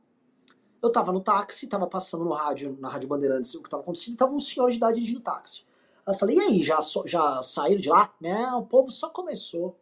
Eu 0.84 0.92
tava 0.92 1.14
no 1.14 1.22
táxi, 1.22 1.66
tava 1.66 1.88
passando 1.88 2.26
no 2.26 2.34
rádio, 2.34 2.78
na 2.82 2.90
Rádio 2.90 3.08
Bandeirantes, 3.08 3.56
o 3.56 3.64
que 3.64 3.70
tava 3.70 3.84
acontecendo, 3.84 4.18
tava 4.18 4.36
um 4.36 4.40
senhor 4.40 4.70
de 4.70 4.76
idade 4.76 4.96
dirigindo 4.96 5.22
táxi. 5.22 5.64
Eu 6.06 6.14
falei, 6.14 6.36
e 6.36 6.40
aí, 6.42 6.62
já, 6.62 6.78
já 7.06 7.42
saíram 7.42 7.80
de 7.80 7.88
lá? 7.88 8.14
Não, 8.20 8.60
o 8.60 8.66
povo 8.66 8.92
só 8.92 9.10
começou. 9.10 9.80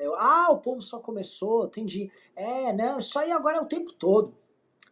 Eu, 0.00 0.14
ah, 0.16 0.48
o 0.50 0.58
povo 0.58 0.80
só 0.80 0.98
começou, 0.98 1.66
entendi. 1.66 2.10
É, 2.34 2.72
não, 2.72 2.98
isso 2.98 3.18
aí 3.18 3.30
agora 3.30 3.58
é 3.58 3.60
o 3.60 3.66
tempo 3.66 3.92
todo. 3.92 4.34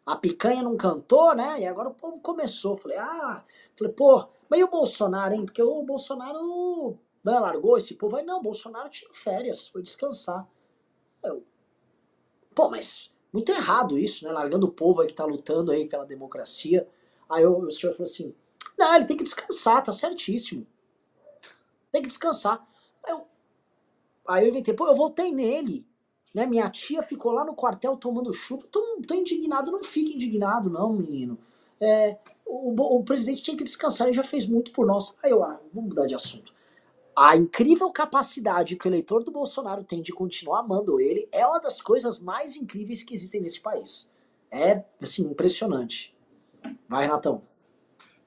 A 0.05 0.17
picanha 0.17 0.63
não 0.63 0.77
cantou, 0.77 1.35
né? 1.35 1.61
E 1.61 1.67
agora 1.67 1.89
o 1.89 1.95
povo 1.95 2.21
começou. 2.21 2.77
Falei, 2.77 2.99
ah, 2.99 3.45
falei, 3.77 3.93
pô, 3.93 4.27
mas 4.49 4.61
e 4.61 4.65
o 4.65 4.71
Bolsonaro, 4.71 5.35
hein? 5.35 5.45
Porque 5.45 5.63
o 5.63 5.83
Bolsonaro 5.83 6.99
né, 7.23 7.39
largou 7.39 7.77
esse 7.77 7.95
povo. 7.95 8.17
Aí, 8.17 8.25
não, 8.25 8.39
o 8.39 8.43
Bolsonaro 8.43 8.89
tirou 8.89 9.13
férias, 9.13 9.69
foi 9.69 9.83
descansar. 9.83 10.49
Eu, 11.23 11.45
pô, 12.55 12.71
mas 12.71 13.11
muito 13.33 13.53
errado 13.53 13.99
isso, 13.99 14.25
né? 14.25 14.33
Largando 14.33 14.67
o 14.67 14.73
povo 14.73 15.01
aí 15.01 15.09
que 15.09 15.15
tá 15.15 15.25
lutando 15.25 15.71
aí 15.71 15.87
pela 15.87 16.07
democracia. 16.07 16.89
Aí 17.29 17.45
o, 17.45 17.59
o 17.59 17.71
senhor 17.71 17.93
falou 17.93 18.11
assim: 18.11 18.35
não, 18.79 18.95
ele 18.95 19.05
tem 19.05 19.17
que 19.17 19.25
descansar, 19.25 19.83
tá 19.83 19.93
certíssimo. 19.93 20.67
Tem 21.93 22.01
que 22.01 22.09
descansar. 22.09 22.67
Eu, 23.07 23.27
aí 24.29 24.45
eu 24.45 24.51
inventei, 24.51 24.75
pô, 24.75 24.87
eu 24.87 24.95
voltei 24.95 25.33
nele. 25.33 25.87
Né? 26.35 26.47
Minha 26.47 26.69
tia 26.69 27.03
ficou 27.03 27.33
lá 27.33 27.45
no 27.45 27.55
quartel 27.55 27.97
tomando 27.97 28.33
chuva. 28.33 28.67
Tô, 28.71 29.01
tô 29.07 29.15
indignado, 29.15 29.73
não 29.73 29.83
fique 29.83 30.15
indignado, 30.15 30.69
não, 30.71 30.93
menino. 30.93 31.39
É, 31.81 32.19
o, 32.45 32.99
o, 32.99 33.03
presidente 33.05 33.43
tinha 33.43 33.57
que 33.57 33.65
descansar, 33.65 34.09
ele 34.09 34.17
já 34.17 34.25
fez 34.25 34.47
muito 34.47 34.73
por 34.73 34.87
nós. 34.87 35.17
Aí 35.23 35.31
eu, 35.31 35.43
ah, 35.43 35.59
vamos 35.73 35.91
mudar 35.91 36.07
de 36.07 36.15
assunto 36.15 36.53
a 37.21 37.37
incrível 37.37 37.91
capacidade 37.91 38.77
que 38.77 38.87
o 38.87 38.89
eleitor 38.89 39.25
do 39.25 39.33
Bolsonaro 39.33 39.83
tem 39.83 40.01
de 40.01 40.13
continuar 40.13 40.61
amando 40.61 41.01
ele 41.01 41.29
é 41.33 41.45
uma 41.45 41.59
das 41.59 41.81
coisas 41.81 42.21
mais 42.21 42.55
incríveis 42.55 43.03
que 43.03 43.13
existem 43.13 43.41
nesse 43.41 43.61
país. 43.61 44.09
É, 44.49 44.85
assim, 45.03 45.25
impressionante. 45.25 46.17
Vai, 46.89 47.07
Renatão. 47.07 47.43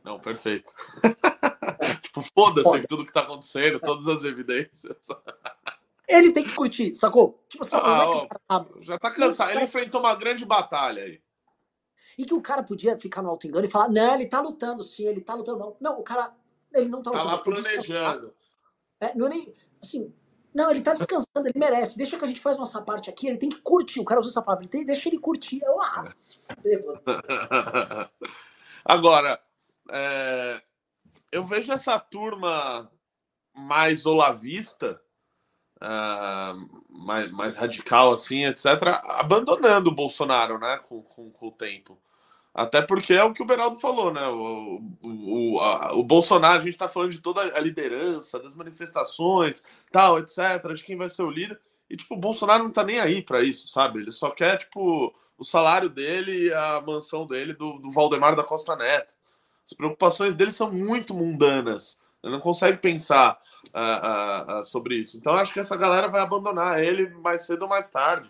Não, 0.03 0.19
perfeito. 0.19 0.73
tipo, 2.03 2.21
foda-se 2.21 2.85
tudo 2.85 3.05
que 3.05 3.13
tá 3.13 3.21
acontecendo, 3.21 3.79
todas 3.79 4.09
as 4.09 4.25
evidências. 4.25 5.07
Ele 6.11 6.31
tem 6.31 6.43
que 6.43 6.53
curtir, 6.53 6.93
sacou? 6.95 7.43
Tipo 7.47 7.63
assim, 7.63 7.75
ah, 7.75 8.09
ó, 8.09 8.25
tá... 8.25 8.65
já 8.81 8.99
tá 8.99 9.11
cansado. 9.11 9.51
Ele 9.51 9.63
enfrentou 9.63 10.01
uma 10.01 10.15
grande 10.15 10.45
batalha 10.45 11.03
aí. 11.03 11.21
E 12.17 12.25
que 12.25 12.33
o 12.33 12.41
cara 12.41 12.63
podia 12.63 12.99
ficar 12.99 13.21
no 13.21 13.29
alto 13.29 13.47
engano 13.47 13.65
e 13.65 13.69
falar: 13.69 13.89
não, 13.89 14.15
ele 14.15 14.25
tá 14.25 14.41
lutando 14.41 14.83
sim, 14.83 15.07
ele 15.07 15.21
tá 15.21 15.33
lutando 15.33 15.59
não. 15.59 15.77
Não, 15.79 15.99
o 15.99 16.03
cara, 16.03 16.33
ele 16.73 16.89
não 16.89 17.01
tá, 17.01 17.11
tá 17.11 17.23
lutando. 17.23 17.29
Tá 17.29 17.35
lá 17.35 17.43
planejando. 17.43 18.33
É, 18.99 19.15
não 19.15 19.27
é 19.27 19.29
nem. 19.29 19.53
Assim, 19.81 20.13
não, 20.53 20.69
ele 20.69 20.81
tá 20.81 20.93
descansando, 20.93 21.47
ele 21.47 21.57
merece. 21.57 21.97
Deixa 21.97 22.17
que 22.17 22.25
a 22.25 22.27
gente 22.27 22.41
faz 22.41 22.57
nossa 22.57 22.81
parte 22.81 23.09
aqui, 23.09 23.27
ele 23.27 23.37
tem 23.37 23.49
que 23.49 23.61
curtir. 23.61 23.99
O 23.99 24.05
cara 24.05 24.19
usou 24.19 24.29
essa 24.29 24.41
palavra, 24.41 24.67
tem, 24.67 24.85
deixa 24.85 25.07
ele 25.07 25.17
curtir. 25.17 25.61
Eu, 25.63 25.81
ah, 25.81 26.13
se 26.17 26.39
fuder, 26.39 26.85
mano. 26.85 27.01
Agora, 28.83 29.41
é, 29.89 30.61
eu 31.31 31.43
vejo 31.43 31.71
essa 31.71 31.97
turma 31.99 32.91
mais 33.53 34.05
olavista, 34.05 35.01
uh, 35.81 36.81
mais, 36.89 37.31
mais 37.31 37.55
radical, 37.55 38.11
assim, 38.11 38.45
etc., 38.45 38.65
abandonando 39.03 39.89
o 39.89 39.95
Bolsonaro, 39.95 40.59
né, 40.59 40.79
com, 40.87 41.01
com, 41.01 41.31
com 41.31 41.47
o 41.47 41.51
tempo. 41.51 41.97
Até 42.53 42.81
porque 42.81 43.13
é 43.13 43.23
o 43.23 43.33
que 43.33 43.41
o 43.41 43.45
Beraldo 43.45 43.77
falou, 43.77 44.13
né? 44.13 44.27
O, 44.27 44.81
o, 45.01 45.59
a, 45.61 45.93
o 45.93 46.03
Bolsonaro, 46.03 46.59
a 46.59 46.63
gente 46.63 46.73
está 46.73 46.89
falando 46.89 47.11
de 47.11 47.19
toda 47.19 47.41
a 47.41 47.59
liderança, 47.61 48.39
das 48.39 48.53
manifestações, 48.53 49.63
tal, 49.89 50.19
etc., 50.19 50.73
de 50.75 50.83
quem 50.83 50.97
vai 50.97 51.07
ser 51.07 51.23
o 51.23 51.31
líder. 51.31 51.57
E, 51.89 51.95
tipo, 51.95 52.13
o 52.13 52.17
Bolsonaro 52.17 52.63
não 52.63 52.71
tá 52.71 52.83
nem 52.83 52.99
aí 52.99 53.21
para 53.21 53.41
isso, 53.41 53.69
sabe? 53.69 53.99
Ele 53.99 54.11
só 54.11 54.31
quer, 54.31 54.57
tipo, 54.57 55.15
o 55.37 55.45
salário 55.45 55.89
dele 55.89 56.47
e 56.47 56.53
a 56.53 56.83
mansão 56.85 57.25
dele 57.25 57.53
do, 57.53 57.79
do 57.79 57.89
Valdemar 57.89 58.35
da 58.35 58.43
Costa 58.43 58.75
Neto. 58.75 59.13
As 59.65 59.73
preocupações 59.73 60.35
dele 60.35 60.51
são 60.51 60.71
muito 60.73 61.13
mundanas. 61.13 62.01
Ele 62.21 62.33
não 62.33 62.41
consegue 62.41 62.77
pensar 62.79 63.39
uh, 63.67 64.59
uh, 64.59 64.63
sobre 64.63 64.95
isso. 64.95 65.17
Então, 65.17 65.33
acho 65.35 65.53
que 65.53 65.59
essa 65.59 65.75
galera 65.75 66.07
vai 66.07 66.21
abandonar 66.21 66.81
ele 66.83 67.09
mais 67.09 67.41
cedo 67.45 67.63
ou 67.63 67.69
mais 67.69 67.89
tarde. 67.89 68.29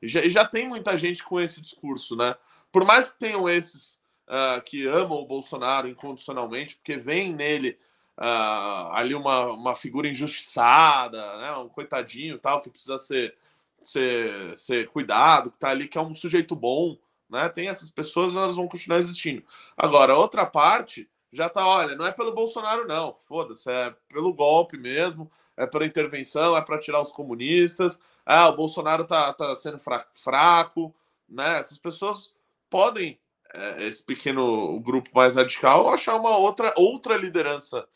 E 0.00 0.08
já, 0.08 0.20
e 0.20 0.30
já 0.30 0.44
tem 0.44 0.68
muita 0.68 0.96
gente 0.96 1.22
com 1.22 1.40
esse 1.40 1.60
discurso, 1.60 2.16
né? 2.16 2.34
por 2.72 2.86
mais 2.86 3.08
que 3.08 3.18
tenham 3.18 3.48
esses 3.48 4.02
uh, 4.26 4.60
que 4.62 4.86
amam 4.86 5.18
o 5.18 5.26
Bolsonaro 5.26 5.86
incondicionalmente, 5.86 6.76
porque 6.76 6.96
vem 6.96 7.32
nele 7.32 7.78
uh, 8.18 8.92
ali 8.92 9.14
uma, 9.14 9.52
uma 9.52 9.76
figura 9.76 10.08
injustiçada, 10.08 11.38
né, 11.38 11.52
um 11.58 11.68
coitadinho 11.68 12.38
tal, 12.38 12.62
que 12.62 12.70
precisa 12.70 12.96
ser, 12.96 13.36
ser, 13.82 14.56
ser 14.56 14.88
cuidado, 14.88 15.50
que 15.50 15.56
está 15.56 15.68
ali, 15.68 15.86
que 15.86 15.98
é 15.98 16.00
um 16.00 16.14
sujeito 16.14 16.56
bom, 16.56 16.96
né? 17.28 17.48
Tem 17.48 17.68
essas 17.68 17.90
pessoas, 17.90 18.34
elas 18.34 18.56
vão 18.56 18.68
continuar 18.68 18.98
existindo. 18.98 19.42
Agora, 19.76 20.16
outra 20.16 20.44
parte 20.44 21.08
já 21.32 21.48
tá, 21.48 21.66
olha, 21.66 21.96
não 21.96 22.06
é 22.06 22.12
pelo 22.12 22.34
Bolsonaro, 22.34 22.86
não, 22.86 23.14
foda-se, 23.14 23.70
é 23.70 23.94
pelo 24.08 24.34
golpe 24.34 24.76
mesmo, 24.76 25.30
é 25.56 25.66
pela 25.66 25.86
intervenção, 25.86 26.56
é 26.56 26.60
para 26.60 26.78
tirar 26.78 27.00
os 27.00 27.10
comunistas, 27.10 28.00
ah, 28.24 28.48
o 28.48 28.56
Bolsonaro 28.56 29.04
tá, 29.04 29.32
tá 29.32 29.56
sendo 29.56 29.78
fraco, 30.12 30.94
né? 31.28 31.58
Essas 31.58 31.78
pessoas 31.78 32.34
podem, 32.70 33.18
é, 33.52 33.86
esse 33.86 34.04
pequeno 34.04 34.78
grupo 34.80 35.10
mais 35.14 35.34
radical, 35.36 35.92
achar 35.92 36.16
uma 36.16 36.36
outra, 36.36 36.72
outra 36.76 37.16
liderança 37.16 37.86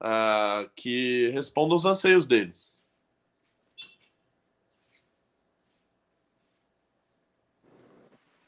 uh, 0.00 0.70
que 0.74 1.28
responda 1.30 1.74
aos 1.74 1.84
anseios 1.84 2.24
deles. 2.24 2.82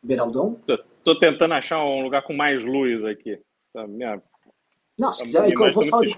Beraldão? 0.03 0.55
Tô, 0.67 0.79
tô, 1.03 1.19
tentando 1.19 1.55
achar 1.55 1.83
um 1.83 2.01
lugar 2.03 2.23
com 2.23 2.33
mais 2.33 2.65
luz 2.65 3.05
aqui. 3.05 3.41
Tá, 3.73 3.87
minha, 3.89 4.23
não, 4.99 5.13
se 5.13 5.23
quiser, 5.23 5.51
eu 5.51 5.73
vou 5.73 5.87
falar 5.87 6.07
de... 6.07 6.15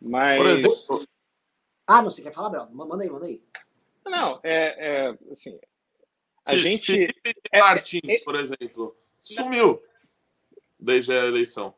Mas... 0.00 0.38
Por 0.38 0.46
exemplo... 0.46 1.06
Ah, 1.86 2.02
não, 2.02 2.10
você 2.10 2.22
quer 2.22 2.32
falar, 2.32 2.50
Beraldo? 2.50 2.74
Manda 2.74 3.02
aí, 3.02 3.10
manda 3.10 3.26
aí. 3.26 3.42
Não, 4.04 4.40
é, 4.42 5.08
é 5.08 5.18
assim, 5.30 5.58
a 6.44 6.56
gente. 6.56 6.86
Felipe 6.86 7.34
é, 7.52 7.58
Martins, 7.58 8.08
é, 8.08 8.18
por 8.20 8.34
exemplo, 8.34 8.96
sumiu 9.22 9.82
desde 10.78 11.12
a 11.12 11.26
eleição. 11.26 11.74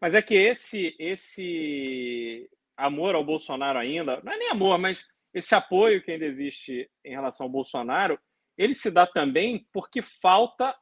Mas 0.00 0.14
é 0.14 0.22
que 0.22 0.34
esse, 0.34 0.94
esse 0.98 2.50
amor 2.76 3.14
ao 3.14 3.24
Bolsonaro 3.24 3.78
ainda, 3.78 4.20
não 4.22 4.32
é 4.32 4.38
nem 4.38 4.50
amor, 4.50 4.78
mas 4.78 5.04
esse 5.34 5.54
apoio 5.54 6.02
que 6.02 6.12
ainda 6.12 6.24
existe 6.24 6.90
em 7.04 7.10
relação 7.10 7.46
ao 7.46 7.50
Bolsonaro, 7.50 8.18
ele 8.56 8.74
se 8.74 8.90
dá 8.90 9.06
também 9.06 9.66
porque 9.72 10.00
falta 10.00 10.74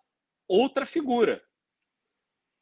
outra 0.46 0.86
figura. 0.86 1.42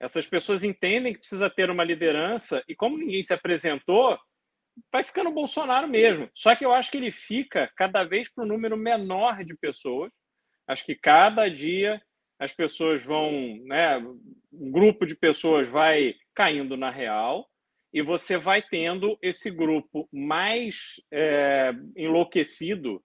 Essas 0.05 0.27
pessoas 0.27 0.63
entendem 0.63 1.13
que 1.13 1.21
precisa 1.21 1.49
ter 1.49 1.71
uma 1.71 1.83
liderança 1.83 2.63
e 2.69 2.75
como 2.75 2.99
ninguém 2.99 3.23
se 3.23 3.33
apresentou, 3.33 4.19
vai 4.93 5.03
ficando 5.03 5.31
o 5.31 5.35
Bolsonaro 5.35 5.89
mesmo. 5.89 6.29
Só 6.35 6.55
que 6.55 6.65
eu 6.65 6.73
acho 6.73 6.91
que 6.91 6.99
ele 6.99 7.11
fica 7.11 7.73
cada 7.75 8.05
vez 8.05 8.29
para 8.29 8.45
um 8.45 8.49
número 8.49 8.77
menor 8.77 9.43
de 9.45 9.57
pessoas. 9.57 10.13
Acho 10.69 10.85
que 10.85 10.95
cada 10.95 11.49
dia 11.49 12.03
as 12.39 12.53
pessoas 12.53 13.03
vão, 13.03 13.31
né, 13.65 13.97
um 14.53 14.71
grupo 14.71 15.07
de 15.07 15.17
pessoas 15.17 15.69
vai 15.69 16.15
caindo 16.35 16.77
na 16.77 16.91
real 16.91 17.49
e 17.93 18.03
você 18.03 18.37
vai 18.37 18.61
tendo 18.61 19.17
esse 19.23 19.51
grupo 19.51 20.07
mais 20.13 21.01
é, 21.11 21.73
enlouquecido 21.97 23.03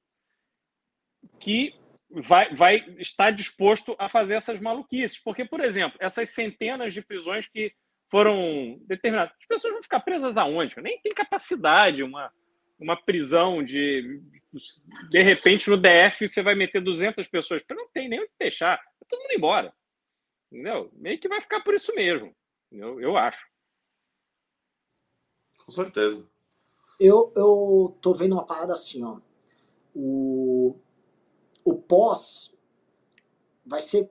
que 1.39 1.73
vai, 2.09 2.53
vai 2.55 2.77
estar 2.97 3.31
disposto 3.31 3.95
a 3.99 4.09
fazer 4.09 4.35
essas 4.35 4.59
maluquices. 4.59 5.17
Porque, 5.17 5.45
por 5.45 5.61
exemplo, 5.61 5.97
essas 6.01 6.29
centenas 6.29 6.93
de 6.93 7.01
prisões 7.01 7.47
que 7.47 7.73
foram 8.09 8.79
determinadas, 8.85 9.33
as 9.39 9.45
pessoas 9.45 9.73
vão 9.73 9.83
ficar 9.83 9.99
presas 9.99 10.37
aonde? 10.37 10.79
Nem 10.81 10.99
tem 10.99 11.13
capacidade 11.13 12.03
uma, 12.03 12.31
uma 12.79 12.95
prisão 12.95 13.63
de. 13.63 14.21
De 15.09 15.21
repente, 15.21 15.69
no 15.69 15.77
DF, 15.77 16.27
você 16.27 16.41
vai 16.41 16.55
meter 16.55 16.81
200 16.81 17.27
pessoas. 17.27 17.61
Não 17.69 17.87
tem 17.89 18.09
nem 18.09 18.19
onde 18.19 18.31
deixar. 18.39 18.77
Tá 18.77 19.05
todo 19.07 19.21
mundo 19.21 19.33
embora. 19.33 19.73
Entendeu? 20.51 20.89
Meio 20.93 21.19
que 21.19 21.27
vai 21.27 21.39
ficar 21.39 21.59
por 21.61 21.75
isso 21.75 21.93
mesmo. 21.93 22.35
Eu, 22.71 22.99
eu 22.99 23.15
acho. 23.15 23.47
Com 25.63 25.71
certeza. 25.71 26.27
Eu, 26.99 27.31
eu 27.35 27.97
tô 28.01 28.13
vendo 28.13 28.33
uma 28.33 28.45
parada 28.45 28.73
assim, 28.73 29.03
ó. 29.03 29.19
O, 29.93 30.48
o 31.63 31.75
pós 31.75 32.51
vai 33.65 33.81
ser 33.81 34.09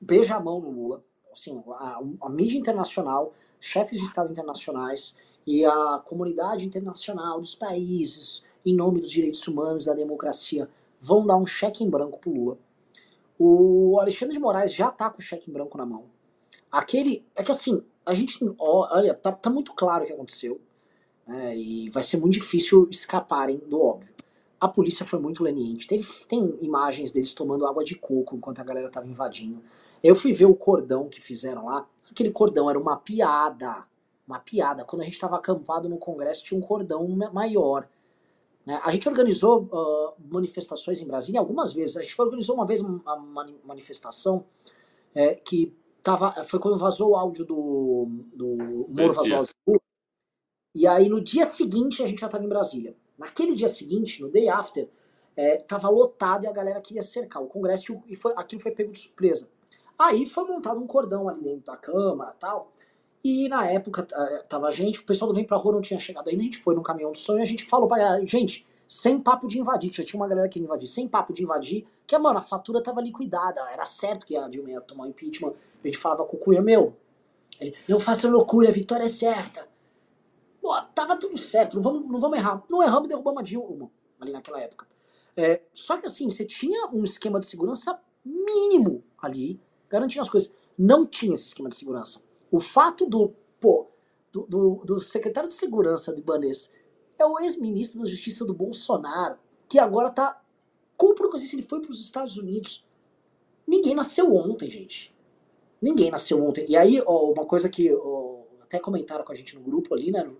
beijamão 0.00 0.60
no 0.60 0.70
Lula. 0.70 1.04
Assim, 1.32 1.62
a, 1.68 2.00
a 2.22 2.28
mídia 2.28 2.58
internacional, 2.58 3.32
chefes 3.60 4.00
de 4.00 4.04
Estado 4.04 4.30
internacionais 4.30 5.16
e 5.46 5.64
a 5.64 6.02
comunidade 6.04 6.66
internacional 6.66 7.40
dos 7.40 7.54
países, 7.54 8.44
em 8.64 8.74
nome 8.74 9.00
dos 9.00 9.10
direitos 9.10 9.46
humanos, 9.46 9.86
da 9.86 9.94
democracia, 9.94 10.68
vão 11.00 11.24
dar 11.24 11.36
um 11.36 11.46
cheque 11.46 11.84
em 11.84 11.90
branco 11.90 12.18
pro 12.18 12.32
Lula. 12.32 12.58
O 13.38 13.98
Alexandre 13.98 14.34
de 14.34 14.40
Moraes 14.40 14.74
já 14.74 14.90
tá 14.90 15.08
com 15.08 15.18
o 15.18 15.22
cheque 15.22 15.48
em 15.48 15.52
branco 15.52 15.78
na 15.78 15.86
mão. 15.86 16.04
Aquele. 16.70 17.24
É 17.34 17.42
que 17.42 17.50
assim, 17.50 17.82
a 18.04 18.12
gente. 18.12 18.38
Olha, 18.58 19.14
tá, 19.14 19.32
tá 19.32 19.48
muito 19.48 19.72
claro 19.72 20.04
o 20.04 20.06
que 20.06 20.12
aconteceu. 20.12 20.60
Né, 21.26 21.56
e 21.56 21.90
vai 21.90 22.02
ser 22.02 22.18
muito 22.18 22.34
difícil 22.34 22.88
escaparem 22.90 23.58
do 23.58 23.80
óbvio. 23.80 24.12
A 24.60 24.68
polícia 24.68 25.06
foi 25.06 25.18
muito 25.18 25.42
leniente. 25.42 25.86
Teve, 25.86 26.06
tem 26.28 26.58
imagens 26.60 27.10
deles 27.10 27.32
tomando 27.32 27.66
água 27.66 27.82
de 27.82 27.96
coco 27.96 28.36
enquanto 28.36 28.60
a 28.60 28.64
galera 28.64 28.90
tava 28.90 29.06
invadindo. 29.06 29.62
Eu 30.02 30.14
fui 30.14 30.32
ver 30.32 30.44
o 30.44 30.54
cordão 30.54 31.08
que 31.08 31.20
fizeram 31.20 31.66
lá. 31.66 31.88
Aquele 32.10 32.30
cordão 32.30 32.68
era 32.68 32.78
uma 32.78 32.96
piada. 32.96 33.84
Uma 34.26 34.38
piada. 34.38 34.84
Quando 34.84 35.02
a 35.02 35.04
gente 35.04 35.14
estava 35.14 35.36
acampado 35.36 35.88
no 35.88 35.96
Congresso, 35.96 36.44
tinha 36.44 36.58
um 36.58 36.62
cordão 36.62 37.08
maior. 37.32 37.88
Né? 38.66 38.78
A 38.84 38.90
gente 38.90 39.08
organizou 39.08 39.62
uh, 39.64 40.12
manifestações 40.30 41.00
em 41.00 41.06
Brasília 41.06 41.40
algumas 41.40 41.72
vezes. 41.72 41.96
A 41.96 42.02
gente 42.02 42.20
organizou 42.20 42.54
uma 42.54 42.66
vez 42.66 42.80
uma 42.80 43.46
manifestação 43.64 44.44
é, 45.14 45.34
que 45.34 45.74
tava, 46.02 46.32
foi 46.44 46.58
quando 46.60 46.76
vazou 46.76 47.10
o 47.10 47.16
áudio 47.16 47.44
do, 47.44 48.08
do 48.34 48.86
Moro 48.88 49.14
vazou 49.14 49.44
E 50.74 50.86
aí 50.86 51.08
no 51.08 51.20
dia 51.20 51.44
seguinte 51.44 52.02
a 52.02 52.06
gente 52.06 52.20
já 52.20 52.26
estava 52.26 52.44
em 52.44 52.48
Brasília. 52.48 52.94
Naquele 53.20 53.54
dia 53.54 53.68
seguinte, 53.68 54.22
no 54.22 54.30
day 54.30 54.48
after, 54.48 54.88
é, 55.36 55.58
tava 55.58 55.90
lotado 55.90 56.44
e 56.44 56.46
a 56.46 56.52
galera 56.52 56.80
queria 56.80 57.02
cercar 57.02 57.42
o 57.42 57.46
Congresso 57.46 58.02
e 58.08 58.16
foi, 58.16 58.32
aquilo 58.34 58.62
foi 58.62 58.72
pego 58.72 58.90
de 58.90 58.98
surpresa. 58.98 59.50
Aí 59.98 60.24
foi 60.24 60.44
montado 60.44 60.80
um 60.80 60.86
cordão 60.86 61.28
ali 61.28 61.42
dentro 61.42 61.66
da 61.66 61.76
Câmara 61.76 62.34
tal. 62.40 62.72
E 63.22 63.46
na 63.50 63.66
época 63.66 64.06
tava 64.48 64.68
a 64.68 64.70
gente, 64.70 65.00
o 65.00 65.04
pessoal 65.04 65.30
do 65.30 65.34
Vem 65.34 65.44
Pra 65.44 65.58
Rua 65.58 65.74
não 65.74 65.82
tinha 65.82 66.00
chegado 66.00 66.28
ainda, 66.28 66.40
a 66.40 66.44
gente 66.44 66.58
foi 66.58 66.74
num 66.74 66.82
caminhão 66.82 67.12
de 67.12 67.18
sonho 67.18 67.40
e 67.40 67.42
a 67.42 67.46
gente 67.46 67.66
falou 67.66 67.86
pra 67.86 67.98
galera, 67.98 68.26
gente, 68.26 68.66
sem 68.88 69.20
papo 69.20 69.46
de 69.46 69.60
invadir, 69.60 69.92
já 69.92 70.02
tinha 70.02 70.18
uma 70.18 70.26
galera 70.26 70.48
que 70.48 70.58
ia 70.58 70.64
invadir, 70.64 70.88
sem 70.88 71.06
papo 71.06 71.34
de 71.34 71.42
invadir, 71.42 71.86
que, 72.06 72.16
mano, 72.18 72.38
a 72.38 72.40
fatura 72.40 72.82
tava 72.82 73.02
liquidada, 73.02 73.60
era 73.70 73.84
certo 73.84 74.24
que 74.24 74.34
a 74.34 74.48
Dilma 74.48 74.70
ia 74.70 74.80
tomar 74.80 75.04
o 75.04 75.06
impeachment, 75.08 75.52
a 75.84 75.86
gente 75.86 75.98
falava 75.98 76.24
com 76.24 76.38
o 76.38 76.40
Cunha, 76.40 76.62
meu, 76.62 76.96
ele, 77.60 77.74
não 77.86 78.00
faça 78.00 78.26
loucura, 78.28 78.68
a 78.70 78.72
vitória 78.72 79.04
é 79.04 79.08
certa. 79.08 79.68
Pô, 80.60 80.80
tava 80.94 81.16
tudo 81.16 81.38
certo, 81.38 81.76
não 81.76 81.82
vamos, 81.82 82.10
não 82.10 82.20
vamos 82.20 82.38
errar. 82.38 82.62
Não 82.70 82.82
erramos 82.82 83.08
derrubamos 83.08 83.40
a 83.40 83.44
Dilma 83.44 83.90
ali 84.20 84.32
naquela 84.32 84.60
época. 84.60 84.86
É, 85.36 85.62
só 85.72 85.96
que 85.96 86.06
assim, 86.06 86.28
você 86.28 86.44
tinha 86.44 86.88
um 86.88 87.02
esquema 87.02 87.40
de 87.40 87.46
segurança 87.46 87.98
mínimo 88.24 89.02
ali, 89.18 89.60
garantindo 89.88 90.22
as 90.22 90.28
coisas. 90.28 90.52
Não 90.76 91.06
tinha 91.06 91.34
esse 91.34 91.46
esquema 91.46 91.68
de 91.68 91.76
segurança. 91.76 92.22
O 92.50 92.60
fato 92.60 93.06
do, 93.06 93.34
pô, 93.58 93.86
do, 94.32 94.46
do, 94.46 94.74
do 94.84 95.00
secretário 95.00 95.48
de 95.48 95.54
segurança 95.54 96.12
do 96.12 96.20
Ibanês 96.20 96.72
é 97.18 97.24
o 97.24 97.38
ex-ministro 97.40 98.00
da 98.00 98.06
Justiça 98.06 98.44
do 98.44 98.54
Bolsonaro, 98.54 99.38
que 99.68 99.78
agora 99.78 100.10
tá. 100.10 100.42
Como 100.96 101.14
por 101.14 101.30
coisa 101.30 101.46
ele 101.54 101.62
foi 101.62 101.80
para 101.80 101.90
os 101.90 102.04
Estados 102.04 102.36
Unidos? 102.36 102.86
Ninguém 103.66 103.94
nasceu 103.94 104.34
ontem, 104.34 104.70
gente. 104.70 105.14
Ninguém 105.80 106.10
nasceu 106.10 106.44
ontem. 106.44 106.66
E 106.68 106.76
aí, 106.76 107.02
ó, 107.06 107.30
uma 107.30 107.46
coisa 107.46 107.68
que 107.68 107.92
ó, 107.92 108.42
até 108.60 108.78
comentaram 108.78 109.24
com 109.24 109.32
a 109.32 109.34
gente 109.34 109.54
no 109.54 109.62
grupo 109.62 109.94
ali, 109.94 110.10
né? 110.10 110.30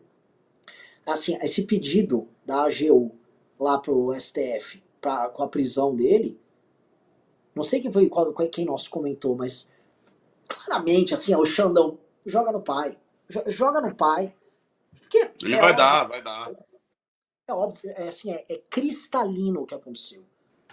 Assim, 1.06 1.36
esse 1.42 1.62
pedido 1.64 2.28
da 2.44 2.64
AGU 2.64 3.16
lá 3.58 3.78
pro 3.78 4.14
STF 4.18 4.82
pra, 5.00 5.28
com 5.28 5.42
a 5.42 5.48
prisão 5.48 5.94
dele, 5.94 6.38
não 7.54 7.62
sei 7.62 7.80
quem 7.80 7.92
foi 7.92 8.08
qual, 8.08 8.32
quem 8.50 8.64
nosso 8.64 8.90
comentou, 8.90 9.36
mas 9.36 9.68
claramente, 10.48 11.14
assim, 11.14 11.34
o 11.34 11.44
Xandão 11.44 11.98
joga 12.26 12.52
no 12.52 12.60
pai. 12.60 12.98
Joga 13.46 13.80
no 13.80 13.94
pai. 13.94 14.34
Porque 14.98 15.30
Ele 15.42 15.54
é 15.54 15.60
vai 15.60 15.70
óbvio, 15.70 15.76
dar, 15.76 16.04
vai 16.04 16.22
dar. 16.22 16.50
É 17.48 17.52
óbvio, 17.52 17.90
é, 17.90 18.08
assim, 18.08 18.32
é, 18.32 18.44
é 18.48 18.58
cristalino 18.70 19.62
o 19.62 19.66
que 19.66 19.74
aconteceu. 19.74 20.24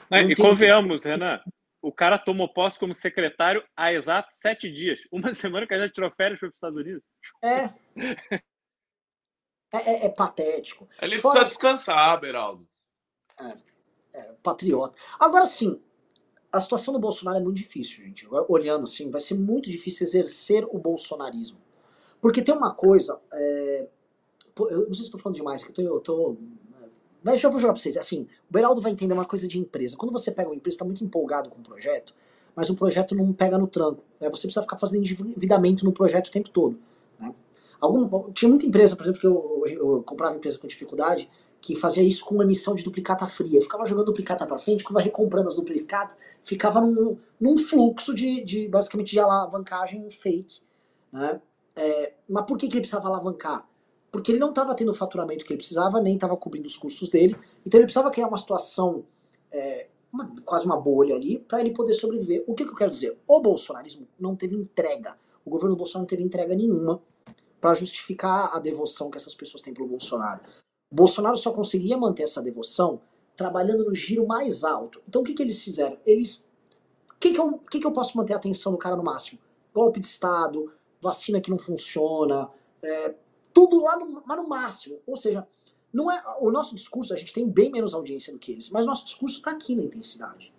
É, 0.09 0.21
e 0.21 0.35
convenhamos, 0.35 1.03
que... 1.03 1.09
Renan, 1.09 1.41
o 1.81 1.91
cara 1.91 2.17
tomou 2.17 2.51
posse 2.51 2.79
como 2.79 2.93
secretário 2.93 3.63
há 3.75 3.93
exato 3.93 4.29
sete 4.31 4.71
dias. 4.71 5.01
Uma 5.11 5.33
semana 5.35 5.67
que 5.67 5.73
a 5.73 5.79
gente 5.81 5.93
tirou 5.93 6.11
férias 6.11 6.39
foi 6.39 6.49
para 6.49 6.53
os 6.53 6.57
Estados 6.57 6.77
Unidos. 6.77 7.03
É. 7.43 7.69
É, 9.71 9.77
é, 9.77 10.05
é 10.05 10.09
patético. 10.09 10.87
Ele 11.01 11.19
Fora... 11.19 11.39
precisa 11.39 11.45
descansar, 11.45 12.19
Beraldo. 12.19 12.67
É, 13.39 13.55
é, 14.13 14.33
patriota. 14.41 14.97
Agora 15.19 15.45
sim, 15.45 15.79
a 16.51 16.59
situação 16.59 16.93
do 16.93 16.99
Bolsonaro 16.99 17.37
é 17.37 17.41
muito 17.41 17.57
difícil, 17.57 18.03
gente. 18.05 18.25
Agora, 18.25 18.45
olhando 18.49 18.85
assim, 18.85 19.09
vai 19.09 19.21
ser 19.21 19.35
muito 19.35 19.69
difícil 19.69 20.05
exercer 20.05 20.65
o 20.69 20.79
bolsonarismo. 20.79 21.59
Porque 22.21 22.41
tem 22.41 22.55
uma 22.55 22.73
coisa. 22.73 23.19
É... 23.31 23.87
eu 24.59 24.85
não 24.85 24.93
sei 24.93 24.95
se 24.95 25.03
estou 25.03 25.19
falando 25.19 25.35
demais, 25.35 25.63
que 25.63 25.69
eu 25.69 25.73
tô, 25.73 25.81
eu 25.81 25.99
tô. 25.99 26.37
Mas 27.23 27.41
já 27.41 27.49
vou 27.49 27.59
jogar 27.59 27.73
para 27.73 27.81
vocês. 27.81 27.97
Assim, 27.97 28.27
o 28.49 28.53
Beraldo 28.53 28.79
vai 28.79 28.91
entender 28.91 29.13
uma 29.13 29.25
coisa 29.25 29.47
de 29.47 29.59
empresa. 29.59 29.97
Quando 29.97 30.11
você 30.11 30.31
pega 30.31 30.49
uma 30.49 30.55
empresa, 30.55 30.75
está 30.75 30.85
muito 30.85 31.03
empolgado 31.03 31.49
com 31.49 31.59
o 31.59 31.63
projeto, 31.63 32.13
mas 32.55 32.69
o 32.69 32.75
projeto 32.75 33.13
não 33.13 33.33
pega 33.33 33.57
no 33.57 33.67
tranco. 33.67 34.03
Né? 34.19 34.29
Você 34.29 34.47
precisa 34.47 34.61
ficar 34.61 34.77
fazendo 34.77 35.01
endividamento 35.01 35.83
no 35.83 35.91
projeto 35.91 36.27
o 36.27 36.31
tempo 36.31 36.49
todo. 36.49 36.79
Né? 37.19 37.33
Algum, 37.79 38.31
tinha 38.31 38.49
muita 38.49 38.65
empresa, 38.65 38.95
por 38.95 39.03
exemplo, 39.03 39.21
que 39.21 39.27
eu, 39.27 39.63
eu, 39.67 40.03
comprava 40.03 40.35
empresa 40.35 40.57
com 40.57 40.67
dificuldade, 40.67 41.29
que 41.61 41.75
fazia 41.75 42.03
isso 42.03 42.25
com 42.25 42.41
emissão 42.41 42.75
de 42.75 42.83
duplicata 42.83 43.27
fria. 43.27 43.61
Ficava 43.61 43.85
jogando 43.85 44.05
duplicata 44.05 44.45
para 44.45 44.57
frente, 44.57 44.79
ficava 44.79 44.99
recomprando 44.99 45.47
as 45.47 45.55
duplicatas, 45.55 46.15
ficava 46.43 46.81
num, 46.81 47.17
num 47.39 47.57
fluxo 47.57 48.13
de, 48.15 48.43
de, 48.43 48.67
basicamente, 48.67 49.11
de 49.11 49.19
alavancagem 49.19 50.09
fake. 50.09 50.61
Né? 51.11 51.41
É, 51.75 52.13
mas 52.27 52.45
por 52.45 52.57
que, 52.57 52.67
que 52.67 52.73
ele 52.73 52.81
precisava 52.81 53.07
alavancar? 53.07 53.67
Porque 54.11 54.31
ele 54.31 54.39
não 54.39 54.49
estava 54.49 54.73
tendo 54.73 54.89
o 54.89 54.93
faturamento 54.93 55.45
que 55.45 55.51
ele 55.51 55.57
precisava, 55.57 56.01
nem 56.01 56.15
estava 56.15 56.35
cobrindo 56.35 56.65
os 56.65 56.77
custos 56.77 57.09
dele. 57.09 57.35
Então 57.65 57.77
ele 57.77 57.85
precisava 57.85 58.09
criar 58.09 58.27
uma 58.27 58.37
situação, 58.37 59.03
é, 59.51 59.87
uma, 60.11 60.31
quase 60.43 60.65
uma 60.65 60.79
bolha 60.79 61.15
ali, 61.15 61.39
para 61.39 61.59
ele 61.59 61.71
poder 61.71 61.93
sobreviver. 61.93 62.43
O 62.47 62.55
que, 62.55 62.63
que 62.63 62.71
eu 62.71 62.75
quero 62.75 62.91
dizer? 62.91 63.17
O 63.27 63.39
bolsonarismo 63.39 64.07
não 64.19 64.35
teve 64.35 64.55
entrega. 64.55 65.17
O 65.45 65.49
governo 65.49 65.75
Bolsonaro 65.75 66.03
não 66.03 66.07
teve 66.07 66.23
entrega 66.23 66.55
nenhuma 66.55 67.01
para 67.59 67.73
justificar 67.73 68.55
a 68.55 68.59
devoção 68.59 69.09
que 69.09 69.17
essas 69.17 69.33
pessoas 69.33 69.61
têm 69.61 69.73
pelo 69.73 69.87
Bolsonaro. 69.87 70.41
Bolsonaro 70.91 71.37
só 71.37 71.51
conseguia 71.51 71.97
manter 71.97 72.23
essa 72.23 72.41
devoção 72.41 73.01
trabalhando 73.35 73.85
no 73.85 73.93
giro 73.93 74.25
mais 74.25 74.63
alto. 74.63 75.01
Então 75.07 75.21
o 75.21 75.25
que, 75.25 75.33
que 75.33 75.43
eles 75.43 75.63
fizeram? 75.63 75.97
Eles. 76.05 76.47
O 77.11 77.19
que, 77.19 77.31
que, 77.31 77.39
eu, 77.39 77.59
que, 77.59 77.79
que 77.79 77.85
eu 77.85 77.91
posso 77.91 78.17
manter 78.17 78.33
a 78.33 78.37
atenção 78.37 78.71
do 78.71 78.77
cara 78.77 78.95
no 78.95 79.03
máximo? 79.03 79.39
Golpe 79.73 79.99
de 79.99 80.07
Estado, 80.07 80.71
vacina 81.01 81.41
que 81.41 81.49
não 81.49 81.57
funciona, 81.57 82.49
é, 82.81 83.15
tudo 83.53 83.81
lá 83.81 83.97
no, 83.97 84.23
lá 84.27 84.35
no 84.35 84.47
máximo. 84.47 84.99
Ou 85.05 85.15
seja, 85.15 85.47
não 85.91 86.11
é 86.11 86.23
o 86.39 86.51
nosso 86.51 86.75
discurso, 86.75 87.13
a 87.13 87.17
gente 87.17 87.33
tem 87.33 87.47
bem 87.47 87.71
menos 87.71 87.93
audiência 87.93 88.31
do 88.31 88.39
que 88.39 88.51
eles, 88.51 88.69
mas 88.69 88.85
nosso 88.85 89.05
discurso 89.05 89.37
está 89.37 89.51
aqui 89.51 89.75
na 89.75 89.83
intensidade. 89.83 90.53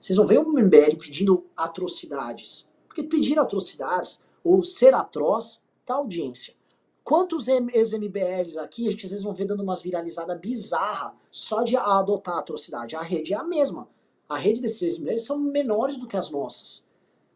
Vocês 0.00 0.16
vão 0.16 0.26
ver 0.26 0.38
o 0.38 0.52
MBL 0.52 0.96
pedindo 0.98 1.44
atrocidades. 1.56 2.66
Porque 2.88 3.02
pedir 3.04 3.38
atrocidades 3.38 4.20
ou 4.42 4.64
ser 4.64 4.94
atroz 4.94 5.62
tá 5.84 5.94
audiência. 5.94 6.54
Quantos 7.02 7.48
ex-MBLs 7.48 8.58
aqui, 8.58 8.86
a 8.86 8.90
gente 8.90 9.06
às 9.06 9.10
vezes 9.10 9.24
vão 9.24 9.34
ver 9.34 9.46
dando 9.46 9.62
umas 9.62 9.82
viralizadas 9.82 10.38
bizarra 10.38 11.14
só 11.30 11.62
de 11.62 11.76
adotar 11.76 12.36
a 12.36 12.40
atrocidade. 12.40 12.94
A 12.94 13.02
rede 13.02 13.34
é 13.34 13.36
a 13.36 13.44
mesma. 13.44 13.88
A 14.28 14.36
rede 14.36 14.60
desses 14.60 14.82
ex-MBLs 14.82 15.24
são 15.24 15.38
menores 15.38 15.96
do 15.96 16.06
que 16.06 16.16
as 16.16 16.30
nossas. 16.30 16.84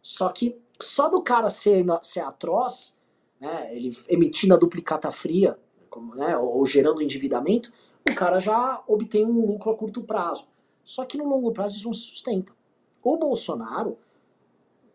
Só 0.01 0.29
que 0.29 0.57
só 0.81 1.09
do 1.09 1.23
cara 1.23 1.49
ser, 1.51 1.85
ser 2.03 2.21
atroz, 2.21 2.97
né, 3.41 3.75
ele 3.75 3.97
emitindo 4.09 4.55
a 4.55 4.59
duplicata 4.59 5.11
fria, 5.11 5.59
né, 6.15 6.37
ou 6.37 6.65
gerando 6.67 7.03
endividamento, 7.03 7.73
o 8.09 8.15
cara 8.15 8.41
já 8.41 8.83
obtém 8.87 9.25
um 9.25 9.47
lucro 9.47 9.71
a 9.71 9.77
curto 9.77 10.03
prazo. 10.03 10.47
Só 10.83 11.05
que 11.05 11.17
no 11.17 11.27
longo 11.27 11.53
prazo 11.53 11.77
isso 11.77 11.87
não 11.87 11.93
se 11.95 12.03
sustenta. 12.03 12.53
O 13.03 13.17
Bolsonaro, 13.17 13.99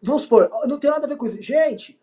vamos 0.02 0.24
supor, 0.24 0.50
não 0.68 0.78
tem 0.78 0.90
nada 0.90 1.06
a 1.06 1.10
ver 1.10 1.18
com 1.18 1.26
isso. 1.26 1.42
Gente, 1.42 2.00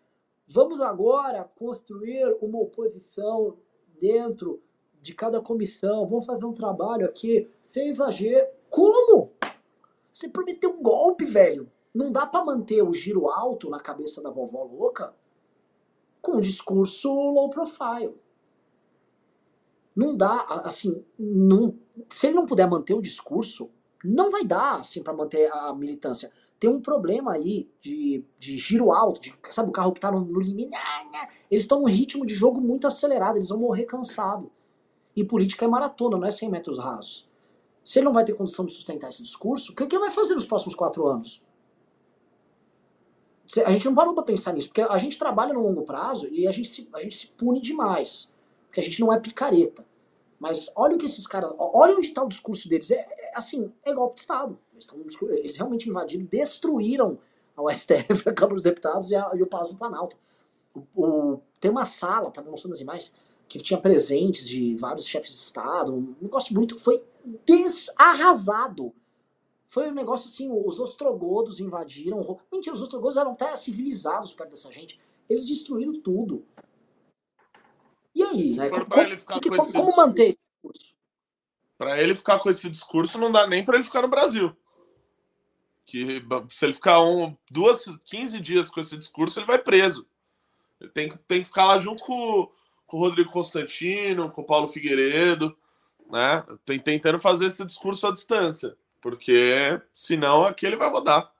vamos 0.47 0.79
agora 0.79 1.43
construir 1.43 2.37
uma 2.41 2.59
oposição 2.59 3.57
dentro 3.99 4.61
de 5.01 5.13
cada 5.13 5.41
comissão, 5.41 6.07
vamos 6.07 6.25
fazer 6.25 6.45
um 6.45 6.53
trabalho 6.53 7.05
aqui, 7.05 7.49
sem 7.65 7.89
exagero. 7.89 8.47
Como? 8.69 9.31
Você 10.11 10.29
prometeu 10.29 10.71
um 10.71 10.81
golpe, 10.81 11.25
velho. 11.25 11.71
Não 11.93 12.11
dá 12.11 12.25
para 12.25 12.45
manter 12.45 12.81
o 12.81 12.93
giro 12.93 13.29
alto 13.29 13.69
na 13.69 13.79
cabeça 13.79 14.21
da 14.21 14.29
vovó 14.29 14.63
louca 14.63 15.13
com 16.21 16.33
um 16.33 16.41
discurso 16.41 17.11
low 17.11 17.49
profile. 17.49 18.15
Não 19.95 20.15
dá, 20.15 20.41
assim, 20.63 21.03
não, 21.17 21.75
se 22.09 22.27
ele 22.27 22.35
não 22.35 22.45
puder 22.45 22.69
manter 22.69 22.93
o 22.93 23.01
discurso, 23.01 23.71
não 24.03 24.29
vai 24.29 24.43
dar, 24.43 24.81
assim, 24.81 25.01
para 25.01 25.13
manter 25.13 25.51
a 25.51 25.73
militância. 25.73 26.31
Tem 26.59 26.69
um 26.69 26.81
problema 26.81 27.33
aí 27.33 27.69
de, 27.79 28.23
de 28.39 28.57
giro 28.57 28.91
alto, 28.91 29.21
de, 29.21 29.33
sabe 29.51 29.69
o 29.69 29.71
carro 29.71 29.91
que 29.91 29.99
tá 29.99 30.11
no, 30.11 30.21
no? 30.21 30.41
Eles 30.41 31.63
estão 31.63 31.81
num 31.81 31.87
ritmo 31.87 32.25
de 32.25 32.33
jogo 32.33 32.59
muito 32.59 32.87
acelerado, 32.87 33.37
eles 33.37 33.49
vão 33.49 33.59
morrer 33.59 33.85
cansado. 33.85 34.51
E 35.15 35.23
política 35.23 35.65
é 35.65 35.67
maratona, 35.67 36.17
não 36.17 36.27
é 36.27 36.31
100 36.31 36.49
metros 36.49 36.79
rasos. 36.79 37.29
Se 37.83 37.99
ele 37.99 38.05
não 38.05 38.13
vai 38.13 38.25
ter 38.25 38.33
condição 38.33 38.65
de 38.65 38.73
sustentar 38.73 39.09
esse 39.09 39.23
discurso, 39.23 39.71
o 39.71 39.75
que, 39.75 39.85
que 39.85 39.95
ele 39.95 40.03
vai 40.03 40.11
fazer 40.11 40.33
nos 40.33 40.45
próximos 40.45 40.75
quatro 40.75 41.07
anos? 41.07 41.43
A 43.65 43.71
gente 43.71 43.85
não 43.85 43.95
parou 43.95 44.13
para 44.13 44.23
pensar 44.23 44.53
nisso, 44.53 44.67
porque 44.67 44.81
a 44.81 44.97
gente 44.97 45.17
trabalha 45.17 45.53
no 45.53 45.61
longo 45.61 45.83
prazo 45.83 46.27
e 46.29 46.45
a 46.47 46.51
gente, 46.51 46.67
se, 46.67 46.89
a 46.93 46.99
gente 46.99 47.15
se 47.15 47.27
pune 47.27 47.61
demais, 47.61 48.29
porque 48.65 48.81
a 48.81 48.83
gente 48.83 48.99
não 48.99 49.13
é 49.13 49.19
picareta. 49.19 49.85
Mas 50.39 50.71
olha 50.75 50.95
o 50.95 50.99
que 50.99 51.05
esses 51.05 51.25
caras. 51.25 51.51
Olha 51.57 51.95
onde 51.95 52.07
está 52.07 52.23
o 52.23 52.27
discurso 52.27 52.69
deles. 52.69 52.91
É, 52.91 52.95
é, 52.95 53.31
assim, 53.35 53.71
é 53.83 53.93
golpe 53.93 54.15
de 54.15 54.21
Estado. 54.21 54.59
Eles, 54.77 54.85
tão, 54.85 55.29
eles 55.31 55.57
realmente 55.57 55.89
invadiram, 55.89 56.25
destruíram 56.25 57.17
o 57.55 57.69
STF, 57.71 58.13
a 58.29 58.33
Câmara 58.33 58.53
dos 58.53 58.63
Deputados 58.63 59.09
e, 59.09 59.15
a, 59.15 59.31
e 59.35 59.41
o 59.41 59.47
Palácio 59.47 59.73
do 59.73 59.79
Planalto. 59.79 60.15
O, 60.73 60.83
o, 60.95 61.41
tem 61.59 61.71
uma 61.71 61.85
sala, 61.85 62.29
estava 62.29 62.49
mostrando 62.49 62.73
as 62.73 62.81
imagens, 62.81 63.13
que 63.47 63.59
tinha 63.59 63.79
presentes 63.79 64.47
de 64.47 64.75
vários 64.75 65.05
chefes 65.05 65.31
de 65.31 65.37
Estado. 65.37 65.93
Um 65.93 66.15
negócio 66.21 66.53
muito. 66.53 66.77
Foi 66.79 67.03
arrasado. 67.95 68.93
Foi 69.67 69.89
um 69.89 69.93
negócio 69.93 70.27
assim, 70.29 70.49
os 70.51 70.79
ostrogodos 70.79 71.59
invadiram. 71.59 72.39
Mentira, 72.51 72.75
os 72.75 72.81
ostrogodos 72.81 73.17
eram 73.17 73.31
até 73.31 73.55
civilizados 73.55 74.33
perto 74.33 74.51
dessa 74.51 74.71
gente. 74.71 74.99
Eles 75.29 75.45
destruíram 75.45 75.99
tudo. 76.01 76.45
E 78.13 78.23
aí, 78.23 78.55
né? 78.55 78.69
Como, 78.69 78.85
como, 78.85 79.71
como 79.71 79.95
manter 79.95 80.29
esse 80.29 80.39
discurso? 80.39 80.95
Para 81.77 82.01
ele 82.01 82.15
ficar 82.15 82.39
com 82.39 82.49
esse 82.49 82.69
discurso, 82.69 83.17
não 83.17 83.31
dá 83.31 83.45
nem 83.45 83.63
para 83.63 83.75
ele 83.75 83.83
ficar 83.83 84.01
no 84.01 84.07
Brasil. 84.07 84.55
Que 85.87 86.23
se 86.49 86.65
ele 86.65 86.73
ficar 86.73 87.01
um, 87.01 87.35
duas, 87.49 87.85
15 88.05 88.39
dias 88.39 88.69
com 88.69 88.79
esse 88.79 88.95
discurso, 88.95 89.39
ele 89.39 89.47
vai 89.47 89.57
preso. 89.57 90.05
Ele 90.79 90.91
tem, 90.91 91.09
tem 91.27 91.39
que 91.39 91.47
ficar 91.47 91.65
lá 91.65 91.79
junto 91.79 92.03
com, 92.03 92.51
com 92.85 92.97
o 92.97 92.99
Rodrigo 92.99 93.31
Constantino, 93.31 94.29
com 94.29 94.41
o 94.41 94.45
Paulo 94.45 94.67
Figueiredo, 94.67 95.57
né? 96.11 96.45
Tem, 96.63 96.77
tentando 96.77 97.17
fazer 97.17 97.47
esse 97.47 97.65
discurso 97.65 98.05
à 98.05 98.11
distância 98.11 98.77
porque 99.01 99.79
senão 99.93 100.43
aqui 100.43 100.65
ele 100.65 100.75
vai 100.75 100.89
rodar. 100.89 101.31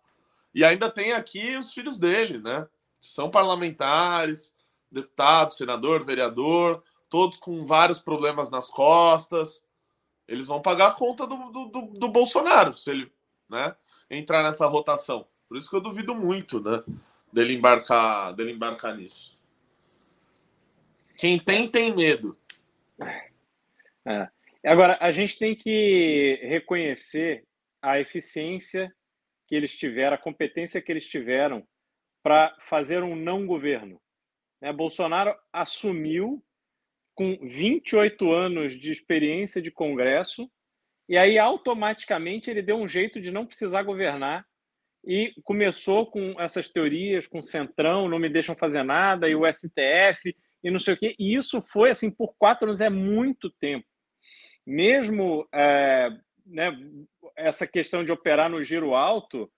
E 0.54 0.64
ainda 0.64 0.90
tem 0.90 1.12
aqui 1.12 1.58
os 1.58 1.74
filhos 1.74 1.98
dele, 1.98 2.38
né? 2.38 2.68
São 3.02 3.30
parlamentares, 3.30 4.56
deputado, 4.92 5.54
senador, 5.54 6.04
vereador, 6.04 6.84
todos 7.10 7.38
com 7.38 7.66
vários 7.66 8.00
problemas 8.00 8.50
nas 8.50 8.70
costas. 8.70 9.64
Eles 10.28 10.48
vão 10.48 10.62
pagar 10.62 10.88
a 10.88 10.94
conta 10.94 11.28
do, 11.28 11.36
do, 11.52 11.82
do 11.94 12.08
Bolsonaro 12.08 12.74
se 12.74 12.90
ele 12.90 13.12
né, 13.50 13.76
entrar 14.10 14.44
nessa 14.44 14.66
rotação. 14.68 15.28
Por 15.48 15.58
isso 15.58 15.70
que 15.70 15.76
eu 15.76 15.82
duvido 15.82 16.14
muito 16.14 16.62
né, 16.62 16.84
dele, 17.32 17.54
embarcar, 17.54 18.34
dele 18.34 18.52
embarcar 18.52 18.96
nisso. 18.96 19.38
Quem 21.18 21.40
tem, 21.40 21.70
tem 21.70 21.96
medo. 21.96 22.38
É. 24.06 24.30
Agora, 24.66 24.98
a 25.02 25.12
gente 25.12 25.38
tem 25.38 25.56
que 25.56 26.40
reconhecer 26.44 27.46
a 27.82 28.00
eficiência 28.00 28.94
que 29.48 29.56
eles 29.56 29.76
tiveram, 29.76 30.16
a 30.16 30.20
competência 30.20 30.82
que 30.82 30.92
eles 30.92 31.08
tiveram 31.08 31.66
para 32.22 32.56
fazer 32.60 33.04
um 33.04 33.16
não 33.16 33.48
governo. 33.48 34.00
Né? 34.62 34.74
Bolsonaro 34.74 35.36
assumiu 35.52 36.44
com 37.16 37.38
28 37.42 38.32
anos 38.32 38.80
de 38.80 38.92
experiência 38.92 39.62
de 39.62 39.72
Congresso 39.72 40.52
e 41.08 41.18
aí 41.18 41.38
automaticamente 41.38 42.50
ele 42.50 42.62
deu 42.62 42.78
um 42.78 42.88
jeito 42.88 43.20
de 43.22 43.32
não 43.32 43.46
precisar 43.46 43.84
governar 43.84 44.46
e 45.06 45.34
começou 45.44 46.06
com 46.06 46.36
essas 46.40 46.68
teorias, 46.68 47.28
com 47.28 47.40
o 47.40 47.44
Centrão, 47.44 48.10
não 48.10 48.20
me 48.20 48.30
deixam 48.30 48.56
fazer 48.56 48.84
nada, 48.84 49.30
e 49.30 49.36
o 49.36 49.46
STF, 49.52 50.36
e 50.64 50.70
não 50.70 50.80
sei 50.80 50.96
o 50.96 50.98
quê. 50.98 51.16
E 51.18 51.34
isso 51.34 51.62
foi, 51.62 51.92
assim, 51.92 52.12
por 52.12 52.36
quatro 52.38 52.68
anos, 52.68 52.82
é 52.82 52.90
muito 52.90 53.50
tempo. 53.52 53.86
Mesmo 54.66 55.48
é, 55.54 56.10
né, 56.46 56.78
essa 57.38 57.66
questão 57.66 58.04
de 58.04 58.12
operar 58.12 58.50
no 58.50 58.62
giro 58.62 58.96
alto, 58.96 59.50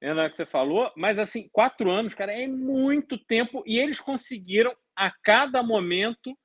é 0.00 0.28
que 0.28 0.36
você 0.36 0.46
falou, 0.46 0.92
mas 0.96 1.18
assim, 1.18 1.48
quatro 1.52 1.90
anos, 1.90 2.14
cara, 2.14 2.32
é 2.32 2.46
muito 2.46 3.18
tempo 3.18 3.64
e 3.66 3.78
eles 3.78 4.00
conseguiram 4.00 4.74
a 4.96 5.10
cada 5.22 5.62
momento 5.62 6.36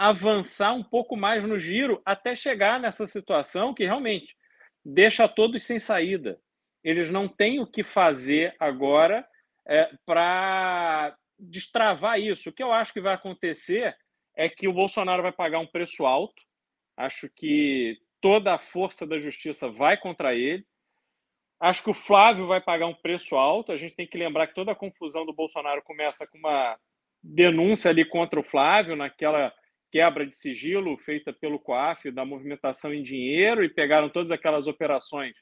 avançar 0.00 0.72
um 0.72 0.82
pouco 0.82 1.14
mais 1.14 1.44
no 1.44 1.58
giro 1.58 2.00
até 2.06 2.34
chegar 2.34 2.80
nessa 2.80 3.06
situação 3.06 3.74
que 3.74 3.84
realmente 3.84 4.34
deixa 4.82 5.28
todos 5.28 5.62
sem 5.62 5.78
saída. 5.78 6.40
Eles 6.82 7.10
não 7.10 7.28
têm 7.28 7.60
o 7.60 7.66
que 7.66 7.84
fazer 7.84 8.56
agora 8.58 9.28
é, 9.68 9.90
para 10.06 11.14
destravar 11.38 12.18
isso. 12.18 12.48
O 12.48 12.52
que 12.52 12.62
eu 12.62 12.72
acho 12.72 12.94
que 12.94 13.00
vai 13.02 13.12
acontecer 13.12 13.94
é 14.34 14.48
que 14.48 14.66
o 14.66 14.72
Bolsonaro 14.72 15.22
vai 15.22 15.32
pagar 15.32 15.58
um 15.58 15.66
preço 15.66 16.06
alto. 16.06 16.42
Acho 16.96 17.28
que 17.28 17.98
toda 18.22 18.54
a 18.54 18.58
força 18.58 19.06
da 19.06 19.18
justiça 19.18 19.68
vai 19.68 19.98
contra 19.98 20.34
ele. 20.34 20.64
Acho 21.60 21.84
que 21.84 21.90
o 21.90 21.94
Flávio 21.94 22.46
vai 22.46 22.62
pagar 22.62 22.86
um 22.86 22.94
preço 22.94 23.36
alto. 23.36 23.70
A 23.70 23.76
gente 23.76 23.94
tem 23.94 24.06
que 24.06 24.16
lembrar 24.16 24.46
que 24.46 24.54
toda 24.54 24.72
a 24.72 24.74
confusão 24.74 25.26
do 25.26 25.34
Bolsonaro 25.34 25.82
começa 25.82 26.26
com 26.26 26.38
uma 26.38 26.78
denúncia 27.22 27.90
ali 27.90 28.02
contra 28.02 28.40
o 28.40 28.42
Flávio, 28.42 28.96
naquela 28.96 29.52
quebra 29.90 30.26
de 30.26 30.34
sigilo 30.34 30.96
feita 30.96 31.32
pelo 31.32 31.58
COAF 31.58 32.10
da 32.10 32.24
movimentação 32.24 32.92
em 32.94 33.02
dinheiro 33.02 33.64
e 33.64 33.68
pegaram 33.68 34.08
todas 34.08 34.30
aquelas 34.30 34.66
operações 34.66 35.34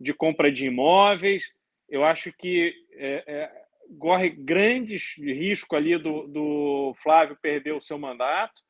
de 0.00 0.12
compra 0.12 0.50
de 0.50 0.66
imóveis. 0.66 1.52
Eu 1.88 2.04
acho 2.04 2.32
que 2.32 2.74
é, 2.92 3.24
é, 3.26 3.64
corre 3.98 4.30
grandes 4.30 5.14
risco 5.16 5.76
ali 5.76 5.96
do, 5.96 6.26
do 6.26 6.94
Flávio 7.02 7.38
perder 7.40 7.72
o 7.72 7.80
seu 7.80 7.98
mandato 7.98 8.60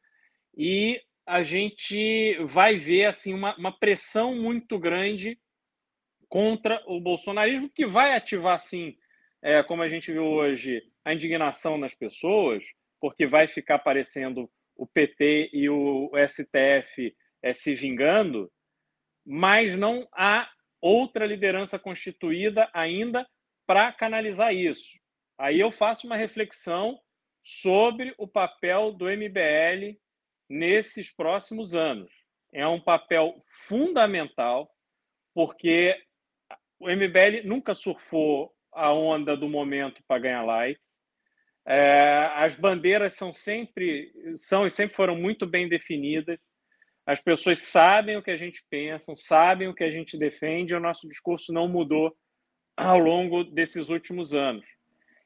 e 0.57 1.01
a 1.27 1.43
gente 1.43 2.37
vai 2.45 2.77
ver 2.77 3.07
assim 3.07 3.33
uma, 3.33 3.57
uma 3.57 3.73
pressão 3.73 4.35
muito 4.35 4.79
grande 4.79 5.39
contra 6.29 6.83
o 6.87 7.01
bolsonarismo, 7.01 7.71
que 7.71 7.87
vai 7.87 8.15
ativar, 8.15 8.59
sim, 8.59 8.97
é, 9.41 9.63
como 9.63 9.83
a 9.83 9.89
gente 9.89 10.11
viu 10.11 10.25
hoje, 10.25 10.83
a 11.05 11.15
indignação 11.15 11.79
nas 11.79 11.95
pessoas, 11.95 12.65
porque 13.01 13.27
vai 13.27 13.47
ficar 13.47 13.77
aparecendo 13.77 14.51
o 14.77 14.87
PT 14.87 15.51
e 15.53 15.69
o 15.69 16.11
STF 16.27 17.15
é, 17.43 17.53
se 17.53 17.75
vingando, 17.75 18.51
mas 19.25 19.77
não 19.77 20.07
há 20.13 20.51
outra 20.81 21.27
liderança 21.27 21.79
constituída 21.79 22.69
ainda 22.73 23.27
para 23.67 23.93
canalizar 23.93 24.55
isso. 24.55 24.99
Aí 25.39 25.59
eu 25.59 25.71
faço 25.71 26.07
uma 26.07 26.17
reflexão 26.17 26.99
sobre 27.43 28.15
o 28.19 28.27
papel 28.27 28.93
do 28.93 29.07
MBL 29.07 29.99
nesses 30.49 31.11
próximos 31.11 31.75
anos. 31.75 32.11
É 32.53 32.67
um 32.67 32.81
papel 32.81 33.43
fundamental, 33.67 34.71
porque 35.35 35.97
o 36.79 36.89
MBL 36.89 37.47
nunca 37.47 37.75
surfou 37.75 38.55
a 38.73 38.93
onda 38.93 39.37
do 39.37 39.49
momento 39.49 40.03
para 40.07 40.21
ganhar 40.21 40.43
like. 40.43 40.81
É, 41.67 42.31
as 42.35 42.55
bandeiras 42.55 43.15
são 43.15 43.33
sempre 43.33 44.13
são 44.37 44.67
e 44.67 44.71
sempre 44.71 44.95
foram 44.95 45.17
muito 45.17 45.47
bem 45.47 45.69
definidas. 45.69 46.39
As 47.07 47.21
pessoas 47.21 47.59
sabem 47.59 48.17
o 48.17 48.23
que 48.23 48.31
a 48.31 48.37
gente 48.37 48.65
pensa, 48.71 49.15
sabem 49.15 49.69
o 49.69 49.75
que 49.75 49.85
a 49.85 49.91
gente 49.91 50.19
defende. 50.19 50.73
E 50.73 50.77
o 50.77 50.81
nosso 50.81 51.09
discurso 51.09 51.53
não 51.53 51.69
mudou 51.69 52.15
ao 52.77 52.99
longo 52.99 53.45
desses 53.45 53.89
últimos 53.89 54.35
anos. 54.35 54.67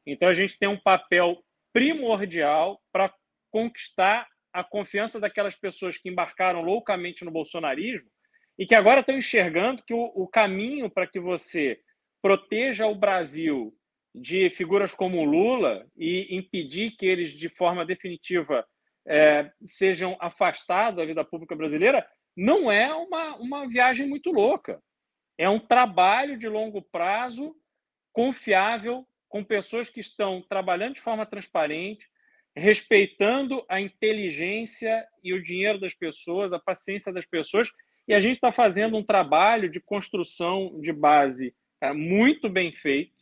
Então 0.07 0.29
a 0.29 0.33
gente 0.33 0.59
tem 0.59 0.69
um 0.69 0.81
papel 0.81 1.43
primordial 1.73 2.81
para 2.93 3.13
conquistar 3.51 4.27
a 4.53 4.65
confiança 4.65 5.21
daquelas 5.21 5.55
pessoas 5.55 5.97
que 5.97 6.09
embarcaram 6.09 6.63
loucamente 6.63 7.25
no 7.25 7.31
bolsonarismo 7.31 8.09
e 8.59 8.67
que 8.67 8.75
agora 8.75 9.01
estão 9.01 9.17
enxergando 9.17 9.83
que 9.85 9.95
o, 9.95 10.13
o 10.15 10.27
caminho 10.27 10.91
para 10.91 11.07
que 11.07 11.21
você 11.21 11.81
proteja 12.21 12.87
o 12.87 12.95
Brasil 12.95 13.73
de 14.21 14.51
figuras 14.51 14.95
como 14.95 15.25
Lula 15.25 15.87
e 15.97 16.37
impedir 16.37 16.93
que 16.97 17.07
eles, 17.07 17.33
de 17.33 17.49
forma 17.49 17.85
definitiva, 17.85 18.67
é, 19.07 19.51
sejam 19.65 20.17
afastados 20.21 20.99
da 20.99 21.05
vida 21.05 21.25
pública 21.25 21.57
brasileira, 21.57 22.07
não 22.37 22.71
é 22.71 22.93
uma, 22.95 23.37
uma 23.37 23.69
viagem 23.69 24.07
muito 24.07 24.31
louca. 24.31 24.81
É 25.37 25.49
um 25.49 25.59
trabalho 25.59 26.39
de 26.39 26.49
longo 26.49 26.83
prazo, 26.83 27.55
confiável, 28.13 29.07
com 29.29 29.45
pessoas 29.45 29.89
que 29.89 30.01
estão 30.01 30.43
trabalhando 30.49 30.95
de 30.95 31.01
forma 31.01 31.27
transparente, 31.27 32.07
respeitando 32.57 33.65
a 33.69 33.81
inteligência 33.81 35.07
e 35.23 35.33
o 35.33 35.43
dinheiro 35.43 35.79
das 35.79 35.95
pessoas, 35.95 36.53
a 36.53 36.59
paciência 36.59 37.13
das 37.13 37.27
pessoas. 37.27 37.71
E 38.07 38.15
a 38.15 38.19
gente 38.19 38.35
está 38.35 38.51
fazendo 38.51 38.97
um 38.97 39.05
trabalho 39.05 39.69
de 39.69 39.81
construção 39.81 40.81
de 40.81 40.93
base 40.93 41.55
é, 41.81 41.93
muito 41.93 42.49
bem 42.49 42.73
feito. 42.73 43.18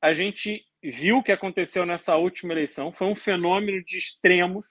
A 0.00 0.12
gente 0.12 0.64
viu 0.82 1.18
o 1.18 1.22
que 1.22 1.32
aconteceu 1.32 1.84
nessa 1.84 2.16
última 2.16 2.52
eleição, 2.52 2.92
foi 2.92 3.06
um 3.06 3.14
fenômeno 3.14 3.84
de 3.84 3.98
extremos, 3.98 4.66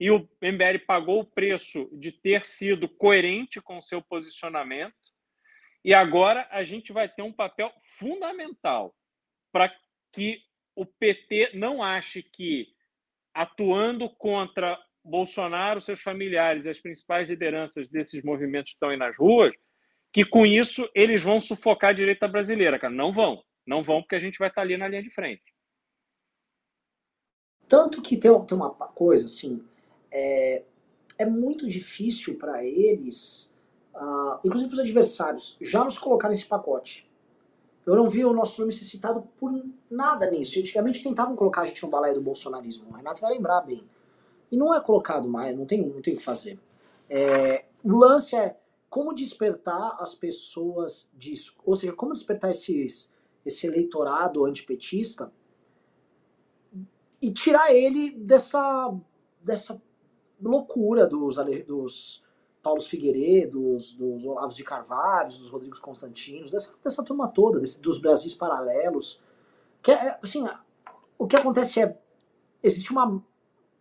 e 0.00 0.10
o 0.10 0.28
MBL 0.40 0.84
pagou 0.86 1.20
o 1.20 1.24
preço 1.24 1.88
de 1.92 2.10
ter 2.10 2.42
sido 2.42 2.88
coerente 2.88 3.60
com 3.60 3.78
o 3.78 3.82
seu 3.82 4.02
posicionamento. 4.02 4.94
E 5.84 5.94
agora 5.94 6.48
a 6.50 6.64
gente 6.64 6.92
vai 6.92 7.08
ter 7.08 7.22
um 7.22 7.32
papel 7.32 7.72
fundamental 7.98 8.94
para 9.52 9.72
que 10.12 10.40
o 10.74 10.84
PT 10.84 11.52
não 11.54 11.82
ache 11.82 12.22
que 12.22 12.66
atuando 13.34 14.10
contra 14.10 14.76
Bolsonaro, 15.04 15.80
seus 15.80 16.00
familiares 16.00 16.64
e 16.64 16.70
as 16.70 16.80
principais 16.80 17.28
lideranças 17.28 17.88
desses 17.88 18.22
movimentos 18.22 18.72
que 18.72 18.76
estão 18.76 18.90
aí 18.90 18.96
nas 18.96 19.16
ruas, 19.16 19.52
que 20.12 20.24
com 20.24 20.44
isso 20.44 20.88
eles 20.94 21.22
vão 21.22 21.40
sufocar 21.40 21.90
a 21.90 21.94
direita 21.94 22.26
brasileira, 22.26 22.78
cara. 22.78 22.92
Não 22.92 23.12
vão. 23.12 23.42
Não 23.66 23.82
vão, 23.82 24.02
porque 24.02 24.16
a 24.16 24.20
gente 24.20 24.38
vai 24.38 24.48
estar 24.48 24.62
ali 24.62 24.76
na 24.76 24.88
linha 24.88 25.02
de 25.02 25.10
frente. 25.10 25.54
Tanto 27.68 28.02
que 28.02 28.16
tem, 28.16 28.30
tem 28.44 28.56
uma 28.56 28.70
coisa, 28.70 29.26
assim, 29.26 29.64
é, 30.12 30.62
é 31.18 31.26
muito 31.26 31.66
difícil 31.68 32.36
para 32.36 32.64
eles, 32.64 33.52
uh, 33.94 34.38
inclusive 34.44 34.68
para 34.68 34.74
os 34.74 34.80
adversários, 34.80 35.56
já 35.60 35.82
nos 35.84 35.98
colocar 35.98 36.28
nesse 36.28 36.46
pacote. 36.46 37.10
Eu 37.84 37.96
não 37.96 38.08
vi 38.08 38.24
o 38.24 38.32
nosso 38.32 38.60
nome 38.60 38.72
ser 38.72 38.84
citado 38.84 39.22
por 39.36 39.52
nada 39.90 40.30
nisso. 40.30 40.58
Antigamente 40.58 41.02
tentavam 41.02 41.34
colocar 41.34 41.62
a 41.62 41.64
gente 41.64 41.82
no 41.82 41.90
balaio 41.90 42.14
do 42.14 42.22
bolsonarismo. 42.22 42.88
O 42.88 42.92
Renato 42.92 43.20
vai 43.20 43.32
lembrar 43.32 43.60
bem. 43.62 43.82
E 44.52 44.56
não 44.56 44.72
é 44.72 44.80
colocado 44.80 45.28
mais, 45.28 45.56
não 45.56 45.66
tem, 45.66 45.84
não 45.84 46.00
tem 46.00 46.14
o 46.14 46.16
que 46.16 46.22
fazer. 46.22 46.58
É, 47.10 47.64
o 47.82 47.96
lance 47.96 48.36
é 48.36 48.56
como 48.88 49.14
despertar 49.14 49.96
as 49.98 50.14
pessoas 50.14 51.10
disso. 51.14 51.56
Ou 51.64 51.74
seja, 51.74 51.92
como 51.92 52.12
despertar 52.12 52.50
esses, 52.50 53.11
esse 53.44 53.66
eleitorado 53.66 54.44
antipetista 54.44 55.32
e 57.20 57.30
tirar 57.30 57.72
ele 57.72 58.10
dessa, 58.10 58.94
dessa 59.40 59.80
loucura 60.40 61.06
dos, 61.06 61.36
dos 61.66 62.22
Paulos 62.62 62.88
Figueiredos, 62.88 63.92
dos 63.92 64.24
Olavos 64.24 64.56
de 64.56 64.64
Carvalho, 64.64 65.26
dos 65.26 65.50
Rodrigos 65.50 65.78
Constantinos, 65.78 66.50
dessa, 66.50 66.74
dessa 66.82 67.02
turma 67.02 67.28
toda, 67.28 67.60
desse, 67.60 67.80
dos 67.80 67.98
Brasis 67.98 68.34
paralelos. 68.34 69.20
Que 69.82 69.92
é, 69.92 70.18
assim, 70.22 70.44
o 71.18 71.26
que 71.26 71.36
acontece 71.36 71.80
é, 71.80 71.98
existe 72.62 72.90
uma 72.90 73.24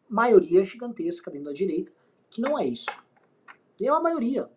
maioria 0.10 0.64
gigantesca 0.64 1.32
dentro 1.32 1.46
da 1.46 1.54
direita 1.54 1.92
que 2.30 2.42
não 2.42 2.58
é 2.58 2.66
isso. 2.66 2.90
E 3.80 3.88
é 3.88 3.92
uma 3.92 4.02
maioria. 4.02 4.50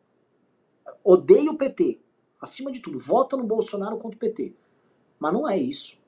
Odeia 1.03 1.51
o 1.51 1.57
PT. 1.57 2.01
Acima 2.41 2.71
de 2.71 2.81
tudo, 2.81 2.99
vota 2.99 3.37
no 3.37 3.45
Bolsonaro 3.45 3.99
contra 3.99 4.17
o 4.17 4.21
PT. 4.21 4.55
Mas 5.19 5.33
não 5.33 5.49
é 5.49 5.59
isso. 5.59 5.99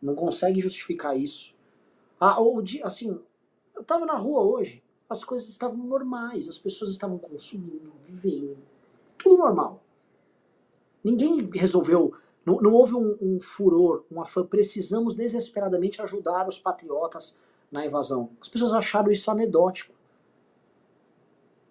Não 0.00 0.14
consegue 0.14 0.60
justificar 0.60 1.18
isso. 1.18 1.54
Ah, 2.20 2.40
ou, 2.40 2.62
assim, 2.82 3.18
eu 3.74 3.84
tava 3.84 4.04
na 4.04 4.16
rua 4.16 4.42
hoje, 4.42 4.82
as 5.08 5.24
coisas 5.24 5.48
estavam 5.48 5.78
normais, 5.78 6.48
as 6.48 6.58
pessoas 6.58 6.90
estavam 6.90 7.18
consumindo, 7.18 7.92
vivendo, 8.02 8.58
tudo 9.16 9.38
normal. 9.38 9.82
Ninguém 11.02 11.48
resolveu, 11.54 12.12
não, 12.44 12.58
não 12.58 12.72
houve 12.74 12.94
um, 12.94 13.16
um 13.20 13.40
furor, 13.40 14.04
um 14.10 14.20
afã, 14.20 14.44
precisamos 14.44 15.14
desesperadamente 15.14 16.02
ajudar 16.02 16.46
os 16.48 16.58
patriotas 16.58 17.36
na 17.70 17.86
invasão. 17.86 18.30
As 18.40 18.48
pessoas 18.48 18.72
acharam 18.72 19.10
isso 19.10 19.30
anedótico. 19.30 19.94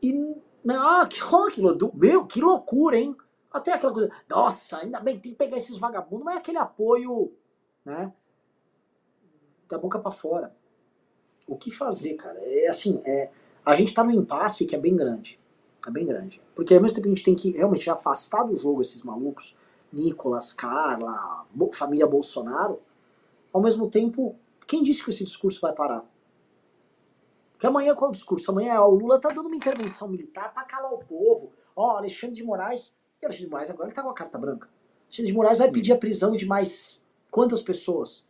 E, 0.01 0.35
ah, 0.69 1.07
que, 1.07 1.19
oh, 1.23 1.45
que, 1.47 1.61
meu, 1.93 2.25
que 2.25 2.39
loucura, 2.39 2.97
hein? 2.97 3.15
Até 3.57 3.73
aquela 3.73 3.93
coisa, 3.93 4.11
nossa, 4.29 4.77
ainda 4.77 4.99
bem, 4.99 5.19
tem 5.19 5.31
que 5.31 5.37
pegar 5.37 5.57
esses 5.57 5.77
vagabundos, 5.77 6.25
mas 6.25 6.35
é 6.35 6.37
aquele 6.39 6.57
apoio, 6.57 7.33
né, 7.83 8.13
da 9.67 9.77
boca 9.77 9.99
para 9.99 10.11
fora 10.11 10.55
o 11.47 11.55
que 11.55 11.71
fazer, 11.71 12.15
cara? 12.15 12.37
É 12.39 12.67
assim, 12.67 13.01
é, 13.05 13.31
a 13.65 13.73
gente 13.73 13.93
tá 13.93 14.03
num 14.03 14.11
impasse 14.11 14.65
que 14.65 14.75
é 14.75 14.79
bem 14.79 14.95
grande. 14.95 15.39
É 15.87 15.89
bem 15.89 16.05
grande. 16.05 16.41
Porque 16.53 16.75
ao 16.75 16.81
mesmo 16.81 16.95
tempo 16.95 17.07
a 17.07 17.09
gente 17.09 17.23
tem 17.23 17.35
que 17.35 17.51
realmente 17.51 17.89
afastar 17.89 18.43
do 18.43 18.57
jogo 18.57 18.81
esses 18.81 19.01
malucos, 19.01 19.57
Nicolas, 19.91 20.51
Carla, 20.51 21.45
família 21.73 22.05
Bolsonaro, 22.05 22.81
ao 23.53 23.61
mesmo 23.61 23.89
tempo, 23.89 24.35
quem 24.67 24.83
disse 24.83 25.01
que 25.01 25.09
esse 25.09 25.23
discurso 25.23 25.61
vai 25.61 25.73
parar? 25.73 26.03
Porque 27.53 27.65
amanhã 27.65 27.95
qual 27.95 28.09
é 28.09 28.09
o 28.09 28.11
discurso? 28.11 28.51
Amanhã 28.51 28.81
ó, 28.81 28.89
o 28.89 28.95
Lula 28.95 29.19
tá 29.19 29.29
dando 29.29 29.47
uma 29.47 29.55
intervenção 29.55 30.09
militar 30.09 30.53
pra 30.53 30.63
calar 30.63 30.93
o 30.93 30.99
povo. 30.99 31.53
Ó, 31.75 31.97
Alexandre 31.97 32.35
de 32.35 32.43
Moraes. 32.43 32.93
E 33.21 33.25
Alexandre 33.25 33.45
de 33.45 33.51
Moraes 33.51 33.69
agora 33.69 33.87
ele 33.87 33.95
tá 33.95 34.03
com 34.03 34.09
a 34.09 34.13
carta 34.13 34.37
branca. 34.37 34.69
Alexandre 35.05 35.31
de 35.31 35.37
Moraes 35.37 35.59
vai 35.59 35.71
pedir 35.71 35.93
a 35.93 35.97
prisão 35.97 36.35
de 36.35 36.45
mais 36.45 37.05
quantas 37.29 37.61
pessoas? 37.61 38.25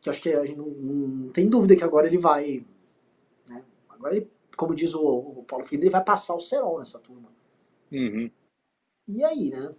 que 0.00 0.08
acho 0.08 0.22
que 0.22 0.32
a 0.32 0.44
gente 0.44 0.56
não, 0.56 0.66
não, 0.66 1.32
tem 1.32 1.48
dúvida 1.48 1.76
que 1.76 1.84
agora 1.84 2.06
ele 2.06 2.18
vai. 2.18 2.64
Né? 3.48 3.64
Agora 3.88 4.16
ele, 4.16 4.30
como 4.56 4.74
diz 4.74 4.94
o, 4.94 5.02
o 5.02 5.44
Paulo 5.44 5.64
Figueiredo, 5.64 5.86
ele 5.86 5.92
vai 5.92 6.04
passar 6.04 6.34
o 6.34 6.40
cerol 6.40 6.78
nessa 6.78 6.98
turma. 6.98 7.28
Uhum. 7.90 8.30
E 9.06 9.24
aí, 9.24 9.50
né? 9.50 9.74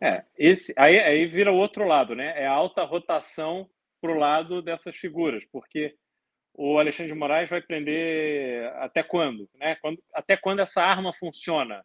É, 0.00 0.24
esse, 0.38 0.72
aí, 0.76 0.98
aí 0.98 1.26
vira 1.26 1.52
o 1.52 1.56
outro 1.56 1.84
lado, 1.84 2.14
né? 2.14 2.42
É 2.42 2.46
a 2.46 2.52
alta 2.52 2.84
rotação 2.84 3.68
pro 4.00 4.18
lado 4.18 4.62
dessas 4.62 4.96
figuras, 4.96 5.44
porque 5.52 5.94
o 6.54 6.78
Alexandre 6.78 7.12
de 7.12 7.18
Moraes 7.18 7.50
vai 7.50 7.60
prender 7.60 8.66
até 8.76 9.02
quando, 9.02 9.48
né? 9.54 9.76
Quando, 9.76 10.02
até 10.14 10.36
quando 10.36 10.60
essa 10.60 10.82
arma 10.82 11.12
funciona? 11.12 11.84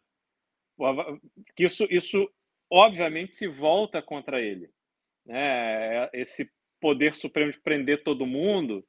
Que 1.54 1.64
isso, 1.64 1.86
isso 1.90 2.30
obviamente 2.70 3.36
se 3.36 3.46
volta 3.46 4.02
contra 4.02 4.40
ele, 4.40 4.70
né? 5.24 6.08
Esse 6.12 6.50
poder 6.80 7.14
supremo 7.14 7.52
de 7.52 7.60
prender 7.60 8.02
todo 8.02 8.26
mundo, 8.26 8.86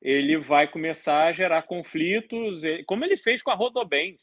ele 0.00 0.38
vai 0.38 0.68
começar 0.68 1.24
a 1.24 1.32
gerar 1.32 1.62
conflitos, 1.62 2.62
como 2.86 3.04
ele 3.04 3.16
fez 3.16 3.42
com 3.42 3.50
a 3.50 3.54
Rodobens, 3.54 4.20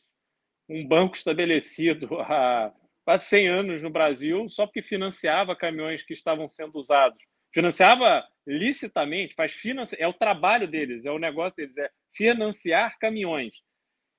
um 0.69 0.85
banco 0.85 1.15
estabelecido 1.15 2.19
há 2.21 2.73
quase 3.05 3.25
100 3.25 3.47
anos 3.47 3.81
no 3.81 3.89
Brasil, 3.89 4.49
só 4.49 4.65
porque 4.65 4.81
financiava 4.81 5.55
caminhões 5.55 6.03
que 6.03 6.13
estavam 6.13 6.47
sendo 6.47 6.77
usados. 6.77 7.17
Financiava 7.53 8.27
licitamente, 8.45 9.33
faz 9.33 9.53
financi... 9.53 9.95
é 9.97 10.07
o 10.07 10.13
trabalho 10.13 10.67
deles, 10.67 11.05
é 11.05 11.11
o 11.11 11.19
negócio 11.19 11.55
deles, 11.55 11.77
é 11.77 11.89
financiar 12.13 12.97
caminhões. 12.99 13.53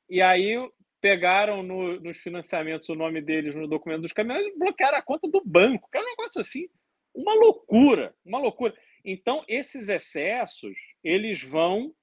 E 0.08 0.22
aí 0.22 0.56
pegaram 1.00 1.62
no, 1.62 2.00
nos 2.00 2.16
financiamentos 2.18 2.88
o 2.88 2.94
nome 2.94 3.20
deles 3.20 3.54
no 3.54 3.68
documento 3.68 4.02
dos 4.02 4.12
caminhões 4.12 4.46
e 4.46 4.58
bloquearam 4.58 4.98
a 4.98 5.02
conta 5.02 5.28
do 5.28 5.42
banco. 5.44 5.88
Que 5.90 5.98
é 5.98 6.00
um 6.00 6.04
negócio 6.04 6.40
assim, 6.40 6.68
uma 7.14 7.34
loucura, 7.34 8.14
uma 8.24 8.38
loucura. 8.38 8.74
Então, 9.04 9.44
esses 9.48 9.88
excessos, 9.88 10.76
eles 11.02 11.42
vão 11.42 11.94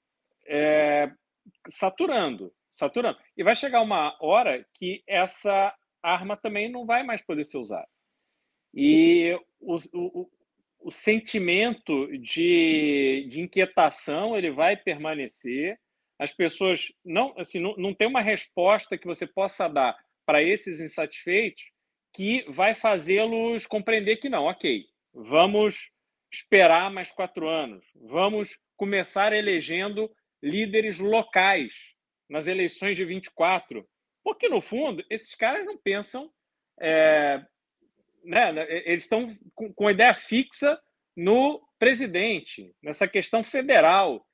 é, 0.48 1.12
saturando, 1.68 2.54
saturando. 2.70 3.18
E 3.38 3.44
vai 3.44 3.56
chegar 3.56 3.82
uma 3.82 4.18
hora 4.22 4.66
que 4.74 5.04
essa 5.08 5.74
arma 6.02 6.38
também 6.38 6.70
não 6.70 6.86
vai 6.86 7.04
mais 7.04 7.22
poder 7.22 7.44
ser 7.44 7.58
usada. 7.58 7.88
E 8.74 9.38
o, 9.60 9.78
o, 9.94 10.30
o 10.80 10.92
sentimento 10.92 12.08
de, 12.20 13.26
de 13.30 13.42
inquietação 13.42 14.38
ele 14.38 14.52
vai 14.52 14.78
permanecer. 14.78 15.80
As 16.20 16.34
pessoas 16.34 16.92
não, 17.04 17.34
assim, 17.38 17.60
não, 17.60 17.76
não 17.78 17.94
tem 17.94 18.08
uma 18.08 18.22
resposta 18.22 18.98
que 18.98 19.08
você 19.08 19.28
possa 19.28 19.68
dar 19.68 19.98
para 20.26 20.42
esses 20.42 20.80
insatisfeitos 20.80 21.72
que 22.14 22.46
vai 22.50 22.74
fazê-los 22.74 23.68
compreender 23.68 24.18
que 24.18 24.30
não, 24.30 24.46
ok, 24.46 24.86
vamos 25.14 25.92
esperar 26.32 26.92
mais 26.92 27.12
quatro 27.12 27.48
anos. 27.48 27.86
Vamos 27.96 28.58
começar 28.78 29.34
elegendo 29.34 30.12
líderes 30.42 31.00
locais 31.00 31.74
nas 32.30 32.48
eleições 32.48 32.98
de 32.98 33.06
24. 33.06 33.88
Porque, 34.24 34.50
no 34.50 34.62
fundo, 34.62 35.06
esses 35.10 35.36
caras 35.36 35.66
não 35.66 35.78
pensam. 35.78 36.32
É, 36.80 37.46
né, 38.24 38.52
né 38.52 38.66
eles 38.86 39.04
estão 39.04 39.38
com, 39.54 39.74
com 39.74 39.90
ideia 39.90 40.14
fixa 40.14 40.80
no 41.16 41.66
presidente, 41.80 42.74
nessa 42.82 43.08
questão 43.08 43.44
federal, 43.44 44.26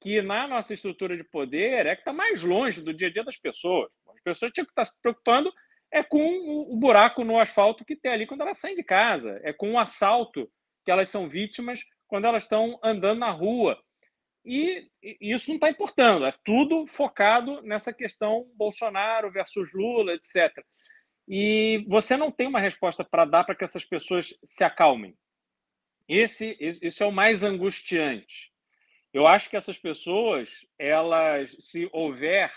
que 0.00 0.22
na 0.22 0.46
nossa 0.46 0.74
estrutura 0.74 1.16
de 1.16 1.24
poder 1.24 1.86
é 1.86 1.94
que 1.94 2.02
está 2.02 2.12
mais 2.12 2.42
longe 2.42 2.80
do 2.80 2.94
dia 2.94 3.08
a 3.08 3.12
dia 3.12 3.24
das 3.24 3.36
pessoas. 3.36 3.90
As 4.08 4.22
pessoas 4.22 4.52
tinham 4.52 4.64
que 4.64 4.72
estar 4.72 4.84
se 4.84 5.00
preocupando 5.00 5.52
é 5.90 6.02
com 6.02 6.70
o 6.70 6.76
buraco 6.76 7.24
no 7.24 7.38
asfalto 7.40 7.84
que 7.84 7.96
tem 7.96 8.12
ali 8.12 8.26
quando 8.26 8.42
elas 8.42 8.58
saem 8.58 8.76
de 8.76 8.82
casa, 8.82 9.40
é 9.42 9.52
com 9.52 9.72
o 9.72 9.78
assalto 9.78 10.50
que 10.84 10.90
elas 10.90 11.08
são 11.08 11.28
vítimas 11.28 11.82
quando 12.06 12.26
elas 12.26 12.42
estão 12.42 12.78
andando 12.82 13.20
na 13.20 13.30
rua. 13.30 13.78
e, 14.44 14.88
e 15.02 15.32
isso 15.32 15.48
não 15.48 15.56
está 15.56 15.70
importando. 15.70 16.24
É 16.26 16.34
tudo 16.44 16.86
focado 16.86 17.62
nessa 17.62 17.92
questão 17.92 18.50
Bolsonaro 18.54 19.30
versus 19.30 19.72
Lula, 19.74 20.12
etc. 20.14 20.52
E 21.28 21.84
você 21.88 22.16
não 22.16 22.30
tem 22.30 22.46
uma 22.46 22.60
resposta 22.60 23.04
para 23.04 23.26
dar 23.26 23.44
para 23.44 23.54
que 23.54 23.64
essas 23.64 23.84
pessoas 23.84 24.34
se 24.42 24.64
acalmem. 24.64 25.14
Esse, 26.08 26.56
esse 26.60 27.02
é 27.02 27.06
o 27.06 27.12
mais 27.12 27.44
angustiante. 27.44 28.50
Eu 29.12 29.26
acho 29.26 29.48
que 29.48 29.56
essas 29.56 29.78
pessoas, 29.78 30.50
elas, 30.78 31.54
se 31.58 31.88
houver 31.92 32.52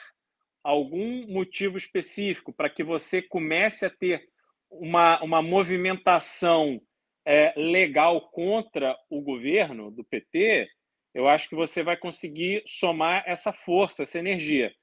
algum 0.63 1.27
motivo 1.27 1.77
específico 1.77 2.53
para 2.53 2.69
que 2.69 2.83
você 2.83 3.21
comece 3.21 3.85
a 3.85 3.89
ter 3.89 4.27
uma, 4.69 5.21
uma 5.23 5.41
movimentação 5.41 6.81
é, 7.25 7.53
legal 7.55 8.29
contra 8.31 8.97
o 9.09 9.21
governo 9.21 9.91
do 9.91 10.03
PT, 10.03 10.69
eu 11.13 11.27
acho 11.27 11.49
que 11.49 11.55
você 11.55 11.83
vai 11.83 11.97
conseguir 11.97 12.63
somar 12.65 13.23
essa 13.25 13.51
força, 13.51 14.03
essa 14.03 14.19
energia. 14.19 14.73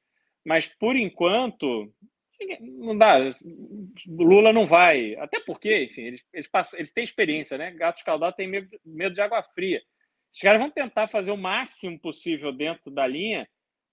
Mas, 0.44 0.66
por 0.66 0.96
enquanto, 0.96 1.92
não 2.60 2.96
dá. 2.96 3.18
Lula 4.06 4.52
não 4.52 4.66
vai. 4.66 5.16
Até 5.16 5.40
porque, 5.40 5.84
enfim, 5.84 6.02
eles, 6.02 6.24
eles, 6.32 6.48
passam, 6.48 6.78
eles 6.78 6.92
têm 6.92 7.04
experiência, 7.04 7.58
né? 7.58 7.72
Gato 7.72 7.98
escaldado 7.98 8.36
tem 8.36 8.46
medo, 8.46 8.68
medo 8.84 9.14
de 9.14 9.20
água 9.20 9.42
fria. 9.42 9.82
Os 10.32 10.40
caras 10.40 10.60
vão 10.60 10.70
tentar 10.70 11.08
fazer 11.08 11.30
o 11.30 11.36
máximo 11.36 11.98
possível 11.98 12.52
dentro 12.52 12.90
da 12.90 13.06
linha 13.06 13.48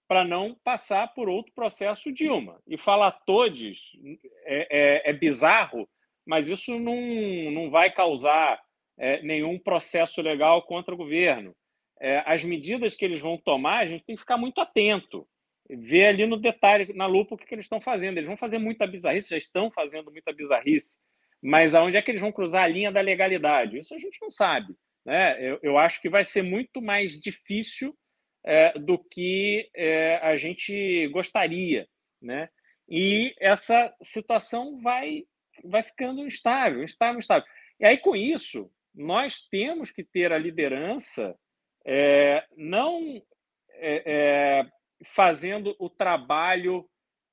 para 0.08 0.24
não 0.24 0.54
passar 0.62 1.12
por 1.14 1.28
outro 1.28 1.52
processo 1.52 2.12
Dilma. 2.12 2.60
E 2.66 2.76
falar 2.76 3.10
todos 3.10 3.92
é, 4.44 5.06
é, 5.06 5.10
é 5.10 5.12
bizarro, 5.12 5.88
mas 6.24 6.48
isso 6.48 6.78
não, 6.78 6.96
não 7.52 7.70
vai 7.70 7.90
causar 7.92 8.60
é, 8.98 9.22
nenhum 9.22 9.58
processo 9.58 10.22
legal 10.22 10.62
contra 10.62 10.94
o 10.94 10.96
governo. 10.96 11.54
É, 12.00 12.22
as 12.26 12.44
medidas 12.44 12.94
que 12.94 13.04
eles 13.04 13.20
vão 13.20 13.36
tomar, 13.38 13.78
a 13.78 13.86
gente 13.86 14.04
tem 14.04 14.16
que 14.16 14.20
ficar 14.20 14.36
muito 14.36 14.60
atento, 14.60 15.26
ver 15.68 16.06
ali 16.06 16.26
no 16.26 16.36
detalhe, 16.36 16.92
na 16.92 17.06
lupa, 17.06 17.34
o 17.34 17.38
que, 17.38 17.46
que 17.46 17.54
eles 17.54 17.64
estão 17.64 17.80
fazendo. 17.80 18.18
Eles 18.18 18.28
vão 18.28 18.36
fazer 18.36 18.58
muita 18.58 18.86
bizarrice, 18.86 19.30
já 19.30 19.36
estão 19.36 19.70
fazendo 19.70 20.10
muita 20.12 20.32
bizarrice, 20.32 20.98
mas 21.42 21.74
aonde 21.74 21.96
é 21.96 22.02
que 22.02 22.10
eles 22.10 22.20
vão 22.20 22.32
cruzar 22.32 22.64
a 22.64 22.68
linha 22.68 22.92
da 22.92 23.00
legalidade? 23.00 23.78
Isso 23.78 23.94
a 23.94 23.98
gente 23.98 24.18
não 24.20 24.30
sabe. 24.30 24.74
Né? 25.06 25.40
Eu, 25.40 25.60
eu 25.62 25.78
acho 25.78 26.02
que 26.02 26.08
vai 26.08 26.24
ser 26.24 26.42
muito 26.42 26.82
mais 26.82 27.12
difícil 27.12 27.96
é, 28.44 28.76
do 28.76 28.98
que 28.98 29.70
é, 29.72 30.16
a 30.16 30.36
gente 30.36 31.06
gostaria. 31.08 31.86
Né? 32.20 32.48
E 32.88 33.32
essa 33.40 33.94
situação 34.02 34.80
vai, 34.80 35.22
vai 35.64 35.84
ficando 35.84 36.26
instável, 36.26 36.82
instável, 36.82 37.20
instável. 37.20 37.46
E 37.78 37.86
aí, 37.86 37.98
com 37.98 38.16
isso, 38.16 38.68
nós 38.92 39.46
temos 39.48 39.92
que 39.92 40.02
ter 40.02 40.32
a 40.32 40.38
liderança 40.38 41.38
é, 41.86 42.44
não 42.56 43.22
é, 43.74 44.02
é, 44.04 44.66
fazendo 45.04 45.76
o 45.78 45.88
trabalho 45.88 46.88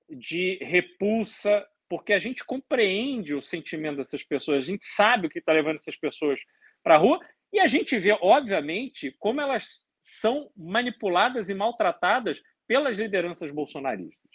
de 0.08 0.60
repulsa, 0.62 1.66
porque 1.90 2.14
a 2.14 2.20
gente 2.20 2.46
compreende 2.46 3.34
o 3.34 3.42
sentimento 3.42 3.98
dessas 3.98 4.24
pessoas, 4.24 4.64
a 4.64 4.68
gente 4.68 4.86
sabe 4.86 5.26
o 5.26 5.30
que 5.30 5.40
está 5.40 5.52
levando 5.54 5.76
essas 5.76 5.96
pessoas 5.96 6.40
para 6.84 6.96
a 6.96 6.98
rua, 6.98 7.20
e 7.54 7.60
a 7.60 7.68
gente 7.68 7.98
vê, 8.00 8.12
obviamente, 8.20 9.16
como 9.20 9.40
elas 9.40 9.86
são 10.02 10.52
manipuladas 10.58 11.50
e 11.50 11.54
maltratadas 11.54 12.42
pelas 12.68 12.98
lideranças 12.98 13.52
bolsonaristas. 13.52 14.32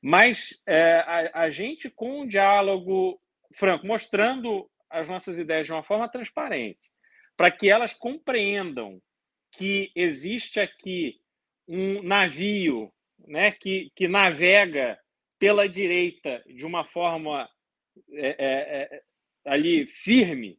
Mas 0.00 0.62
é, 0.66 1.00
a, 1.00 1.42
a, 1.42 1.50
gente, 1.50 1.90
com 1.90 2.20
um 2.20 2.26
diálogo 2.26 3.20
franco, 3.54 3.86
mostrando 3.86 4.70
as 4.88 5.08
nossas 5.08 5.38
ideias 5.38 5.66
de 5.66 5.72
uma 5.72 5.82
forma 5.82 6.08
transparente, 6.08 6.92
para 7.36 7.50
que 7.50 7.68
elas 7.68 7.92
compreendam 7.92 9.02
que 9.50 9.90
existe 9.94 10.60
aqui 10.60 11.20
um 11.66 12.02
navio 12.02 12.92
né, 13.26 13.50
que, 13.50 13.90
que 13.96 14.06
navega 14.06 14.98
pela 15.38 15.68
direita 15.68 16.42
de 16.46 16.64
uma 16.64 16.84
forma 16.84 17.48
é, 18.12 18.28
é, 18.28 18.82
é, 18.82 19.02
ali 19.44 19.86
firme, 19.86 20.58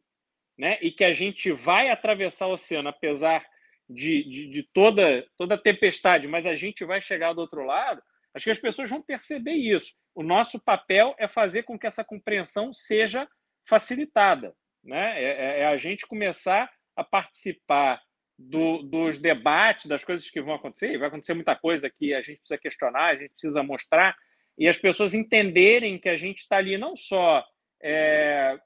né, 0.58 0.78
e 0.80 0.90
que 0.90 1.04
a 1.04 1.12
gente 1.12 1.52
vai 1.52 1.90
atravessar 1.90 2.46
o 2.46 2.52
oceano, 2.52 2.88
apesar 2.88 3.44
de, 3.88 4.24
de, 4.24 4.46
de 4.48 4.62
toda, 4.62 5.26
toda 5.36 5.56
tempestade, 5.58 6.26
mas 6.26 6.46
a 6.46 6.54
gente 6.54 6.84
vai 6.84 7.00
chegar 7.00 7.32
do 7.32 7.40
outro 7.40 7.64
lado, 7.64 8.02
acho 8.34 8.44
que 8.44 8.50
as 8.50 8.58
pessoas 8.58 8.90
vão 8.90 9.02
perceber 9.02 9.52
isso. 9.52 9.92
O 10.14 10.22
nosso 10.22 10.58
papel 10.58 11.14
é 11.18 11.28
fazer 11.28 11.62
com 11.62 11.78
que 11.78 11.86
essa 11.86 12.04
compreensão 12.04 12.72
seja 12.72 13.28
facilitada. 13.68 14.54
Né? 14.82 15.22
É, 15.22 15.24
é, 15.24 15.60
é 15.60 15.66
a 15.66 15.76
gente 15.76 16.06
começar 16.06 16.70
a 16.96 17.04
participar 17.04 18.00
do, 18.38 18.82
dos 18.82 19.18
debates, 19.18 19.86
das 19.86 20.04
coisas 20.04 20.28
que 20.28 20.40
vão 20.40 20.54
acontecer. 20.54 20.98
Vai 20.98 21.08
acontecer 21.08 21.34
muita 21.34 21.56
coisa 21.56 21.90
que 21.90 22.14
a 22.14 22.20
gente 22.20 22.38
precisa 22.38 22.58
questionar, 22.58 23.06
a 23.06 23.16
gente 23.16 23.30
precisa 23.30 23.62
mostrar, 23.62 24.16
e 24.58 24.68
as 24.68 24.78
pessoas 24.78 25.14
entenderem 25.14 25.98
que 25.98 26.08
a 26.08 26.16
gente 26.16 26.38
está 26.38 26.56
ali 26.56 26.78
não 26.78 26.96
só 26.96 27.44
é, 27.82 28.58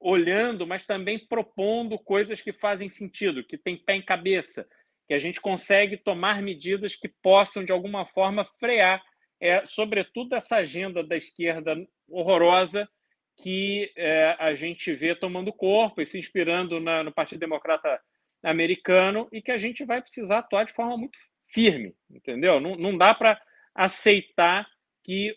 olhando, 0.00 0.66
mas 0.66 0.84
também 0.84 1.18
propondo 1.18 1.98
coisas 1.98 2.40
que 2.40 2.52
fazem 2.52 2.88
sentido, 2.88 3.44
que 3.44 3.58
tem 3.58 3.76
pé 3.76 3.96
em 3.96 4.02
cabeça, 4.02 4.68
que 5.06 5.14
a 5.14 5.18
gente 5.18 5.40
consegue 5.40 5.96
tomar 5.96 6.42
medidas 6.42 6.94
que 6.94 7.08
possam, 7.08 7.64
de 7.64 7.72
alguma 7.72 8.06
forma, 8.06 8.44
frear, 8.60 9.02
é, 9.40 9.64
sobretudo, 9.64 10.34
essa 10.34 10.56
agenda 10.56 11.02
da 11.02 11.16
esquerda 11.16 11.76
horrorosa 12.08 12.88
que 13.40 13.92
é, 13.96 14.36
a 14.38 14.54
gente 14.54 14.92
vê 14.92 15.14
tomando 15.14 15.52
corpo 15.52 16.00
e 16.00 16.06
se 16.06 16.18
inspirando 16.18 16.80
na, 16.80 17.04
no 17.04 17.12
Partido 17.12 17.38
Democrata 17.38 18.00
americano 18.42 19.28
e 19.32 19.40
que 19.40 19.52
a 19.52 19.58
gente 19.58 19.84
vai 19.84 20.02
precisar 20.02 20.38
atuar 20.38 20.64
de 20.64 20.72
forma 20.72 20.96
muito 20.96 21.18
firme, 21.46 21.94
entendeu? 22.10 22.60
Não, 22.60 22.76
não 22.76 22.96
dá 22.96 23.14
para 23.14 23.40
aceitar 23.74 24.66
que 25.04 25.34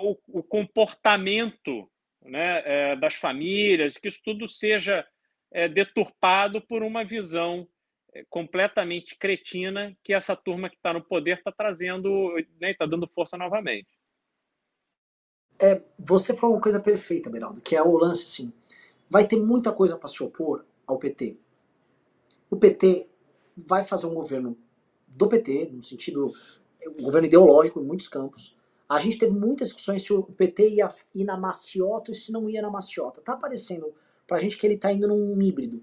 o, 0.00 0.16
o 0.28 0.42
comportamento 0.42 1.90
né, 2.24 2.62
é, 2.64 2.96
das 2.96 3.14
famílias, 3.14 3.96
que 3.96 4.08
isso 4.08 4.20
tudo 4.24 4.48
seja 4.48 5.06
é, 5.50 5.68
deturpado 5.68 6.60
por 6.60 6.82
uma 6.82 7.04
visão 7.04 7.68
é, 8.14 8.24
completamente 8.28 9.16
cretina 9.16 9.96
que 10.02 10.12
essa 10.12 10.36
turma 10.36 10.68
que 10.68 10.76
está 10.76 10.92
no 10.92 11.02
poder 11.02 11.38
está 11.38 11.52
trazendo, 11.52 12.38
está 12.38 12.52
né, 12.60 12.74
tá 12.74 12.86
dando 12.86 13.06
força 13.06 13.36
novamente. 13.36 13.88
É, 15.60 15.80
você 15.98 16.36
falou 16.36 16.56
uma 16.56 16.62
coisa 16.62 16.80
perfeita, 16.80 17.30
Beraldo, 17.30 17.60
que 17.60 17.76
é 17.76 17.82
o 17.82 17.96
lance 17.96 18.24
assim, 18.24 18.52
vai 19.08 19.26
ter 19.26 19.36
muita 19.36 19.72
coisa 19.72 19.96
para 19.96 20.08
se 20.08 20.22
opor 20.22 20.64
ao 20.86 20.98
PT. 20.98 21.36
O 22.50 22.56
PT 22.56 23.06
vai 23.56 23.84
fazer 23.84 24.06
um 24.06 24.14
governo 24.14 24.58
do 25.06 25.28
PT, 25.28 25.70
no 25.72 25.82
sentido, 25.82 26.32
um 26.98 27.02
governo 27.02 27.26
ideológico 27.26 27.80
em 27.80 27.84
muitos 27.84 28.08
campos, 28.08 28.56
a 28.92 28.98
gente 28.98 29.16
teve 29.16 29.32
muitas 29.32 29.68
discussões 29.68 30.02
se 30.02 30.12
o 30.12 30.22
PT 30.22 30.68
ia 30.68 30.90
ir 31.14 31.24
na 31.24 31.34
maciota 31.34 32.10
e 32.10 32.14
se 32.14 32.30
não 32.30 32.48
ia 32.50 32.60
na 32.60 32.68
maciota. 32.68 33.22
Tá 33.22 33.32
aparecendo 33.32 33.90
pra 34.26 34.38
gente 34.38 34.58
que 34.58 34.66
ele 34.66 34.76
tá 34.76 34.92
indo 34.92 35.08
num 35.08 35.40
híbrido. 35.40 35.82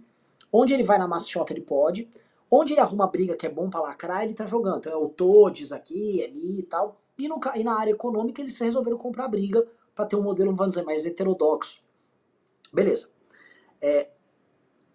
Onde 0.53 0.75
ele 0.75 0.83
vai 0.83 0.99
na 0.99 1.07
maciota, 1.07 1.51
ele 1.51 1.61
pode. 1.61 2.07
Onde 2.51 2.73
ele 2.73 2.79
arruma 2.79 3.07
briga 3.07 3.35
que 3.35 3.47
é 3.47 3.49
bom 3.49 3.67
pra 3.67 3.81
lacrar, 3.81 4.23
ele 4.23 4.35
tá 4.35 4.45
jogando. 4.45 4.77
Então 4.77 4.93
é 4.93 4.95
o 4.95 5.09
Todes 5.09 5.71
aqui, 5.71 6.23
ali 6.23 6.59
e 6.59 6.63
tal. 6.63 7.01
E, 7.17 7.27
no, 7.27 7.39
e 7.55 7.63
na 7.63 7.79
área 7.79 7.91
econômica 7.91 8.41
eles 8.41 8.59
resolveram 8.59 8.97
comprar 8.97 9.27
briga 9.27 9.67
para 9.95 10.05
ter 10.05 10.15
um 10.15 10.21
modelo, 10.21 10.55
vamos 10.55 10.75
dizer, 10.75 10.85
mais 10.85 11.03
heterodoxo. 11.03 11.81
Beleza. 12.71 13.09
É, 13.81 14.09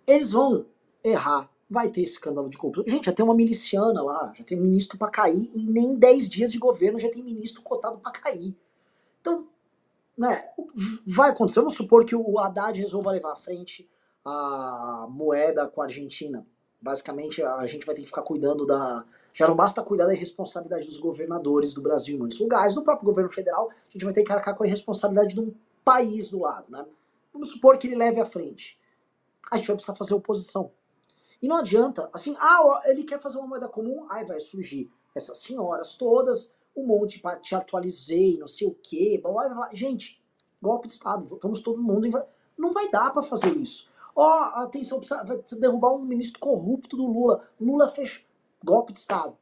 eles 0.06 0.30
vão 0.30 0.66
errar 1.02 1.50
vai 1.74 1.88
ter 1.88 2.02
escândalo 2.02 2.48
de 2.48 2.56
corrupção. 2.56 2.84
Gente, 2.86 3.06
já 3.06 3.12
tem 3.12 3.24
uma 3.24 3.34
miliciana 3.34 4.00
lá, 4.00 4.32
já 4.32 4.44
tem 4.44 4.56
ministro 4.56 4.96
para 4.96 5.10
cair, 5.10 5.50
e 5.52 5.66
nem 5.66 5.96
10 5.96 6.30
dias 6.30 6.52
de 6.52 6.58
governo 6.58 7.00
já 7.00 7.10
tem 7.10 7.22
ministro 7.22 7.60
cotado 7.62 7.98
para 7.98 8.12
cair. 8.12 8.56
Então, 9.20 9.48
né, 10.16 10.50
vai 11.04 11.30
acontecer. 11.30 11.58
Vamos 11.58 11.74
supor 11.74 12.04
que 12.04 12.14
o 12.14 12.38
Haddad 12.38 12.80
resolva 12.80 13.10
levar 13.10 13.32
à 13.32 13.36
frente 13.36 13.90
a 14.24 15.08
moeda 15.10 15.66
com 15.66 15.82
a 15.82 15.84
Argentina. 15.84 16.46
Basicamente, 16.80 17.42
a 17.42 17.66
gente 17.66 17.84
vai 17.84 17.94
ter 17.94 18.02
que 18.02 18.06
ficar 18.06 18.22
cuidando 18.22 18.64
da. 18.64 19.04
Já 19.32 19.48
não 19.48 19.56
basta 19.56 19.82
cuidar 19.82 20.06
da 20.06 20.12
responsabilidade 20.12 20.86
dos 20.86 20.98
governadores 20.98 21.74
do 21.74 21.82
Brasil 21.82 22.14
em 22.14 22.18
muitos 22.18 22.38
lugares, 22.38 22.76
do 22.76 22.82
próprio 22.82 23.06
governo 23.06 23.30
federal, 23.30 23.70
a 23.70 23.90
gente 23.90 24.04
vai 24.04 24.14
ter 24.14 24.22
que 24.22 24.32
arcar 24.32 24.54
com 24.54 24.62
a 24.62 24.66
responsabilidade 24.66 25.34
de 25.34 25.40
um 25.40 25.52
país 25.84 26.30
do 26.30 26.40
lado, 26.40 26.66
né? 26.70 26.86
Vamos 27.32 27.48
supor 27.48 27.76
que 27.78 27.88
ele 27.88 27.96
leve 27.96 28.20
à 28.20 28.24
frente. 28.24 28.78
A 29.50 29.56
gente 29.56 29.66
vai 29.66 29.76
precisar 29.76 29.96
fazer 29.96 30.14
oposição. 30.14 30.70
E 31.44 31.46
não 31.46 31.58
adianta, 31.58 32.08
assim, 32.10 32.34
ah, 32.38 32.80
ele 32.86 33.04
quer 33.04 33.20
fazer 33.20 33.36
uma 33.36 33.46
moeda 33.46 33.68
comum, 33.68 34.06
aí 34.08 34.24
vai 34.24 34.40
surgir 34.40 34.90
essas 35.14 35.36
senhoras 35.36 35.92
todas, 35.92 36.50
um 36.74 36.86
monte 36.86 37.20
para 37.20 37.36
te 37.36 37.54
atualizei, 37.54 38.38
não 38.38 38.46
sei 38.46 38.66
o 38.66 38.74
quê, 38.82 39.20
blá, 39.22 39.30
blá, 39.30 39.48
blá. 39.54 39.68
gente, 39.74 40.24
golpe 40.62 40.88
de 40.88 40.94
Estado, 40.94 41.38
vamos 41.42 41.60
todo 41.60 41.82
mundo, 41.82 42.08
não 42.56 42.72
vai 42.72 42.90
dar 42.90 43.10
para 43.10 43.20
fazer 43.22 43.54
isso. 43.58 43.86
Ó, 44.16 44.26
oh, 44.26 44.62
atenção, 44.62 44.98
vai 45.02 45.36
derrubar 45.58 45.92
um 45.92 46.02
ministro 46.02 46.40
corrupto 46.40 46.96
do 46.96 47.04
Lula, 47.04 47.46
Lula 47.60 47.88
fez 47.88 48.24
golpe 48.64 48.94
de 48.94 49.00
Estado. 49.00 49.36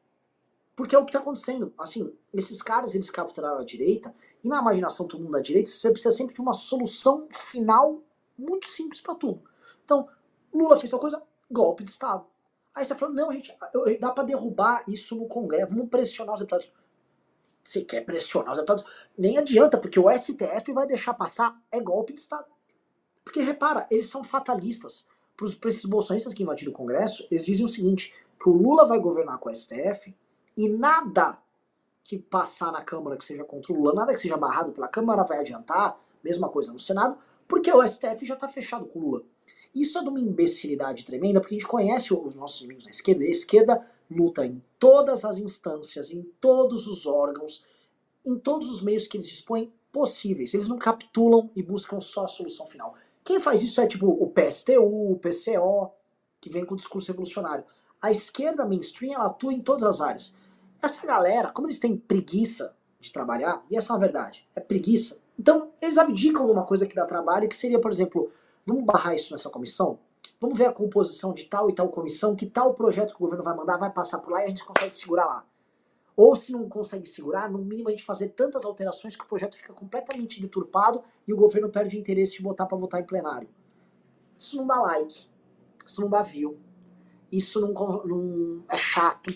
Porque 0.75 0.97
é 0.97 0.99
o 0.99 1.05
que 1.05 1.11
está 1.11 1.21
acontecendo. 1.21 1.73
Assim, 1.79 2.13
esses 2.35 2.61
caras, 2.61 2.97
eles 2.97 3.11
capturaram 3.11 3.59
a 3.59 3.65
direita, 3.65 4.13
e 4.43 4.49
na 4.49 4.59
imaginação 4.59 5.07
do 5.07 5.21
mundo 5.21 5.31
da 5.31 5.41
direita, 5.41 5.71
você 5.71 5.89
precisa 5.89 6.11
sempre 6.11 6.35
de 6.35 6.41
uma 6.41 6.53
solução 6.53 7.29
final 7.31 8.01
muito 8.37 8.67
simples 8.67 9.01
para 9.01 9.15
tudo. 9.15 9.41
Então, 9.85 10.09
Lula 10.53 10.77
fez 10.77 10.91
tal 10.91 10.99
coisa, 10.99 11.23
golpe 11.53 11.85
de 11.85 11.91
Estado. 11.91 12.27
Aí 12.75 12.85
você 12.85 12.95
fala, 12.95 13.13
não, 13.13 13.31
gente, 13.31 13.55
dá 14.01 14.11
para 14.11 14.25
derrubar 14.25 14.83
isso 14.89 15.15
no 15.17 15.27
Congresso, 15.27 15.75
vamos 15.75 15.91
pressionar 15.91 16.35
os 16.35 16.41
deputados. 16.41 16.73
Você 17.63 17.83
quer 17.83 18.05
pressionar 18.05 18.53
os 18.53 18.59
deputados? 18.59 18.85
Nem 19.17 19.39
adianta, 19.39 19.79
porque 19.79 20.01
o 20.01 20.11
STF 20.11 20.73
vai 20.73 20.87
deixar 20.87 21.15
passar, 21.15 21.61
é 21.71 21.81
golpe 21.81 22.13
de 22.13 22.21
Estado. 22.21 22.47
Porque 23.25 23.41
repara, 23.41 23.87
eles 23.91 24.09
são 24.09 24.25
fatalistas. 24.25 25.07
Para 25.37 25.69
esses 25.69 25.85
bolsonaristas 25.85 26.35
que 26.35 26.43
invadiram 26.43 26.73
o 26.73 26.75
Congresso, 26.75 27.27
eles 27.31 27.45
dizem 27.45 27.65
o 27.65 27.69
seguinte: 27.69 28.15
que 28.39 28.49
o 28.49 28.53
Lula 28.53 28.87
vai 28.87 28.99
governar 28.99 29.39
com 29.39 29.49
o 29.49 29.55
STF 29.55 30.15
e 30.57 30.69
nada 30.69 31.39
que 32.05 32.19
passar 32.19 32.73
na 32.73 32.83
Câmara 32.83 33.17
que 33.17 33.25
seja 33.25 33.45
contra 33.45 33.73
o 33.73 33.77
Lula, 33.77 33.95
nada 33.95 34.13
que 34.13 34.21
seja 34.21 34.37
barrado 34.37 34.73
pela 34.73 34.89
Câmara 34.89 35.23
vai 35.23 35.39
adiantar, 35.39 35.99
mesma 36.23 36.49
coisa 36.49 36.73
no 36.73 36.79
Senado, 36.79 37.17
porque 37.47 37.73
o 37.73 37.87
STF 37.87 38.25
já 38.25 38.35
está 38.35 38.49
fechado 38.49 38.87
com 38.87 38.99
o 38.99 39.03
Lula. 39.03 39.23
Isso 39.75 39.99
é 39.99 40.03
de 40.03 40.09
uma 40.09 40.21
imbecilidade 40.21 41.05
tremenda, 41.05 41.41
porque 41.41 41.55
a 41.55 41.59
gente 41.59 41.69
conhece 41.69 42.13
os 42.13 42.35
nossos 42.35 42.61
inimigos 42.61 42.85
da 42.85 42.91
esquerda, 42.91 43.25
e 43.25 43.29
a 43.29 43.31
esquerda 43.31 43.87
luta 44.11 44.45
em 44.45 44.63
todas 44.79 45.25
as 45.25 45.39
instâncias, 45.39 46.11
em 46.11 46.23
todos 46.41 46.87
os 46.87 47.07
órgãos, 47.07 47.65
em 48.25 48.39
todos 48.39 48.69
os 48.69 48.83
meios 48.83 49.07
que 49.07 49.17
eles 49.17 49.27
dispõem 49.27 49.73
possíveis. 49.91 50.53
Eles 50.53 50.69
não 50.69 50.79
capitulam 50.79 51.51
e 51.57 51.63
buscam 51.63 52.01
só 52.01 52.25
a 52.25 52.29
solução 52.29 52.67
final. 52.67 52.95
Quem 53.25 53.41
faz 53.41 53.63
isso 53.63 53.81
é 53.81 53.87
tipo 53.87 54.07
o 54.07 54.29
PSTU, 54.29 55.13
o 55.13 55.19
PCO, 55.19 55.91
que 56.41 56.51
vem 56.51 56.65
com 56.65 56.75
o 56.75 56.77
discurso 56.77 57.09
revolucionário. 57.09 57.65
A 58.01 58.11
esquerda 58.11 58.67
mainstream 58.67 59.15
ela 59.15 59.27
atua 59.27 59.53
em 59.53 59.61
todas 59.61 59.85
as 59.85 60.01
áreas. 60.01 60.35
Essa 60.83 61.07
galera, 61.07 61.51
como 61.51 61.69
eles 61.69 61.79
têm 61.79 61.97
preguiça 61.97 62.75
de 62.99 63.13
trabalhar, 63.13 63.65
e 63.71 63.77
essa 63.77 63.93
é 63.93 63.95
uma 63.95 64.01
verdade, 64.01 64.47
é 64.55 64.61
preguiça, 64.61 65.21
então 65.39 65.73
eles 65.81 65.99
abdicam 65.99 66.47
de 66.47 66.53
uma 66.53 66.65
coisa 66.65 66.87
que 66.87 66.95
dá 66.95 67.05
trabalho, 67.05 67.49
que 67.49 67.57
seria, 67.57 67.81
por 67.81 67.91
exemplo, 67.91 68.31
vamos 68.67 68.85
barrar 68.85 69.15
isso 69.15 69.33
nessa 69.33 69.51
comissão? 69.51 69.99
Vamos 70.41 70.59
ver 70.59 70.67
a 70.67 70.73
composição 70.73 71.33
de 71.33 71.45
tal 71.45 71.71
e 71.71 71.75
tal 71.75 71.89
comissão, 71.89 72.35
que 72.35 72.47
tal 72.47 72.75
projeto 72.75 73.15
que 73.15 73.17
o 73.17 73.25
governo 73.25 73.45
vai 73.45 73.57
mandar 73.57 73.79
vai 73.79 73.93
passar 73.93 74.19
por 74.19 74.33
lá 74.33 74.43
e 74.43 74.47
a 74.47 74.49
gente 74.49 74.65
consegue 74.65 74.95
segurar 74.95 75.27
lá. 75.27 75.47
Ou 76.17 76.37
se 76.37 76.53
não 76.53 76.69
consegue 76.69 77.09
segurar, 77.09 77.51
no 77.51 77.59
mínimo 77.59 77.89
a 77.89 77.91
gente 77.91 78.05
fazer 78.05 78.29
tantas 78.31 78.65
alterações 78.65 79.17
que 79.17 79.25
o 79.25 79.27
projeto 79.27 79.57
fica 79.57 79.73
completamente 79.73 80.41
deturpado 80.41 81.03
e 81.27 81.33
o 81.33 81.37
governo 81.37 81.69
perde 81.69 81.97
o 81.97 82.01
interesse 82.01 82.35
de 82.35 82.43
botar 82.43 82.67
para 82.67 82.77
votar 82.77 83.01
em 83.01 83.07
plenário. 83.07 83.49
Isso 84.37 84.57
não 84.57 84.67
dá 84.67 84.81
like, 84.81 85.29
isso 85.87 86.01
não 86.01 86.11
dá 86.11 86.23
view, 86.23 86.59
isso 87.31 87.61
não, 87.61 87.73
não 87.73 88.65
é 88.69 88.77
chato. 88.77 89.33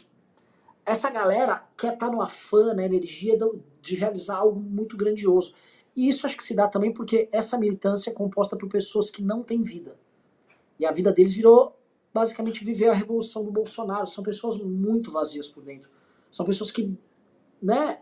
Essa 0.85 1.11
galera 1.11 1.67
quer 1.77 1.95
estar 1.95 2.07
tá 2.07 2.13
no 2.13 2.21
afã, 2.21 2.75
na 2.75 2.85
energia 2.85 3.37
de 3.81 3.95
realizar 3.95 4.37
algo 4.37 4.61
muito 4.61 4.97
grandioso. 4.97 5.55
E 5.97 6.09
isso 6.09 6.27
acho 6.27 6.37
que 6.37 6.45
se 6.45 6.55
dá 6.55 6.69
também 6.69 6.93
porque 6.93 7.27
essa 7.33 7.59
militância 7.59 8.11
é 8.11 8.13
composta 8.13 8.57
por 8.57 8.69
pessoas 8.69 9.11
que 9.11 9.23
não 9.23 9.43
têm 9.43 9.63
vida. 9.63 9.99
E 10.79 10.85
a 10.85 10.93
vida 10.93 11.11
deles 11.11 11.33
virou 11.33 11.75
basicamente 12.13 12.65
viver 12.65 12.89
a 12.89 12.93
revolução 12.93 13.43
do 13.43 13.51
Bolsonaro. 13.51 14.07
São 14.07 14.23
pessoas 14.23 14.59
muito 14.59 15.11
vazias 15.11 15.49
por 15.49 15.65
dentro. 15.65 15.91
São 16.31 16.45
pessoas 16.45 16.71
que, 16.71 16.95
né, 17.63 17.99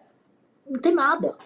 não 0.66 0.80
tem 0.80 0.92
nada. 0.92 1.36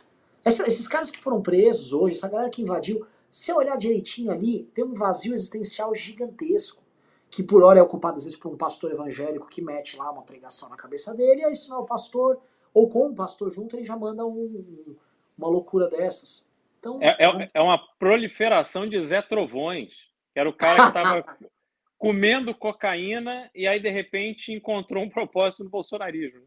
Essa, 0.42 0.66
esses 0.66 0.88
caras 0.88 1.10
que 1.10 1.18
foram 1.18 1.42
presos 1.42 1.92
hoje, 1.92 2.16
essa 2.16 2.28
galera 2.28 2.48
que 2.48 2.62
invadiu, 2.62 3.04
se 3.30 3.52
olhar 3.52 3.76
direitinho 3.76 4.30
ali, 4.30 4.64
tem 4.72 4.84
um 4.84 4.94
vazio 4.94 5.34
existencial 5.34 5.94
gigantesco. 5.94 6.82
Que 7.28 7.42
por 7.42 7.62
hora 7.62 7.78
é 7.78 7.82
ocupado 7.82 8.16
às 8.16 8.24
vezes 8.24 8.38
por 8.38 8.50
um 8.50 8.56
pastor 8.56 8.90
evangélico 8.90 9.50
que 9.50 9.60
mete 9.60 9.98
lá 9.98 10.10
uma 10.10 10.22
pregação 10.22 10.70
na 10.70 10.76
cabeça 10.76 11.12
dele, 11.12 11.42
e 11.42 11.44
aí 11.44 11.54
se 11.54 11.68
não 11.68 11.76
é 11.76 11.80
o 11.80 11.84
pastor, 11.84 12.40
ou 12.72 12.88
com 12.88 13.08
o 13.08 13.14
pastor 13.14 13.50
junto, 13.50 13.76
ele 13.76 13.84
já 13.84 13.96
manda 13.96 14.24
um, 14.24 14.96
uma 15.38 15.48
loucura 15.48 15.88
dessas. 15.88 16.46
Então, 16.78 16.98
é, 17.02 17.16
é, 17.18 17.50
é 17.54 17.60
uma 17.60 17.78
proliferação 17.98 18.86
de 18.86 19.00
Zé 19.00 19.22
Trovões, 19.22 19.94
que 20.32 20.40
era 20.40 20.48
o 20.48 20.52
cara 20.52 20.76
que 20.76 20.88
estava 20.88 21.24
comendo 21.96 22.54
cocaína 22.54 23.50
e 23.54 23.66
aí, 23.66 23.80
de 23.80 23.90
repente, 23.90 24.52
encontrou 24.52 25.02
um 25.02 25.10
propósito 25.10 25.64
no 25.64 25.70
bolsonarismo. 25.70 26.42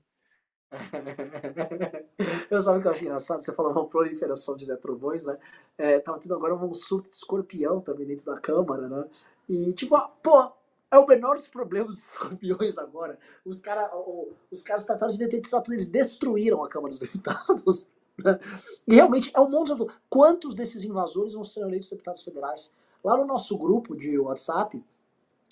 eu 2.49 2.61
sabe 2.61 2.79
o 2.79 2.81
que 2.81 2.87
eu 2.87 2.91
acho 2.91 3.03
engraçado? 3.03 3.41
Você 3.41 3.53
falou 3.53 3.73
uma 3.73 3.87
proliferação 3.87 4.55
de 4.55 4.65
Zé 4.65 4.77
Trovões, 4.77 5.25
né? 5.25 5.37
É, 5.77 5.99
tava 5.99 6.17
tendo 6.17 6.33
agora 6.33 6.55
um 6.55 6.73
surto 6.73 7.09
de 7.09 7.15
escorpião 7.15 7.81
também 7.81 8.07
dentro 8.07 8.25
da 8.25 8.39
Câmara, 8.39 8.87
né? 8.87 9.05
E, 9.49 9.73
tipo, 9.73 9.95
ah, 9.95 10.09
pô, 10.23 10.53
é 10.89 10.97
o 10.97 11.05
menor 11.05 11.35
dos 11.35 11.49
problemas 11.49 11.97
dos 11.97 12.07
escorpiões 12.11 12.77
agora. 12.77 13.19
Os, 13.45 13.59
cara, 13.59 13.91
os 14.49 14.63
caras 14.63 14.85
trataram 14.85 15.11
de 15.11 15.19
detetizar 15.19 15.61
tudo, 15.61 15.73
eles 15.73 15.87
destruíram 15.87 16.63
a 16.63 16.69
Câmara 16.69 16.91
dos 16.91 16.99
Deputados. 16.99 17.85
E 18.87 18.95
realmente 18.95 19.31
é 19.35 19.39
um 19.39 19.49
monte 19.49 19.73
de. 19.73 19.85
Quantos 20.09 20.53
desses 20.53 20.83
invasores 20.83 21.33
vão 21.33 21.43
ser 21.43 21.61
eleitos 21.61 21.89
deputados 21.89 22.23
federais? 22.23 22.71
Lá 23.03 23.17
no 23.17 23.25
nosso 23.25 23.57
grupo 23.57 23.95
de 23.95 24.17
WhatsApp, 24.19 24.83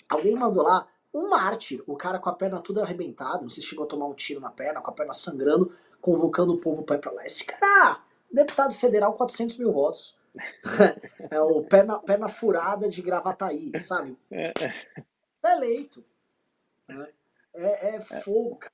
alguém 0.08 0.34
mandou 0.34 0.62
lá 0.62 0.86
um 1.12 1.28
mártir, 1.28 1.82
o 1.86 1.96
cara 1.96 2.18
com 2.18 2.28
a 2.28 2.32
perna 2.32 2.60
toda 2.60 2.82
arrebentada, 2.82 3.42
não 3.42 3.48
sei 3.48 3.62
se 3.62 3.68
chegou 3.68 3.84
a 3.84 3.88
tomar 3.88 4.06
um 4.06 4.14
tiro 4.14 4.40
na 4.40 4.50
perna, 4.50 4.80
com 4.80 4.90
a 4.90 4.94
perna 4.94 5.12
sangrando, 5.12 5.72
convocando 6.00 6.52
o 6.54 6.58
povo 6.58 6.84
para 6.84 6.96
ir 6.96 7.00
pra 7.00 7.10
lá. 7.10 7.24
Esse 7.24 7.44
cara, 7.44 8.00
deputado 8.32 8.72
federal, 8.72 9.12
400 9.14 9.56
mil 9.56 9.72
votos. 9.72 10.16
é 11.30 11.40
o 11.40 11.64
perna, 11.64 11.98
perna 11.98 12.28
furada 12.28 12.88
de 12.88 13.02
Gravataí, 13.02 13.72
sabe? 13.80 14.16
É, 14.30 14.52
é 15.42 15.52
eleito. 15.52 16.04
É, 16.88 17.08
é, 17.54 17.96
é 17.96 18.00
fogo, 18.00 18.56
cara. 18.56 18.72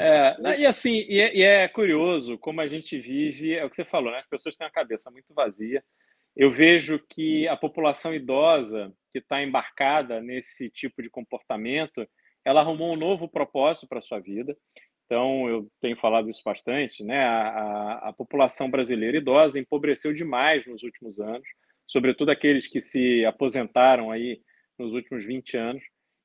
É, 0.00 0.60
e 0.60 0.66
assim, 0.66 1.04
e 1.08 1.20
é, 1.20 1.36
e 1.36 1.42
é, 1.42 1.68
curioso 1.68 2.38
como 2.38 2.60
a 2.60 2.66
gente 2.66 2.98
vive, 2.98 3.54
é 3.54 3.64
o 3.64 3.68
que 3.68 3.76
você 3.76 3.84
falou, 3.84 4.10
né? 4.10 4.18
As 4.18 4.26
pessoas 4.26 4.56
têm 4.56 4.66
a 4.66 4.70
cabeça 4.70 5.10
muito 5.10 5.34
vazia. 5.34 5.84
Eu 6.34 6.50
vejo 6.50 6.98
que 6.98 7.46
a 7.48 7.56
população 7.56 8.14
idosa 8.14 8.92
que 9.12 9.18
está 9.18 9.42
embarcada 9.42 10.20
nesse 10.20 10.70
tipo 10.70 11.02
de 11.02 11.10
comportamento, 11.10 12.08
ela 12.44 12.60
arrumou 12.60 12.92
um 12.92 12.96
novo 12.96 13.28
propósito 13.28 13.88
para 13.88 13.98
a 13.98 14.02
sua 14.02 14.20
vida. 14.20 14.56
Então, 15.04 15.48
eu 15.48 15.68
tenho 15.80 15.96
falado 15.96 16.30
isso 16.30 16.42
bastante, 16.44 17.04
né? 17.04 17.24
A, 17.24 17.48
a, 17.48 18.08
a 18.08 18.12
população 18.12 18.70
brasileira 18.70 19.18
idosa 19.18 19.58
empobreceu 19.58 20.14
demais 20.14 20.66
nos 20.66 20.82
últimos 20.82 21.20
anos, 21.20 21.46
sobretudo 21.86 22.30
aqueles 22.30 22.66
que 22.66 22.80
se 22.80 23.24
aposentaram 23.26 24.10
aí 24.10 24.40
nos 24.78 24.94
últimos 24.94 25.26
20 25.26 25.56
anos, 25.56 25.82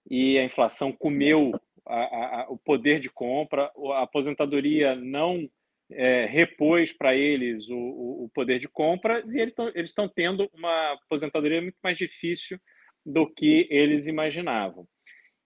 e 0.09 0.37
a 0.37 0.45
inflação 0.45 0.91
comeu 0.93 1.51
a, 1.85 2.41
a, 2.41 2.49
o 2.49 2.57
poder 2.57 2.99
de 2.99 3.09
compra, 3.09 3.71
a 3.93 4.01
aposentadoria 4.01 4.95
não 4.95 5.49
é, 5.91 6.25
repôs 6.25 6.91
para 6.91 7.15
eles 7.15 7.69
o, 7.69 7.77
o, 8.23 8.29
poder 8.33 8.59
de 8.59 8.67
compra 8.67 9.21
e 9.25 9.39
eles 9.39 9.89
estão 9.89 10.09
tendo 10.09 10.49
uma 10.53 10.93
aposentadoria 10.93 11.61
muito 11.61 11.77
mais 11.83 11.97
difícil 11.97 12.59
do 13.05 13.29
que 13.29 13.67
eles 13.69 14.07
imaginavam. 14.07 14.87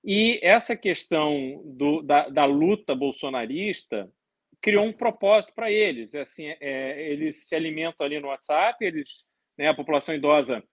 E 0.03 0.40
essa 0.41 0.78
questão 0.78 1.61
do, 1.66 2.02
da, 2.02 2.30
da 2.30 2.45
luta 2.45 2.95
bolsonarista 2.95 4.10
criou 4.61 4.86
um 4.86 4.94
propósito 4.94 5.53
para 5.53 5.70
eles. 5.70 6.14
É 6.14 6.22
assim, 6.22 6.48
é, 6.48 7.11
eles 7.11 7.48
se 7.48 7.56
alimentam 7.56 8.06
ali 8.06 8.20
no 8.20 8.30
WhatsApp, 8.30 8.84
eles, 8.84 9.26
né, 9.57 9.68
a 9.68 9.76
população 9.76 10.16
idosa 10.16 10.64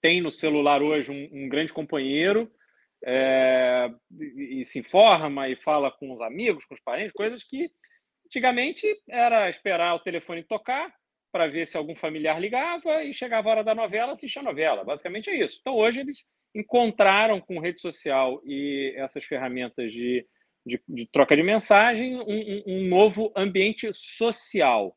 tem 0.00 0.20
no 0.20 0.30
celular 0.30 0.82
hoje 0.82 1.10
um, 1.10 1.44
um 1.44 1.48
grande 1.48 1.72
companheiro 1.72 2.50
é, 3.04 3.90
e, 4.18 4.60
e 4.60 4.64
se 4.64 4.78
informa 4.78 5.48
e 5.48 5.56
fala 5.56 5.90
com 5.90 6.12
os 6.12 6.20
amigos, 6.20 6.64
com 6.64 6.74
os 6.74 6.80
parentes, 6.80 7.12
coisas 7.12 7.44
que 7.44 7.70
antigamente 8.26 8.86
era 9.08 9.48
esperar 9.48 9.94
o 9.94 10.00
telefone 10.00 10.42
tocar 10.42 10.92
para 11.32 11.46
ver 11.46 11.66
se 11.66 11.76
algum 11.76 11.94
familiar 11.94 12.40
ligava 12.40 13.04
e 13.04 13.12
chegava 13.12 13.48
a 13.48 13.52
hora 13.52 13.64
da 13.64 13.74
novela, 13.74 14.12
assistia 14.12 14.40
a 14.42 14.44
novela. 14.44 14.84
Basicamente 14.84 15.30
é 15.30 15.42
isso. 15.42 15.58
Então 15.60 15.74
hoje 15.74 16.00
eles 16.00 16.24
encontraram 16.54 17.40
com 17.40 17.60
rede 17.60 17.80
social 17.80 18.40
e 18.44 18.94
essas 18.96 19.24
ferramentas 19.24 19.92
de, 19.92 20.26
de, 20.64 20.80
de 20.88 21.06
troca 21.06 21.36
de 21.36 21.42
mensagem 21.42 22.16
um, 22.16 22.62
um 22.66 22.88
novo 22.88 23.32
ambiente 23.36 23.92
social. 23.92 24.96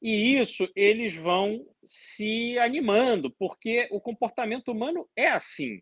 E 0.00 0.38
isso 0.38 0.68
eles 0.74 1.14
vão 1.14 1.64
se 1.84 2.58
animando, 2.58 3.34
porque 3.38 3.88
o 3.90 4.00
comportamento 4.00 4.68
humano 4.68 5.08
é 5.16 5.28
assim. 5.28 5.80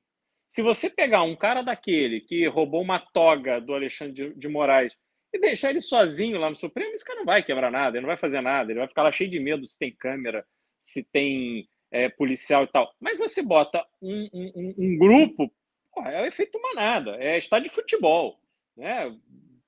Se 0.56 0.62
você 0.62 0.88
pegar 0.88 1.22
um 1.22 1.36
cara 1.36 1.60
daquele 1.60 2.18
que 2.18 2.48
roubou 2.48 2.80
uma 2.80 2.98
toga 2.98 3.60
do 3.60 3.74
Alexandre 3.74 4.32
de 4.34 4.48
Moraes 4.48 4.96
e 5.30 5.38
deixar 5.38 5.68
ele 5.68 5.82
sozinho 5.82 6.38
lá 6.38 6.48
no 6.48 6.56
Supremo, 6.56 6.94
esse 6.94 7.04
cara 7.04 7.18
não 7.18 7.26
vai 7.26 7.42
quebrar 7.42 7.70
nada, 7.70 7.98
ele 7.98 8.00
não 8.00 8.08
vai 8.08 8.16
fazer 8.16 8.40
nada, 8.40 8.72
ele 8.72 8.78
vai 8.78 8.88
ficar 8.88 9.02
lá 9.02 9.12
cheio 9.12 9.28
de 9.28 9.38
medo 9.38 9.66
se 9.66 9.78
tem 9.78 9.94
câmera, 9.94 10.46
se 10.78 11.04
tem 11.04 11.68
é, 11.90 12.08
policial 12.08 12.64
e 12.64 12.68
tal. 12.68 12.90
Mas 12.98 13.18
você 13.18 13.42
bota 13.42 13.84
um, 14.00 14.30
um, 14.32 14.74
um 14.78 14.96
grupo, 14.96 15.52
porra, 15.94 16.12
é 16.12 16.22
o 16.22 16.26
efeito 16.26 16.58
manada, 16.58 17.18
é 17.22 17.36
estádio 17.36 17.68
de 17.68 17.74
futebol. 17.74 18.40
Né? 18.74 19.14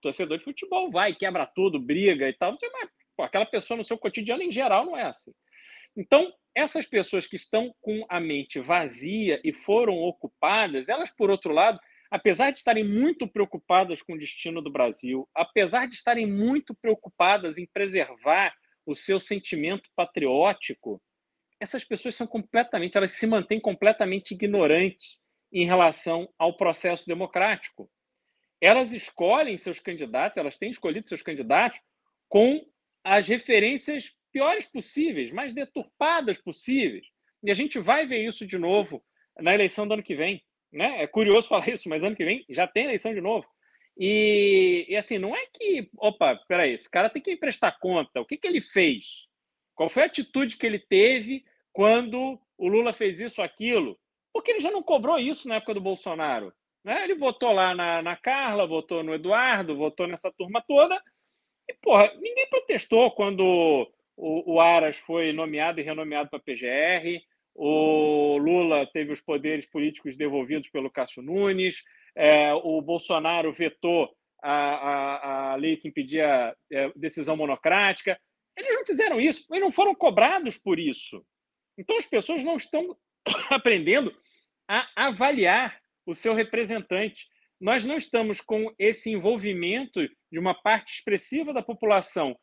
Torcedor 0.01 0.39
de 0.39 0.45
futebol 0.45 0.89
vai, 0.89 1.15
quebra 1.15 1.45
tudo, 1.45 1.79
briga 1.79 2.27
e 2.27 2.33
tal. 2.33 2.57
Mas, 2.73 2.89
aquela 3.19 3.45
pessoa 3.45 3.77
no 3.77 3.85
seu 3.85 3.99
cotidiano 3.99 4.43
em 4.43 4.51
geral 4.51 4.87
não 4.87 4.97
é 4.97 5.03
assim. 5.03 5.35
Então, 5.99 6.33
essas 6.55 6.87
pessoas 6.87 7.27
que 7.27 7.35
estão 7.35 7.75
com 7.81 8.07
a 8.09 8.21
mente 8.21 8.61
vazia 8.61 9.41
e 9.43 9.53
foram 9.53 9.99
ocupadas, 9.99 10.89
elas, 10.89 11.11
por 11.11 11.29
outro 11.29 11.53
lado, 11.53 11.81
apesar 12.09 12.53
de 12.53 12.59
estarem 12.59 12.85
muito 12.85 13.27
preocupadas 13.27 14.01
com 14.01 14.15
o 14.15 14.19
destino 14.19 14.63
do 14.63 14.71
Brasil, 14.71 15.29
apesar 15.35 15.89
de 15.89 15.97
estarem 15.97 16.25
muito 16.25 16.73
preocupadas 16.73 17.59
em 17.59 17.67
preservar 17.67 18.55
o 18.87 18.95
seu 18.95 19.19
sentimento 19.19 19.91
patriótico, 19.97 21.03
essas 21.61 21.83
pessoas 21.83 22.15
são 22.15 22.29
completamente, 22.29 22.97
elas 22.97 23.11
se 23.11 23.27
mantêm 23.27 23.61
completamente 23.61 24.35
ignorantes 24.35 25.19
em 25.53 25.67
relação 25.67 26.33
ao 26.39 26.57
processo 26.57 27.07
democrático. 27.09 27.91
elas 28.61 28.93
escolhem 28.93 29.57
seus 29.57 29.81
candidatos, 29.81 30.37
elas 30.37 30.59
têm 30.59 30.71
escolhido 30.71 31.09
seus 31.09 31.23
candidatos 31.23 31.81
com 32.29 32.65
as 33.05 33.27
referências 33.27 34.13
piores 34.39 34.67
possíveis, 34.67 35.33
mais 35.33 35.53
deturpadas 35.53 36.39
possíveis. 36.39 37.05
E 37.43 37.51
a 37.51 37.55
gente 37.55 37.81
vai 37.81 38.07
ver 38.07 38.25
isso 38.25 38.47
de 38.47 38.57
novo 38.57 39.05
na 39.37 39.53
eleição 39.53 39.85
do 39.85 39.95
ano 39.95 40.03
que 40.03 40.15
vem. 40.15 40.41
Né? 40.73 41.03
É 41.03 41.09
curioso 41.09 41.49
falar 41.51 41.69
isso, 41.69 41.89
mas 41.89 42.05
ano 42.05 42.15
que 42.15 42.25
vem 42.25 42.45
já 42.49 42.65
tem 42.65 42.85
eleição 42.85 43.13
de 43.13 43.21
novo. 43.21 43.45
E, 43.99 44.87
e 44.89 44.95
assim, 44.95 45.19
não 45.19 45.35
é 45.35 45.45
que, 45.53 45.91
opa, 45.99 46.37
peraí, 46.47 46.73
esse 46.73 46.89
cara 46.89 47.11
tem 47.11 47.21
que 47.21 47.37
prestar 47.37 47.81
conta. 47.81 48.21
O 48.21 48.25
que, 48.25 48.37
que 48.37 48.47
ele 48.47 48.61
fez? 48.61 49.27
Qual 49.75 49.89
foi 49.89 50.05
a 50.05 50.07
atitude 50.07 50.57
que 50.57 50.65
ele 50.65 50.79
teve 50.79 51.45
quando 51.73 52.41
o 52.57 52.69
Lula 52.69 52.93
fez 52.93 53.19
isso, 53.19 53.43
aquilo? 53.43 53.99
Porque 54.33 54.53
ele 54.53 54.61
já 54.61 54.71
não 54.71 54.85
cobrou 54.85 55.19
isso 55.19 55.49
na 55.49 55.57
época 55.57 55.75
do 55.75 55.81
Bolsonaro. 55.81 56.53
Né? 56.85 57.03
Ele 57.03 57.17
votou 57.17 57.51
lá 57.51 57.75
na, 57.75 58.03
na 58.03 58.17
Carla, 58.17 58.69
votou 58.69 59.03
no 59.03 59.15
Eduardo, 59.15 59.77
votou 59.77 60.07
nessa 60.07 60.33
turma 60.33 60.63
toda. 60.65 60.97
E, 61.69 61.75
porra, 61.75 62.13
ninguém 62.21 62.49
protestou 62.49 63.11
quando 63.11 63.93
o, 64.19 64.55
o 64.55 64.61
Aras 64.61 64.99
foi 64.99 65.33
nomeado 65.33 65.81
e 65.81 65.85
renomeado 65.85 66.29
para 66.29 66.41
PGR. 66.41 67.23
O 67.55 68.37
Lula 68.37 68.85
teve 68.93 69.13
os 69.13 69.21
poderes 69.21 69.65
políticos 69.65 70.17
devolvidos 70.17 70.69
pelo 70.71 70.91
Cássio 70.91 71.23
Nunes. 71.23 71.83
É, 72.17 72.53
o 72.53 72.83
Bolsonaro 72.83 73.53
vetou 73.53 74.13
a, 74.43 74.53
a, 74.53 75.53
a 75.53 75.55
lei 75.55 75.77
que 75.77 75.87
impedia 75.87 76.55
é, 76.71 76.93
decisão 76.97 77.37
monocrática. 77.37 78.19
Eles 78.57 78.75
não 78.75 78.85
fizeram 78.85 79.21
isso 79.21 79.45
e 79.53 79.61
não 79.61 79.71
foram 79.71 79.95
cobrados 79.95 80.59
por 80.59 80.81
isso. 80.81 81.25
Então 81.79 81.97
as 81.97 82.07
pessoas 82.07 82.43
não 82.43 82.57
estão 82.57 82.97
aprendendo 83.51 84.13
a 84.69 85.07
avaliar 85.07 85.81
o 86.05 86.13
seu 86.13 86.35
representante. 86.35 87.29
Nós 87.61 87.85
não 87.85 87.97
estamos 87.97 88.41
com 88.41 88.75
esse 88.79 89.11
envolvimento 89.11 90.01
de 90.31 90.39
uma 90.39 90.55
parte 90.55 90.95
expressiva 90.95 91.53
da 91.53 91.63
população 91.63 92.37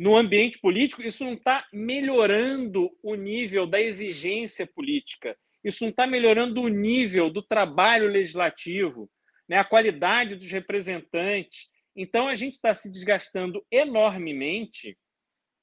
no 0.00 0.16
ambiente 0.16 0.58
político, 0.58 1.02
isso 1.02 1.22
não 1.22 1.34
está 1.34 1.66
melhorando 1.70 2.90
o 3.02 3.14
nível 3.14 3.66
da 3.66 3.78
exigência 3.78 4.66
política, 4.66 5.36
isso 5.62 5.84
não 5.84 5.90
está 5.90 6.06
melhorando 6.06 6.62
o 6.62 6.68
nível 6.68 7.28
do 7.28 7.42
trabalho 7.42 8.08
legislativo, 8.08 9.10
né, 9.46 9.58
a 9.58 9.64
qualidade 9.64 10.36
dos 10.36 10.50
representantes. 10.50 11.68
Então, 11.94 12.28
a 12.28 12.34
gente 12.34 12.54
está 12.54 12.72
se 12.72 12.90
desgastando 12.90 13.62
enormemente, 13.70 14.96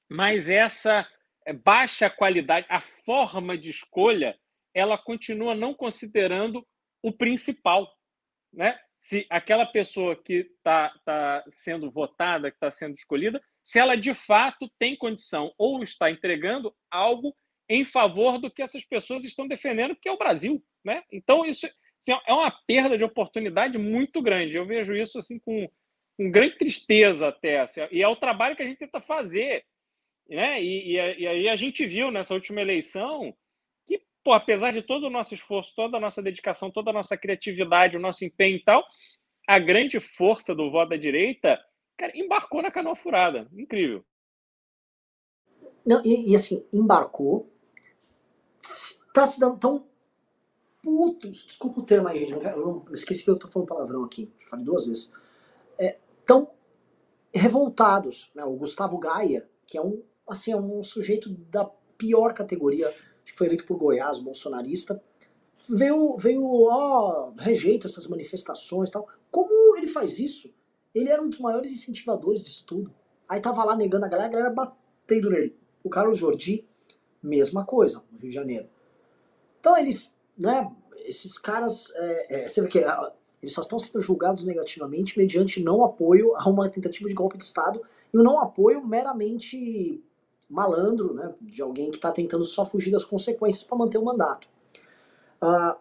mas 0.08 0.48
essa 0.48 1.04
baixa 1.64 2.08
qualidade, 2.08 2.64
a 2.70 2.80
forma 2.80 3.58
de 3.58 3.70
escolha, 3.70 4.38
ela 4.72 4.96
continua 4.96 5.52
não 5.52 5.74
considerando 5.74 6.64
o 7.02 7.10
principal. 7.10 7.92
Né? 8.52 8.78
Se 8.98 9.26
aquela 9.28 9.66
pessoa 9.66 10.14
que 10.14 10.48
está 10.58 10.94
tá 11.04 11.42
sendo 11.48 11.90
votada, 11.90 12.52
que 12.52 12.56
está 12.56 12.70
sendo 12.70 12.94
escolhida, 12.94 13.42
se 13.68 13.78
ela 13.78 13.96
de 13.96 14.14
fato 14.14 14.66
tem 14.78 14.96
condição 14.96 15.52
ou 15.58 15.82
está 15.82 16.10
entregando 16.10 16.74
algo 16.90 17.36
em 17.68 17.84
favor 17.84 18.38
do 18.38 18.50
que 18.50 18.62
essas 18.62 18.82
pessoas 18.82 19.24
estão 19.24 19.46
defendendo, 19.46 19.94
que 19.94 20.08
é 20.08 20.12
o 20.12 20.16
Brasil. 20.16 20.64
Né? 20.82 21.02
Então, 21.12 21.44
isso 21.44 21.66
assim, 22.00 22.18
é 22.26 22.32
uma 22.32 22.50
perda 22.66 22.96
de 22.96 23.04
oportunidade 23.04 23.76
muito 23.76 24.22
grande. 24.22 24.56
Eu 24.56 24.64
vejo 24.64 24.96
isso 24.96 25.18
assim 25.18 25.38
com, 25.40 25.70
com 26.16 26.30
grande 26.30 26.56
tristeza 26.56 27.28
até. 27.28 27.60
Assim, 27.60 27.82
e 27.92 28.02
é 28.02 28.08
o 28.08 28.16
trabalho 28.16 28.56
que 28.56 28.62
a 28.62 28.66
gente 28.66 28.78
tenta 28.78 29.02
fazer. 29.02 29.62
Né? 30.26 30.62
E, 30.62 30.92
e, 30.92 31.20
e 31.20 31.26
aí 31.26 31.46
a 31.50 31.56
gente 31.56 31.84
viu 31.84 32.10
nessa 32.10 32.32
última 32.32 32.62
eleição 32.62 33.36
pô, 34.24 34.32
apesar 34.32 34.72
de 34.72 34.80
todo 34.80 35.06
o 35.06 35.10
nosso 35.10 35.34
esforço, 35.34 35.74
toda 35.76 35.98
a 35.98 36.00
nossa 36.00 36.22
dedicação, 36.22 36.70
toda 36.70 36.88
a 36.88 36.92
nossa 36.92 37.18
criatividade, 37.18 37.98
o 37.98 38.00
nosso 38.00 38.24
empenho 38.24 38.56
e 38.56 38.62
tal, 38.62 38.82
a 39.46 39.58
grande 39.58 40.00
força 40.00 40.54
do 40.54 40.70
voto 40.70 40.90
da 40.90 40.96
direita 40.96 41.58
cara, 41.98 42.12
embarcou 42.16 42.62
na 42.62 42.70
canoa 42.70 42.96
furada. 42.96 43.48
Incrível. 43.52 44.04
Não, 45.84 46.00
e, 46.04 46.30
e 46.30 46.36
assim, 46.36 46.64
embarcou, 46.72 47.50
tá 49.12 49.26
se 49.26 49.40
dando 49.40 49.58
tão 49.58 49.86
putos, 50.82 51.44
desculpa 51.44 51.80
o 51.80 51.84
termo 51.84 52.08
aí, 52.08 52.26
gente, 52.26 52.44
eu, 52.44 52.58
não, 52.58 52.84
esqueci 52.94 53.24
que 53.24 53.30
eu 53.30 53.38
tô 53.38 53.48
falando 53.48 53.68
palavrão 53.68 54.04
aqui, 54.04 54.30
já 54.40 54.48
falei 54.48 54.64
duas 54.64 54.86
vezes, 54.86 55.12
é, 55.78 55.98
tão 56.24 56.50
revoltados, 57.34 58.30
né, 58.34 58.44
o 58.44 58.54
Gustavo 58.54 58.98
Gaia, 58.98 59.48
que 59.66 59.76
é 59.76 59.82
um, 59.82 60.02
assim, 60.26 60.52
é 60.52 60.56
um 60.56 60.82
sujeito 60.82 61.30
da 61.30 61.64
pior 61.96 62.32
categoria 62.32 62.90
que 63.24 63.34
foi 63.34 63.46
eleito 63.48 63.66
por 63.66 63.76
Goiás, 63.76 64.18
bolsonarista, 64.18 65.02
veio, 65.68 66.16
veio 66.16 66.44
ó, 66.44 67.32
rejeito 67.38 67.86
essas 67.86 68.06
manifestações 68.06 68.90
tal. 68.90 69.06
Como 69.30 69.76
ele 69.76 69.86
faz 69.86 70.18
isso? 70.18 70.54
Ele 70.94 71.10
era 71.10 71.22
um 71.22 71.28
dos 71.28 71.38
maiores 71.38 71.70
incentivadores 71.72 72.42
disso 72.42 72.64
tudo. 72.66 72.92
Aí 73.28 73.40
tava 73.40 73.62
lá 73.64 73.76
negando 73.76 74.06
a 74.06 74.08
galera, 74.08 74.28
a 74.28 74.32
galera 74.32 74.54
batendo 74.54 75.30
nele. 75.30 75.56
O 75.84 75.90
Carlos 75.90 76.16
Jordi, 76.16 76.64
mesma 77.22 77.64
coisa, 77.64 78.02
no 78.10 78.18
Rio 78.18 78.28
de 78.28 78.34
Janeiro. 78.34 78.68
Então 79.60 79.76
eles, 79.76 80.16
né, 80.36 80.70
esses 81.04 81.36
caras, 81.36 81.92
é, 81.94 82.44
é, 82.44 82.48
você 82.48 82.62
vê 82.62 82.68
que 82.68 82.78
é, 82.78 83.12
eles 83.42 83.52
só 83.52 83.60
estão 83.60 83.78
sendo 83.78 84.00
julgados 84.00 84.44
negativamente 84.44 85.18
mediante 85.18 85.62
não 85.62 85.84
apoio 85.84 86.34
a 86.36 86.48
uma 86.48 86.68
tentativa 86.68 87.08
de 87.08 87.14
golpe 87.14 87.36
de 87.36 87.44
Estado 87.44 87.80
e 88.12 88.18
um 88.18 88.22
não 88.22 88.40
apoio 88.40 88.84
meramente 88.84 90.02
malandro, 90.48 91.12
né, 91.12 91.34
de 91.42 91.60
alguém 91.60 91.90
que 91.90 91.96
está 91.96 92.10
tentando 92.10 92.44
só 92.44 92.64
fugir 92.64 92.90
das 92.90 93.04
consequências 93.04 93.62
para 93.62 93.76
manter 93.76 93.98
o 93.98 94.04
mandato. 94.04 94.48
Uh, 95.42 95.76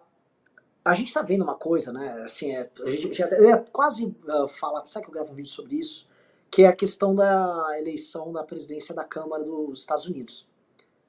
a 0.87 0.93
gente 0.93 1.07
está 1.07 1.21
vendo 1.21 1.43
uma 1.43 1.55
coisa, 1.55 1.91
né, 1.91 2.21
assim, 2.23 2.55
é, 2.55 2.69
a 2.81 2.89
gente, 2.89 3.21
eu 3.21 3.49
ia 3.49 3.57
quase 3.57 4.05
uh, 4.05 4.47
falar, 4.47 4.85
sabe 4.87 5.05
que 5.05 5.09
eu 5.09 5.13
gravo 5.13 5.33
um 5.33 5.35
vídeo 5.35 5.49
sobre 5.49 5.75
isso, 5.75 6.09
que 6.49 6.63
é 6.63 6.67
a 6.67 6.75
questão 6.75 7.13
da 7.13 7.75
eleição 7.77 8.31
da 8.31 8.43
presidência 8.43 8.95
da 8.95 9.03
Câmara 9.03 9.43
dos 9.43 9.79
Estados 9.79 10.07
Unidos. 10.07 10.47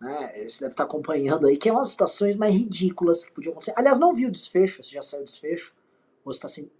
Né, 0.01 0.33
você 0.47 0.61
deve 0.61 0.73
estar 0.73 0.75
tá 0.75 0.83
acompanhando 0.85 1.47
aí, 1.47 1.57
que 1.57 1.69
é 1.69 1.73
umas 1.73 1.89
situações 1.89 2.37
mais 2.37 2.55
ridículas 2.55 3.25
que 3.25 3.33
podiam 3.33 3.53
acontecer. 3.53 3.73
Aliás, 3.77 3.99
não 3.99 4.15
viu 4.15 4.29
o 4.29 4.33
desfecho, 4.33 4.83
se 4.83 4.93
já 4.93 5.03
saiu 5.03 5.23
o 5.23 5.25
desfecho, 5.25 5.77
ou 6.25 6.33
está 6.33 6.47
assim... 6.47 6.71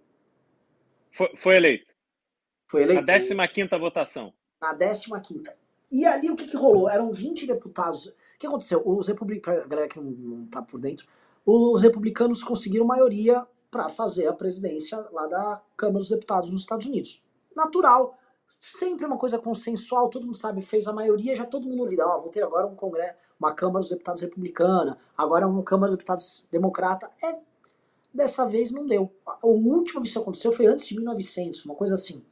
Foi, 1.11 1.35
foi 1.35 1.55
eleito. 1.55 1.93
Foi 2.67 2.83
eleito? 2.83 3.05
Na 3.35 3.47
15 3.47 3.69
votação. 3.79 4.33
Na 4.61 4.73
15 4.75 5.43
e 5.91 6.05
ali 6.05 6.29
o 6.29 6.35
que, 6.35 6.45
que 6.45 6.55
rolou? 6.55 6.87
Eram 6.87 7.11
20 7.11 7.47
deputados. 7.47 8.05
O 8.05 8.13
que 8.37 8.45
aconteceu? 8.45 8.81
Os 8.85 9.07
republicanos, 9.07 9.63
a 9.63 9.67
galera 9.67 9.87
que 9.87 9.99
não, 9.99 10.11
não 10.11 10.45
tá 10.45 10.61
por 10.61 10.79
dentro, 10.79 11.07
os 11.49 11.81
republicanos 11.81 12.43
conseguiram 12.43 12.85
maioria 12.85 13.45
para 13.71 13.89
fazer 13.89 14.27
a 14.27 14.33
presidência 14.33 14.99
lá 15.11 15.27
da 15.27 15.61
Câmara 15.75 15.99
dos 15.99 16.09
Deputados 16.09 16.51
nos 16.51 16.61
Estados 16.61 16.85
Unidos. 16.85 17.23
Natural, 17.55 18.17
sempre 18.59 19.05
uma 19.05 19.17
coisa 19.17 19.39
consensual, 19.39 20.09
todo 20.09 20.25
mundo 20.25 20.37
sabe, 20.37 20.61
fez 20.61 20.87
a 20.87 20.93
maioria, 20.93 21.35
já 21.35 21.45
todo 21.45 21.67
mundo 21.67 21.85
lida. 21.85 22.05
Ó, 22.07 22.21
vou 22.21 22.29
ter 22.29 22.43
agora 22.43 22.67
um 22.67 22.75
congresso, 22.75 23.15
uma 23.39 23.53
Câmara 23.53 23.79
dos 23.79 23.89
Deputados 23.89 24.21
republicana, 24.21 24.97
agora 25.17 25.47
uma 25.47 25.63
Câmara 25.63 25.87
dos 25.87 25.97
Deputados 25.97 26.47
democrata. 26.51 27.09
É, 27.23 27.39
dessa 28.13 28.45
vez 28.45 28.71
não 28.71 28.85
deu. 28.85 29.11
A 29.25 29.45
última 29.45 30.01
vez 30.01 30.09
que 30.09 30.09
isso 30.09 30.19
aconteceu 30.19 30.51
foi 30.51 30.67
antes 30.67 30.87
de 30.87 30.95
1900, 30.95 31.65
uma 31.65 31.75
coisa 31.75 31.93
assim. 31.93 32.23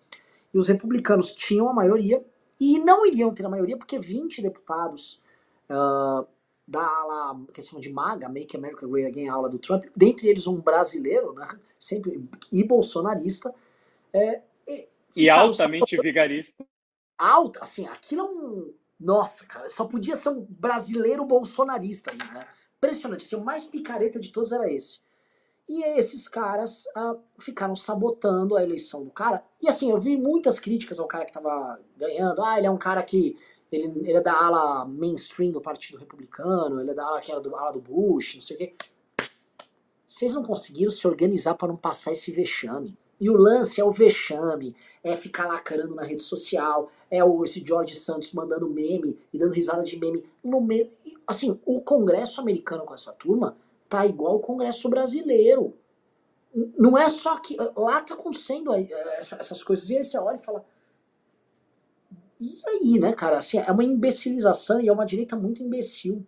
E 0.53 0.57
os 0.57 0.67
republicanos 0.67 1.33
tinham 1.33 1.69
a 1.69 1.73
maioria, 1.73 2.23
e 2.59 2.79
não 2.79 3.05
iriam 3.05 3.33
ter 3.33 3.45
a 3.45 3.49
maioria 3.49 3.77
porque 3.77 3.99
20 3.99 4.41
deputados 4.41 5.21
uh, 5.69 6.27
da 6.67 6.85
ala 6.85 7.39
que 7.53 7.61
se 7.61 7.69
chama 7.69 7.81
de 7.81 7.89
MAGA, 7.89 8.27
Make 8.27 8.57
America 8.57 8.85
Great 8.85 9.07
Again, 9.07 9.29
a 9.29 9.33
aula 9.33 9.49
do 9.49 9.57
Trump, 9.57 9.83
dentre 9.95 10.27
eles 10.27 10.47
um 10.47 10.59
brasileiro, 10.59 11.33
né, 11.33 11.47
sempre 11.79 12.27
e 12.51 12.63
bolsonarista, 12.63 13.53
é, 14.11 14.41
e, 14.67 14.89
e 15.15 15.29
altamente 15.29 15.95
só... 15.95 16.01
vigarista. 16.01 16.65
Alta, 17.17 17.61
assim, 17.61 17.87
aquilo 17.87 18.21
é 18.21 18.25
um. 18.25 18.73
Nossa, 18.99 19.45
cara, 19.45 19.69
só 19.69 19.85
podia 19.85 20.15
ser 20.15 20.29
um 20.29 20.45
brasileiro 20.49 21.23
bolsonarista, 21.25 22.11
né? 22.11 22.47
Impressionante, 22.77 23.25
assim, 23.25 23.35
o 23.35 23.43
mais 23.43 23.63
picareta 23.63 24.19
de 24.19 24.31
todos 24.31 24.51
era 24.51 24.71
esse. 24.71 24.99
E 25.67 25.83
esses 25.97 26.27
caras 26.27 26.85
ah, 26.95 27.15
ficaram 27.39 27.75
sabotando 27.75 28.55
a 28.55 28.63
eleição 28.63 29.03
do 29.03 29.11
cara. 29.11 29.43
E 29.61 29.67
assim, 29.67 29.91
eu 29.91 29.99
vi 29.99 30.15
muitas 30.15 30.59
críticas 30.59 30.99
ao 30.99 31.07
cara 31.07 31.25
que 31.25 31.33
tava 31.33 31.79
ganhando. 31.97 32.41
Ah, 32.41 32.57
ele 32.57 32.67
é 32.67 32.71
um 32.71 32.77
cara 32.77 33.03
que. 33.03 33.35
Ele, 33.71 33.85
ele 34.07 34.17
é 34.17 34.21
da 34.21 34.33
ala 34.33 34.85
mainstream 34.85 35.51
do 35.51 35.61
Partido 35.61 35.97
Republicano, 35.97 36.79
ele 36.79 36.91
é 36.91 36.93
da 36.93 37.05
ala 37.05 37.19
que 37.19 37.31
era 37.31 37.41
do 37.41 37.55
ala 37.55 37.73
do 37.73 37.81
Bush, 37.81 38.35
não 38.35 38.41
sei 38.41 38.55
o 38.55 38.59
quê. 38.59 38.73
Vocês 40.05 40.33
não 40.33 40.43
conseguiram 40.43 40.89
se 40.89 41.05
organizar 41.05 41.55
para 41.55 41.67
não 41.67 41.75
passar 41.75 42.13
esse 42.13 42.31
vexame. 42.31 42.97
E 43.19 43.29
o 43.29 43.35
lance 43.35 43.81
é 43.81 43.83
o 43.83 43.91
vexame, 43.91 44.75
é 45.03 45.15
ficar 45.15 45.47
lacrando 45.47 45.95
na 45.95 46.03
rede 46.03 46.21
social, 46.21 46.91
é 47.09 47.23
o, 47.23 47.43
esse 47.43 47.65
George 47.65 47.95
Santos 47.95 48.31
mandando 48.31 48.69
meme 48.69 49.19
e 49.33 49.39
dando 49.39 49.53
risada 49.53 49.83
de 49.83 49.99
meme 49.99 50.23
no 50.43 50.61
meio. 50.61 50.89
Assim, 51.25 51.59
o 51.65 51.81
Congresso 51.81 52.39
americano 52.39 52.85
com 52.85 52.93
essa 52.93 53.11
turma 53.11 53.57
tá 53.89 54.05
igual 54.05 54.35
o 54.35 54.39
Congresso 54.39 54.87
brasileiro. 54.87 55.73
Não 56.77 56.97
é 56.97 57.09
só 57.09 57.39
que. 57.39 57.57
Lá 57.75 58.01
tá 58.01 58.13
acontecendo 58.13 58.71
essas 58.73 59.63
coisas. 59.63 59.89
E 59.89 59.97
aí 59.97 60.03
você 60.03 60.17
olha 60.17 60.35
e 60.35 60.43
fala. 60.43 60.63
E 62.39 62.53
aí, 62.67 62.99
né, 62.99 63.13
cara? 63.13 63.37
Assim, 63.37 63.57
é 63.57 63.71
uma 63.71 63.83
imbecilização 63.83 64.79
e 64.79 64.87
é 64.87 64.93
uma 64.93 65.05
direita 65.05 65.35
muito 65.35 65.63
imbecil. 65.63 66.25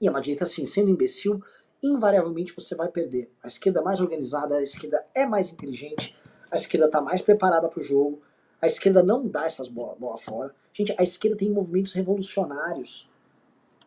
E 0.00 0.08
é 0.08 0.10
uma 0.10 0.20
direita, 0.20 0.44
assim, 0.44 0.66
sendo 0.66 0.90
imbecil, 0.90 1.42
invariavelmente 1.82 2.54
você 2.54 2.74
vai 2.74 2.88
perder. 2.88 3.30
A 3.42 3.46
esquerda 3.46 3.80
é 3.80 3.82
mais 3.82 4.00
organizada, 4.00 4.56
a 4.56 4.62
esquerda 4.62 5.06
é 5.14 5.26
mais 5.26 5.50
inteligente, 5.50 6.16
a 6.50 6.56
esquerda 6.56 6.86
está 6.86 7.00
mais 7.00 7.22
preparada 7.22 7.68
para 7.68 7.80
o 7.80 7.82
jogo, 7.82 8.20
a 8.60 8.66
esquerda 8.66 9.02
não 9.02 9.28
dá 9.28 9.46
essas 9.46 9.68
bolas 9.68 9.98
bola 9.98 10.18
fora. 10.18 10.54
Gente, 10.72 10.94
a 10.98 11.02
esquerda 11.02 11.36
tem 11.36 11.50
movimentos 11.50 11.92
revolucionários 11.92 13.08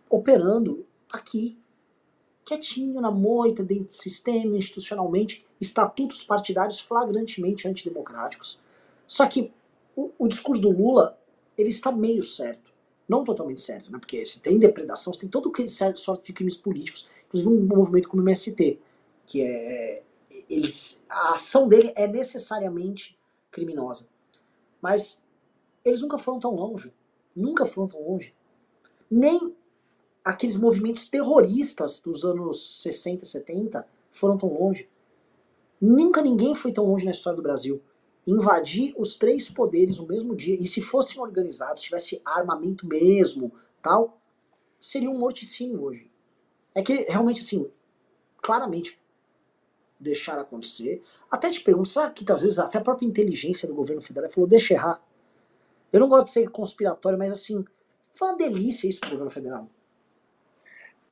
operando 0.10 0.86
aqui, 1.12 1.60
quietinho, 2.44 3.00
na 3.00 3.12
moita, 3.12 3.64
dentro 3.64 3.86
do 3.86 3.94
sistema, 3.94 4.58
institucionalmente, 4.58 5.46
estatutos 5.62 6.24
partidários 6.24 6.80
flagrantemente 6.80 7.68
antidemocráticos. 7.68 8.60
Só 9.06 9.28
que 9.28 9.52
o, 10.00 10.12
o 10.18 10.28
discurso 10.28 10.62
do 10.62 10.70
Lula, 10.70 11.18
ele 11.58 11.70
está 11.70 11.92
meio 11.92 12.24
certo. 12.24 12.72
Não 13.08 13.24
totalmente 13.24 13.60
certo, 13.60 13.92
né? 13.92 13.98
Porque 14.00 14.24
se 14.24 14.40
tem 14.40 14.58
depredação, 14.58 15.12
se 15.12 15.20
tem 15.20 15.30
todo 15.30 15.50
aquele 15.50 15.68
certo 15.68 16.00
sorte 16.00 16.28
de 16.28 16.34
crimes 16.34 16.56
políticos, 16.56 17.08
inclusive 17.28 17.50
um 17.50 17.66
movimento 17.66 18.08
como 18.08 18.22
o 18.22 18.26
MST, 18.26 18.80
que 19.26 19.42
é 19.42 20.04
eles, 20.50 21.02
a 21.10 21.34
ação 21.34 21.68
dele 21.68 21.92
é 21.96 22.08
necessariamente 22.08 23.18
criminosa. 23.52 24.08
Mas 24.82 25.22
eles 25.84 26.02
nunca 26.02 26.18
foram 26.18 26.40
tão 26.40 26.56
longe. 26.56 26.94
Nunca 27.36 27.66
foram 27.66 27.88
tão 27.88 28.02
longe. 28.02 28.34
Nem 29.10 29.56
aqueles 30.24 30.56
movimentos 30.56 31.06
terroristas 31.06 32.00
dos 32.00 32.24
anos 32.24 32.82
60 32.82 33.24
e 33.24 33.28
70 33.28 33.88
foram 34.12 34.38
tão 34.38 34.50
longe. 34.54 34.88
Nunca 35.82 36.22
ninguém 36.22 36.56
foi 36.56 36.72
tão 36.72 36.86
longe 36.86 37.06
na 37.06 37.12
história 37.12 37.38
do 37.38 37.44
Brasil. 37.44 37.82
Invadir 38.28 38.94
os 38.98 39.16
três 39.16 39.50
poderes 39.50 40.00
no 40.00 40.08
mesmo 40.08 40.36
dia, 40.36 40.56
e 40.56 40.66
se 40.66 40.82
fossem 40.82 41.22
organizados, 41.22 41.82
tivesse 41.82 42.22
armamento 42.24 42.86
mesmo, 42.86 43.52
tal, 43.82 44.22
seria 44.80 45.10
um 45.10 45.18
morticínio 45.18 45.82
hoje. 45.82 46.10
É 46.76 46.82
que 46.82 46.94
realmente, 47.10 47.42
assim, 47.42 47.70
claramente 48.42 49.00
deixar 50.00 50.40
acontecer. 50.40 51.02
Até 51.30 51.50
te 51.50 51.62
pergunto, 51.62 51.90
será 51.90 52.10
que 52.10 52.24
vezes 52.24 52.58
até 52.58 52.78
a 52.78 52.82
própria 52.82 53.06
inteligência 53.06 53.68
do 53.68 53.76
governo 53.76 54.02
federal 54.02 54.30
falou, 54.30 54.50
deixa 54.50 54.74
errar? 54.74 55.04
Eu 55.92 56.00
não 56.00 56.08
gosto 56.08 56.28
de 56.28 56.34
ser 56.34 56.50
conspiratório, 56.50 57.18
mas 57.18 57.32
assim, 57.32 57.66
foi 58.12 58.30
uma 58.30 58.38
delícia 58.38 58.88
isso 58.88 59.02
pro 59.02 59.10
governo 59.10 59.32
federal. 59.32 59.70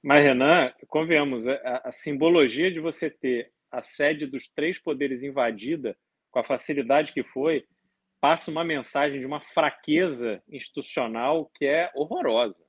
Mas, 0.02 0.24
Renan, 0.24 0.72
convenhamos, 0.88 1.46
é, 1.46 1.56
a, 1.66 1.90
a 1.90 1.92
simbologia 1.92 2.72
de 2.72 2.80
você 2.80 3.10
ter 3.10 3.52
a 3.70 3.82
sede 3.82 4.26
dos 4.26 4.48
três 4.48 4.80
poderes 4.80 5.24
invadida, 5.24 5.98
com 6.38 6.42
a 6.42 6.44
facilidade 6.44 7.14
que 7.14 7.24
foi, 7.24 7.66
passa 8.22 8.52
uma 8.52 8.64
mensagem 8.64 9.20
de 9.20 9.26
uma 9.26 9.42
fraqueza 9.42 10.40
institucional 10.48 11.50
que 11.56 11.66
é 11.66 11.90
horrorosa. 11.96 12.64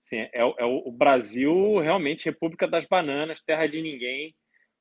Assim, 0.00 0.18
é, 0.18 0.30
é 0.34 0.64
o 0.64 0.92
Brasil 0.92 1.78
realmente 1.80 2.26
República 2.26 2.68
das 2.68 2.84
Bananas, 2.84 3.42
terra 3.42 3.66
de 3.66 3.82
ninguém, 3.82 4.32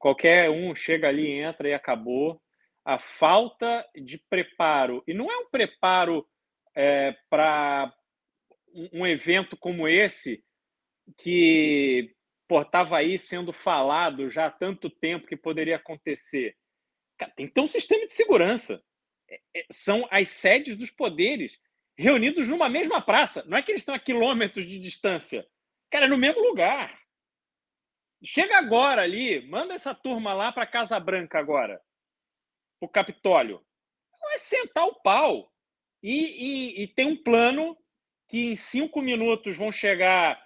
Qualquer 0.03 0.49
um 0.49 0.75
chega 0.75 1.07
ali, 1.07 1.31
entra 1.31 1.69
e 1.69 1.73
acabou. 1.73 2.41
A 2.83 2.99
falta 2.99 3.87
de 3.95 4.17
preparo, 4.29 5.01
e 5.07 5.13
não 5.13 5.31
é 5.31 5.37
um 5.37 5.49
preparo 5.49 6.27
é, 6.75 7.15
para 7.29 7.89
um 8.91 9.07
evento 9.07 9.55
como 9.55 9.87
esse, 9.87 10.43
que 11.19 12.13
estava 12.51 12.97
aí 12.97 13.17
sendo 13.17 13.53
falado 13.53 14.29
já 14.29 14.47
há 14.47 14.51
tanto 14.51 14.89
tempo 14.89 15.25
que 15.25 15.37
poderia 15.37 15.77
acontecer. 15.77 16.53
Tem 17.35 17.47
que 17.47 17.53
ter 17.53 17.61
um 17.61 17.67
sistema 17.67 18.05
de 18.05 18.13
segurança. 18.13 18.83
É, 19.29 19.41
é, 19.55 19.65
são 19.71 20.07
as 20.11 20.29
sedes 20.29 20.75
dos 20.75 20.91
poderes 20.91 21.59
reunidos 21.97 22.47
numa 22.47 22.69
mesma 22.69 23.01
praça. 23.01 23.43
Não 23.45 23.57
é 23.57 23.61
que 23.61 23.71
eles 23.71 23.81
estão 23.81 23.95
a 23.95 23.99
quilômetros 23.99 24.65
de 24.65 24.79
distância. 24.79 25.47
Cara, 25.89 26.05
é 26.05 26.09
no 26.09 26.17
mesmo 26.17 26.41
lugar. 26.41 26.99
Chega 28.23 28.57
agora 28.57 29.01
ali, 29.01 29.45
manda 29.47 29.73
essa 29.73 29.93
turma 29.93 30.33
lá 30.33 30.51
para 30.51 30.65
Casa 30.65 30.97
Branca 30.97 31.37
agora, 31.37 31.81
o 32.79 32.87
Capitólio. 32.87 33.61
Vai 34.21 34.37
sentar 34.37 34.85
o 34.85 34.95
pau. 35.01 35.51
E, 36.01 36.11
e, 36.11 36.83
e, 36.83 36.87
tem 36.87 37.05
um 37.05 37.21
plano 37.21 37.77
que 38.27 38.51
em 38.51 38.55
cinco 38.55 39.01
minutos 39.01 39.55
vão 39.55 39.71
chegar 39.71 40.41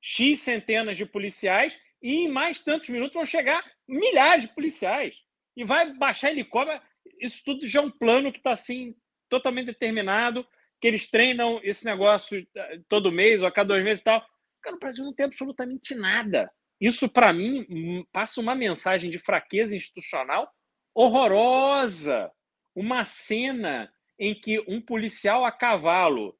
X 0.00 0.40
centenas 0.40 0.96
de 0.96 1.06
policiais 1.06 1.78
e 2.02 2.24
em 2.24 2.28
mais 2.28 2.62
tantos 2.62 2.88
minutos 2.88 3.14
vão 3.14 3.24
chegar 3.24 3.64
milhares 3.86 4.44
de 4.44 4.54
policiais. 4.54 5.16
E 5.58 5.64
vai 5.64 5.92
baixar 5.92 6.30
helicóptero. 6.30 6.80
Isso 7.20 7.42
tudo 7.44 7.66
já 7.66 7.80
é 7.80 7.82
um 7.82 7.90
plano 7.90 8.30
que 8.30 8.38
está 8.38 8.52
assim, 8.52 8.94
totalmente 9.28 9.66
determinado, 9.66 10.46
que 10.80 10.86
eles 10.86 11.10
treinam 11.10 11.60
esse 11.64 11.84
negócio 11.84 12.46
eh, 12.54 12.80
todo 12.88 13.10
mês 13.10 13.42
ou 13.42 13.48
a 13.48 13.50
cada 13.50 13.70
dois 13.70 13.82
meses 13.82 14.00
e 14.00 14.04
tal. 14.04 14.24
Cara, 14.62 14.74
no 14.74 14.78
Brasil 14.78 15.04
não 15.04 15.12
tem 15.12 15.26
absolutamente 15.26 15.96
nada. 15.96 16.48
Isso, 16.80 17.12
para 17.12 17.32
mim, 17.32 17.66
hum, 17.68 18.06
passa 18.12 18.40
uma 18.40 18.54
mensagem 18.54 19.10
de 19.10 19.18
fraqueza 19.18 19.74
institucional 19.74 20.48
horrorosa. 20.94 22.30
Uma 22.72 23.04
cena 23.04 23.92
em 24.16 24.36
que 24.36 24.60
um 24.68 24.80
policial 24.80 25.44
a 25.44 25.50
cavalo 25.50 26.38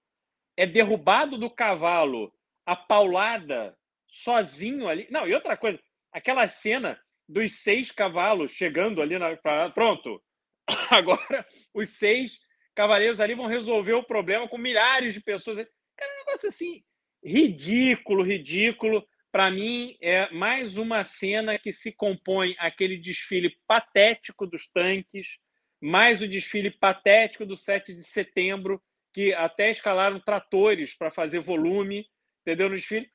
é 0.57 0.65
derrubado 0.65 1.36
do 1.36 1.51
cavalo, 1.51 2.32
a 2.65 2.77
paulada, 2.77 3.77
sozinho 4.07 4.86
ali. 4.89 5.09
Não, 5.11 5.27
e 5.27 5.35
outra 5.35 5.57
coisa, 5.57 5.81
aquela 6.12 6.47
cena 6.47 7.01
dos 7.28 7.60
seis 7.60 7.92
cavalos 7.92 8.52
chegando 8.52 9.02
ali 9.02 9.18
na. 9.18 9.36
Pronto. 9.70 10.22
Agora, 10.90 11.46
os 11.74 11.90
seis 11.90 12.38
cavaleiros 12.74 13.20
ali 13.20 13.34
vão 13.34 13.46
resolver 13.46 13.94
o 13.94 14.05
problema 14.05 14.48
com 14.48 14.56
milhares 14.56 15.14
de 15.14 15.20
pessoas. 15.20 15.56
Cara, 15.56 15.68
é 16.00 16.14
um 16.14 16.26
negócio 16.26 16.48
assim, 16.48 16.82
ridículo, 17.22 18.22
ridículo 18.22 19.06
para 19.30 19.50
mim, 19.50 19.96
é 20.00 20.30
mais 20.32 20.76
uma 20.76 21.05
cena 21.05 21.59
que 21.59 21.72
se 21.72 21.92
compõe 21.92 22.56
aquele 22.59 22.96
desfile 22.96 23.55
patético 23.66 24.46
dos 24.46 24.66
tanques, 24.68 25.38
mais 25.80 26.22
o 26.22 26.28
desfile 26.28 26.70
patético 26.70 27.44
do 27.44 27.56
7 27.56 27.94
de 27.94 28.02
setembro, 28.02 28.82
que 29.12 29.32
até 29.34 29.70
escalaram 29.70 30.18
tratores 30.18 30.94
para 30.94 31.10
fazer 31.10 31.40
volume, 31.40 32.06
entendeu? 32.40 32.68
No 32.68 32.76
desfile. 32.76 33.09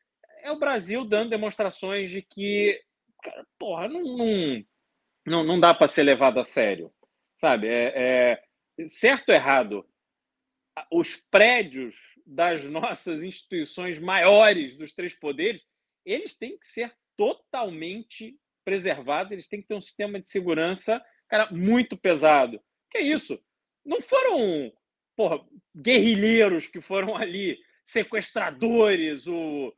É 0.44 0.52
o 0.52 0.60
Brasil 0.60 1.04
dando 1.04 1.32
demonstrações 1.32 2.12
de 2.12 2.22
que, 2.22 2.80
cara, 3.24 3.46
porra, 3.58 3.88
não, 3.88 4.04
não, 4.04 4.66
não, 5.26 5.44
não 5.44 5.60
dá 5.60 5.74
para 5.74 5.88
ser 5.88 6.04
levado 6.04 6.40
a 6.40 6.44
sério, 6.44 6.94
sabe? 7.38 7.68
É, 7.68 7.94
é, 8.78 8.88
certo 8.88 9.30
ou 9.30 9.36
errado, 9.36 9.88
os 10.92 11.16
prédios 11.32 11.96
das 12.26 12.64
nossas 12.70 13.24
instituições 13.24 14.00
maiores 14.00 14.78
dos 14.78 14.94
três 14.94 15.14
poderes 15.14 15.66
eles 16.06 16.36
têm 16.36 16.58
que 16.58 16.68
ser 16.68 16.94
totalmente 17.16 18.38
preservados, 18.66 19.32
eles 19.32 19.48
têm 19.48 19.62
que 19.62 19.68
ter 19.68 19.76
um 19.76 19.82
sistema 19.82 20.20
de 20.20 20.30
segurança, 20.30 21.04
cara, 21.28 21.50
muito 21.52 21.98
pesado. 21.98 22.62
Que 22.90 23.00
é 23.00 23.02
isso? 23.02 23.42
Não 23.86 24.02
foram, 24.02 24.72
porra, 25.16 25.46
guerrilheiros 25.76 26.68
que 26.68 26.82
foram 26.82 27.16
ali, 27.16 27.60
sequestradores, 27.86 29.28
o... 29.28 29.74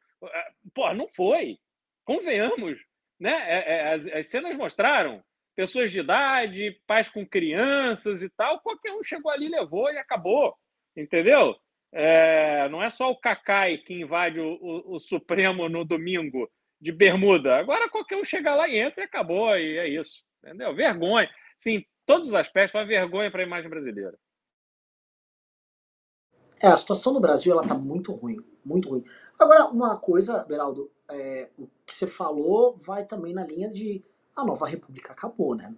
Porra, 0.74 0.94
não 0.94 1.08
foi. 1.08 1.60
Convenhamos, 2.04 2.80
né? 3.20 3.32
É, 3.32 3.74
é, 3.74 3.94
as, 3.94 4.08
as 4.08 4.28
cenas 4.28 4.56
mostraram 4.56 5.24
pessoas 5.56 5.92
de 5.92 6.00
idade, 6.00 6.80
pais 6.86 7.10
com 7.10 7.26
crianças 7.26 8.22
e 8.22 8.30
tal, 8.30 8.60
qualquer 8.60 8.92
um 8.92 9.02
chegou 9.02 9.32
ali, 9.32 9.48
levou 9.48 9.90
e 9.90 9.98
acabou, 9.98 10.54
entendeu? 10.96 11.56
É, 11.94 12.68
não 12.68 12.84
é 12.84 12.90
só 12.90 13.10
o 13.10 13.16
Cacai 13.16 13.78
que 13.78 13.94
invade 13.94 14.40
o, 14.40 14.58
o, 14.62 14.96
o, 14.96 15.00
Supremo 15.00 15.70
no 15.70 15.86
domingo 15.86 16.52
de 16.82 16.92
bermuda. 16.92 17.56
Agora 17.56 17.90
qualquer 17.90 18.18
um 18.18 18.24
chega 18.24 18.54
lá 18.54 18.68
e 18.68 18.78
entra 18.78 19.02
e 19.02 19.06
acabou, 19.06 19.56
e 19.58 19.78
é 19.78 19.88
isso. 19.88 20.22
Entendeu? 20.44 20.76
Vergonha. 20.76 21.30
Sim, 21.58 21.86
todos 22.06 22.28
os 22.28 22.36
aspectos, 22.36 22.78
uma 22.78 22.86
vergonha 22.86 23.32
para 23.32 23.42
a 23.44 23.46
imagem 23.46 23.70
brasileira. 23.70 24.18
É, 26.62 26.68
a 26.68 26.78
situação 26.78 27.14
no 27.14 27.22
Brasil 27.22 27.54
ela 27.54 27.66
tá 27.66 27.76
muito 27.76 28.12
ruim, 28.12 28.38
muito 28.64 28.90
ruim. 28.90 29.04
Agora, 29.40 29.66
uma 29.68 29.98
coisa, 29.98 30.44
Beraldo, 30.44 30.92
é, 31.10 31.50
o 31.58 31.68
que 31.86 31.94
você 31.94 32.08
falou 32.08 32.76
vai 32.76 33.06
também 33.06 33.34
na 33.34 33.46
linha 33.46 33.70
de 33.70 34.04
a 34.36 34.44
nova 34.44 34.68
república 34.68 35.14
acabou, 35.14 35.56
né? 35.56 35.74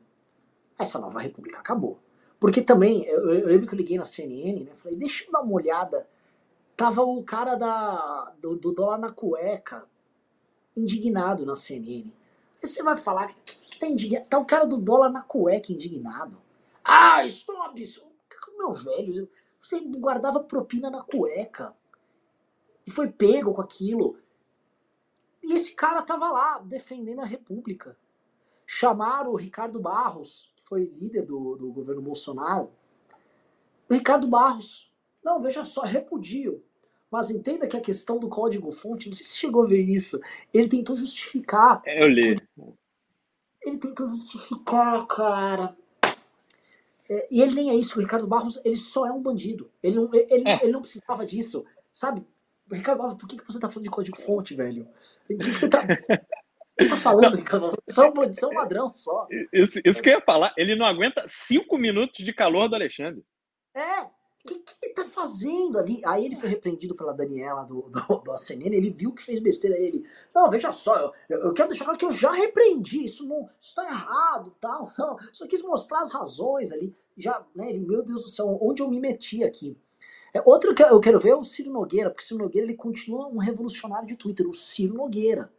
Essa 0.80 1.00
nova 1.00 1.20
república 1.20 1.60
acabou. 1.60 2.00
Porque 2.40 2.62
também, 2.62 3.04
eu, 3.06 3.34
eu, 3.34 3.48
lembro 3.48 3.68
que 3.68 3.74
eu 3.74 3.78
liguei 3.78 3.98
na 3.98 4.04
CNN, 4.04 4.64
né? 4.64 4.76
Falei, 4.76 4.98
deixa 5.00 5.26
eu 5.26 5.32
dar 5.32 5.42
uma 5.42 5.54
olhada. 5.54 6.08
Tava 6.76 7.02
o 7.02 7.24
cara 7.24 7.56
da, 7.56 8.34
do, 8.40 8.56
do 8.56 8.72
dólar 8.72 9.00
na 9.00 9.12
cueca, 9.12 9.86
indignado 10.76 11.46
na 11.46 11.56
CNN. 11.56 12.12
Aí 12.62 12.68
você 12.68 12.84
vai 12.84 12.96
falar, 12.96 13.34
que, 13.44 13.80
tá 13.80 13.88
indignado? 13.88 14.28
Tá 14.28 14.38
o 14.38 14.46
cara 14.46 14.66
do 14.66 14.78
dólar 14.78 15.12
na 15.12 15.22
cueca 15.22 15.72
indignado. 15.72 16.38
Ah, 16.84 17.22
absurdo. 17.66 18.08
Meu 18.58 18.74
velho, 18.74 19.30
você 19.62 19.80
guardava 19.80 20.40
propina 20.40 20.90
na 20.90 21.04
cueca. 21.04 21.76
E 22.86 22.92
foi 22.92 23.08
pego 23.08 23.54
com 23.54 23.62
aquilo. 23.62 24.18
E 25.44 25.54
esse 25.54 25.74
cara 25.74 26.02
tava 26.02 26.30
lá, 26.30 26.60
defendendo 26.60 27.22
a 27.22 27.26
República. 27.26 27.98
Chamaram 28.66 29.32
o 29.32 29.38
Ricardo 29.38 29.80
Barros, 29.80 30.54
foi 30.64 30.92
líder 31.00 31.26
do, 31.26 31.56
do 31.56 31.72
governo 31.72 32.02
Bolsonaro, 32.02 32.70
o 33.90 33.94
Ricardo 33.94 34.28
Barros, 34.28 34.92
não, 35.24 35.42
veja 35.42 35.64
só, 35.64 35.82
repudio. 35.82 36.64
Mas 37.10 37.30
entenda 37.30 37.68
que 37.68 37.78
a 37.78 37.82
questão 37.82 38.20
do 38.20 38.28
código-fonte, 38.28 39.08
não 39.08 39.14
sei 39.14 39.26
se 39.26 39.38
chegou 39.38 39.64
a 39.64 39.66
ver 39.66 39.82
isso, 39.82 40.20
ele 40.54 40.68
tentou 40.68 40.96
justificar. 40.96 41.82
É, 41.86 42.04
eu 42.04 42.08
li. 42.08 42.36
Ele 43.62 43.78
tentou 43.78 44.06
justificar, 44.08 45.06
cara. 45.08 45.76
É, 47.10 47.28
e 47.32 47.42
ele 47.42 47.56
nem 47.56 47.70
é 47.70 47.76
isso, 47.76 47.98
o 47.98 48.02
Ricardo 48.02 48.28
Barros, 48.28 48.60
ele 48.66 48.76
só 48.76 49.08
é 49.08 49.12
um 49.12 49.22
bandido. 49.22 49.72
Ele 49.82 49.96
não, 49.96 50.10
ele, 50.14 50.48
é. 50.48 50.64
ele 50.64 50.72
não 50.74 50.82
precisava 50.82 51.26
disso, 51.26 51.66
sabe? 51.94 52.26
Ricardo 52.72 53.00
Barros, 53.00 53.14
por 53.16 53.28
que, 53.28 53.38
que 53.38 53.46
você 53.46 53.60
tá 53.60 53.70
falando 53.70 53.86
de 53.86 53.90
código-fonte, 53.90 54.56
velho? 54.56 54.88
O 55.30 55.38
que, 55.38 55.52
que 55.52 55.60
você 55.60 55.70
tá. 55.70 55.84
Você 56.80 56.90
tá 56.90 57.00
falando, 57.00 57.32
não. 57.32 57.38
Ricardo? 57.38 57.76
Você 57.88 58.00
é, 58.00 58.08
um, 58.08 58.14
você 58.14 58.46
é 58.46 58.48
um 58.48 58.54
ladrão 58.54 58.94
só. 58.94 59.28
Isso, 59.52 59.82
isso 59.84 60.00
que 60.00 60.10
eu 60.10 60.14
ia 60.14 60.22
falar. 60.22 60.54
Ele 60.56 60.76
não 60.76 60.86
aguenta 60.86 61.26
cinco 61.28 61.76
minutos 61.76 62.24
de 62.24 62.32
calor 62.32 62.70
do 62.70 62.76
Alexandre. 62.76 63.26
É, 63.74 64.02
o 64.02 64.10
que, 64.48 64.60
que 64.60 64.74
ele 64.84 64.94
tá 64.94 65.06
fazendo 65.06 65.80
ali? 65.80 66.02
Aí 66.06 66.26
ele 66.26 66.36
foi 66.36 66.50
repreendido 66.50 66.96
pela 66.96 67.14
Daniela 67.14 67.64
do, 67.66 67.90
do, 67.90 68.20
do 68.20 68.32
ACNN, 68.32 68.76
ele 68.76 68.92
viu 68.92 69.12
que 69.12 69.24
fez 69.24 69.40
besteira 69.40 69.78
ele. 69.78 70.04
Não, 70.34 70.50
veja 70.50 70.72
só, 70.72 71.12
eu, 71.28 71.40
eu 71.40 71.54
quero 71.54 71.70
deixar 71.70 71.86
claro 71.86 72.00
que 72.00 72.06
eu 72.06 72.12
já 72.12 72.32
repreendi, 72.32 73.06
isso 73.06 73.28
não 73.28 73.50
isso 73.60 73.74
tá 73.74 73.84
errado, 73.84 74.56
tal, 74.60 74.86
tal. 74.96 75.18
Só 75.34 75.48
quis 75.48 75.62
mostrar 75.62 76.02
as 76.02 76.14
razões 76.14 76.72
ali. 76.72 76.96
Já, 77.18 77.44
né, 77.56 77.72
ele, 77.72 77.86
meu 77.86 78.04
Deus 78.04 78.24
do 78.24 78.30
céu, 78.30 78.58
onde 78.62 78.82
eu 78.84 78.90
me 78.90 79.00
meti 79.00 79.44
aqui? 79.44 79.76
É, 80.38 80.42
outro 80.46 80.76
que 80.76 80.84
eu 80.84 81.00
quero 81.00 81.20
ver 81.20 81.30
é 81.30 81.36
o 81.36 81.42
Ciro 81.42 81.72
Nogueira, 81.72 82.10
porque 82.12 82.24
o 82.24 82.28
Ciro 82.28 82.44
Nogueira 82.44 82.68
ele 82.68 82.76
continua 82.76 83.28
um 83.28 83.38
revolucionário 83.38 84.08
de 84.08 84.16
Twitter, 84.16 84.48
o 84.48 84.54
Ciro 84.54 84.94
Nogueira. 84.94 85.52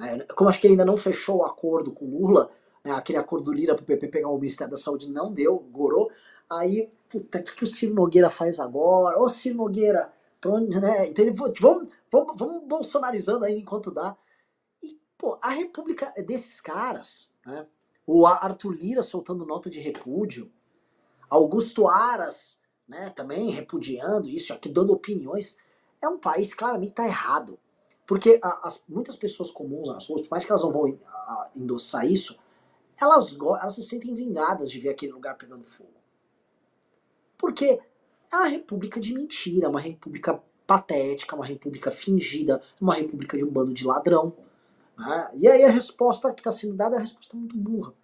É, 0.00 0.18
como 0.34 0.48
acho 0.48 0.58
que 0.58 0.66
ele 0.66 0.72
ainda 0.72 0.84
não 0.84 0.96
fechou 0.96 1.38
o 1.38 1.44
acordo 1.44 1.92
com 1.92 2.06
Lula, 2.06 2.50
né, 2.82 2.92
aquele 2.92 3.18
acordo 3.18 3.44
do 3.44 3.52
Lira 3.52 3.74
pro 3.74 3.84
PP 3.84 4.08
pegar 4.08 4.28
o 4.28 4.38
Ministério 4.38 4.70
da 4.70 4.76
Saúde 4.76 5.10
não 5.10 5.32
deu, 5.32 5.58
gorou. 5.70 6.10
Aí, 6.50 6.90
puta, 7.08 7.38
o 7.38 7.42
que, 7.42 7.54
que 7.54 7.64
o 7.64 7.66
Ciro 7.66 7.94
Nogueira 7.94 8.30
faz 8.30 8.58
agora? 8.58 9.18
Ô 9.20 9.28
Ciro 9.28 9.56
Nogueira, 9.56 10.10
pra 10.40 10.52
onde, 10.52 10.80
né? 10.80 11.08
Então 11.08 11.24
ele, 11.24 11.34
vamos, 11.34 11.90
vamos, 12.10 12.34
vamos 12.36 12.64
bolsonarizando 12.66 13.44
aí 13.44 13.58
enquanto 13.58 13.90
dá. 13.90 14.16
E, 14.82 14.98
pô, 15.18 15.38
a 15.42 15.50
república 15.50 16.12
é 16.16 16.22
desses 16.22 16.60
caras, 16.60 17.28
né? 17.44 17.66
O 18.06 18.26
Arthur 18.26 18.72
Lira 18.72 19.02
soltando 19.02 19.46
nota 19.46 19.70
de 19.70 19.80
repúdio, 19.80 20.50
Augusto 21.30 21.88
Aras, 21.88 22.58
né, 22.88 23.10
também 23.10 23.50
repudiando 23.50 24.28
isso, 24.28 24.52
aqui 24.52 24.68
dando 24.68 24.92
opiniões. 24.92 25.56
É 26.00 26.08
um 26.08 26.18
país 26.18 26.52
claramente 26.52 26.90
está 26.90 27.06
errado. 27.06 27.58
Porque 28.06 28.38
as, 28.42 28.84
muitas 28.86 29.16
pessoas 29.16 29.50
comuns 29.50 29.88
nas 29.88 30.06
ruas, 30.06 30.22
por 30.22 30.30
mais 30.30 30.44
que 30.44 30.52
elas 30.52 30.62
não 30.62 30.70
vão 30.70 30.98
endossar 31.56 32.06
isso, 32.06 32.38
elas, 33.00 33.34
elas 33.34 33.74
se 33.74 33.82
sentem 33.82 34.14
vingadas 34.14 34.70
de 34.70 34.78
ver 34.78 34.90
aquele 34.90 35.12
lugar 35.12 35.36
pegando 35.36 35.64
fogo. 35.64 35.90
Porque 37.38 37.80
é 38.32 38.36
uma 38.36 38.48
república 38.48 39.00
de 39.00 39.14
mentira, 39.14 39.68
uma 39.68 39.80
república 39.80 40.42
patética, 40.66 41.34
uma 41.34 41.44
república 41.44 41.90
fingida, 41.90 42.60
uma 42.80 42.94
república 42.94 43.36
de 43.36 43.44
um 43.44 43.50
bando 43.50 43.72
de 43.72 43.86
ladrão. 43.86 44.34
Né? 44.96 45.30
E 45.34 45.48
aí 45.48 45.64
a 45.64 45.70
resposta 45.70 46.32
que 46.32 46.40
está 46.40 46.52
sendo 46.52 46.74
dada 46.74 46.96
é 46.96 46.98
uma 46.98 47.02
resposta 47.02 47.36
muito 47.36 47.56
burra. 47.56 47.94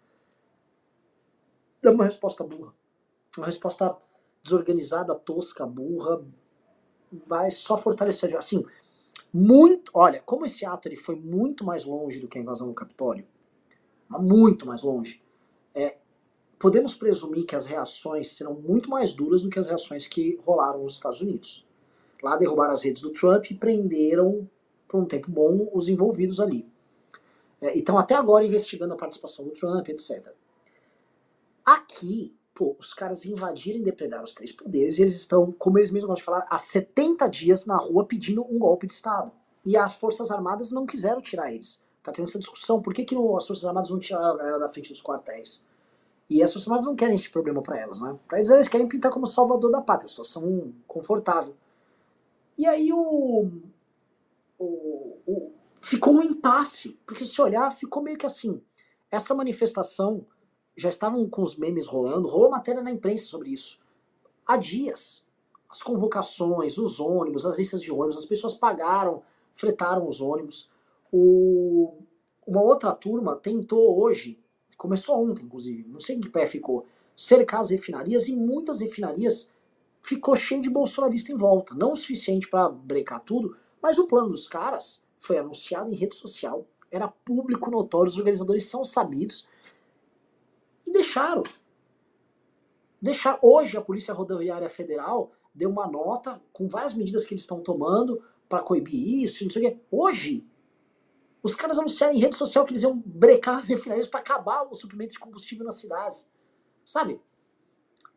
É 1.82 1.90
uma 1.90 2.04
resposta 2.04 2.44
burra. 2.44 2.74
Uma 3.36 3.46
resposta 3.46 3.96
desorganizada, 4.42 5.14
tosca, 5.14 5.66
burra, 5.66 6.22
vai 7.26 7.50
só 7.50 7.76
fortalecer. 7.76 8.36
Assim, 8.36 8.64
muito. 9.32 9.90
Olha, 9.94 10.20
como 10.20 10.44
esse 10.44 10.64
ato 10.64 10.88
ele 10.88 10.96
foi 10.96 11.16
muito 11.16 11.64
mais 11.64 11.84
longe 11.84 12.20
do 12.20 12.28
que 12.28 12.38
a 12.38 12.40
invasão 12.40 12.68
do 12.68 12.74
Capitólio, 12.74 13.26
muito 14.08 14.66
mais 14.66 14.82
longe. 14.82 15.22
É, 15.74 15.98
podemos 16.58 16.94
presumir 16.94 17.46
que 17.46 17.56
as 17.56 17.66
reações 17.66 18.32
serão 18.32 18.54
muito 18.54 18.90
mais 18.90 19.12
duras 19.12 19.42
do 19.42 19.50
que 19.50 19.58
as 19.58 19.66
reações 19.66 20.06
que 20.06 20.38
rolaram 20.44 20.82
nos 20.82 20.94
Estados 20.94 21.20
Unidos. 21.20 21.66
Lá 22.22 22.36
derrubaram 22.36 22.74
as 22.74 22.82
redes 22.82 23.00
do 23.00 23.10
Trump 23.10 23.50
e 23.50 23.54
prenderam 23.54 24.48
por 24.86 25.00
um 25.00 25.04
tempo 25.04 25.30
bom 25.30 25.70
os 25.72 25.88
envolvidos 25.88 26.40
ali. 26.40 26.68
É, 27.60 27.78
então, 27.78 27.98
até 27.98 28.14
agora, 28.14 28.44
investigando 28.44 28.94
a 28.94 28.96
participação 28.96 29.44
do 29.44 29.52
Trump, 29.52 29.88
etc. 29.88 30.34
Aqui, 31.64 32.34
pô, 32.60 32.76
os 32.78 32.92
caras 32.92 33.24
invadiram 33.24 33.80
e 33.80 33.82
depredaram 33.82 34.22
os 34.22 34.34
três 34.34 34.52
poderes 34.52 34.98
e 34.98 35.02
eles 35.02 35.14
estão, 35.14 35.50
como 35.50 35.78
eles 35.78 35.90
mesmos 35.90 36.10
gostam 36.10 36.34
de 36.34 36.40
falar, 36.40 36.46
há 36.50 36.58
70 36.58 37.26
dias 37.30 37.64
na 37.64 37.78
rua 37.78 38.04
pedindo 38.04 38.44
um 38.44 38.58
golpe 38.58 38.86
de 38.86 38.92
Estado. 38.92 39.32
E 39.64 39.78
as 39.78 39.96
Forças 39.96 40.30
Armadas 40.30 40.70
não 40.70 40.84
quiseram 40.84 41.22
tirar 41.22 41.50
eles. 41.50 41.82
Tá 42.02 42.12
tendo 42.12 42.28
essa 42.28 42.38
discussão. 42.38 42.82
Por 42.82 42.92
que, 42.92 43.02
que 43.02 43.14
as 43.14 43.46
Forças 43.46 43.64
Armadas 43.64 43.88
não 43.88 43.98
tiraram 43.98 44.34
a 44.34 44.36
galera 44.36 44.58
da 44.58 44.68
frente 44.68 44.90
dos 44.90 45.00
quartéis? 45.00 45.64
E 46.28 46.42
as 46.42 46.52
Forças 46.52 46.68
Armadas 46.68 46.84
não 46.84 46.94
querem 46.94 47.14
esse 47.14 47.30
problema 47.30 47.62
para 47.62 47.78
elas, 47.78 47.98
né? 47.98 48.14
Para 48.28 48.36
eles, 48.36 48.50
eles 48.50 48.68
querem 48.68 48.86
pintar 48.86 49.10
como 49.10 49.26
salvador 49.26 49.72
da 49.72 49.80
pátria, 49.80 50.08
situação 50.10 50.70
confortável. 50.86 51.54
E 52.58 52.66
aí 52.66 52.92
o, 52.92 53.48
o, 54.58 55.16
o, 55.26 55.52
ficou 55.80 56.12
um 56.12 56.22
impasse, 56.22 56.98
porque 57.06 57.24
se 57.24 57.40
olhar, 57.40 57.72
ficou 57.72 58.02
meio 58.02 58.18
que 58.18 58.26
assim. 58.26 58.60
Essa 59.10 59.34
manifestação, 59.34 60.26
já 60.76 60.88
estavam 60.88 61.28
com 61.28 61.42
os 61.42 61.56
memes 61.56 61.86
rolando, 61.86 62.28
rolou 62.28 62.50
matéria 62.50 62.82
na 62.82 62.90
imprensa 62.90 63.26
sobre 63.26 63.50
isso. 63.50 63.78
Há 64.46 64.56
dias. 64.56 65.24
As 65.68 65.82
convocações, 65.82 66.78
os 66.78 66.98
ônibus, 66.98 67.46
as 67.46 67.56
listas 67.56 67.82
de 67.82 67.92
ônibus, 67.92 68.18
as 68.18 68.26
pessoas 68.26 68.54
pagaram, 68.54 69.22
fretaram 69.54 70.06
os 70.06 70.20
ônibus. 70.20 70.68
O, 71.12 71.98
uma 72.46 72.62
outra 72.62 72.92
turma 72.92 73.36
tentou 73.36 74.00
hoje 74.00 74.40
começou 74.80 75.22
ontem, 75.22 75.44
inclusive, 75.44 75.86
não 75.86 76.00
sei 76.00 76.16
em 76.16 76.20
que 76.20 76.30
pé 76.30 76.46
ficou, 76.46 76.86
cercar 77.14 77.60
as 77.60 77.68
refinarias 77.68 78.28
e 78.28 78.34
muitas 78.34 78.80
refinarias 78.80 79.46
ficou 80.00 80.34
cheio 80.34 80.62
de 80.62 80.70
bolsonarista 80.70 81.30
em 81.30 81.36
volta. 81.36 81.74
Não 81.74 81.92
o 81.92 81.96
suficiente 81.96 82.48
para 82.48 82.70
brecar 82.70 83.20
tudo, 83.20 83.54
mas 83.82 83.98
o 83.98 84.06
plano 84.06 84.30
dos 84.30 84.48
caras 84.48 85.02
foi 85.18 85.36
anunciado 85.36 85.92
em 85.92 85.94
rede 85.94 86.14
social, 86.14 86.66
era 86.90 87.06
público 87.06 87.70
notório, 87.70 88.08
os 88.08 88.16
organizadores 88.16 88.64
são 88.64 88.82
sabidos 88.82 89.46
e 90.90 90.92
deixaram. 90.92 91.42
Deixar 93.00 93.38
hoje 93.40 93.78
a 93.78 93.80
Polícia 93.80 94.12
Rodoviária 94.12 94.68
Federal 94.68 95.32
deu 95.54 95.70
uma 95.70 95.86
nota 95.86 96.40
com 96.52 96.68
várias 96.68 96.92
medidas 96.92 97.24
que 97.24 97.32
eles 97.32 97.42
estão 97.42 97.60
tomando 97.60 98.22
para 98.48 98.62
coibir 98.62 99.22
isso, 99.22 99.44
não 99.44 99.50
sei 99.50 99.66
o 99.66 99.70
quê. 99.70 99.80
Hoje 99.90 100.46
os 101.42 101.54
caras 101.54 101.78
anunciaram 101.78 102.14
em 102.14 102.18
rede 102.18 102.36
social 102.36 102.64
que 102.64 102.72
eles 102.72 102.82
iam 102.82 103.02
brecar 103.06 103.58
as 103.58 103.66
refinarias 103.66 104.06
para 104.06 104.20
acabar 104.20 104.62
o 104.70 104.74
suprimento 104.74 105.14
de 105.14 105.18
combustível 105.18 105.64
nas 105.64 105.76
cidades. 105.76 106.28
Sabe? 106.84 107.20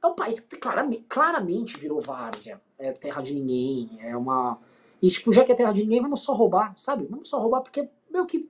É 0.04 0.08
um 0.08 0.16
país 0.16 0.40
que 0.40 0.58
claramente, 0.58 1.06
claramente 1.08 1.80
virou 1.80 2.02
várzea. 2.02 2.62
É 2.78 2.92
terra 2.92 3.22
de 3.22 3.34
ninguém. 3.34 3.98
É 4.02 4.18
uma. 4.18 4.60
E, 5.02 5.10
tipo, 5.10 5.32
já 5.32 5.46
que 5.46 5.52
é 5.54 5.56
terra 5.56 5.72
de 5.72 5.84
ninguém, 5.84 6.02
vamos 6.02 6.22
só 6.22 6.34
roubar, 6.34 6.74
sabe? 6.78 7.06
Vamos 7.06 7.30
só 7.30 7.40
roubar 7.40 7.62
porque, 7.62 7.88
meu, 8.10 8.26
que. 8.26 8.50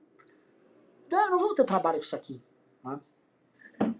É, 1.10 1.30
não 1.30 1.38
vou 1.38 1.54
ter 1.54 1.64
trabalho 1.64 1.98
com 1.98 2.04
isso 2.04 2.16
aqui. 2.16 2.40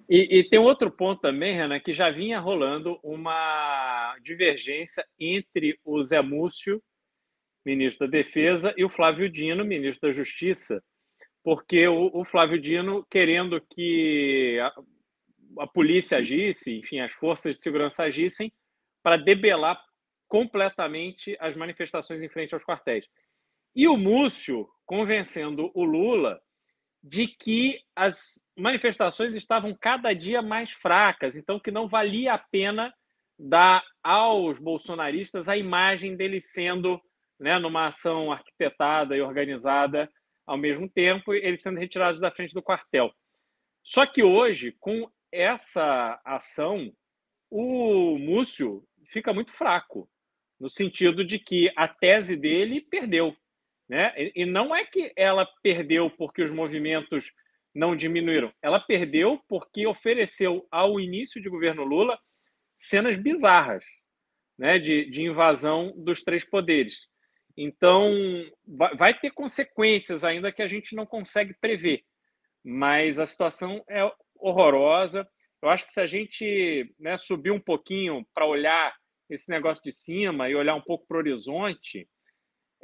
E, 0.09 0.39
e, 0.39 0.49
tem 0.49 0.59
outro 0.59 0.91
ponto 0.91 1.21
também, 1.21 1.55
Renan, 1.55 1.81
que 1.81 1.95
já 1.95 2.11
vinha 2.11 2.39
rolando 2.39 2.99
uma 3.03 4.17
divergência 4.23 5.05
entre 5.19 5.79
o 5.85 6.03
Zé 6.03 6.21
Múcio 6.21 6.83
ministro 7.65 8.07
da 8.07 8.11
Defesa, 8.11 8.75
e 8.77 8.85
o 8.85 8.91
Flávio 8.91 9.29
Dino, 9.29 9.65
ministro 9.65 10.09
da 10.09 10.13
Justiça, 10.13 10.83
porque 11.43 11.87
o, 11.89 12.11
o 12.13 12.25
Flávio 12.25 12.61
Dino 12.61 13.07
querendo 13.11 13.61
que 13.61 14.59
a, 14.61 15.63
a, 15.63 15.67
polícia 15.67 16.19
agisse, 16.19 16.79
enfim, 16.79 17.01
as 17.01 17.13
forças 17.13 17.55
de 17.55 17.61
segurança 17.61 18.05
agissem 18.05 18.53
para 19.03 19.17
debelar 19.17 19.81
completamente 20.29 21.37
as 21.41 21.57
manifestações 21.57 22.23
em 22.23 22.29
frente 22.29 22.55
aos 22.55 22.65
quartéis. 22.65 23.07
E 23.75 23.89
o 23.89 23.97
Múcio 23.97 24.69
convencendo 24.87 25.71
o 25.75 25.85
Lula 25.85 26.41
de 27.05 27.29
que 27.29 27.83
as 27.95 28.43
manifestações 28.57 29.35
estavam 29.35 29.77
cada 29.79 30.15
dia 30.15 30.41
mais 30.41 30.73
fracas, 30.73 31.37
então 31.37 31.61
que 31.61 31.71
não 31.71 31.87
valia 31.87 32.33
a 32.33 32.39
pena 32.39 32.95
dar 33.39 33.85
aos 34.03 34.59
bolsonaristas 34.59 35.47
a 35.47 35.55
imagem 35.55 36.17
deles 36.17 36.51
sendo 36.51 36.99
né, 37.39 37.59
numa 37.59 37.89
ação 37.89 38.33
arquitetada 38.33 39.15
e 39.15 39.21
organizada 39.21 40.11
ao 40.47 40.57
mesmo 40.57 40.89
tempo, 40.89 41.35
eles 41.35 41.61
sendo 41.61 41.79
retirados 41.79 42.19
da 42.19 42.31
frente 42.31 42.55
do 42.55 42.63
quartel. 42.63 43.13
Só 43.83 44.07
que 44.07 44.23
hoje, 44.23 44.75
com 44.81 45.11
essa 45.31 46.19
ação, 46.25 46.91
o 47.51 48.19
Múcio 48.19 48.83
fica 49.13 49.33
muito 49.33 49.53
fraco, 49.53 50.09
no 50.59 50.71
sentido 50.71 51.23
de 51.23 51.39
que 51.39 51.71
a 51.77 51.87
tese 51.87 52.35
dele 52.35 52.81
perdeu. 52.81 53.37
Né? 53.89 54.15
E 54.35 54.47
não 54.47 54.75
é 54.75 54.85
que 54.85 55.13
ela 55.17 55.47
perdeu 55.63 56.11
porque 56.11 56.43
os 56.43 56.51
movimentos 56.51 57.33
não 57.75 57.97
diminuíram, 57.97 58.53
ela 58.63 58.79
perdeu 58.79 59.43
porque 59.49 59.87
ofereceu 59.87 60.67
ao 60.71 61.01
início 61.01 61.43
de 61.43 61.49
governo 61.49 61.85
Lula 61.85 62.19
cenas 62.77 63.17
bizarras 63.17 63.85
né? 64.59 64.79
de, 64.79 65.11
de 65.11 65.23
invasão 65.23 65.93
dos 65.97 66.23
três 66.23 66.45
poderes. 66.45 67.09
Então, 67.57 68.13
vai 68.97 69.17
ter 69.17 69.31
consequências 69.31 70.25
ainda 70.25 70.51
que 70.51 70.63
a 70.63 70.67
gente 70.67 70.97
não 70.97 71.07
consegue 71.07 71.55
prever, 71.61 72.03
mas 72.65 73.19
a 73.19 73.27
situação 73.27 73.85
é 73.89 74.11
horrorosa. 74.37 75.29
Eu 75.63 75.69
acho 75.69 75.87
que 75.87 75.93
se 75.93 76.01
a 76.01 76.07
gente 76.07 76.93
né, 76.99 77.17
subir 77.17 77.53
um 77.53 77.61
pouquinho 77.61 78.27
para 78.35 78.45
olhar 78.45 78.95
esse 79.31 79.51
negócio 79.51 79.83
de 79.85 79.93
cima 79.93 80.49
e 80.49 80.55
olhar 80.55 80.75
um 80.75 80.81
pouco 80.81 81.07
para 81.07 81.17
o 81.17 81.21
horizonte, 81.21 82.09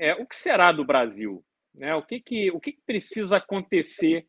é, 0.01 0.15
o 0.15 0.27
que 0.27 0.35
será 0.35 0.73
do 0.73 0.83
Brasil? 0.83 1.45
Né? 1.75 1.95
O, 1.95 2.03
que, 2.03 2.21
que, 2.21 2.51
o 2.51 2.59
que 2.59 2.79
precisa 2.87 3.37
acontecer 3.37 4.27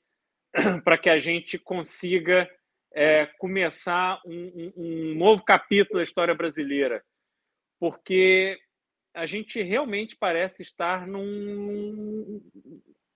para 0.83 0.97
que 0.97 1.09
a 1.09 1.17
gente 1.17 1.57
consiga 1.57 2.47
é, 2.93 3.25
começar 3.39 4.21
um, 4.25 4.33
um, 4.35 4.73
um 4.75 5.15
novo 5.15 5.43
capítulo 5.45 5.99
da 5.99 6.03
história 6.03 6.35
brasileira, 6.35 7.01
porque 7.79 8.59
a 9.13 9.25
gente 9.25 9.61
realmente 9.61 10.15
parece 10.17 10.61
estar 10.61 11.07
num, 11.07 12.41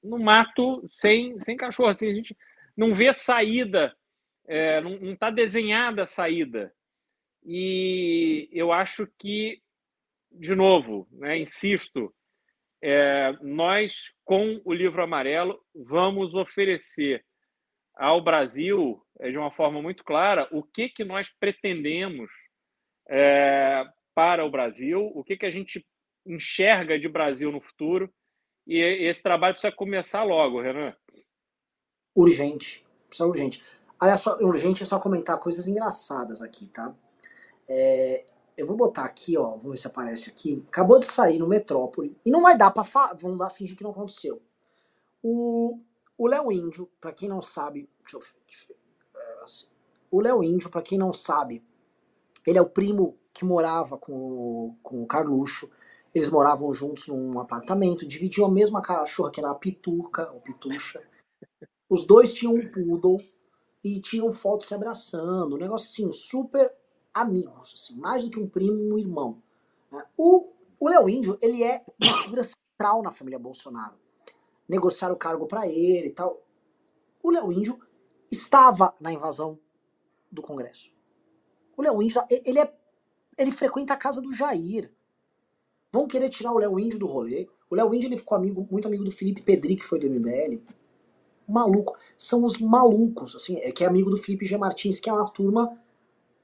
num 0.01 0.23
mato 0.23 0.87
sem, 0.89 1.37
sem 1.41 1.57
cachorro. 1.57 1.89
Assim, 1.89 2.09
a 2.09 2.13
gente 2.13 2.35
não 2.75 2.95
vê 2.95 3.11
saída, 3.11 3.93
é, 4.47 4.79
não 4.79 5.11
está 5.11 5.29
desenhada 5.29 6.03
a 6.03 6.05
saída. 6.05 6.73
E 7.45 8.49
eu 8.53 8.71
acho 8.71 9.07
que, 9.19 9.61
de 10.31 10.55
novo, 10.55 11.05
né, 11.11 11.37
insisto, 11.37 12.13
é, 12.81 13.37
nós, 13.41 14.11
com 14.23 14.61
o 14.63 14.73
livro 14.73 15.03
amarelo, 15.03 15.59
vamos 15.73 16.35
oferecer 16.35 17.23
ao 17.95 18.21
Brasil, 18.23 19.01
é, 19.19 19.31
de 19.31 19.37
uma 19.37 19.51
forma 19.51 19.81
muito 19.81 20.03
clara, 20.03 20.47
o 20.51 20.61
que, 20.61 20.89
que 20.89 21.03
nós 21.03 21.29
pretendemos 21.39 22.29
é, 23.09 23.83
para 24.13 24.45
o 24.45 24.51
Brasil, 24.51 25.11
o 25.13 25.23
que, 25.23 25.37
que 25.37 25.45
a 25.45 25.51
gente 25.51 25.85
enxerga 26.25 26.99
de 26.99 27.07
Brasil 27.07 27.51
no 27.51 27.61
futuro. 27.61 28.11
E 28.67 28.79
esse 28.79 29.21
trabalho 29.21 29.53
precisa 29.53 29.75
começar 29.75 30.23
logo, 30.23 30.61
Renan. 30.61 30.95
Urgente. 32.15 32.85
Precisa 33.07 33.27
urgente. 33.27 33.63
Aliás, 33.99 34.19
só, 34.19 34.37
urgente 34.39 34.83
é 34.83 34.85
só 34.85 34.99
comentar 34.99 35.39
coisas 35.39 35.67
engraçadas 35.67 36.41
aqui, 36.41 36.67
tá? 36.67 36.95
É, 37.67 38.25
eu 38.57 38.65
vou 38.65 38.75
botar 38.75 39.03
aqui, 39.03 39.37
ó, 39.37 39.51
vamos 39.51 39.71
ver 39.71 39.77
se 39.77 39.87
aparece 39.87 40.29
aqui. 40.29 40.63
Acabou 40.67 40.99
de 40.99 41.05
sair 41.05 41.39
no 41.39 41.47
Metrópole. 41.47 42.15
E 42.25 42.31
não 42.31 42.41
vai 42.41 42.57
dar 42.57 42.71
pra 42.71 42.83
falar, 42.83 43.13
vamos 43.15 43.37
dar 43.37 43.49
fingir 43.49 43.75
que 43.75 43.83
não 43.83 43.91
aconteceu. 43.91 44.41
O 45.23 46.27
Léo 46.27 46.51
Índio, 46.51 46.89
para 47.01 47.11
quem 47.11 47.27
não 47.27 47.41
sabe, 47.41 47.89
deixa 47.99 48.17
eu, 48.17 48.21
deixa 48.47 48.71
eu, 48.71 48.75
é, 49.19 49.43
assim, 49.43 49.65
o 50.09 50.21
Léo 50.21 50.43
Índio, 50.43 50.69
para 50.69 50.81
quem 50.81 50.97
não 50.97 51.11
sabe, 51.11 51.63
ele 52.45 52.57
é 52.57 52.61
o 52.61 52.69
primo 52.69 53.17
que 53.33 53.43
morava 53.43 53.97
com 53.97 54.13
o, 54.13 54.75
com 54.81 55.01
o 55.01 55.07
Carluxo. 55.07 55.69
Eles 56.13 56.29
moravam 56.29 56.73
juntos 56.73 57.09
num 57.09 57.37
apartamento, 57.39 58.07
dividiam 58.07 58.47
a 58.47 58.51
mesma 58.51 58.81
cachorra, 58.81 59.31
que 59.31 59.41
era 59.41 59.51
a 59.51 59.55
Pituca, 59.55 60.31
ou 60.31 60.39
Pitucha. 60.39 61.01
Os 61.89 62.05
dois 62.05 62.31
tinham 62.31 62.53
um 62.53 62.71
poodle 62.71 63.17
e 63.83 63.99
tinham 63.99 64.31
fotos 64.31 64.67
se 64.67 64.73
abraçando, 64.73 65.55
um 65.55 65.59
negócio 65.59 65.87
assim, 65.87 66.11
super 66.13 66.71
amigos, 67.15 67.73
assim, 67.73 67.95
mais 67.95 68.23
do 68.23 68.29
que 68.29 68.39
um 68.39 68.47
primo, 68.47 68.93
um 68.93 68.99
irmão. 68.99 69.41
Né? 69.89 70.03
O, 70.17 70.51
o 70.77 70.89
Léo 70.89 71.07
Índio, 71.09 71.37
ele 71.41 71.63
é 71.63 71.83
uma 72.03 72.21
figura 72.21 72.43
central 72.43 73.01
na 73.01 73.09
família 73.09 73.39
Bolsonaro. 73.39 73.95
Negociaram 74.67 75.15
o 75.15 75.17
cargo 75.17 75.47
para 75.47 75.65
ele 75.65 76.09
e 76.09 76.11
tal. 76.11 76.41
O 77.23 77.31
Léo 77.31 77.51
Índio 77.53 77.79
estava 78.29 78.93
na 78.99 79.13
invasão 79.13 79.57
do 80.29 80.41
Congresso. 80.41 80.93
O 81.77 81.81
Léo 81.81 82.01
Índio, 82.01 82.21
ele 82.29 82.59
é 82.59 82.73
ele 83.37 83.51
frequenta 83.51 83.93
a 83.93 83.97
casa 83.97 84.21
do 84.21 84.33
Jair. 84.33 84.91
Vão 85.91 86.07
querer 86.07 86.29
tirar 86.29 86.51
o 86.51 86.57
Léo 86.57 86.79
Índio 86.79 86.99
do 86.99 87.05
rolê. 87.05 87.47
O 87.69 87.75
Léo 87.75 87.93
Índio 87.93 88.07
ele 88.07 88.17
ficou 88.17 88.37
amigo, 88.37 88.67
muito 88.69 88.87
amigo 88.87 89.03
do 89.03 89.11
Felipe 89.11 89.41
Pedri, 89.41 89.75
que 89.75 89.85
foi 89.85 89.99
do 89.99 90.09
MBL. 90.09 90.61
Maluco. 91.47 91.95
São 92.17 92.43
os 92.43 92.59
malucos, 92.59 93.35
assim, 93.35 93.57
é 93.57 93.71
que 93.71 93.83
é 93.83 93.87
amigo 93.87 94.09
do 94.09 94.17
Felipe 94.17 94.45
G. 94.45 94.57
Martins, 94.57 94.99
que 94.99 95.09
é 95.09 95.13
uma 95.13 95.29
turma 95.29 95.77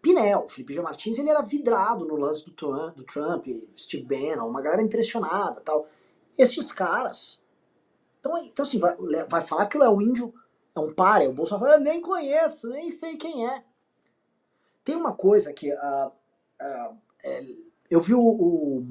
Pinel. 0.02 0.48
Felipe 0.50 0.74
G. 0.74 0.82
Martins 0.82 1.20
ele 1.20 1.30
era 1.30 1.42
vidrado 1.42 2.06
no 2.06 2.16
lance 2.16 2.44
do 2.46 2.52
Trump, 2.52 2.96
do 2.96 3.04
Trump 3.04 3.48
Steve 3.78 4.06
Bannon, 4.06 4.48
uma 4.48 4.62
galera 4.62 4.82
impressionada 4.82 5.62
tal. 5.62 5.88
Estes 6.38 6.72
caras. 6.72 7.42
Então, 8.20 8.38
então 8.38 8.64
assim, 8.64 8.80
vai, 8.80 8.96
vai 9.30 9.42
falar 9.42 9.66
que 9.66 9.78
o 9.78 9.80
Léo 9.80 10.02
Índio 10.02 10.34
é 10.76 10.80
um 10.80 10.94
páreo, 10.94 11.30
o 11.30 11.34
Bolsonaro 11.34 11.74
eu 11.74 11.80
nem 11.80 12.02
conheço, 12.02 12.68
nem 12.70 12.92
sei 12.92 13.18
quem 13.18 13.48
é. 13.48 13.64
Tem 14.84 14.96
uma 14.96 15.14
coisa 15.14 15.54
que 15.54 15.72
uh, 15.72 16.08
uh, 16.08 16.98
é, 17.24 17.42
eu 17.90 18.00
vi 18.00 18.14
o, 18.14 18.22
o, 18.22 18.82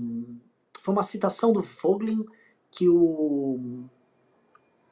Foi 0.79 0.93
uma 0.93 1.03
citação 1.03 1.53
do 1.53 1.63
Foglin 1.63 2.25
que 2.71 2.89
o. 2.89 3.59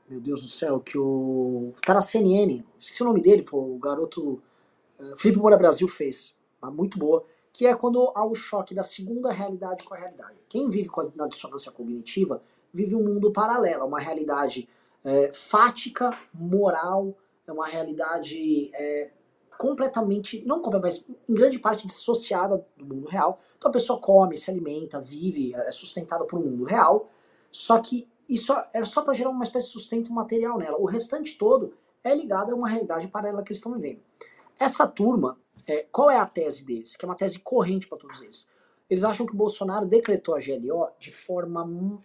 Meu 0.08 0.20
Deus 0.20 0.40
do 0.40 0.48
céu, 0.48 0.80
que 0.80 0.98
o. 0.98 1.72
Tá 1.84 1.94
na 1.94 2.00
CNN, 2.00 2.64
esqueci 2.78 3.02
o 3.02 3.06
nome 3.06 3.20
dele, 3.20 3.42
pô, 3.42 3.58
o 3.58 3.78
garoto. 3.78 4.42
Felipe 5.16 5.38
Moura 5.38 5.56
Brasil 5.56 5.88
fez. 5.88 6.34
Uma 6.62 6.70
muito 6.70 6.98
boa. 6.98 7.24
Que 7.52 7.66
é 7.66 7.74
quando 7.74 8.12
há 8.14 8.24
o 8.24 8.34
choque 8.34 8.74
da 8.74 8.82
segunda 8.82 9.32
realidade 9.32 9.84
com 9.84 9.94
a 9.94 9.98
realidade. 9.98 10.36
Quem 10.48 10.68
vive 10.68 10.90
na 11.14 11.26
dissonância 11.26 11.72
cognitiva 11.72 12.42
vive 12.72 12.94
um 12.94 13.02
mundo 13.02 13.32
paralelo, 13.32 13.86
uma 13.86 13.98
realidade 13.98 14.68
é, 15.04 15.32
fática, 15.32 16.10
moral, 16.34 17.14
é 17.46 17.52
uma 17.52 17.66
realidade 17.66 18.70
é, 18.74 19.10
completamente, 19.56 20.44
não 20.46 20.60
completamente, 20.60 21.04
mas 21.08 21.16
em 21.28 21.34
grande 21.34 21.58
parte 21.58 21.86
dissociada 21.86 22.64
do 22.76 22.94
mundo 22.94 23.08
real. 23.08 23.38
Então 23.56 23.70
a 23.70 23.72
pessoa 23.72 23.98
come, 23.98 24.36
se 24.36 24.50
alimenta, 24.50 25.00
vive, 25.00 25.54
é 25.54 25.72
sustentada 25.72 26.24
por 26.24 26.38
um 26.38 26.42
mundo 26.42 26.64
real, 26.64 27.08
só 27.50 27.80
que 27.80 28.06
isso 28.28 28.54
é 28.74 28.84
só 28.84 29.02
para 29.02 29.14
gerar 29.14 29.30
uma 29.30 29.42
espécie 29.42 29.66
de 29.66 29.72
sustento 29.72 30.12
material 30.12 30.58
nela. 30.58 30.78
O 30.78 30.84
restante 30.84 31.36
todo 31.38 31.72
é 32.04 32.14
ligado 32.14 32.52
a 32.52 32.54
uma 32.54 32.68
realidade 32.68 33.08
paralela 33.08 33.42
que 33.42 33.50
eles 33.50 33.58
estão 33.58 33.72
vivendo. 33.72 34.00
Essa 34.58 34.86
turma, 34.86 35.38
é, 35.66 35.86
qual 35.92 36.10
é 36.10 36.16
a 36.16 36.26
tese 36.26 36.64
deles? 36.64 36.96
Que 36.96 37.04
é 37.04 37.08
uma 37.08 37.14
tese 37.14 37.38
corrente 37.38 37.86
para 37.86 37.98
todos 37.98 38.20
eles. 38.20 38.48
Eles 38.88 39.04
acham 39.04 39.26
que 39.26 39.32
o 39.32 39.36
Bolsonaro 39.36 39.86
decretou 39.86 40.34
a 40.34 40.38
GLO 40.38 40.88
de 40.98 41.12
forma 41.12 42.00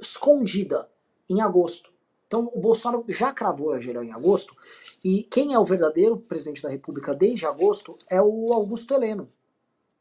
escondida 0.00 0.88
em 1.28 1.40
agosto. 1.40 1.92
Então 2.26 2.50
o 2.54 2.60
Bolsonaro 2.60 3.04
já 3.08 3.32
cravou 3.32 3.72
a 3.72 3.78
geral 3.78 4.02
em 4.02 4.12
agosto, 4.12 4.56
e 5.04 5.22
quem 5.24 5.52
é 5.52 5.58
o 5.58 5.64
verdadeiro 5.64 6.16
presidente 6.16 6.62
da 6.62 6.70
República 6.70 7.14
desde 7.14 7.44
agosto 7.44 7.98
é 8.08 8.22
o 8.22 8.52
Augusto 8.54 8.94
Heleno. 8.94 9.30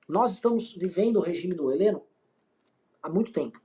Nós 0.08 0.34
estamos 0.34 0.74
vivendo 0.74 1.18
o 1.18 1.22
regime 1.22 1.54
do 1.54 1.72
Heleno 1.72 2.02
há 3.04 3.10
muito 3.10 3.34
tempo. 3.34 3.62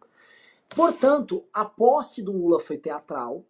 Portanto, 0.69 1.45
a 1.53 1.65
posse 1.65 2.23
do 2.23 2.33
Lula 2.33 2.59
foi 2.59 2.77
teatral, 2.77 3.45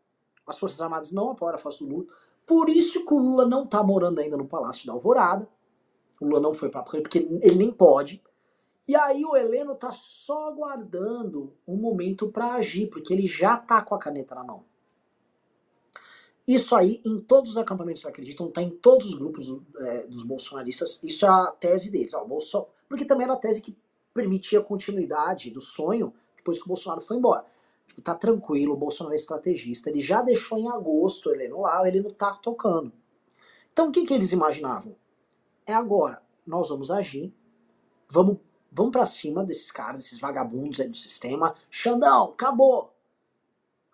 as 0.46 0.58
Forças 0.58 0.80
Armadas 0.82 1.12
não 1.12 1.30
apoiaram 1.30 1.58
a 1.58 1.62
posse 1.62 1.82
do 1.82 1.88
Lula, 1.88 2.06
por 2.46 2.70
isso 2.70 3.04
que 3.04 3.12
o 3.12 3.18
Lula 3.18 3.44
não 3.44 3.64
está 3.64 3.82
morando 3.82 4.20
ainda 4.20 4.36
no 4.36 4.46
Palácio 4.46 4.86
da 4.86 4.92
Alvorada, 4.92 5.48
o 6.20 6.24
Lula 6.24 6.40
não 6.40 6.54
foi 6.54 6.70
para 6.70 6.82
porque 6.82 7.18
ele 7.18 7.56
nem 7.56 7.70
pode, 7.70 8.22
e 8.88 8.94
aí 8.94 9.24
o 9.24 9.36
Heleno 9.36 9.74
tá 9.74 9.90
só 9.90 10.48
aguardando 10.48 11.52
um 11.66 11.76
momento 11.76 12.28
para 12.28 12.54
agir, 12.54 12.88
porque 12.88 13.12
ele 13.12 13.26
já 13.26 13.56
tá 13.56 13.82
com 13.82 13.94
a 13.94 13.98
caneta 13.98 14.34
na 14.34 14.44
mão. 14.44 14.64
Isso 16.46 16.76
aí, 16.76 17.02
em 17.04 17.18
todos 17.18 17.52
os 17.52 17.56
acampamentos 17.56 18.02
que 18.02 18.08
acreditam, 18.08 18.46
está 18.46 18.62
em 18.62 18.70
todos 18.70 19.06
os 19.06 19.14
grupos 19.14 19.58
é, 19.78 20.06
dos 20.06 20.22
bolsonaristas. 20.22 21.00
Isso 21.02 21.26
é 21.26 21.28
a 21.28 21.46
tese 21.58 21.90
deles. 21.90 22.14
Ó, 22.14 22.24
Bolso... 22.24 22.66
Porque 22.88 23.04
também 23.04 23.24
era 23.24 23.34
a 23.34 23.36
tese 23.36 23.60
que 23.60 23.76
permitia 24.14 24.60
a 24.60 24.62
continuidade 24.62 25.50
do 25.50 25.60
sonho 25.60 26.14
depois 26.36 26.56
que 26.56 26.64
o 26.64 26.68
Bolsonaro 26.68 27.00
foi 27.00 27.16
embora. 27.16 27.44
Tipo, 27.86 28.02
tá 28.02 28.14
tranquilo, 28.14 28.74
o 28.74 28.76
Bolsonaro 28.76 29.14
é 29.14 29.16
estrategista. 29.16 29.90
Ele 29.90 30.00
já 30.00 30.22
deixou 30.22 30.58
em 30.58 30.68
agosto 30.68 31.30
ele 31.30 31.48
no 31.48 31.62
lá, 31.62 31.86
ele 31.86 32.00
não 32.00 32.12
tá 32.12 32.34
tocando. 32.34 32.92
Então 33.72 33.88
o 33.88 33.92
que, 33.92 34.04
que 34.04 34.14
eles 34.14 34.32
imaginavam? 34.32 34.96
É 35.66 35.72
agora, 35.72 36.22
nós 36.46 36.68
vamos 36.68 36.90
agir, 36.90 37.34
vamos, 38.08 38.38
vamos 38.70 38.92
para 38.92 39.04
cima 39.06 39.44
desses 39.44 39.70
caras, 39.70 40.02
desses 40.02 40.20
vagabundos 40.20 40.80
aí 40.80 40.88
do 40.88 40.96
sistema. 40.96 41.54
Xandão, 41.70 42.30
acabou! 42.30 42.94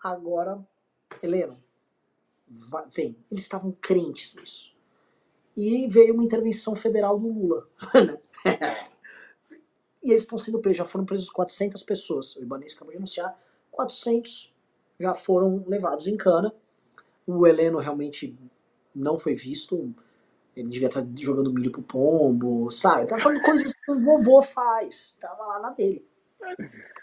Agora, 0.03 0.65
Heleno, 1.23 1.63
vem. 2.93 3.17
Eles 3.31 3.43
estavam 3.43 3.73
crentes 3.81 4.35
nisso. 4.35 4.75
E 5.57 5.87
veio 5.89 6.15
uma 6.15 6.25
intervenção 6.25 6.75
federal 6.75 7.19
do 7.19 7.29
Lula. 7.29 7.69
Né? 8.45 8.89
e 10.03 10.11
eles 10.11 10.23
estão 10.23 10.37
sendo 10.37 10.59
presos. 10.59 10.79
Já 10.79 10.85
foram 10.85 11.05
presos 11.05 11.31
400 11.31 11.83
pessoas. 11.85 12.35
O 12.35 12.43
Ibanez 12.43 12.75
acabou 12.75 12.91
de 12.91 12.97
anunciar. 12.97 13.39
400 13.73 14.53
já 15.01 15.15
foram 15.15 15.65
levados 15.67 16.07
em 16.07 16.17
cana. 16.17 16.55
O 17.27 17.47
Heleno 17.47 17.79
realmente 17.79 18.37
não 18.95 19.17
foi 19.19 19.35
visto. 19.35 19.95
Ele 20.55 20.69
devia 20.69 20.89
estar 20.89 21.03
jogando 21.19 21.51
milho 21.53 21.73
pro 21.73 21.83
pombo, 21.83 22.71
sabe? 22.71 23.07
Tava 23.07 23.23
falando 23.23 23.43
coisas 23.43 23.75
que 23.75 23.91
o 23.91 23.99
vovô 24.01 24.41
faz. 24.43 25.17
Tava 25.21 25.43
lá 25.43 25.61
na 25.61 25.71
dele. 25.71 26.07
A 26.41 26.55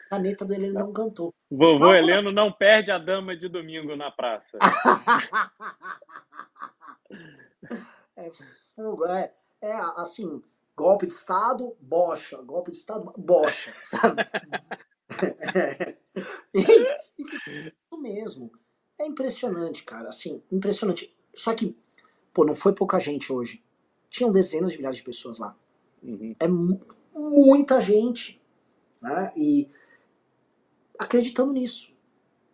caneta 0.10 0.46
do 0.46 0.54
Heleno 0.54 0.80
não 0.80 0.94
cantou. 0.94 1.34
Vovô 1.50 1.80
não, 1.80 1.96
Heleno 1.96 2.32
não 2.32 2.52
perde 2.52 2.92
a 2.92 3.00
dama 3.00 3.36
de 3.36 3.50
domingo 3.50 3.96
na 3.96 4.12
praça. 4.12 4.60
é 8.16 8.30
fogo, 8.76 9.08
é, 9.08 9.34
é 9.62 9.74
assim, 9.98 10.44
golpe 10.76 11.08
de 11.08 11.14
Estado, 11.14 11.76
bocha. 11.80 12.40
Golpe 12.44 12.70
de 12.72 12.78
Estado, 12.78 13.12
bocha, 13.18 13.74
sabe? 13.82 14.22
isso 16.54 17.12
mesmo. 17.98 18.52
É 19.00 19.06
impressionante, 19.06 19.84
cara, 19.84 20.10
assim, 20.10 20.42
impressionante. 20.52 21.16
Só 21.34 21.54
que, 21.54 21.76
pô, 22.34 22.46
não 22.46 22.56
foi 22.56 22.74
pouca 22.74 23.00
gente 23.00 23.32
hoje. 23.32 23.64
Tinham 24.10 24.32
dezenas 24.32 24.74
de 24.74 24.78
milhares 24.78 24.98
de 24.98 25.04
pessoas 25.04 25.40
lá. 25.40 25.56
Uhum. 26.04 26.36
É 26.40 26.48
muita 26.48 27.80
gente. 27.80 28.42
Né? 29.02 29.32
E 29.36 29.70
acreditando 30.98 31.54
nisso. 31.54 31.94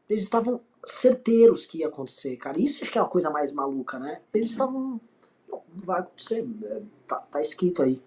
Eles 0.07 0.23
estavam 0.23 0.61
certeiros 0.85 1.65
que 1.65 1.79
ia 1.79 1.87
acontecer, 1.87 2.37
cara. 2.37 2.59
Isso 2.59 2.83
acho 2.83 2.91
que 2.91 2.99
é 2.99 3.01
a 3.01 3.05
coisa 3.05 3.31
mais 3.31 3.51
maluca, 3.51 3.97
né? 3.97 4.21
Eles 4.33 4.51
estavam. 4.51 5.01
vai 5.73 6.01
acontecer. 6.01 6.47
É, 6.63 6.81
tá, 7.07 7.17
tá 7.21 7.41
escrito 7.41 7.81
aí. 7.81 8.01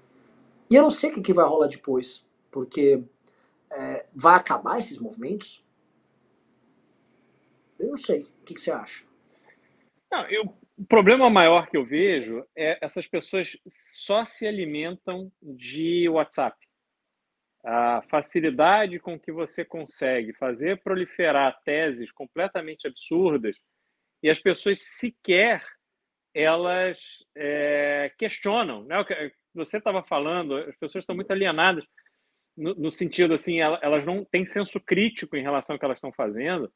E 0.70 0.77
eu 0.77 0.83
não 0.83 0.91
sei 0.91 1.11
o 1.11 1.15
que, 1.15 1.20
que 1.23 1.33
vai 1.33 1.47
rolar 1.47 1.66
depois, 1.66 2.25
porque 2.51 3.03
é, 3.73 4.07
vai 4.15 4.36
acabar 4.36 4.78
esses 4.78 4.99
movimentos? 4.99 5.65
Eu 7.78 7.89
não 7.89 7.97
sei. 7.97 8.23
O 8.23 8.45
que, 8.45 8.55
que 8.55 8.61
você 8.61 8.73
acha? 8.73 9.05
Não, 10.11 10.27
eu, 10.28 10.45
o 10.77 10.85
problema 10.86 11.28
maior 11.28 11.69
que 11.69 11.77
eu 11.77 11.85
vejo 11.85 12.45
é 12.57 12.78
essas 12.81 13.07
pessoas 13.07 13.57
só 13.66 14.24
se 14.24 14.47
alimentam 14.47 15.31
de 15.43 16.09
WhatsApp. 16.09 16.57
A 17.65 18.03
facilidade 18.03 18.99
com 18.99 19.19
que 19.19 19.32
você 19.32 19.65
consegue 19.65 20.32
fazer 20.35 20.82
proliferar 20.82 21.61
teses 21.65 22.11
completamente 22.12 22.86
absurdas 22.86 23.57
e 24.23 24.31
as 24.31 24.39
pessoas 24.39 24.81
sequer 24.81 25.65
elas 26.32 26.99
é, 27.36 28.12
questionam. 28.16 28.85
Né? 28.85 28.97
Você 29.55 29.78
estava 29.78 30.03
falando, 30.05 30.57
as 30.57 30.77
pessoas 30.77 31.03
estão 31.03 31.16
muito 31.16 31.31
alienadas 31.31 31.85
no, 32.59 32.75
no 32.75 32.91
sentido 32.91 33.35
assim, 33.35 33.61
elas 33.61 34.05
não 34.05 34.25
têm 34.25 34.45
senso 34.45 34.81
crítico 34.81 35.37
em 35.37 35.43
relação 35.43 35.75
ao 35.75 35.79
que 35.79 35.85
elas 35.85 35.99
estão 35.99 36.13
fazendo 36.13 36.71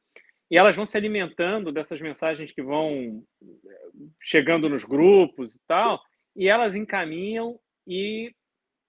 e 0.49 0.57
elas 0.57 0.75
vão 0.75 0.85
se 0.85 0.97
alimentando 0.97 1.71
dessas 1.71 1.99
mensagens 1.99 2.51
que 2.51 2.61
vão 2.61 3.23
eh, 3.41 3.89
chegando 4.21 4.69
nos 4.69 4.83
grupos 4.83 5.55
e 5.55 5.59
tal, 5.67 6.01
e 6.35 6.47
elas 6.47 6.75
encaminham 6.75 7.59
e 7.87 8.33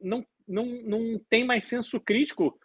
não, 0.01 0.25
não, 0.47 0.66
não 0.66 1.19
tem 1.29 1.45
mais 1.45 1.65
senso 1.65 2.01
crítico 2.01 2.59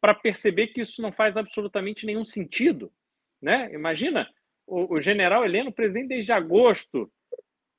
para 0.00 0.14
perceber 0.14 0.68
que 0.68 0.80
isso 0.82 1.02
não 1.02 1.12
faz 1.12 1.36
absolutamente 1.36 2.06
nenhum 2.06 2.24
sentido. 2.24 2.92
Né? 3.40 3.72
Imagina 3.72 4.28
o, 4.66 4.94
o 4.94 5.00
general 5.00 5.44
Heleno, 5.44 5.72
presidente 5.72 6.08
desde 6.08 6.32
agosto. 6.32 7.10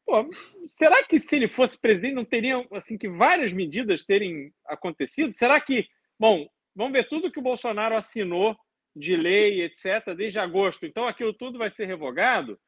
Pô, 0.05 0.27
será 0.67 1.03
que 1.03 1.19
se 1.19 1.35
ele 1.35 1.47
fosse 1.47 1.79
presidente 1.79 2.15
não 2.15 2.25
teriam 2.25 2.65
assim 2.71 2.97
que 2.97 3.09
várias 3.09 3.51
medidas 3.51 4.05
terem 4.05 4.53
acontecido? 4.65 5.35
Será 5.35 5.59
que, 5.59 5.87
bom, 6.19 6.47
vamos 6.75 6.93
ver 6.93 7.07
tudo 7.07 7.31
que 7.31 7.39
o 7.39 7.43
Bolsonaro 7.43 7.95
assinou 7.95 8.55
de 8.95 9.15
lei, 9.15 9.61
etc., 9.61 10.15
desde 10.15 10.39
agosto. 10.39 10.85
Então, 10.85 11.07
aquilo 11.07 11.33
tudo 11.33 11.57
vai 11.57 11.69
ser 11.69 11.85
revogado. 11.85 12.59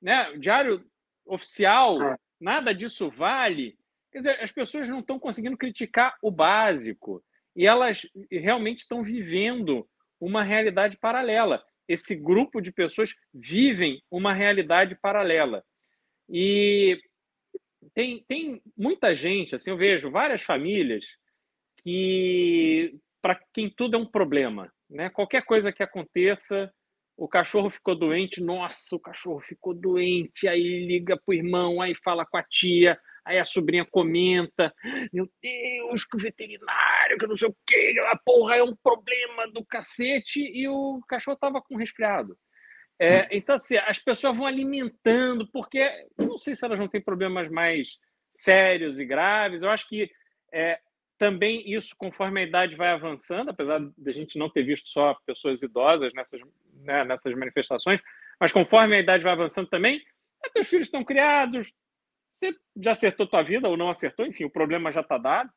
Né? 0.00 0.36
Diário 0.38 0.84
oficial, 1.24 2.00
é. 2.02 2.16
nada 2.40 2.74
disso 2.74 3.10
vale. 3.10 3.76
Quer 4.10 4.18
dizer, 4.18 4.40
as 4.40 4.52
pessoas 4.52 4.88
não 4.88 5.00
estão 5.00 5.18
conseguindo 5.18 5.56
criticar 5.56 6.16
o 6.22 6.30
básico. 6.30 7.24
E 7.56 7.66
elas 7.66 8.06
realmente 8.30 8.80
estão 8.80 9.02
vivendo 9.02 9.88
uma 10.20 10.42
realidade 10.42 10.96
paralela. 10.98 11.62
Esse 11.88 12.14
grupo 12.14 12.60
de 12.60 12.70
pessoas 12.70 13.14
vivem 13.32 14.02
uma 14.10 14.32
realidade 14.32 14.94
paralela. 15.00 15.64
E 16.28 17.00
tem, 17.94 18.24
tem 18.28 18.62
muita 18.76 19.14
gente, 19.14 19.54
assim, 19.54 19.70
eu 19.70 19.76
vejo 19.76 20.10
várias 20.10 20.42
famílias 20.42 21.04
que 21.84 22.98
para 23.20 23.40
quem 23.52 23.70
tudo 23.70 23.96
é 23.96 23.98
um 23.98 24.06
problema. 24.06 24.72
Né? 24.90 25.08
Qualquer 25.10 25.44
coisa 25.44 25.72
que 25.72 25.82
aconteça, 25.82 26.72
o 27.16 27.28
cachorro 27.28 27.70
ficou 27.70 27.94
doente, 27.94 28.42
nossa, 28.42 28.96
o 28.96 29.00
cachorro 29.00 29.40
ficou 29.40 29.74
doente, 29.74 30.48
aí 30.48 30.86
liga 30.86 31.16
pro 31.16 31.34
irmão, 31.34 31.80
aí 31.80 31.94
fala 31.94 32.26
com 32.26 32.36
a 32.36 32.42
tia, 32.42 32.98
aí 33.24 33.38
a 33.38 33.44
sobrinha 33.44 33.84
comenta, 33.84 34.74
meu 35.12 35.28
Deus, 35.40 36.04
que 36.04 36.16
veterinário, 36.18 37.18
que 37.18 37.26
não 37.26 37.36
sei 37.36 37.48
o 37.48 37.56
quê, 37.66 37.94
a 38.06 38.18
porra 38.18 38.56
é 38.56 38.62
um 38.62 38.74
problema 38.76 39.48
do 39.52 39.64
cacete, 39.64 40.40
e 40.40 40.66
o 40.68 41.00
cachorro 41.08 41.36
tava 41.36 41.62
com 41.62 41.76
resfriado. 41.76 42.36
É, 43.00 43.28
então, 43.32 43.56
assim, 43.56 43.76
as 43.78 43.98
pessoas 43.98 44.36
vão 44.36 44.46
alimentando, 44.46 45.48
porque 45.50 45.88
não 46.16 46.38
sei 46.38 46.54
se 46.54 46.64
elas 46.64 46.78
não 46.78 46.88
têm 46.88 47.00
problemas 47.00 47.50
mais 47.50 47.98
sérios 48.32 48.98
e 48.98 49.04
graves, 49.04 49.62
eu 49.62 49.70
acho 49.70 49.88
que 49.88 50.10
é, 50.52 50.78
também 51.22 51.72
isso, 51.72 51.94
conforme 51.96 52.40
a 52.40 52.42
idade 52.42 52.74
vai 52.74 52.88
avançando, 52.88 53.50
apesar 53.50 53.78
de 53.78 54.10
a 54.10 54.12
gente 54.12 54.36
não 54.36 54.50
ter 54.50 54.64
visto 54.64 54.88
só 54.88 55.14
pessoas 55.24 55.62
idosas 55.62 56.12
nessas, 56.12 56.40
né, 56.82 57.04
nessas 57.04 57.32
manifestações, 57.36 58.00
mas 58.40 58.50
conforme 58.50 58.96
a 58.96 58.98
idade 58.98 59.22
vai 59.22 59.32
avançando 59.32 59.68
também, 59.68 60.02
é, 60.44 60.48
teus 60.48 60.68
filhos 60.68 60.88
estão 60.88 61.04
criados, 61.04 61.72
você 62.34 62.52
já 62.76 62.90
acertou 62.90 63.28
tua 63.28 63.44
vida 63.44 63.68
ou 63.68 63.76
não 63.76 63.88
acertou, 63.88 64.26
enfim, 64.26 64.42
o 64.42 64.50
problema 64.50 64.90
já 64.90 65.00
está 65.00 65.16
dado. 65.16 65.48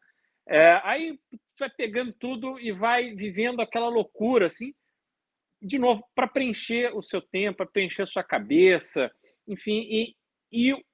É, 0.48 0.80
aí 0.84 1.20
vai 1.58 1.72
pegando 1.72 2.14
tudo 2.14 2.60
e 2.60 2.72
vai 2.72 3.16
vivendo 3.16 3.60
aquela 3.60 3.90
loucura, 3.90 4.46
assim, 4.46 4.72
de 5.60 5.80
novo, 5.80 6.08
para 6.14 6.28
preencher 6.28 6.96
o 6.96 7.02
seu 7.02 7.24
tempo, 7.24 7.58
para 7.58 7.66
preencher 7.66 8.04
a 8.04 8.08
sua 8.08 8.24
cabeça, 8.24 9.12
enfim, 9.48 9.80
e, 9.90 10.16
e 10.52 10.86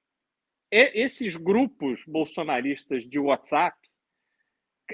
esses 0.70 1.36
grupos 1.36 2.04
bolsonaristas 2.06 3.06
de 3.06 3.18
WhatsApp, 3.18 3.76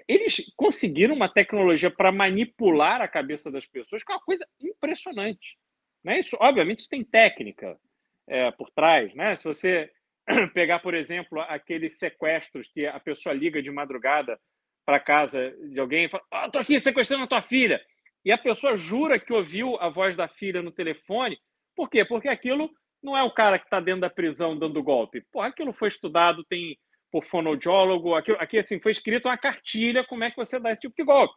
eles 0.07 0.53
conseguiram 0.57 1.15
uma 1.15 1.29
tecnologia 1.29 1.91
para 1.91 2.13
manipular 2.13 3.01
a 3.01 3.09
cabeça 3.09 3.51
das 3.51 3.67
pessoas, 3.67 4.03
que 4.03 4.13
é 4.13 4.15
uma 4.15 4.23
coisa 4.23 4.47
impressionante. 4.61 5.57
Né? 6.05 6.21
Isso, 6.21 6.37
obviamente, 6.41 6.81
isso 6.81 6.89
tem 6.89 7.05
técnica 7.05 7.79
é, 8.27 8.51
por 8.53 8.71
trás. 8.71 9.15
Né? 9.15 9.35
Se 9.37 9.45
você 9.45 9.91
pegar, 10.55 10.81
por 10.81 10.95
exemplo, 10.95 11.41
aqueles 11.43 11.99
sequestros 11.99 12.69
que 12.69 12.87
a 12.87 13.01
pessoa 13.01 13.35
liga 13.35 13.63
de 13.63 13.71
madrugada 13.71 14.39
para 14.85 15.01
casa 15.01 15.55
de 15.71 15.79
alguém 15.79 16.07
e 16.07 16.09
fala: 16.09 16.25
oh, 16.33 16.59
aqui 16.59 16.81
sequestrando 16.81 17.25
a 17.25 17.29
tua 17.29 17.43
filha. 17.43 17.81
E 18.25 18.33
a 18.33 18.39
pessoa 18.39 18.75
jura 18.75 19.19
que 19.19 19.33
ouviu 19.33 19.77
a 19.81 19.89
voz 19.89 20.17
da 20.17 20.29
filha 20.29 20.63
no 20.63 20.73
telefone. 20.73 21.39
Por 21.75 21.89
quê? 21.89 22.05
Porque 22.05 22.29
aquilo 22.29 22.71
não 23.03 23.17
é 23.17 23.23
o 23.23 23.31
cara 23.31 23.59
que 23.59 23.67
está 23.67 23.81
dentro 23.81 24.01
da 24.01 24.11
prisão 24.11 24.59
dando 24.59 24.83
golpe. 24.83 25.25
Pô, 25.33 25.41
aquilo 25.41 25.73
foi 25.73 25.89
estudado, 25.89 26.45
tem 26.45 26.77
por 27.11 27.25
fonoaudiólogo. 27.25 28.15
Aqui, 28.15 28.33
aqui 28.33 28.59
assim, 28.59 28.81
foi 28.81 28.93
escrito 28.93 29.29
uma 29.29 29.39
cartilha 29.39 30.05
como 30.05 30.25
é 30.25 30.31
que 30.31 30.37
você 30.37 30.59
dá 30.59 30.73
esse 30.73 30.83
tipo 30.83 30.95
de 30.97 31.05
golpe. 31.05 31.35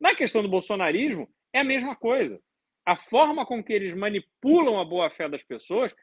Na 0.00 0.14
questão 0.14 0.42
do 0.42 0.48
bolsonarismo, 0.48 1.28
é 1.52 1.60
a 1.60 1.64
mesma 1.64 1.96
coisa. 1.96 2.40
A 2.86 2.96
forma 2.96 3.46
com 3.46 3.62
que 3.62 3.72
eles 3.72 3.94
manipulam 3.94 4.78
a 4.78 4.84
boa-fé 4.84 5.28
das 5.28 5.42
pessoas 5.42 5.94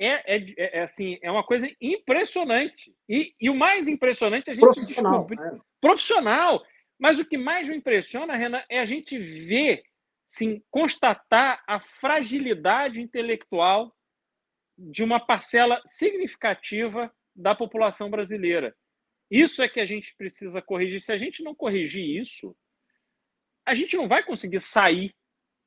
é, 0.00 0.36
é, 0.36 0.54
é, 0.56 0.78
é, 0.78 0.82
assim, 0.82 1.18
é 1.22 1.30
uma 1.30 1.44
coisa 1.44 1.68
impressionante. 1.80 2.94
E, 3.08 3.34
e 3.40 3.50
o 3.50 3.54
mais 3.54 3.86
impressionante 3.88 4.48
é 4.48 4.52
a 4.52 4.54
gente 4.54 4.64
profissional, 4.64 5.26
descobrir. 5.26 5.54
É. 5.54 5.58
Profissional. 5.80 6.62
Mas 6.98 7.18
o 7.18 7.24
que 7.24 7.36
mais 7.36 7.68
me 7.68 7.76
impressiona, 7.76 8.36
Renan, 8.36 8.62
é 8.68 8.80
a 8.80 8.84
gente 8.84 9.18
ver, 9.18 9.82
sim, 10.26 10.62
constatar 10.70 11.62
a 11.66 11.80
fragilidade 11.80 13.00
intelectual 13.00 13.92
de 14.76 15.04
uma 15.04 15.20
parcela 15.20 15.80
significativa 15.84 17.12
da 17.34 17.54
população 17.54 18.10
brasileira. 18.10 18.74
Isso 19.30 19.62
é 19.62 19.68
que 19.68 19.80
a 19.80 19.84
gente 19.84 20.14
precisa 20.16 20.62
corrigir. 20.62 21.00
Se 21.00 21.12
a 21.12 21.16
gente 21.16 21.42
não 21.42 21.54
corrigir 21.54 22.04
isso, 22.04 22.56
a 23.66 23.74
gente 23.74 23.96
não 23.96 24.06
vai 24.06 24.22
conseguir 24.24 24.60
sair 24.60 25.14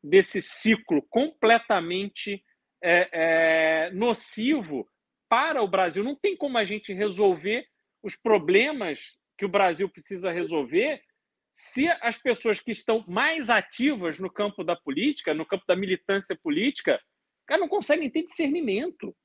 desse 0.04 0.42
ciclo 0.42 1.02
completamente 1.10 2.44
é, 2.82 3.10
é, 3.12 3.92
nocivo 3.92 4.88
para 5.28 5.62
o 5.62 5.68
Brasil. 5.68 6.04
Não 6.04 6.16
tem 6.16 6.38
como 6.38 6.58
a 6.58 6.64
gente 6.64 6.94
resolver 6.94 7.68
os 8.04 8.16
problemas 8.16 9.00
que 9.38 9.46
o 9.46 9.50
Brasil 9.50 9.90
precisa 9.90 10.32
resolver 10.32 11.02
se 11.52 11.88
as 12.02 12.18
pessoas 12.18 12.60
que 12.60 12.72
estão 12.72 13.04
mais 13.08 13.50
ativas 13.50 14.20
no 14.20 14.32
campo 14.32 14.64
da 14.64 14.76
política, 14.76 15.34
no 15.34 15.46
campo 15.46 15.66
da 15.68 15.76
militância 15.76 16.38
política, 16.38 17.02
não 17.50 17.68
conseguem 17.68 18.10
ter 18.12 18.24
discernimento. 18.24 19.16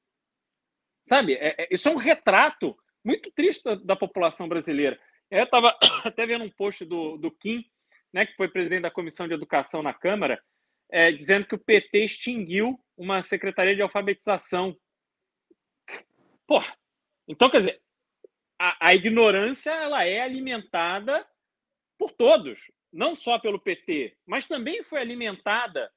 Sabe? 1.07 1.35
É, 1.35 1.63
é, 1.63 1.69
isso 1.71 1.89
é 1.89 1.93
um 1.93 1.97
retrato 1.97 2.77
muito 3.05 3.31
triste 3.33 3.63
da, 3.65 3.75
da 3.75 3.97
população 3.97 4.49
brasileira. 4.49 4.99
Eu 5.31 5.45
estava 5.45 5.77
até 6.05 6.27
vendo 6.27 6.45
um 6.45 6.51
post 6.51 6.85
do, 6.85 7.17
do 7.17 7.31
Kim, 7.31 7.65
né, 8.13 8.27
que 8.27 8.35
foi 8.35 8.49
presidente 8.49 8.83
da 8.83 8.91
Comissão 8.91 9.27
de 9.27 9.35
Educação 9.35 9.83
na 9.83 9.95
Câmara, 9.95 10.43
é, 10.91 11.11
dizendo 11.11 11.47
que 11.47 11.55
o 11.55 11.59
PT 11.59 12.05
extinguiu 12.05 12.79
uma 12.97 13.23
secretaria 13.23 13.75
de 13.75 13.83
alfabetização. 13.83 14.77
Porra! 16.47 16.77
Então, 17.27 17.49
quer 17.49 17.59
dizer, 17.59 17.83
a, 18.59 18.89
a 18.89 18.95
ignorância 18.95 19.71
ela 19.71 20.05
é 20.05 20.21
alimentada 20.21 21.27
por 21.99 22.13
todos, 22.13 22.71
não 22.93 23.15
só 23.15 23.39
pelo 23.39 23.61
PT, 23.61 24.17
mas 24.27 24.47
também 24.47 24.83
foi 24.83 25.01
alimentada 25.01 25.91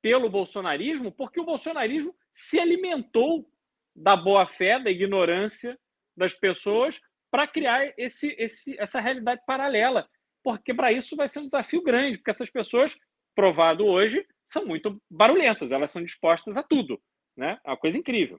pelo 0.00 0.30
bolsonarismo, 0.30 1.10
porque 1.10 1.40
o 1.40 1.44
bolsonarismo 1.44 2.14
se 2.30 2.60
alimentou 2.60 3.50
da 3.96 4.14
boa-fé, 4.14 4.78
da 4.78 4.90
ignorância 4.90 5.78
das 6.14 6.34
pessoas 6.34 7.00
para 7.30 7.48
criar 7.48 7.92
esse, 7.96 8.28
esse, 8.38 8.78
essa 8.78 9.00
realidade 9.00 9.42
paralela. 9.46 10.08
Porque 10.44 10.72
para 10.72 10.92
isso 10.92 11.16
vai 11.16 11.28
ser 11.28 11.40
um 11.40 11.46
desafio 11.46 11.82
grande, 11.82 12.18
porque 12.18 12.30
essas 12.30 12.50
pessoas, 12.50 12.96
provado 13.34 13.84
hoje, 13.84 14.24
são 14.44 14.64
muito 14.64 15.00
barulhentas, 15.10 15.72
elas 15.72 15.90
são 15.90 16.02
dispostas 16.04 16.56
a 16.56 16.62
tudo. 16.62 17.00
Né? 17.36 17.58
É 17.64 17.70
uma 17.70 17.76
coisa 17.76 17.98
incrível. 17.98 18.38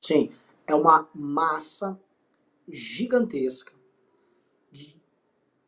Sim, 0.00 0.32
é 0.66 0.74
uma 0.74 1.08
massa 1.14 2.00
gigantesca 2.66 3.72
de, 4.70 4.96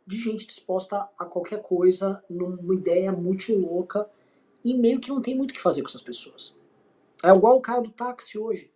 de 0.06 0.16
gente 0.16 0.46
disposta 0.46 1.08
a 1.18 1.24
qualquer 1.26 1.60
coisa 1.60 2.24
numa 2.30 2.74
ideia 2.74 3.12
muito 3.12 3.54
louca 3.54 4.08
e 4.64 4.74
meio 4.74 5.00
que 5.00 5.10
não 5.10 5.20
tem 5.20 5.36
muito 5.36 5.50
o 5.50 5.54
que 5.54 5.60
fazer 5.60 5.82
com 5.82 5.88
essas 5.88 6.02
pessoas. 6.02 6.56
É 7.22 7.28
igual 7.28 7.58
o 7.58 7.60
cara 7.60 7.82
do 7.82 7.90
táxi 7.90 8.38
hoje 8.38 8.71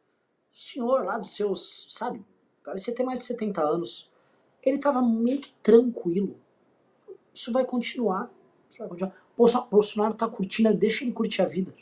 senhor 0.57 1.05
lá 1.05 1.19
dos 1.19 1.37
seus, 1.37 1.87
sabe, 1.91 2.25
parecia 2.65 2.95
ter 2.95 3.05
mais 3.05 3.21
de 3.21 3.27
70 3.27 3.63
anos. 3.63 4.11
Ele 4.63 4.77
estava 4.77 5.03
muito 5.03 5.51
tranquilo. 5.63 6.35
Isso 7.33 7.53
vai 7.53 7.65
continuar. 7.65 8.31
Isso 8.69 8.79
vai 8.79 8.89
continuar. 8.89 9.15
Bolsonaro 9.71 10.15
está 10.15 10.27
curtindo, 10.27 10.73
deixa 10.75 11.05
ele 11.05 11.13
curtir 11.13 11.43
a 11.43 11.47
vida. 11.47 11.75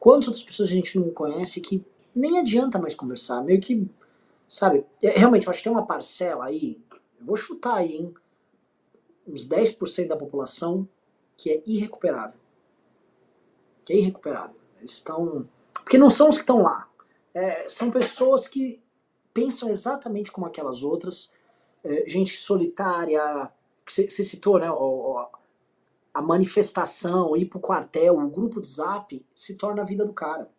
Quantas 0.00 0.26
outras 0.26 0.42
pessoas 0.42 0.68
a 0.68 0.72
gente 0.72 0.98
não 0.98 1.10
conhece 1.10 1.60
que 1.60 1.84
nem 2.14 2.38
adianta 2.38 2.78
mais 2.78 2.94
conversar, 2.94 3.42
meio 3.42 3.60
que, 3.60 3.88
sabe, 4.48 4.84
é, 5.02 5.10
realmente, 5.10 5.46
eu 5.46 5.50
acho 5.50 5.60
que 5.60 5.64
tem 5.64 5.72
uma 5.72 5.86
parcela 5.86 6.46
aí, 6.46 6.80
eu 7.20 7.24
vou 7.24 7.36
chutar 7.36 7.76
aí, 7.76 7.96
hein, 7.96 8.14
uns 9.26 9.48
10% 9.48 10.08
da 10.08 10.16
população 10.16 10.88
que 11.36 11.50
é 11.50 11.62
irrecuperável. 11.66 12.38
Que 13.84 13.92
é 13.92 13.96
irrecuperável. 13.96 14.56
Eles 14.78 14.92
estão. 14.92 15.48
Porque 15.72 15.96
não 15.96 16.10
são 16.10 16.28
os 16.28 16.34
que 16.34 16.42
estão 16.42 16.62
lá. 16.62 16.88
É, 17.34 17.68
são 17.68 17.90
pessoas 17.90 18.48
que 18.48 18.82
pensam 19.32 19.68
exatamente 19.68 20.32
como 20.32 20.46
aquelas 20.46 20.82
outras. 20.82 21.30
É, 21.84 22.08
gente 22.08 22.36
solitária, 22.36 23.52
que 23.84 24.10
você 24.10 24.24
citou, 24.24 24.58
né? 24.58 24.70
O, 24.70 25.28
a 26.12 26.22
manifestação, 26.22 27.36
ir 27.36 27.46
pro 27.46 27.60
quartel, 27.60 28.18
o 28.18 28.28
grupo 28.28 28.60
de 28.60 28.68
zap, 28.68 29.24
se 29.34 29.54
torna 29.54 29.82
a 29.82 29.84
vida 29.84 30.04
do 30.04 30.12
cara. 30.12 30.50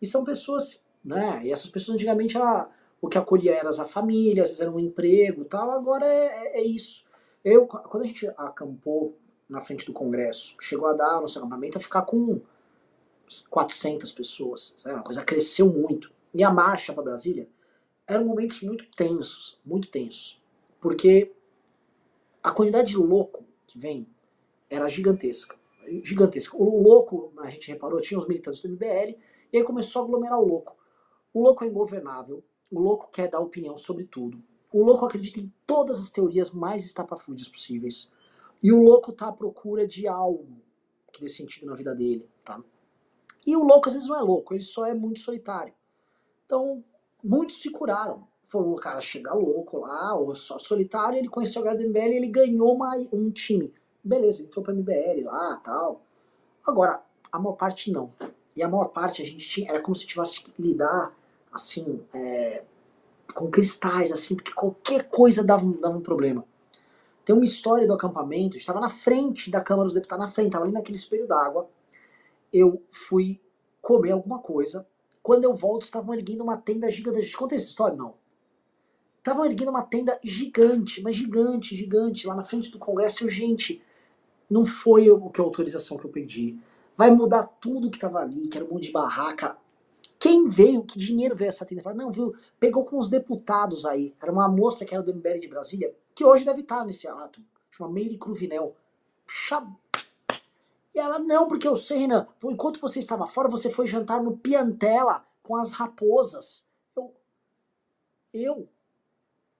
E 0.00 0.06
são 0.06 0.22
pessoas, 0.22 0.84
né? 1.02 1.40
E 1.44 1.50
essas 1.50 1.70
pessoas 1.70 1.94
antigamente 1.94 2.36
era, 2.36 2.68
o 3.00 3.08
que 3.08 3.16
acolhia 3.16 3.54
era 3.54 3.70
a 3.70 3.86
família, 3.86 4.42
às 4.42 4.50
vezes 4.50 4.60
era 4.60 4.70
um 4.70 4.78
emprego 4.78 5.44
tal, 5.46 5.70
agora 5.70 6.06
é, 6.06 6.26
é, 6.26 6.60
é 6.60 6.62
isso. 6.62 7.06
Eu, 7.42 7.66
quando 7.66 8.02
a 8.02 8.06
gente 8.06 8.26
acampou 8.36 9.16
na 9.48 9.60
frente 9.60 9.86
do 9.86 9.92
Congresso, 9.92 10.56
chegou 10.60 10.88
a 10.88 10.92
dar 10.92 11.20
nosso 11.20 11.38
acampamento 11.38 11.78
a 11.78 11.80
ficar 11.80 12.02
com 12.02 12.40
400 13.48 14.12
pessoas. 14.12 14.76
Né? 14.84 14.92
A 14.94 15.02
coisa 15.02 15.24
cresceu 15.24 15.72
muito. 15.72 16.12
E 16.34 16.44
a 16.44 16.50
marcha 16.50 16.92
para 16.92 17.02
Brasília 17.02 17.48
eram 18.06 18.24
momentos 18.24 18.60
muito 18.60 18.84
tensos, 18.96 19.60
muito 19.64 19.88
tensos. 19.88 20.40
Porque 20.80 21.32
a 22.42 22.50
quantidade 22.52 22.88
de 22.92 22.96
louco 22.96 23.44
que 23.66 23.78
vem 23.78 24.06
era 24.70 24.88
gigantesca. 24.88 25.56
Gigantesca. 26.02 26.56
O 26.56 26.82
louco, 26.82 27.32
a 27.38 27.50
gente 27.50 27.70
reparou, 27.70 28.00
tinha 28.00 28.18
os 28.18 28.26
militantes 28.26 28.60
do 28.60 28.68
MBL, 28.68 29.16
e 29.52 29.58
aí 29.58 29.64
começou 29.64 30.02
a 30.02 30.04
aglomerar 30.04 30.38
o 30.38 30.46
louco. 30.46 30.76
O 31.32 31.42
louco 31.42 31.64
é 31.64 31.66
ingovernável, 31.66 32.42
o 32.70 32.80
louco 32.80 33.10
quer 33.10 33.28
dar 33.28 33.40
opinião 33.40 33.76
sobre 33.76 34.04
tudo. 34.04 34.42
O 34.72 34.82
louco 34.82 35.04
acredita 35.04 35.40
em 35.40 35.52
todas 35.66 35.98
as 35.98 36.10
teorias 36.10 36.50
mais 36.50 36.84
estapafúrdias 36.84 37.48
possíveis. 37.48 38.10
E 38.62 38.72
o 38.72 38.82
louco 38.82 39.12
tá 39.12 39.28
à 39.28 39.32
procura 39.32 39.86
de 39.86 40.08
algo 40.08 40.60
que 41.12 41.20
dê 41.20 41.28
sentido 41.28 41.66
na 41.66 41.74
vida 41.74 41.94
dele, 41.94 42.28
tá? 42.44 42.62
E 43.46 43.56
o 43.56 43.62
louco 43.62 43.88
às 43.88 43.94
vezes 43.94 44.08
não 44.08 44.16
é 44.16 44.20
louco, 44.20 44.54
ele 44.54 44.62
só 44.62 44.86
é 44.86 44.92
muito 44.92 45.20
solitário. 45.20 45.72
Então, 46.44 46.82
muitos 47.22 47.60
se 47.60 47.70
curaram. 47.70 48.26
Foram 48.48 48.72
um 48.72 48.76
cara 48.76 49.00
chega 49.00 49.34
louco 49.34 49.78
lá, 49.78 50.14
ou 50.14 50.34
só 50.34 50.58
solitário, 50.58 51.18
ele 51.18 51.28
conheceu 51.28 51.62
o 51.62 51.76
do 51.76 51.88
MBL 51.88 51.98
e 51.98 52.16
ele 52.16 52.28
ganhou 52.28 52.74
uma, 52.74 52.94
um 53.12 53.30
time. 53.30 53.72
Beleza, 54.02 54.42
entrou 54.42 54.64
pra 54.64 54.72
MBL 54.72 55.24
lá 55.24 55.60
tal. 55.64 56.00
Agora, 56.64 57.02
a 57.30 57.38
maior 57.38 57.54
parte 57.54 57.90
não. 57.90 58.10
E 58.56 58.62
a 58.62 58.68
maior 58.68 58.86
parte 58.86 59.20
a 59.20 59.24
gente 59.24 59.46
tinha, 59.46 59.68
era 59.68 59.80
como 59.80 59.94
se 59.94 60.06
tivesse 60.06 60.42
que 60.42 60.62
lidar, 60.62 61.12
assim, 61.52 62.04
é, 62.14 62.64
com 63.34 63.50
cristais, 63.50 64.12
assim, 64.12 64.34
porque 64.34 64.52
qualquer 64.52 65.08
coisa 65.08 65.44
dava, 65.44 65.66
dava 65.80 65.96
um 65.96 66.00
problema. 66.00 66.44
Tem 67.24 67.34
uma 67.34 67.44
história 67.44 67.86
do 67.86 67.92
acampamento, 67.92 68.56
estava 68.56 68.80
na 68.80 68.88
frente 68.88 69.50
da 69.50 69.60
Câmara 69.60 69.84
dos 69.84 69.94
Deputados, 69.94 70.24
na 70.24 70.30
frente, 70.30 70.46
estava 70.46 70.64
ali 70.64 70.72
naquele 70.72 70.96
espelho 70.96 71.26
d'água. 71.26 71.68
Eu 72.58 72.82
fui 72.88 73.38
comer 73.82 74.12
alguma 74.12 74.40
coisa. 74.40 74.86
Quando 75.22 75.44
eu 75.44 75.54
volto, 75.54 75.82
estavam 75.82 76.14
erguendo 76.14 76.42
uma 76.42 76.56
tenda 76.56 76.90
gigante. 76.90 77.36
Conta 77.36 77.54
essa 77.54 77.66
história? 77.66 77.94
Não. 77.94 78.14
Estavam 79.18 79.44
erguendo 79.44 79.68
uma 79.68 79.82
tenda 79.82 80.18
gigante, 80.24 81.02
mas 81.02 81.16
gigante, 81.16 81.76
gigante, 81.76 82.26
lá 82.26 82.34
na 82.34 82.42
frente 82.42 82.70
do 82.70 82.78
Congresso. 82.78 83.24
Eu, 83.24 83.28
gente, 83.28 83.82
não 84.48 84.64
foi 84.64 85.10
o 85.10 85.28
que 85.28 85.38
a 85.38 85.44
autorização 85.44 85.98
que 85.98 86.06
eu 86.06 86.10
pedi 86.10 86.58
vai 86.96 87.10
mudar 87.10 87.42
tudo 87.44 87.90
que 87.90 87.98
tava 87.98 88.20
ali, 88.20 88.48
que 88.48 88.56
era 88.56 88.64
um 88.64 88.70
monte 88.70 88.84
de 88.84 88.92
barraca. 88.92 89.58
Quem 90.18 90.48
veio, 90.48 90.82
que 90.82 90.98
dinheiro 90.98 91.36
veio 91.36 91.50
essa 91.50 91.66
tenda? 91.66 91.82
Fala, 91.82 91.96
não, 91.96 92.10
viu, 92.10 92.34
pegou 92.58 92.86
com 92.86 92.96
os 92.96 93.08
deputados 93.08 93.84
aí. 93.84 94.14
Era 94.22 94.32
uma 94.32 94.48
moça 94.48 94.86
que 94.86 94.94
era 94.94 95.02
do 95.02 95.14
MBL 95.14 95.40
de 95.40 95.48
Brasília, 95.48 95.94
que 96.14 96.24
hoje 96.24 96.44
deve 96.44 96.62
estar 96.62 96.86
nesse 96.86 97.06
ato, 97.06 97.42
chama 97.70 97.92
Meire 97.92 98.16
Cruvinel. 98.16 98.74
E 100.96 100.98
ela, 100.98 101.18
não, 101.18 101.46
porque 101.46 101.68
eu 101.68 101.76
sei, 101.76 101.98
Renan, 101.98 102.26
enquanto 102.44 102.80
você 102.80 103.00
estava 103.00 103.26
fora, 103.26 103.50
você 103.50 103.68
foi 103.68 103.86
jantar 103.86 104.22
no 104.22 104.38
Piantela 104.38 105.22
com 105.42 105.54
as 105.54 105.70
raposas. 105.70 106.64
Eu, 106.96 107.14
eu, 108.32 108.68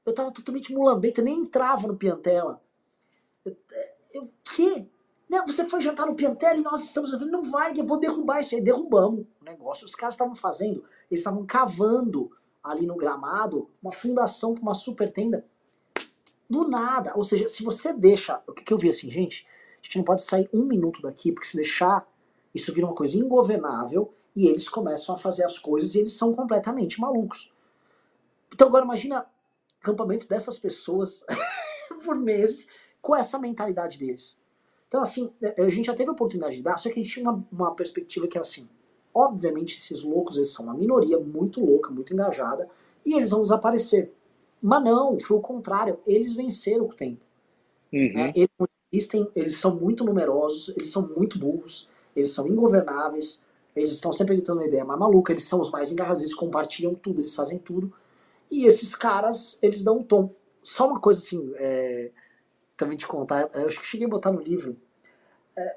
eu 0.06 0.14
tava 0.14 0.32
totalmente 0.32 0.72
mulambenta, 0.72 1.20
nem 1.20 1.40
entrava 1.40 1.86
no 1.86 1.94
Piantela. 1.94 2.62
Eu, 3.44 3.54
eu 4.14 4.30
que? 4.42 4.88
Não, 5.28 5.46
você 5.46 5.68
foi 5.68 5.82
jantar 5.82 6.06
no 6.06 6.14
Piantelli 6.14 6.60
e 6.60 6.64
nós 6.64 6.82
estamos. 6.84 7.12
Não 7.26 7.42
vai, 7.42 7.78
eu 7.78 7.86
vou 7.86 8.00
derrubar 8.00 8.40
isso 8.40 8.54
aí. 8.54 8.62
Derrubamos 8.62 9.26
o 9.38 9.44
negócio. 9.44 9.84
Os 9.84 9.94
caras 9.94 10.14
estavam 10.14 10.34
fazendo, 10.34 10.84
eles 11.10 11.20
estavam 11.20 11.44
cavando 11.44 12.30
ali 12.64 12.86
no 12.86 12.96
gramado 12.96 13.68
uma 13.82 13.92
fundação 13.92 14.54
para 14.54 14.62
uma 14.62 14.74
super 14.74 15.12
tenda. 15.12 15.44
Do 16.48 16.66
nada. 16.66 17.12
Ou 17.14 17.22
seja, 17.22 17.46
se 17.46 17.62
você 17.62 17.92
deixa. 17.92 18.42
O 18.46 18.54
que, 18.54 18.64
que 18.64 18.72
eu 18.72 18.78
vi 18.78 18.88
assim, 18.88 19.10
gente? 19.10 19.46
A 19.86 19.88
gente 19.88 19.98
não 19.98 20.04
pode 20.04 20.22
sair 20.22 20.50
um 20.52 20.64
minuto 20.64 21.00
daqui, 21.00 21.30
porque 21.30 21.46
se 21.46 21.56
deixar, 21.56 22.04
isso 22.52 22.74
vira 22.74 22.86
uma 22.86 22.94
coisa 22.94 23.16
ingovernável 23.16 24.12
e 24.34 24.48
eles 24.48 24.68
começam 24.68 25.14
a 25.14 25.18
fazer 25.18 25.44
as 25.44 25.60
coisas 25.60 25.94
e 25.94 26.00
eles 26.00 26.12
são 26.12 26.34
completamente 26.34 27.00
malucos. 27.00 27.52
Então 28.52 28.66
agora 28.66 28.84
imagina 28.84 29.24
acampamentos 29.80 30.26
dessas 30.26 30.58
pessoas 30.58 31.24
por 32.04 32.16
meses 32.16 32.66
com 33.00 33.14
essa 33.14 33.38
mentalidade 33.38 33.96
deles. 33.96 34.36
Então, 34.88 35.00
assim, 35.00 35.30
é, 35.40 35.62
a 35.62 35.70
gente 35.70 35.86
já 35.86 35.94
teve 35.94 36.10
a 36.10 36.12
oportunidade 36.12 36.56
de 36.56 36.62
dar, 36.62 36.76
só 36.76 36.88
que 36.88 36.98
a 36.98 37.02
gente 37.02 37.12
tinha 37.12 37.30
uma, 37.30 37.46
uma 37.52 37.74
perspectiva 37.74 38.26
que 38.26 38.36
era 38.36 38.42
assim: 38.42 38.68
obviamente, 39.14 39.76
esses 39.76 40.02
loucos 40.02 40.36
eles 40.36 40.52
são 40.52 40.64
uma 40.64 40.74
minoria 40.74 41.20
muito 41.20 41.64
louca, 41.64 41.90
muito 41.90 42.12
engajada, 42.12 42.68
e 43.04 43.14
eles 43.14 43.30
vão 43.30 43.42
desaparecer. 43.42 44.12
Mas 44.60 44.82
não, 44.82 45.18
foi 45.20 45.36
o 45.36 45.40
contrário, 45.40 46.00
eles 46.04 46.34
venceram 46.34 46.86
o 46.86 46.92
tempo. 46.92 47.20
Uhum. 47.92 48.12
Né? 48.12 48.32
Eles 48.34 48.48
eles 49.34 49.56
são 49.56 49.74
muito 49.74 50.04
numerosos, 50.04 50.70
eles 50.70 50.90
são 50.90 51.08
muito 51.08 51.38
burros, 51.38 51.88
eles 52.14 52.30
são 52.30 52.46
ingovernáveis, 52.46 53.40
eles 53.74 53.92
estão 53.92 54.12
sempre 54.12 54.34
gritando 54.34 54.60
uma 54.60 54.66
ideia 54.66 54.84
mais 54.84 54.98
maluca, 54.98 55.32
eles 55.32 55.44
são 55.44 55.60
os 55.60 55.70
mais 55.70 55.92
engajados, 55.92 56.22
eles 56.22 56.34
compartilham 56.34 56.94
tudo, 56.94 57.20
eles 57.20 57.34
fazem 57.34 57.58
tudo. 57.58 57.92
E 58.50 58.66
esses 58.66 58.94
caras, 58.94 59.58
eles 59.60 59.82
dão 59.82 59.98
um 59.98 60.02
tom. 60.02 60.30
Só 60.62 60.88
uma 60.88 61.00
coisa 61.00 61.20
assim, 61.20 61.52
é, 61.56 62.10
também 62.76 62.96
te 62.96 63.06
contar, 63.06 63.50
eu 63.54 63.66
acho 63.66 63.80
que 63.80 63.86
cheguei 63.86 64.06
a 64.06 64.10
botar 64.10 64.32
no 64.32 64.40
livro. 64.40 64.76
É, 65.56 65.76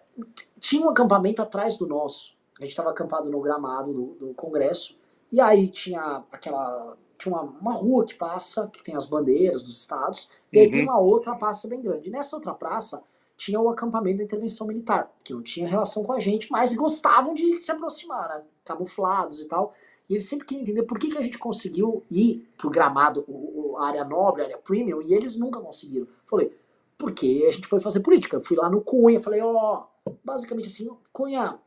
tinha 0.59 0.85
um 0.85 0.89
acampamento 0.89 1.41
atrás 1.41 1.77
do 1.77 1.87
nosso. 1.87 2.37
A 2.59 2.63
gente 2.63 2.71
estava 2.71 2.89
acampado 2.89 3.29
no 3.29 3.39
gramado 3.39 3.93
do, 3.93 4.05
do, 4.15 4.33
Congresso. 4.33 4.97
E 5.31 5.39
aí 5.39 5.69
tinha 5.69 6.23
aquela. 6.31 6.97
Tinha 7.19 7.35
uma, 7.35 7.43
uma, 7.43 7.73
rua 7.73 8.05
que 8.05 8.15
passa, 8.15 8.67
que 8.67 8.81
tem 8.81 8.95
as 8.95 9.05
bandeiras 9.05 9.61
dos 9.61 9.81
estados, 9.81 10.29
e 10.51 10.57
aí 10.57 10.65
uhum. 10.65 10.71
tem 10.71 10.83
uma 10.83 10.99
outra 10.99 11.35
praça 11.35 11.67
bem 11.67 11.81
grande. 11.81 12.09
Nessa 12.09 12.35
outra 12.35 12.53
praça 12.53 13.03
tinha 13.37 13.59
o 13.59 13.69
acampamento 13.69 14.17
da 14.17 14.23
intervenção 14.23 14.65
militar, 14.65 15.11
que 15.23 15.33
não 15.33 15.41
tinha 15.41 15.67
relação 15.67 16.03
com 16.03 16.11
a 16.11 16.19
gente, 16.19 16.51
mas 16.51 16.73
gostavam 16.73 17.33
de 17.33 17.59
se 17.59 17.71
aproximar, 17.71 18.27
né? 18.27 18.41
Camuflados 18.65 19.39
e 19.39 19.45
tal. 19.47 19.73
E 20.09 20.13
eles 20.13 20.27
sempre 20.27 20.45
queriam 20.45 20.61
entender 20.61 20.83
por 20.83 20.97
que, 20.97 21.09
que 21.09 21.17
a 21.17 21.21
gente 21.21 21.37
conseguiu 21.37 22.03
ir 22.09 22.49
pro 22.57 22.69
gramado, 22.69 23.23
o, 23.27 23.77
a 23.77 23.87
área 23.87 24.03
nobre, 24.03 24.41
a 24.41 24.45
área 24.45 24.57
premium, 24.57 25.01
e 25.01 25.13
eles 25.13 25.35
nunca 25.35 25.59
conseguiram. 25.59 26.07
Falei, 26.25 26.53
porque 26.97 27.45
a 27.47 27.51
gente 27.51 27.67
foi 27.67 27.79
fazer 27.79 28.01
política. 28.01 28.35
Eu 28.35 28.41
fui 28.41 28.57
lá 28.57 28.69
no 28.69 28.81
Cunha, 28.81 29.21
falei, 29.21 29.41
ó, 29.41 29.85
oh, 30.05 30.11
basicamente 30.23 30.67
assim, 30.67 30.89
Cunha, 31.13 31.57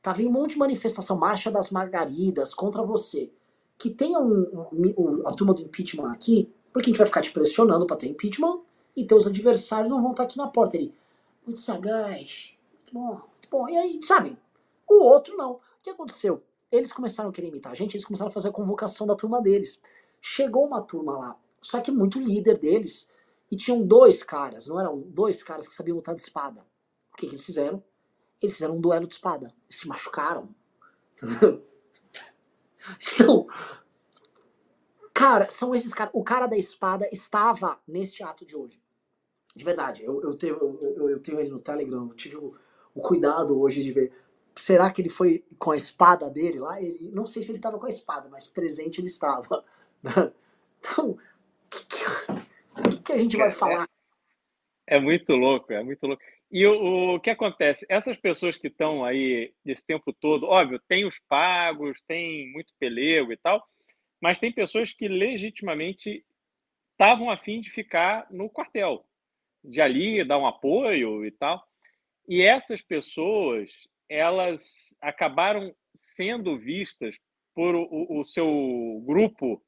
tá 0.00 0.12
vindo 0.12 0.28
um 0.28 0.32
monte 0.32 0.52
de 0.52 0.58
manifestação, 0.58 1.16
marcha 1.16 1.50
das 1.50 1.70
margaridas 1.70 2.54
contra 2.54 2.84
você. 2.84 3.32
Que 3.78 3.90
tenha 3.90 4.18
um, 4.18 4.70
um, 4.72 5.28
a 5.28 5.32
turma 5.32 5.54
do 5.54 5.62
impeachment 5.62 6.10
aqui, 6.10 6.52
porque 6.72 6.88
a 6.88 6.90
gente 6.90 6.98
vai 6.98 7.06
ficar 7.06 7.20
te 7.20 7.32
pressionando 7.32 7.86
para 7.86 7.96
ter 7.96 8.08
impeachment 8.08 8.60
e 8.96 9.04
teus 9.04 9.26
adversários 9.26 9.90
não 9.90 10.00
vão 10.00 10.12
estar 10.12 10.22
tá 10.22 10.28
aqui 10.28 10.38
na 10.38 10.48
porta. 10.48 10.76
Ele, 10.76 10.94
muito 11.44 11.60
sagaz, 11.60 12.54
muito 12.72 12.94
bom, 12.94 13.10
muito 13.10 13.48
bom. 13.50 13.68
E 13.68 13.76
aí, 13.76 14.02
sabe, 14.02 14.36
o 14.88 15.04
outro 15.04 15.36
não. 15.36 15.52
O 15.52 15.60
que 15.82 15.90
aconteceu? 15.90 16.42
Eles 16.72 16.92
começaram 16.92 17.30
a 17.30 17.32
querer 17.32 17.48
imitar 17.48 17.72
a 17.72 17.74
gente, 17.74 17.94
eles 17.94 18.04
começaram 18.04 18.30
a 18.30 18.32
fazer 18.32 18.48
a 18.48 18.52
convocação 18.52 19.06
da 19.06 19.14
turma 19.14 19.40
deles. 19.40 19.80
Chegou 20.20 20.66
uma 20.66 20.82
turma 20.82 21.16
lá, 21.16 21.36
só 21.60 21.80
que 21.80 21.90
muito 21.90 22.18
líder 22.18 22.58
deles 22.58 23.08
e 23.50 23.56
tinham 23.56 23.86
dois 23.86 24.22
caras, 24.22 24.66
não 24.66 24.80
eram 24.80 25.00
dois 25.00 25.42
caras 25.42 25.68
que 25.68 25.74
sabiam 25.74 25.96
lutar 25.96 26.14
de 26.14 26.20
espada. 26.20 26.66
O 27.12 27.16
que, 27.16 27.26
que 27.26 27.32
eles 27.32 27.46
fizeram? 27.46 27.82
Eles 28.42 28.54
fizeram 28.54 28.76
um 28.76 28.80
duelo 28.80 29.06
de 29.06 29.14
espada. 29.14 29.54
Se 29.68 29.86
machucaram. 29.88 30.48
então, 33.14 33.46
cara, 35.12 35.48
são 35.48 35.74
esses 35.74 35.92
caras. 35.92 36.12
O 36.14 36.22
cara 36.22 36.46
da 36.46 36.56
espada 36.56 37.08
estava 37.12 37.80
neste 37.86 38.22
ato 38.22 38.44
de 38.44 38.56
hoje. 38.56 38.80
De 39.54 39.64
verdade. 39.64 40.04
Eu, 40.04 40.20
eu, 40.22 40.36
tenho, 40.36 40.56
eu, 40.56 41.10
eu 41.10 41.20
tenho 41.20 41.40
ele 41.40 41.50
no 41.50 41.60
Telegram. 41.60 42.08
Eu 42.08 42.14
tive 42.14 42.36
o, 42.36 42.54
o, 42.94 43.00
cuidado 43.00 43.58
hoje 43.58 43.82
de 43.82 43.92
ver. 43.92 44.12
Será 44.54 44.90
que 44.90 45.00
ele 45.00 45.08
foi 45.08 45.44
com 45.58 45.70
a 45.70 45.76
espada 45.76 46.30
dele 46.30 46.58
lá? 46.58 46.80
Ele, 46.80 47.10
não 47.10 47.24
sei 47.24 47.42
se 47.42 47.50
ele 47.50 47.58
estava 47.58 47.78
com 47.78 47.86
a 47.86 47.90
espada, 47.90 48.28
mas 48.30 48.46
presente 48.48 49.00
ele 49.00 49.08
estava. 49.08 49.64
Então, 50.78 51.10
o 51.10 51.18
que, 51.68 51.84
que, 51.84 52.98
que, 53.02 53.12
a 53.12 53.18
gente 53.18 53.36
vai 53.36 53.48
é, 53.48 53.50
falar? 53.50 53.88
É, 54.86 54.96
é, 54.98 55.00
muito 55.00 55.32
louco, 55.32 55.72
é 55.72 55.82
muito 55.82 56.06
louco. 56.06 56.22
E 56.56 56.66
o, 56.66 57.16
o 57.16 57.20
que 57.20 57.28
acontece? 57.28 57.84
Essas 57.86 58.16
pessoas 58.16 58.56
que 58.56 58.68
estão 58.68 59.04
aí 59.04 59.52
esse 59.62 59.84
tempo 59.84 60.10
todo, 60.10 60.46
óbvio, 60.46 60.80
tem 60.88 61.04
os 61.04 61.18
pagos, 61.28 62.00
tem 62.08 62.50
muito 62.50 62.72
pelego 62.78 63.30
e 63.30 63.36
tal, 63.36 63.62
mas 64.22 64.38
tem 64.38 64.50
pessoas 64.50 64.90
que 64.90 65.06
legitimamente 65.06 66.24
estavam 66.92 67.30
afim 67.30 67.60
de 67.60 67.68
ficar 67.68 68.26
no 68.30 68.48
quartel, 68.48 69.04
de 69.62 69.82
ali 69.82 70.24
dar 70.24 70.38
um 70.38 70.46
apoio 70.46 71.26
e 71.26 71.30
tal. 71.30 71.62
E 72.26 72.40
essas 72.40 72.80
pessoas, 72.80 73.70
elas 74.08 74.96
acabaram 74.98 75.76
sendo 75.94 76.58
vistas 76.58 77.18
por 77.54 77.74
o, 77.74 78.20
o 78.20 78.24
seu 78.24 79.04
grupo 79.04 79.62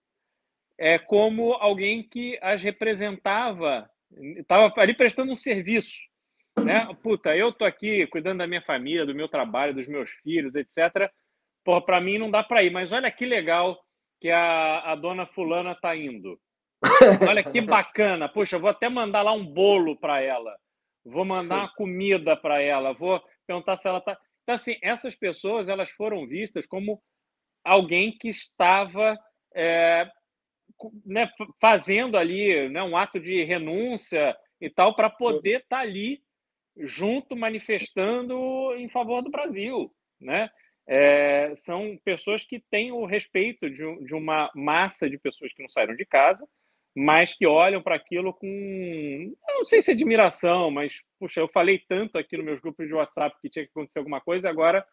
é, 0.79 0.99
como 0.99 1.53
alguém 1.53 2.03
que 2.03 2.39
as 2.41 2.63
representava, 2.63 3.91
estava 4.39 4.73
ali 4.81 4.95
prestando 4.95 5.31
um 5.31 5.37
serviço. 5.37 6.09
Né? 6.65 6.89
Puta, 7.03 7.37
eu 7.37 7.53
tô 7.53 7.65
aqui 7.65 8.07
cuidando 8.09 8.39
da 8.39 8.47
minha 8.47 8.63
família, 8.63 9.07
do 9.07 9.15
meu 9.15 9.29
trabalho, 9.29 9.75
dos 9.75 9.87
meus 9.87 10.11
filhos, 10.23 10.55
etc. 10.55 11.11
Para 11.85 12.01
mim 12.01 12.19
não 12.19 12.31
dá 12.31 12.43
para 12.43 12.63
ir, 12.63 12.71
mas 12.71 12.93
olha 12.93 13.11
que 13.11 13.27
legal 13.27 13.79
que 14.21 14.31
a, 14.31 14.93
a 14.93 14.95
dona 14.95 15.27
fulana 15.27 15.75
tá 15.75 15.95
indo. 15.97 16.39
Olha 17.29 17.43
que 17.43 17.61
bacana. 17.63 18.29
Poxa, 18.29 18.59
vou 18.59 18.71
até 18.71 18.89
mandar 18.89 19.23
lá 19.23 19.33
um 19.33 19.45
bolo 19.45 19.97
para 19.97 20.21
ela. 20.21 20.57
Vou 21.05 21.25
mandar 21.25 21.59
uma 21.59 21.75
comida 21.75 22.37
para 22.37 22.61
ela. 22.61 22.93
Vou 22.93 23.23
perguntar 23.47 23.77
se 23.77 23.89
ela 23.89 24.01
tá. 24.01 24.19
Então, 24.43 24.55
assim, 24.55 24.77
essas 24.83 25.15
pessoas 25.15 25.69
elas 25.69 25.91
foram 25.91 26.27
vistas 26.27 26.67
como 26.67 27.01
alguém 27.65 28.17
que 28.17 28.29
estava 28.29 29.19
é, 29.55 30.11
né, 31.05 31.31
fazendo 31.61 32.17
ali 32.17 32.69
né, 32.69 32.83
um 32.83 32.97
ato 32.97 33.21
de 33.21 33.45
renúncia 33.45 34.37
e 34.61 34.71
tal 34.71 34.95
para 34.95 35.11
poder 35.11 35.61
estar 35.61 35.79
tá 35.79 35.83
ali 35.83 36.23
junto 36.81 37.37
manifestando 37.37 38.75
em 38.77 38.89
favor 38.89 39.23
do 39.23 39.31
Brasil, 39.31 39.93
né? 40.21 40.51
É, 40.91 41.53
são 41.55 41.99
pessoas 42.03 42.45
que 42.45 42.63
têm 42.71 42.93
o 42.93 43.05
respeito 43.05 43.69
de, 43.69 44.05
de 44.05 44.15
uma 44.15 44.51
massa 44.55 45.09
de 45.09 45.19
pessoas 45.19 45.53
que 45.53 45.63
não 45.63 45.69
saíram 45.69 45.95
de 45.95 46.07
casa, 46.07 46.49
mas 46.97 47.35
que 47.35 47.47
olham 47.47 47.83
para 47.83 47.95
aquilo 47.95 48.33
com, 48.33 49.35
não 49.47 49.65
sei 49.65 49.83
se 49.83 49.91
admiração, 49.91 50.71
mas, 50.71 51.01
puxa, 51.21 51.41
eu 51.41 51.49
falei 51.49 51.79
tanto 51.87 52.19
aqui 52.19 52.37
nos 52.37 52.47
meus 52.47 52.61
grupos 52.61 52.87
de 52.87 52.95
WhatsApp 52.95 53.37
que 53.41 53.51
tinha 53.51 53.65
que 53.65 53.71
acontecer 53.71 53.99
alguma 53.99 54.21
coisa, 54.21 54.49
agora 54.49 54.85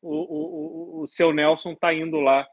o, 0.00 0.10
o, 0.10 1.02
o, 1.02 1.06
seu 1.06 1.32
Nelson 1.32 1.72
está 1.72 1.92
indo 1.94 2.18
lá 2.18 2.46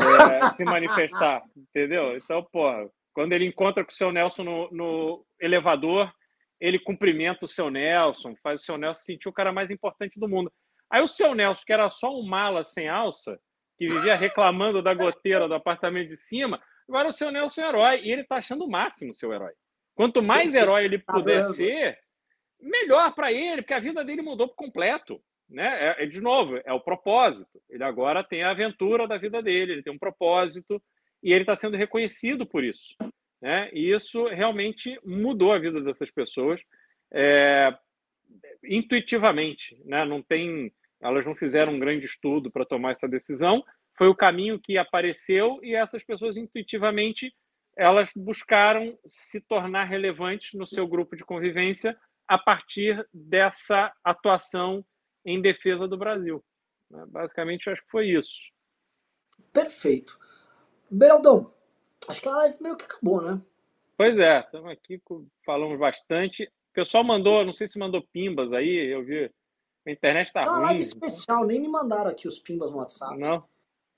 é, 0.00 0.40
se 0.56 0.64
manifestar, 0.64 1.42
entendeu? 1.56 2.12
Então, 2.14 2.42
porra, 2.42 2.90
quando 3.12 3.32
ele 3.32 3.46
encontra 3.46 3.84
com 3.84 3.92
o 3.92 3.94
seu 3.94 4.10
Nelson 4.10 4.42
no, 4.42 4.70
no, 4.72 5.26
elevador, 5.40 6.12
ele 6.60 6.78
cumprimenta 6.78 7.44
o 7.44 7.48
seu 7.48 7.70
Nelson, 7.70 8.34
faz 8.42 8.60
o 8.60 8.64
seu 8.64 8.78
Nelson 8.78 9.02
sentir 9.02 9.28
o 9.28 9.32
cara 9.32 9.52
mais 9.52 9.70
importante 9.70 10.18
do 10.18 10.28
mundo. 10.28 10.52
Aí 10.90 11.02
o 11.02 11.06
seu 11.06 11.34
Nelson, 11.34 11.64
que 11.66 11.72
era 11.72 11.88
só 11.88 12.16
um 12.16 12.26
mala 12.26 12.62
sem 12.62 12.88
alça, 12.88 13.38
que 13.76 13.86
vivia 13.86 14.14
reclamando 14.14 14.82
da 14.82 14.94
goteira 14.94 15.46
do 15.46 15.54
apartamento 15.54 16.08
de 16.08 16.16
cima, 16.16 16.60
agora 16.88 17.08
o 17.08 17.12
seu 17.12 17.30
Nelson 17.30 17.62
é 17.62 17.68
herói, 17.68 18.00
e 18.02 18.12
ele 18.12 18.24
tá 18.24 18.36
achando 18.36 18.64
o 18.64 18.70
máximo 18.70 19.12
o 19.12 19.14
seu 19.14 19.32
herói. 19.32 19.52
Quanto 19.94 20.22
mais 20.22 20.54
herói 20.54 20.84
ele 20.84 20.98
puder 20.98 21.44
ser, 21.44 21.98
melhor 22.60 23.14
para 23.14 23.32
ele, 23.32 23.62
porque 23.62 23.74
a 23.74 23.80
vida 23.80 24.04
dele 24.04 24.22
mudou 24.22 24.48
por 24.48 24.56
completo. 24.56 25.20
Né? 25.48 25.66
É, 25.66 26.04
é, 26.04 26.06
de 26.06 26.20
novo, 26.20 26.60
é 26.64 26.72
o 26.72 26.80
propósito. 26.80 27.62
Ele 27.68 27.84
agora 27.84 28.24
tem 28.24 28.42
a 28.42 28.50
aventura 28.50 29.06
da 29.06 29.16
vida 29.16 29.42
dele, 29.42 29.72
ele 29.72 29.82
tem 29.82 29.92
um 29.92 29.98
propósito 29.98 30.82
e 31.22 31.32
ele 31.32 31.42
está 31.42 31.54
sendo 31.54 31.76
reconhecido 31.76 32.46
por 32.46 32.64
isso. 32.64 32.96
Né? 33.40 33.70
E 33.72 33.92
isso 33.92 34.26
realmente 34.26 34.98
mudou 35.04 35.52
a 35.52 35.58
vida 35.58 35.80
dessas 35.80 36.10
pessoas 36.10 36.60
é, 37.12 37.76
intuitivamente. 38.64 39.80
Né? 39.84 40.04
Não 40.04 40.22
tem, 40.22 40.72
elas 41.00 41.24
não 41.24 41.34
fizeram 41.34 41.74
um 41.74 41.78
grande 41.78 42.06
estudo 42.06 42.50
para 42.50 42.64
tomar 42.64 42.92
essa 42.92 43.08
decisão. 43.08 43.62
Foi 43.96 44.08
o 44.08 44.14
caminho 44.14 44.60
que 44.60 44.78
apareceu 44.78 45.58
e 45.62 45.74
essas 45.74 46.04
pessoas 46.04 46.36
intuitivamente 46.36 47.32
elas 47.76 48.10
buscaram 48.16 48.98
se 49.06 49.38
tornar 49.40 49.84
relevantes 49.84 50.54
no 50.54 50.66
seu 50.66 50.88
grupo 50.88 51.14
de 51.14 51.24
convivência 51.24 51.96
a 52.26 52.38
partir 52.38 53.06
dessa 53.12 53.92
atuação 54.02 54.84
em 55.24 55.42
defesa 55.42 55.86
do 55.86 55.98
Brasil. 55.98 56.42
Né? 56.90 57.04
Basicamente, 57.08 57.68
acho 57.68 57.82
que 57.82 57.90
foi 57.90 58.08
isso. 58.08 58.34
Perfeito. 59.52 60.18
Beraldão, 60.90 61.44
acho 62.08 62.20
que 62.20 62.28
a 62.28 62.36
live 62.36 62.56
meio 62.60 62.76
que 62.76 62.84
acabou, 62.84 63.22
né? 63.22 63.40
Pois 63.96 64.18
é, 64.18 64.40
estamos 64.40 64.70
aqui, 64.70 65.00
falamos 65.44 65.78
bastante. 65.78 66.44
O 66.44 66.74
pessoal 66.74 67.02
mandou, 67.02 67.44
não 67.44 67.52
sei 67.52 67.66
se 67.66 67.78
mandou 67.78 68.02
pimbas 68.12 68.52
aí, 68.52 68.92
eu 68.92 69.04
vi. 69.04 69.30
A 69.86 69.90
internet 69.90 70.32
tá 70.32 70.40
uma 70.40 70.56
ruim. 70.56 70.64
live 70.64 70.80
especial, 70.80 71.44
nem 71.44 71.60
me 71.60 71.68
mandaram 71.68 72.10
aqui 72.10 72.26
os 72.26 72.38
pimbas 72.38 72.70
no 72.70 72.78
WhatsApp. 72.78 73.16
Não. 73.16 73.44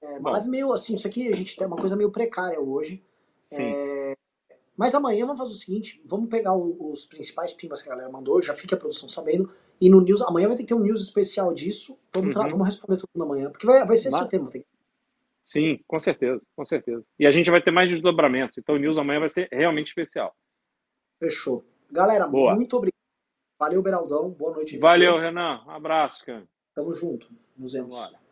É 0.01 0.11
uma 0.11 0.21
Bom. 0.21 0.31
live 0.31 0.49
meio 0.49 0.73
assim, 0.73 0.95
isso 0.95 1.07
aqui 1.07 1.29
a 1.29 1.35
gente 1.35 1.57
tem 1.57 1.67
uma 1.67 1.77
coisa 1.77 1.97
meio 1.97 2.11
precária 2.11 2.61
hoje. 2.61 3.03
Sim. 3.47 3.63
É, 3.63 4.17
mas 4.77 4.95
amanhã 4.95 5.27
vamos 5.27 5.41
fazer 5.41 5.53
o 5.53 5.57
seguinte: 5.57 6.01
vamos 6.05 6.29
pegar 6.29 6.55
o, 6.55 6.93
os 6.93 7.05
principais 7.05 7.53
pimbas 7.53 7.83
que 7.83 7.89
a 7.89 7.93
galera 7.93 8.13
mandou, 8.13 8.41
já 8.41 8.55
fique 8.55 8.73
a 8.75 8.77
produção 8.77 9.09
sabendo. 9.09 9.51
E 9.81 9.91
no 9.91 10.01
news, 10.01 10.23
amanhã 10.23 10.47
vai 10.47 10.57
ter 10.57 10.63
que 10.63 10.69
ter 10.69 10.75
um 10.75 10.81
news 10.81 11.03
especial 11.03 11.53
disso. 11.53 11.99
Vamos, 12.15 12.37
uhum. 12.37 12.49
vamos 12.49 12.67
responder 12.67 12.97
tudo 12.97 13.23
amanhã, 13.23 13.51
porque 13.51 13.67
vai, 13.67 13.85
vai 13.85 13.97
ser 13.97 14.09
esse 14.09 14.23
o 14.23 14.27
tema. 14.27 14.49
Tem... 14.49 14.65
Sim, 15.49 15.83
com 15.87 15.99
certeza, 15.99 16.45
com 16.55 16.67
certeza. 16.67 17.09
E 17.19 17.27
a 17.27 17.33
gente 17.33 17.51
vai 17.51 17.63
ter 17.63 17.71
mais 17.71 17.89
desdobramentos, 17.89 18.59
então 18.59 18.75
o 18.75 18.79
news 18.79 18.99
amanhã 18.99 19.21
vai 19.21 19.31
ser 19.31 19.49
realmente 19.51 19.87
especial. 19.87 20.37
Fechou. 21.19 21.65
Galera, 21.91 22.27
Boa. 22.27 22.55
muito 22.55 22.77
obrigado. 22.77 22.93
Valeu, 23.59 23.83
Beraldão. 23.83 24.29
Boa 24.29 24.53
noite. 24.53 24.77
Valeu, 24.77 25.17
Renan. 25.17 25.65
Um 25.67 25.71
abraço, 25.71 26.23
cara. 26.27 26.47
Tamo 26.75 26.93
junto. 26.93 27.31
Nos 27.57 27.73
vemos. 27.73 27.97
Vambora. 27.97 28.28